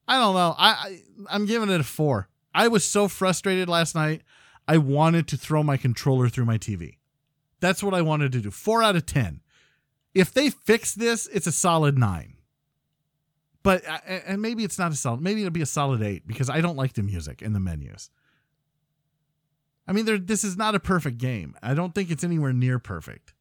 I 0.09 0.19
don't 0.19 0.35
know. 0.35 0.55
I, 0.57 0.71
I 0.71 1.01
I'm 1.31 1.47
giving 1.47 1.71
it 1.71 1.81
a 1.81 1.85
four. 1.85 2.29
I 2.55 2.69
was 2.69 2.85
so 2.85 3.09
frustrated 3.09 3.69
last 3.69 3.95
night. 3.95 4.23
I 4.69 4.79
wanted 4.79 5.29
to 5.29 5.37
throw 5.37 5.63
my 5.63 5.77
controller 5.77 6.29
through 6.29 6.47
my 6.47 6.59
TV. 6.59 6.97
That's 7.61 7.83
what 7.83 7.95
I 7.95 8.03
wanted 8.03 8.33
to 8.33 8.41
do. 8.41 8.51
Four 8.51 8.83
out 8.83 8.97
of 8.97 9.07
ten. 9.07 9.41
If 10.15 10.33
they 10.33 10.51
fix 10.51 10.95
this, 10.95 11.27
it's 11.27 11.47
a 11.47 11.53
solid 11.53 11.99
nine. 11.99 12.37
But 13.63 13.87
uh, 13.87 13.99
and 14.07 14.41
maybe 14.41 14.65
it's 14.65 14.79
not 14.79 14.93
a 14.93 14.95
solid. 14.95 15.21
Maybe 15.21 15.41
it'll 15.41 15.51
be 15.51 15.63
a 15.63 15.67
solid 15.67 16.03
eight 16.03 16.27
because 16.27 16.49
I 16.49 16.61
don't 16.61 16.77
like 16.77 16.93
the 16.93 17.03
music 17.03 17.43
in 17.43 17.53
the 17.53 17.61
menus. 17.61 18.11
I 19.89 19.93
mean, 19.93 20.05
there. 20.05 20.19
This 20.19 20.45
is 20.45 20.57
not 20.57 20.75
a 20.75 20.81
perfect 20.81 21.19
game. 21.19 21.57
I 21.63 21.75
don't 21.75 21.95
think 21.95 22.11
it's 22.11 22.25
anywhere 22.25 22.53
near 22.53 22.79
perfect. 22.79 23.35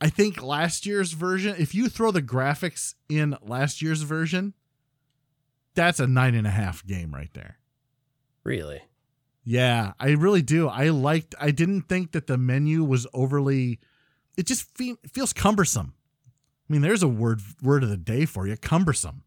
I 0.00 0.08
think 0.08 0.42
last 0.42 0.84
year's 0.84 1.12
version, 1.12 1.54
if 1.58 1.74
you 1.74 1.88
throw 1.88 2.10
the 2.10 2.22
graphics 2.22 2.94
in 3.08 3.36
last 3.40 3.80
year's 3.80 4.02
version, 4.02 4.52
that's 5.74 6.00
a 6.00 6.06
nine 6.06 6.34
and 6.34 6.46
a 6.46 6.50
half 6.50 6.84
game 6.86 7.14
right 7.14 7.32
there. 7.34 7.58
Really? 8.42 8.82
Yeah, 9.42 9.92
I 10.00 10.10
really 10.10 10.42
do. 10.42 10.68
I 10.68 10.88
liked. 10.88 11.34
I 11.40 11.50
didn't 11.50 11.82
think 11.82 12.12
that 12.12 12.26
the 12.26 12.38
menu 12.38 12.82
was 12.82 13.06
overly. 13.12 13.78
It 14.36 14.46
just 14.46 14.76
fe- 14.76 14.96
feels 15.12 15.32
cumbersome. 15.32 15.94
I 16.68 16.72
mean, 16.72 16.80
there's 16.82 17.02
a 17.02 17.08
word 17.08 17.42
word 17.62 17.82
of 17.82 17.90
the 17.90 17.96
day 17.96 18.24
for 18.24 18.46
you: 18.46 18.56
cumbersome. 18.56 19.22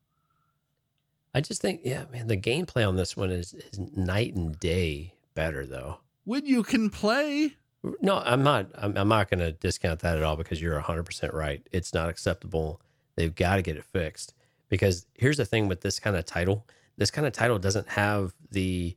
I 1.36 1.41
just 1.41 1.62
think, 1.62 1.82
yeah, 1.84 2.06
man, 2.12 2.28
the 2.28 2.38
gameplay 2.38 2.88
on 2.88 2.95
this 2.95 3.16
one 3.16 3.30
is, 3.30 3.54
is 3.54 3.78
night 3.95 4.34
and 4.34 4.60
day 4.60 5.14
better, 5.36 5.68
though. 5.68 6.00
When 6.24 6.48
you 6.48 6.64
can 6.64 6.89
play, 6.89 7.58
No, 8.02 8.18
I'm 8.18 8.41
not. 8.41 8.72
I'm, 8.74 8.98
I'm 8.98 9.08
not 9.08 9.30
going 9.30 9.39
to 9.41 9.52
discount 9.52 10.00
that 10.00 10.18
at 10.18 10.24
all 10.24 10.36
because 10.36 10.60
you're 10.60 10.74
100 10.74 11.04
percent 11.04 11.34
right. 11.36 11.62
It's 11.72 11.93
not 11.93 12.10
acceptable. 12.10 12.82
They've 13.16 13.34
got 13.36 13.58
to 13.58 13.62
get 13.62 13.78
it 13.78 13.84
fixed 13.84 14.34
because 14.70 15.05
here's 15.15 15.38
the 15.38 15.45
thing 15.45 15.68
with 15.68 15.82
this 15.82 15.99
kind 15.99 16.15
of 16.15 16.26
title. 16.26 16.65
This 16.97 17.11
kind 17.11 17.28
of 17.28 17.34
title 17.34 17.59
doesn't 17.59 17.89
have 17.89 18.34
the 18.51 18.95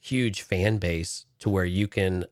huge 0.00 0.42
fan 0.42 0.78
base 0.78 1.26
to 1.40 1.50
where 1.50 1.64
you 1.64 1.86
can 1.86 2.24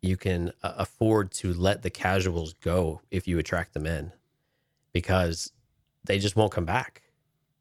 you 0.00 0.16
can 0.16 0.52
uh, 0.62 0.74
afford 0.76 1.32
to 1.32 1.54
let 1.54 1.82
the 1.82 1.90
casuals 1.90 2.52
go 2.54 3.00
if 3.10 3.26
you 3.26 3.38
attract 3.38 3.72
them 3.72 3.86
in 3.86 4.12
because 4.92 5.50
they 6.04 6.18
just 6.18 6.36
won't 6.36 6.52
come 6.52 6.66
back. 6.66 7.02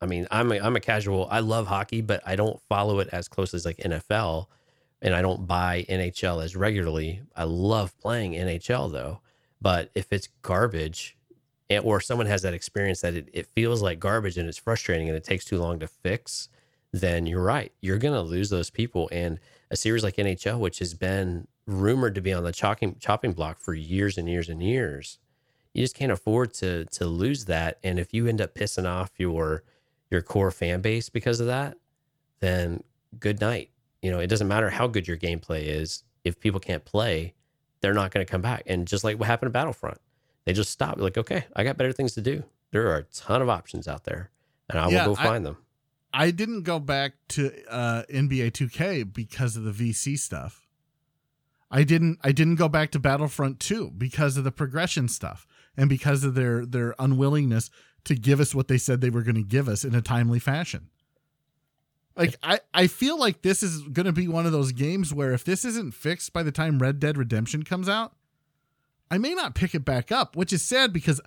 I 0.01 0.05
mean, 0.05 0.27
I'm 0.29 0.51
a, 0.51 0.59
I'm 0.59 0.75
a 0.75 0.81
casual. 0.81 1.27
I 1.31 1.39
love 1.39 1.67
hockey, 1.67 2.01
but 2.01 2.21
I 2.25 2.35
don't 2.35 2.61
follow 2.67 2.99
it 2.99 3.07
as 3.13 3.29
closely 3.29 3.55
as 3.55 3.65
like 3.65 3.77
NFL, 3.77 4.47
and 5.01 5.15
I 5.15 5.21
don't 5.21 5.47
buy 5.47 5.85
NHL 5.89 6.43
as 6.43 6.57
regularly. 6.57 7.21
I 7.35 7.45
love 7.45 7.97
playing 7.99 8.33
NHL 8.33 8.91
though, 8.91 9.21
but 9.61 9.89
if 9.95 10.11
it's 10.11 10.27
garbage, 10.41 11.17
or 11.80 11.99
someone 11.99 12.28
has 12.28 12.41
that 12.41 12.53
experience 12.53 13.01
that 13.01 13.15
it, 13.15 13.30
it 13.34 13.47
feels 13.47 13.82
like 13.82 13.99
garbage 13.99 14.38
and 14.38 14.47
it's 14.47 14.57
frustrating 14.57 15.07
and 15.07 15.17
it 15.17 15.24
takes 15.24 15.45
too 15.45 15.59
long 15.59 15.80
to 15.80 15.88
fix, 15.88 16.49
then 16.91 17.26
you're 17.26 17.43
right. 17.43 17.71
You're 17.82 17.97
gonna 17.97 18.21
lose 18.21 18.49
those 18.49 18.69
people. 18.69 19.09
And 19.11 19.39
a 19.71 19.76
series 19.76 20.03
like 20.03 20.15
NHL, 20.15 20.59
which 20.59 20.80
has 20.80 20.93
been 20.93 21.47
rumored 21.65 22.15
to 22.15 22.21
be 22.21 22.34
on 22.34 22.43
the 22.43 22.51
chopping 22.51 22.97
chopping 22.99 23.34
block 23.34 23.59
for 23.59 23.74
years 23.74 24.17
and 24.17 24.30
years 24.30 24.49
and 24.49 24.61
years, 24.61 25.17
you 25.74 25.84
just 25.84 25.95
can't 25.95 26.11
afford 26.11 26.53
to 26.55 26.86
to 26.86 27.05
lose 27.05 27.45
that. 27.45 27.80
And 27.84 27.99
if 27.99 28.13
you 28.13 28.28
end 28.28 28.41
up 28.41 28.53
pissing 28.53 28.88
off 28.88 29.11
your 29.17 29.63
your 30.11 30.21
core 30.21 30.51
fan 30.51 30.82
base 30.82 31.09
because 31.09 31.39
of 31.39 31.47
that, 31.47 31.78
then 32.39 32.84
good 33.19 33.41
night. 33.41 33.69
You 34.01 34.11
know, 34.11 34.19
it 34.19 34.28
doesn't 34.28 34.47
matter 34.47 34.69
how 34.69 34.88
good 34.88 35.07
your 35.07 35.17
gameplay 35.17 35.63
is. 35.63 36.03
If 36.24 36.39
people 36.39 36.59
can't 36.59 36.86
play, 36.86 37.34
they're 37.82 37.93
not 37.93 38.11
going 38.11 38.26
to 38.26 38.30
come 38.32 38.41
back. 38.41 38.63
And 38.65 38.88
just 38.88 39.03
like 39.03 39.17
what 39.19 39.28
happened 39.28 39.47
to 39.47 39.53
Battlefront, 39.53 39.99
they 40.45 40.53
just 40.53 40.69
stop. 40.71 40.99
Like, 40.99 41.17
okay, 41.17 41.45
I 41.55 41.63
got 41.63 41.77
better 41.77 41.93
things 41.93 42.13
to 42.13 42.21
do. 42.21 42.43
There 42.71 42.87
are 42.87 42.97
a 42.97 43.03
ton 43.03 43.41
of 43.41 43.49
options 43.49 43.87
out 43.87 44.03
there, 44.03 44.29
and 44.69 44.79
I 44.79 44.89
Yeah, 44.89 45.05
will 45.07 45.15
go 45.15 45.21
I- 45.21 45.25
find 45.25 45.45
them. 45.45 45.57
I 46.15 46.29
didn't 46.29 46.61
go 46.61 46.79
back 46.79 47.13
to 47.29 47.51
uh, 47.71 48.03
NBA 48.07 48.51
2K 48.51 49.11
because 49.13 49.57
of 49.57 49.63
the 49.63 49.71
VC 49.71 50.17
stuff. 50.17 50.67
I 51.71 51.83
didn't. 51.83 52.19
I 52.23 52.31
didn't 52.31 52.55
go 52.57 52.69
back 52.69 52.91
to 52.91 52.99
Battlefront 52.99 53.59
2 53.59 53.91
because 53.97 54.37
of 54.37 54.43
the 54.43 54.51
progression 54.51 55.07
stuff 55.07 55.47
and 55.75 55.89
because 55.89 56.23
of 56.23 56.35
their 56.35 56.67
their 56.67 56.93
unwillingness 56.99 57.71
to 58.03 58.13
give 58.13 58.39
us 58.39 58.53
what 58.53 58.67
they 58.67 58.77
said 58.77 59.01
they 59.01 59.09
were 59.09 59.23
going 59.23 59.33
to 59.35 59.41
give 59.43 59.67
us 59.67 59.83
in 59.83 59.95
a 59.95 60.01
timely 60.01 60.37
fashion. 60.37 60.89
Like 62.15 62.35
I, 62.43 62.59
I 62.75 62.85
feel 62.85 63.17
like 63.17 63.41
this 63.41 63.63
is 63.63 63.81
going 63.81 64.05
to 64.05 64.11
be 64.11 64.27
one 64.27 64.45
of 64.45 64.51
those 64.51 64.71
games 64.71 65.11
where 65.15 65.31
if 65.33 65.43
this 65.43 65.65
isn't 65.65 65.95
fixed 65.95 66.31
by 66.31 66.43
the 66.43 66.51
time 66.51 66.77
Red 66.77 66.99
Dead 66.99 67.17
Redemption 67.17 67.63
comes 67.63 67.89
out, 67.89 68.13
I 69.12 69.18
may 69.18 69.34
not 69.34 69.56
pick 69.56 69.76
it 69.76 69.86
back 69.86 70.12
up, 70.12 70.36
which 70.36 70.54
is 70.54 70.62
sad 70.62 70.91
because 70.93 71.22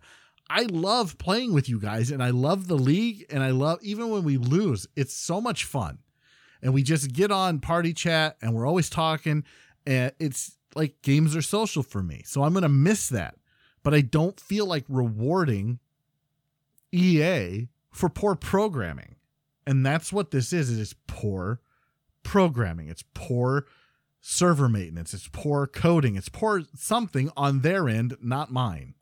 I 0.49 0.62
love 0.62 1.18
playing 1.18 1.53
with 1.53 1.68
you 1.68 1.81
guys 1.81 2.11
and 2.11 2.22
I 2.22 2.31
love 2.31 2.68
the 2.68 2.79
league 2.79 3.27
and 3.31 3.43
I 3.43 3.51
love 3.51 3.79
even 3.83 4.11
when 4.11 4.24
we 4.24 4.37
lose, 4.37 4.87
it's 4.97 5.14
so 5.14 5.41
much 5.41 5.64
fun. 5.64 5.99
And 6.62 6.72
we 6.72 6.83
just 6.83 7.12
get 7.12 7.31
on 7.31 7.61
party 7.61 7.93
chat 7.93 8.37
and 8.41 8.55
we're 8.55 8.66
always 8.66 8.89
talking 8.89 9.45
and 9.87 10.12
it's 10.18 10.57
like 10.74 11.01
games 11.03 11.35
are 11.35 11.43
social 11.43 11.83
for 11.83 12.03
me. 12.03 12.22
So 12.24 12.43
I'm 12.43 12.53
going 12.53 12.62
to 12.62 12.68
miss 12.68 13.09
that. 13.09 13.37
But 13.83 13.95
I 13.95 14.01
don't 14.01 14.39
feel 14.41 14.66
like 14.66 14.85
rewarding 14.89 15.79
EA 16.93 17.68
for 17.93 18.09
poor 18.09 18.35
programming. 18.35 19.16
And 19.66 19.87
that's 19.87 20.12
what 20.12 20.31
this 20.31 20.53
is. 20.53 20.70
Is 20.70 20.95
poor 21.07 21.61
programming. 22.22 22.89
It's 22.89 23.05
poor 23.14 23.66
server 24.29 24.68
maintenance. 24.68 25.14
It's 25.14 25.29
poor 25.33 25.66
coding. 25.68 26.16
It's 26.16 26.29
poor 26.29 26.62
something 26.74 27.31
on 27.37 27.61
their 27.61 27.89
end, 27.89 28.16
not 28.20 28.51
mine 28.51 28.95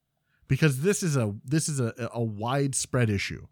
because 0.48 0.82
this 0.82 1.02
is 1.02 1.16
a 1.16 1.34
this 1.44 1.68
is 1.68 1.80
a, 1.80 1.94
a 2.12 2.22
widespread 2.22 3.08
issue. 3.08 3.46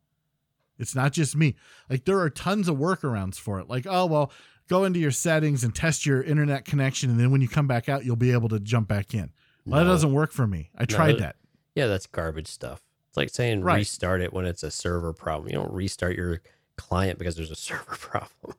It's 0.79 0.95
not 0.95 1.12
just 1.12 1.35
me. 1.35 1.55
Like 1.89 2.05
there 2.05 2.18
are 2.20 2.29
tons 2.29 2.68
of 2.68 2.77
workarounds 2.77 3.37
for 3.37 3.59
it. 3.59 3.68
Like, 3.68 3.87
oh 3.89 4.05
well, 4.07 4.31
go 4.68 4.85
into 4.85 5.01
your 5.01 5.11
settings 5.11 5.64
and 5.64 5.75
test 5.75 6.05
your 6.05 6.23
internet 6.23 6.64
connection, 6.66 7.09
and 7.11 7.18
then 7.18 7.31
when 7.31 7.41
you 7.41 7.49
come 7.49 7.66
back 7.66 7.89
out, 7.89 8.05
you'll 8.05 8.16
be 8.16 8.33
able 8.33 8.51
to 8.51 8.61
jump 8.61 8.89
back 8.89 9.14
in. 9.14 9.31
Well, 9.64 9.83
that 9.83 9.91
doesn't 9.91 10.12
work 10.12 10.33
for 10.33 10.47
me. 10.47 10.70
I 10.77 10.83
No, 10.83 10.87
tried 10.87 11.18
that. 11.18 11.37
Yeah, 11.75 11.87
that's 11.87 12.07
garbage 12.07 12.49
stuff. 12.49 12.83
It's 13.09 13.16
like 13.16 13.31
saying 13.31 13.62
Right. 13.62 13.77
restart 13.77 14.20
it 14.20 14.33
when 14.33 14.45
it's 14.45 14.62
a 14.62 14.70
server 14.70 15.12
problem. 15.14 15.49
You 15.49 15.55
don't 15.55 15.73
restart 15.73 16.16
your 16.16 16.43
client 16.77 17.18
because 17.18 17.37
there's 17.37 17.51
a 17.51 17.55
server 17.70 17.97
problem. 17.97 18.57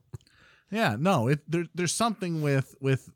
Yeah, 0.74 0.96
no, 1.00 1.28
it 1.28 1.40
there, 1.50 1.66
there's 1.76 1.94
something 1.94 2.42
with 2.42 2.76
with 2.82 3.10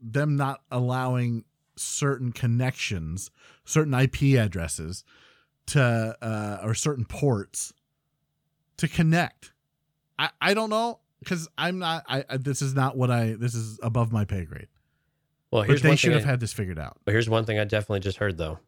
them 0.00 0.36
not 0.36 0.60
allowing 0.70 1.44
certain 1.76 2.32
connections, 2.32 3.30
certain 3.64 3.94
IP 3.94 4.38
addresses 4.38 5.04
to 5.66 6.16
uh 6.20 6.58
or 6.62 6.74
certain 6.74 7.04
ports 7.04 7.72
to 8.76 8.88
connect. 8.88 9.52
I 10.18 10.30
I 10.40 10.54
don't 10.54 10.70
know 10.70 11.00
cuz 11.24 11.48
I'm 11.56 11.78
not 11.78 12.04
I, 12.08 12.24
I 12.28 12.36
this 12.36 12.60
is 12.62 12.74
not 12.74 12.96
what 12.96 13.10
I 13.10 13.32
this 13.32 13.54
is 13.54 13.78
above 13.82 14.12
my 14.12 14.24
pay 14.24 14.44
grade. 14.44 14.68
Well, 15.50 15.64
But 15.66 15.80
they 15.80 15.96
should 15.96 16.12
have 16.12 16.24
I- 16.26 16.30
had 16.30 16.40
this 16.40 16.52
figured 16.52 16.78
out. 16.78 16.98
But 17.06 17.12
here's 17.12 17.28
one 17.30 17.46
thing 17.46 17.58
I 17.58 17.64
definitely 17.64 18.00
just 18.00 18.18
heard 18.18 18.36
though. 18.36 18.58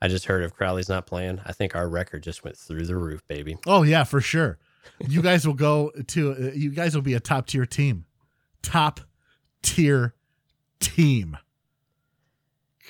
I 0.00 0.08
just 0.08 0.26
heard 0.26 0.44
if 0.44 0.52
Crowley's 0.54 0.88
not 0.88 1.06
playing, 1.06 1.40
I 1.44 1.52
think 1.52 1.74
our 1.74 1.88
record 1.88 2.22
just 2.22 2.44
went 2.44 2.56
through 2.56 2.84
the 2.86 2.94
roof, 2.96 3.26
baby. 3.26 3.56
Oh 3.66 3.82
yeah, 3.82 4.04
for 4.04 4.20
sure. 4.20 4.58
You 5.00 5.22
guys 5.22 5.46
will 5.46 5.54
go 5.54 5.90
to 6.08 6.32
uh, 6.32 6.50
you 6.54 6.70
guys 6.70 6.94
will 6.94 7.02
be 7.02 7.14
a 7.14 7.20
top 7.20 7.46
tier 7.46 7.66
team. 7.66 8.04
Top 8.62 9.00
tier 9.62 10.14
team. 10.80 11.36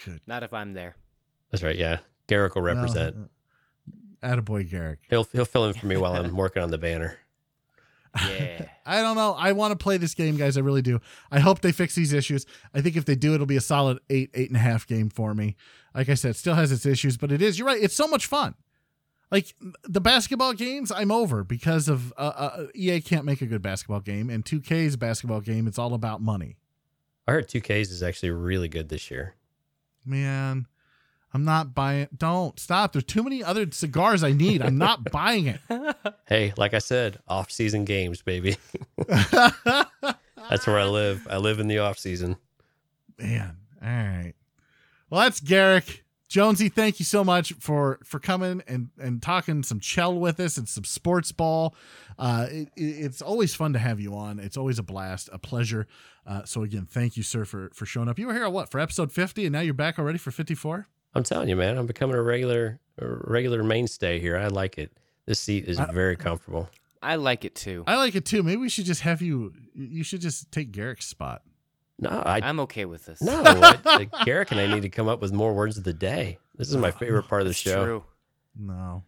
Good. 0.04 0.20
Not 0.26 0.42
if 0.42 0.52
I'm 0.52 0.72
there. 0.72 0.96
That's 1.50 1.62
right. 1.62 1.76
Yeah, 1.76 1.98
Garrick 2.26 2.54
will 2.54 2.62
represent. 2.62 3.16
Well, 3.16 3.28
attaboy 4.22 4.70
Garrick. 4.70 5.00
He'll 5.10 5.24
he'll 5.32 5.44
fill 5.44 5.66
in 5.66 5.74
for 5.74 5.86
me 5.86 5.96
while 5.96 6.14
I'm 6.14 6.36
working 6.36 6.62
on 6.62 6.70
the 6.70 6.78
banner. 6.78 7.18
Yeah. 8.26 8.66
I 8.86 9.02
don't 9.02 9.16
know. 9.16 9.34
I 9.34 9.52
want 9.52 9.72
to 9.72 9.76
play 9.82 9.96
this 9.98 10.14
game, 10.14 10.36
guys. 10.36 10.56
I 10.56 10.60
really 10.60 10.82
do. 10.82 11.00
I 11.30 11.40
hope 11.40 11.60
they 11.60 11.72
fix 11.72 11.94
these 11.94 12.12
issues. 12.12 12.46
I 12.74 12.80
think 12.80 12.96
if 12.96 13.04
they 13.04 13.14
do, 13.14 13.34
it'll 13.34 13.46
be 13.46 13.56
a 13.56 13.60
solid 13.60 13.98
eight, 14.08 14.30
eight 14.34 14.48
and 14.48 14.56
a 14.56 14.60
half 14.60 14.86
game 14.86 15.10
for 15.10 15.34
me. 15.34 15.56
Like 15.94 16.08
I 16.08 16.14
said, 16.14 16.30
it 16.32 16.36
still 16.36 16.54
has 16.54 16.72
its 16.72 16.86
issues, 16.86 17.16
but 17.16 17.30
it 17.30 17.42
is. 17.42 17.58
You're 17.58 17.68
right. 17.68 17.80
It's 17.80 17.94
so 17.94 18.08
much 18.08 18.26
fun. 18.26 18.54
Like 19.30 19.54
the 19.84 20.00
basketball 20.00 20.54
games, 20.54 20.90
I'm 20.90 21.10
over 21.10 21.44
because 21.44 21.88
of 21.88 22.12
uh, 22.16 22.32
uh, 22.34 22.66
EA 22.74 23.00
can't 23.00 23.24
make 23.24 23.42
a 23.42 23.46
good 23.46 23.60
basketball 23.60 24.00
game, 24.00 24.30
and 24.30 24.44
2K's 24.44 24.96
basketball 24.96 25.40
game, 25.40 25.66
it's 25.66 25.78
all 25.78 25.92
about 25.92 26.22
money. 26.22 26.56
I 27.26 27.32
heard 27.32 27.48
2Ks 27.48 27.90
is 27.90 28.02
actually 28.02 28.30
really 28.30 28.68
good 28.68 28.88
this 28.88 29.10
year. 29.10 29.34
Man, 30.06 30.66
I'm 31.34 31.44
not 31.44 31.74
buying. 31.74 32.08
Don't 32.16 32.58
stop. 32.58 32.92
There's 32.92 33.04
too 33.04 33.22
many 33.22 33.44
other 33.44 33.70
cigars 33.70 34.24
I 34.24 34.32
need. 34.32 34.62
I'm 34.62 34.78
not 34.78 35.04
buying 35.12 35.46
it. 35.46 35.60
Hey, 36.26 36.54
like 36.56 36.72
I 36.72 36.78
said, 36.78 37.18
off 37.28 37.50
season 37.50 37.84
games, 37.84 38.22
baby. 38.22 38.56
That's 39.06 40.66
where 40.66 40.78
I 40.78 40.86
live. 40.86 41.26
I 41.28 41.36
live 41.36 41.60
in 41.60 41.68
the 41.68 41.80
off 41.80 41.98
season. 41.98 42.36
Man, 43.18 43.56
all 43.82 43.88
right. 43.88 44.32
Well, 45.10 45.22
that's 45.22 45.40
Garrick 45.40 46.04
Jonesy. 46.28 46.68
Thank 46.68 46.98
you 46.98 47.04
so 47.04 47.24
much 47.24 47.52
for 47.54 47.98
for 48.04 48.18
coming 48.20 48.62
and 48.66 48.90
and 48.98 49.22
talking 49.22 49.62
some 49.62 49.80
chel 49.80 50.14
with 50.18 50.38
us 50.40 50.56
and 50.58 50.68
some 50.68 50.84
sports 50.84 51.32
ball. 51.32 51.74
Uh, 52.18 52.46
it, 52.50 52.68
it- 52.76 52.82
it's 52.82 53.22
always 53.22 53.54
fun 53.54 53.72
to 53.72 53.78
have 53.78 53.98
you 54.00 54.14
on. 54.14 54.38
It's 54.38 54.56
always 54.56 54.78
a 54.78 54.82
blast, 54.82 55.28
a 55.32 55.38
pleasure. 55.38 55.86
Uh, 56.26 56.44
so 56.44 56.62
again, 56.62 56.86
thank 56.88 57.16
you, 57.16 57.22
sir, 57.22 57.44
for 57.46 57.70
for 57.72 57.86
showing 57.86 58.08
up. 58.08 58.18
You 58.18 58.26
were 58.26 58.34
here 58.34 58.44
at 58.44 58.52
what 58.52 58.70
for 58.70 58.78
episode 58.78 59.10
fifty, 59.12 59.46
and 59.46 59.52
now 59.52 59.60
you're 59.60 59.72
back 59.74 59.98
already 59.98 60.18
for 60.18 60.30
fifty 60.30 60.54
four. 60.54 60.86
I'm 61.14 61.22
telling 61.22 61.48
you, 61.48 61.56
man, 61.56 61.78
I'm 61.78 61.86
becoming 61.86 62.14
a 62.16 62.22
regular 62.22 62.78
a 62.98 63.06
regular 63.06 63.62
mainstay 63.62 64.18
here. 64.20 64.36
I 64.36 64.48
like 64.48 64.76
it. 64.76 64.92
This 65.24 65.40
seat 65.40 65.64
is 65.66 65.78
I- 65.80 65.90
very 65.92 66.16
comfortable. 66.16 66.68
I 67.00 67.14
like 67.14 67.44
it 67.44 67.54
too. 67.54 67.84
I 67.86 67.94
like 67.96 68.16
it 68.16 68.24
too. 68.26 68.42
Maybe 68.42 68.56
we 68.56 68.68
should 68.68 68.84
just 68.84 69.02
have 69.02 69.22
you. 69.22 69.54
You 69.74 70.02
should 70.02 70.20
just 70.20 70.50
take 70.52 70.72
Garrick's 70.72 71.06
spot. 71.06 71.42
No, 72.00 72.10
I 72.10 72.40
I'm 72.42 72.60
okay 72.60 72.84
with 72.84 73.06
this. 73.06 73.20
no. 73.20 73.42
Like, 73.84 74.10
Garrick 74.24 74.50
and 74.52 74.60
I 74.60 74.66
need 74.72 74.82
to 74.82 74.88
come 74.88 75.08
up 75.08 75.20
with 75.20 75.32
more 75.32 75.52
words 75.52 75.76
of 75.78 75.84
the 75.84 75.92
day. 75.92 76.38
This 76.56 76.68
is 76.70 76.76
my 76.76 76.90
favorite 76.92 77.24
part 77.28 77.42
of 77.42 77.48
the 77.48 77.54
show. 77.54 77.84
true. 77.84 78.04
No. 78.58 79.02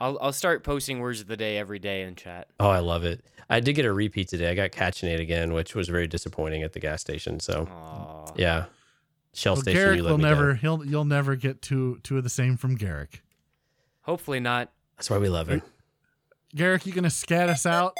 I'll 0.00 0.16
I'll 0.20 0.32
start 0.32 0.62
posting 0.64 1.00
words 1.00 1.20
of 1.20 1.26
the 1.26 1.36
day 1.36 1.58
every 1.58 1.78
day 1.78 2.02
in 2.02 2.14
chat. 2.14 2.48
Oh, 2.60 2.68
I 2.70 2.78
love 2.78 3.04
it. 3.04 3.24
I 3.50 3.60
did 3.60 3.72
get 3.74 3.84
a 3.84 3.92
repeat 3.92 4.28
today. 4.28 4.48
I 4.50 4.54
got 4.54 4.70
Cachinnate 4.70 5.20
again, 5.20 5.52
which 5.52 5.74
was 5.74 5.88
very 5.88 6.06
disappointing 6.06 6.62
at 6.62 6.72
the 6.72 6.80
gas 6.80 7.00
station. 7.00 7.40
So 7.40 7.66
Aw. 7.70 8.32
yeah, 8.36 8.66
Shell 9.34 9.54
Well, 9.56 9.62
station. 9.62 9.80
Garrick 9.80 9.96
you 9.98 10.04
will 10.04 10.18
never 10.18 10.48
down. 10.52 10.56
he'll 10.58 10.84
you'll 10.86 11.04
never 11.04 11.34
get 11.36 11.60
two 11.60 11.98
two 12.04 12.16
of 12.16 12.22
the 12.24 12.30
same 12.30 12.56
from 12.56 12.76
Garrick. 12.76 13.22
Hopefully 14.02 14.40
not. 14.40 14.70
That's 14.96 15.10
why 15.10 15.18
we 15.18 15.28
love 15.28 15.48
him. 15.48 15.62
Garrick, 16.54 16.86
you 16.86 16.92
gonna 16.92 17.10
scat 17.10 17.48
us 17.48 17.66
out? 17.66 17.94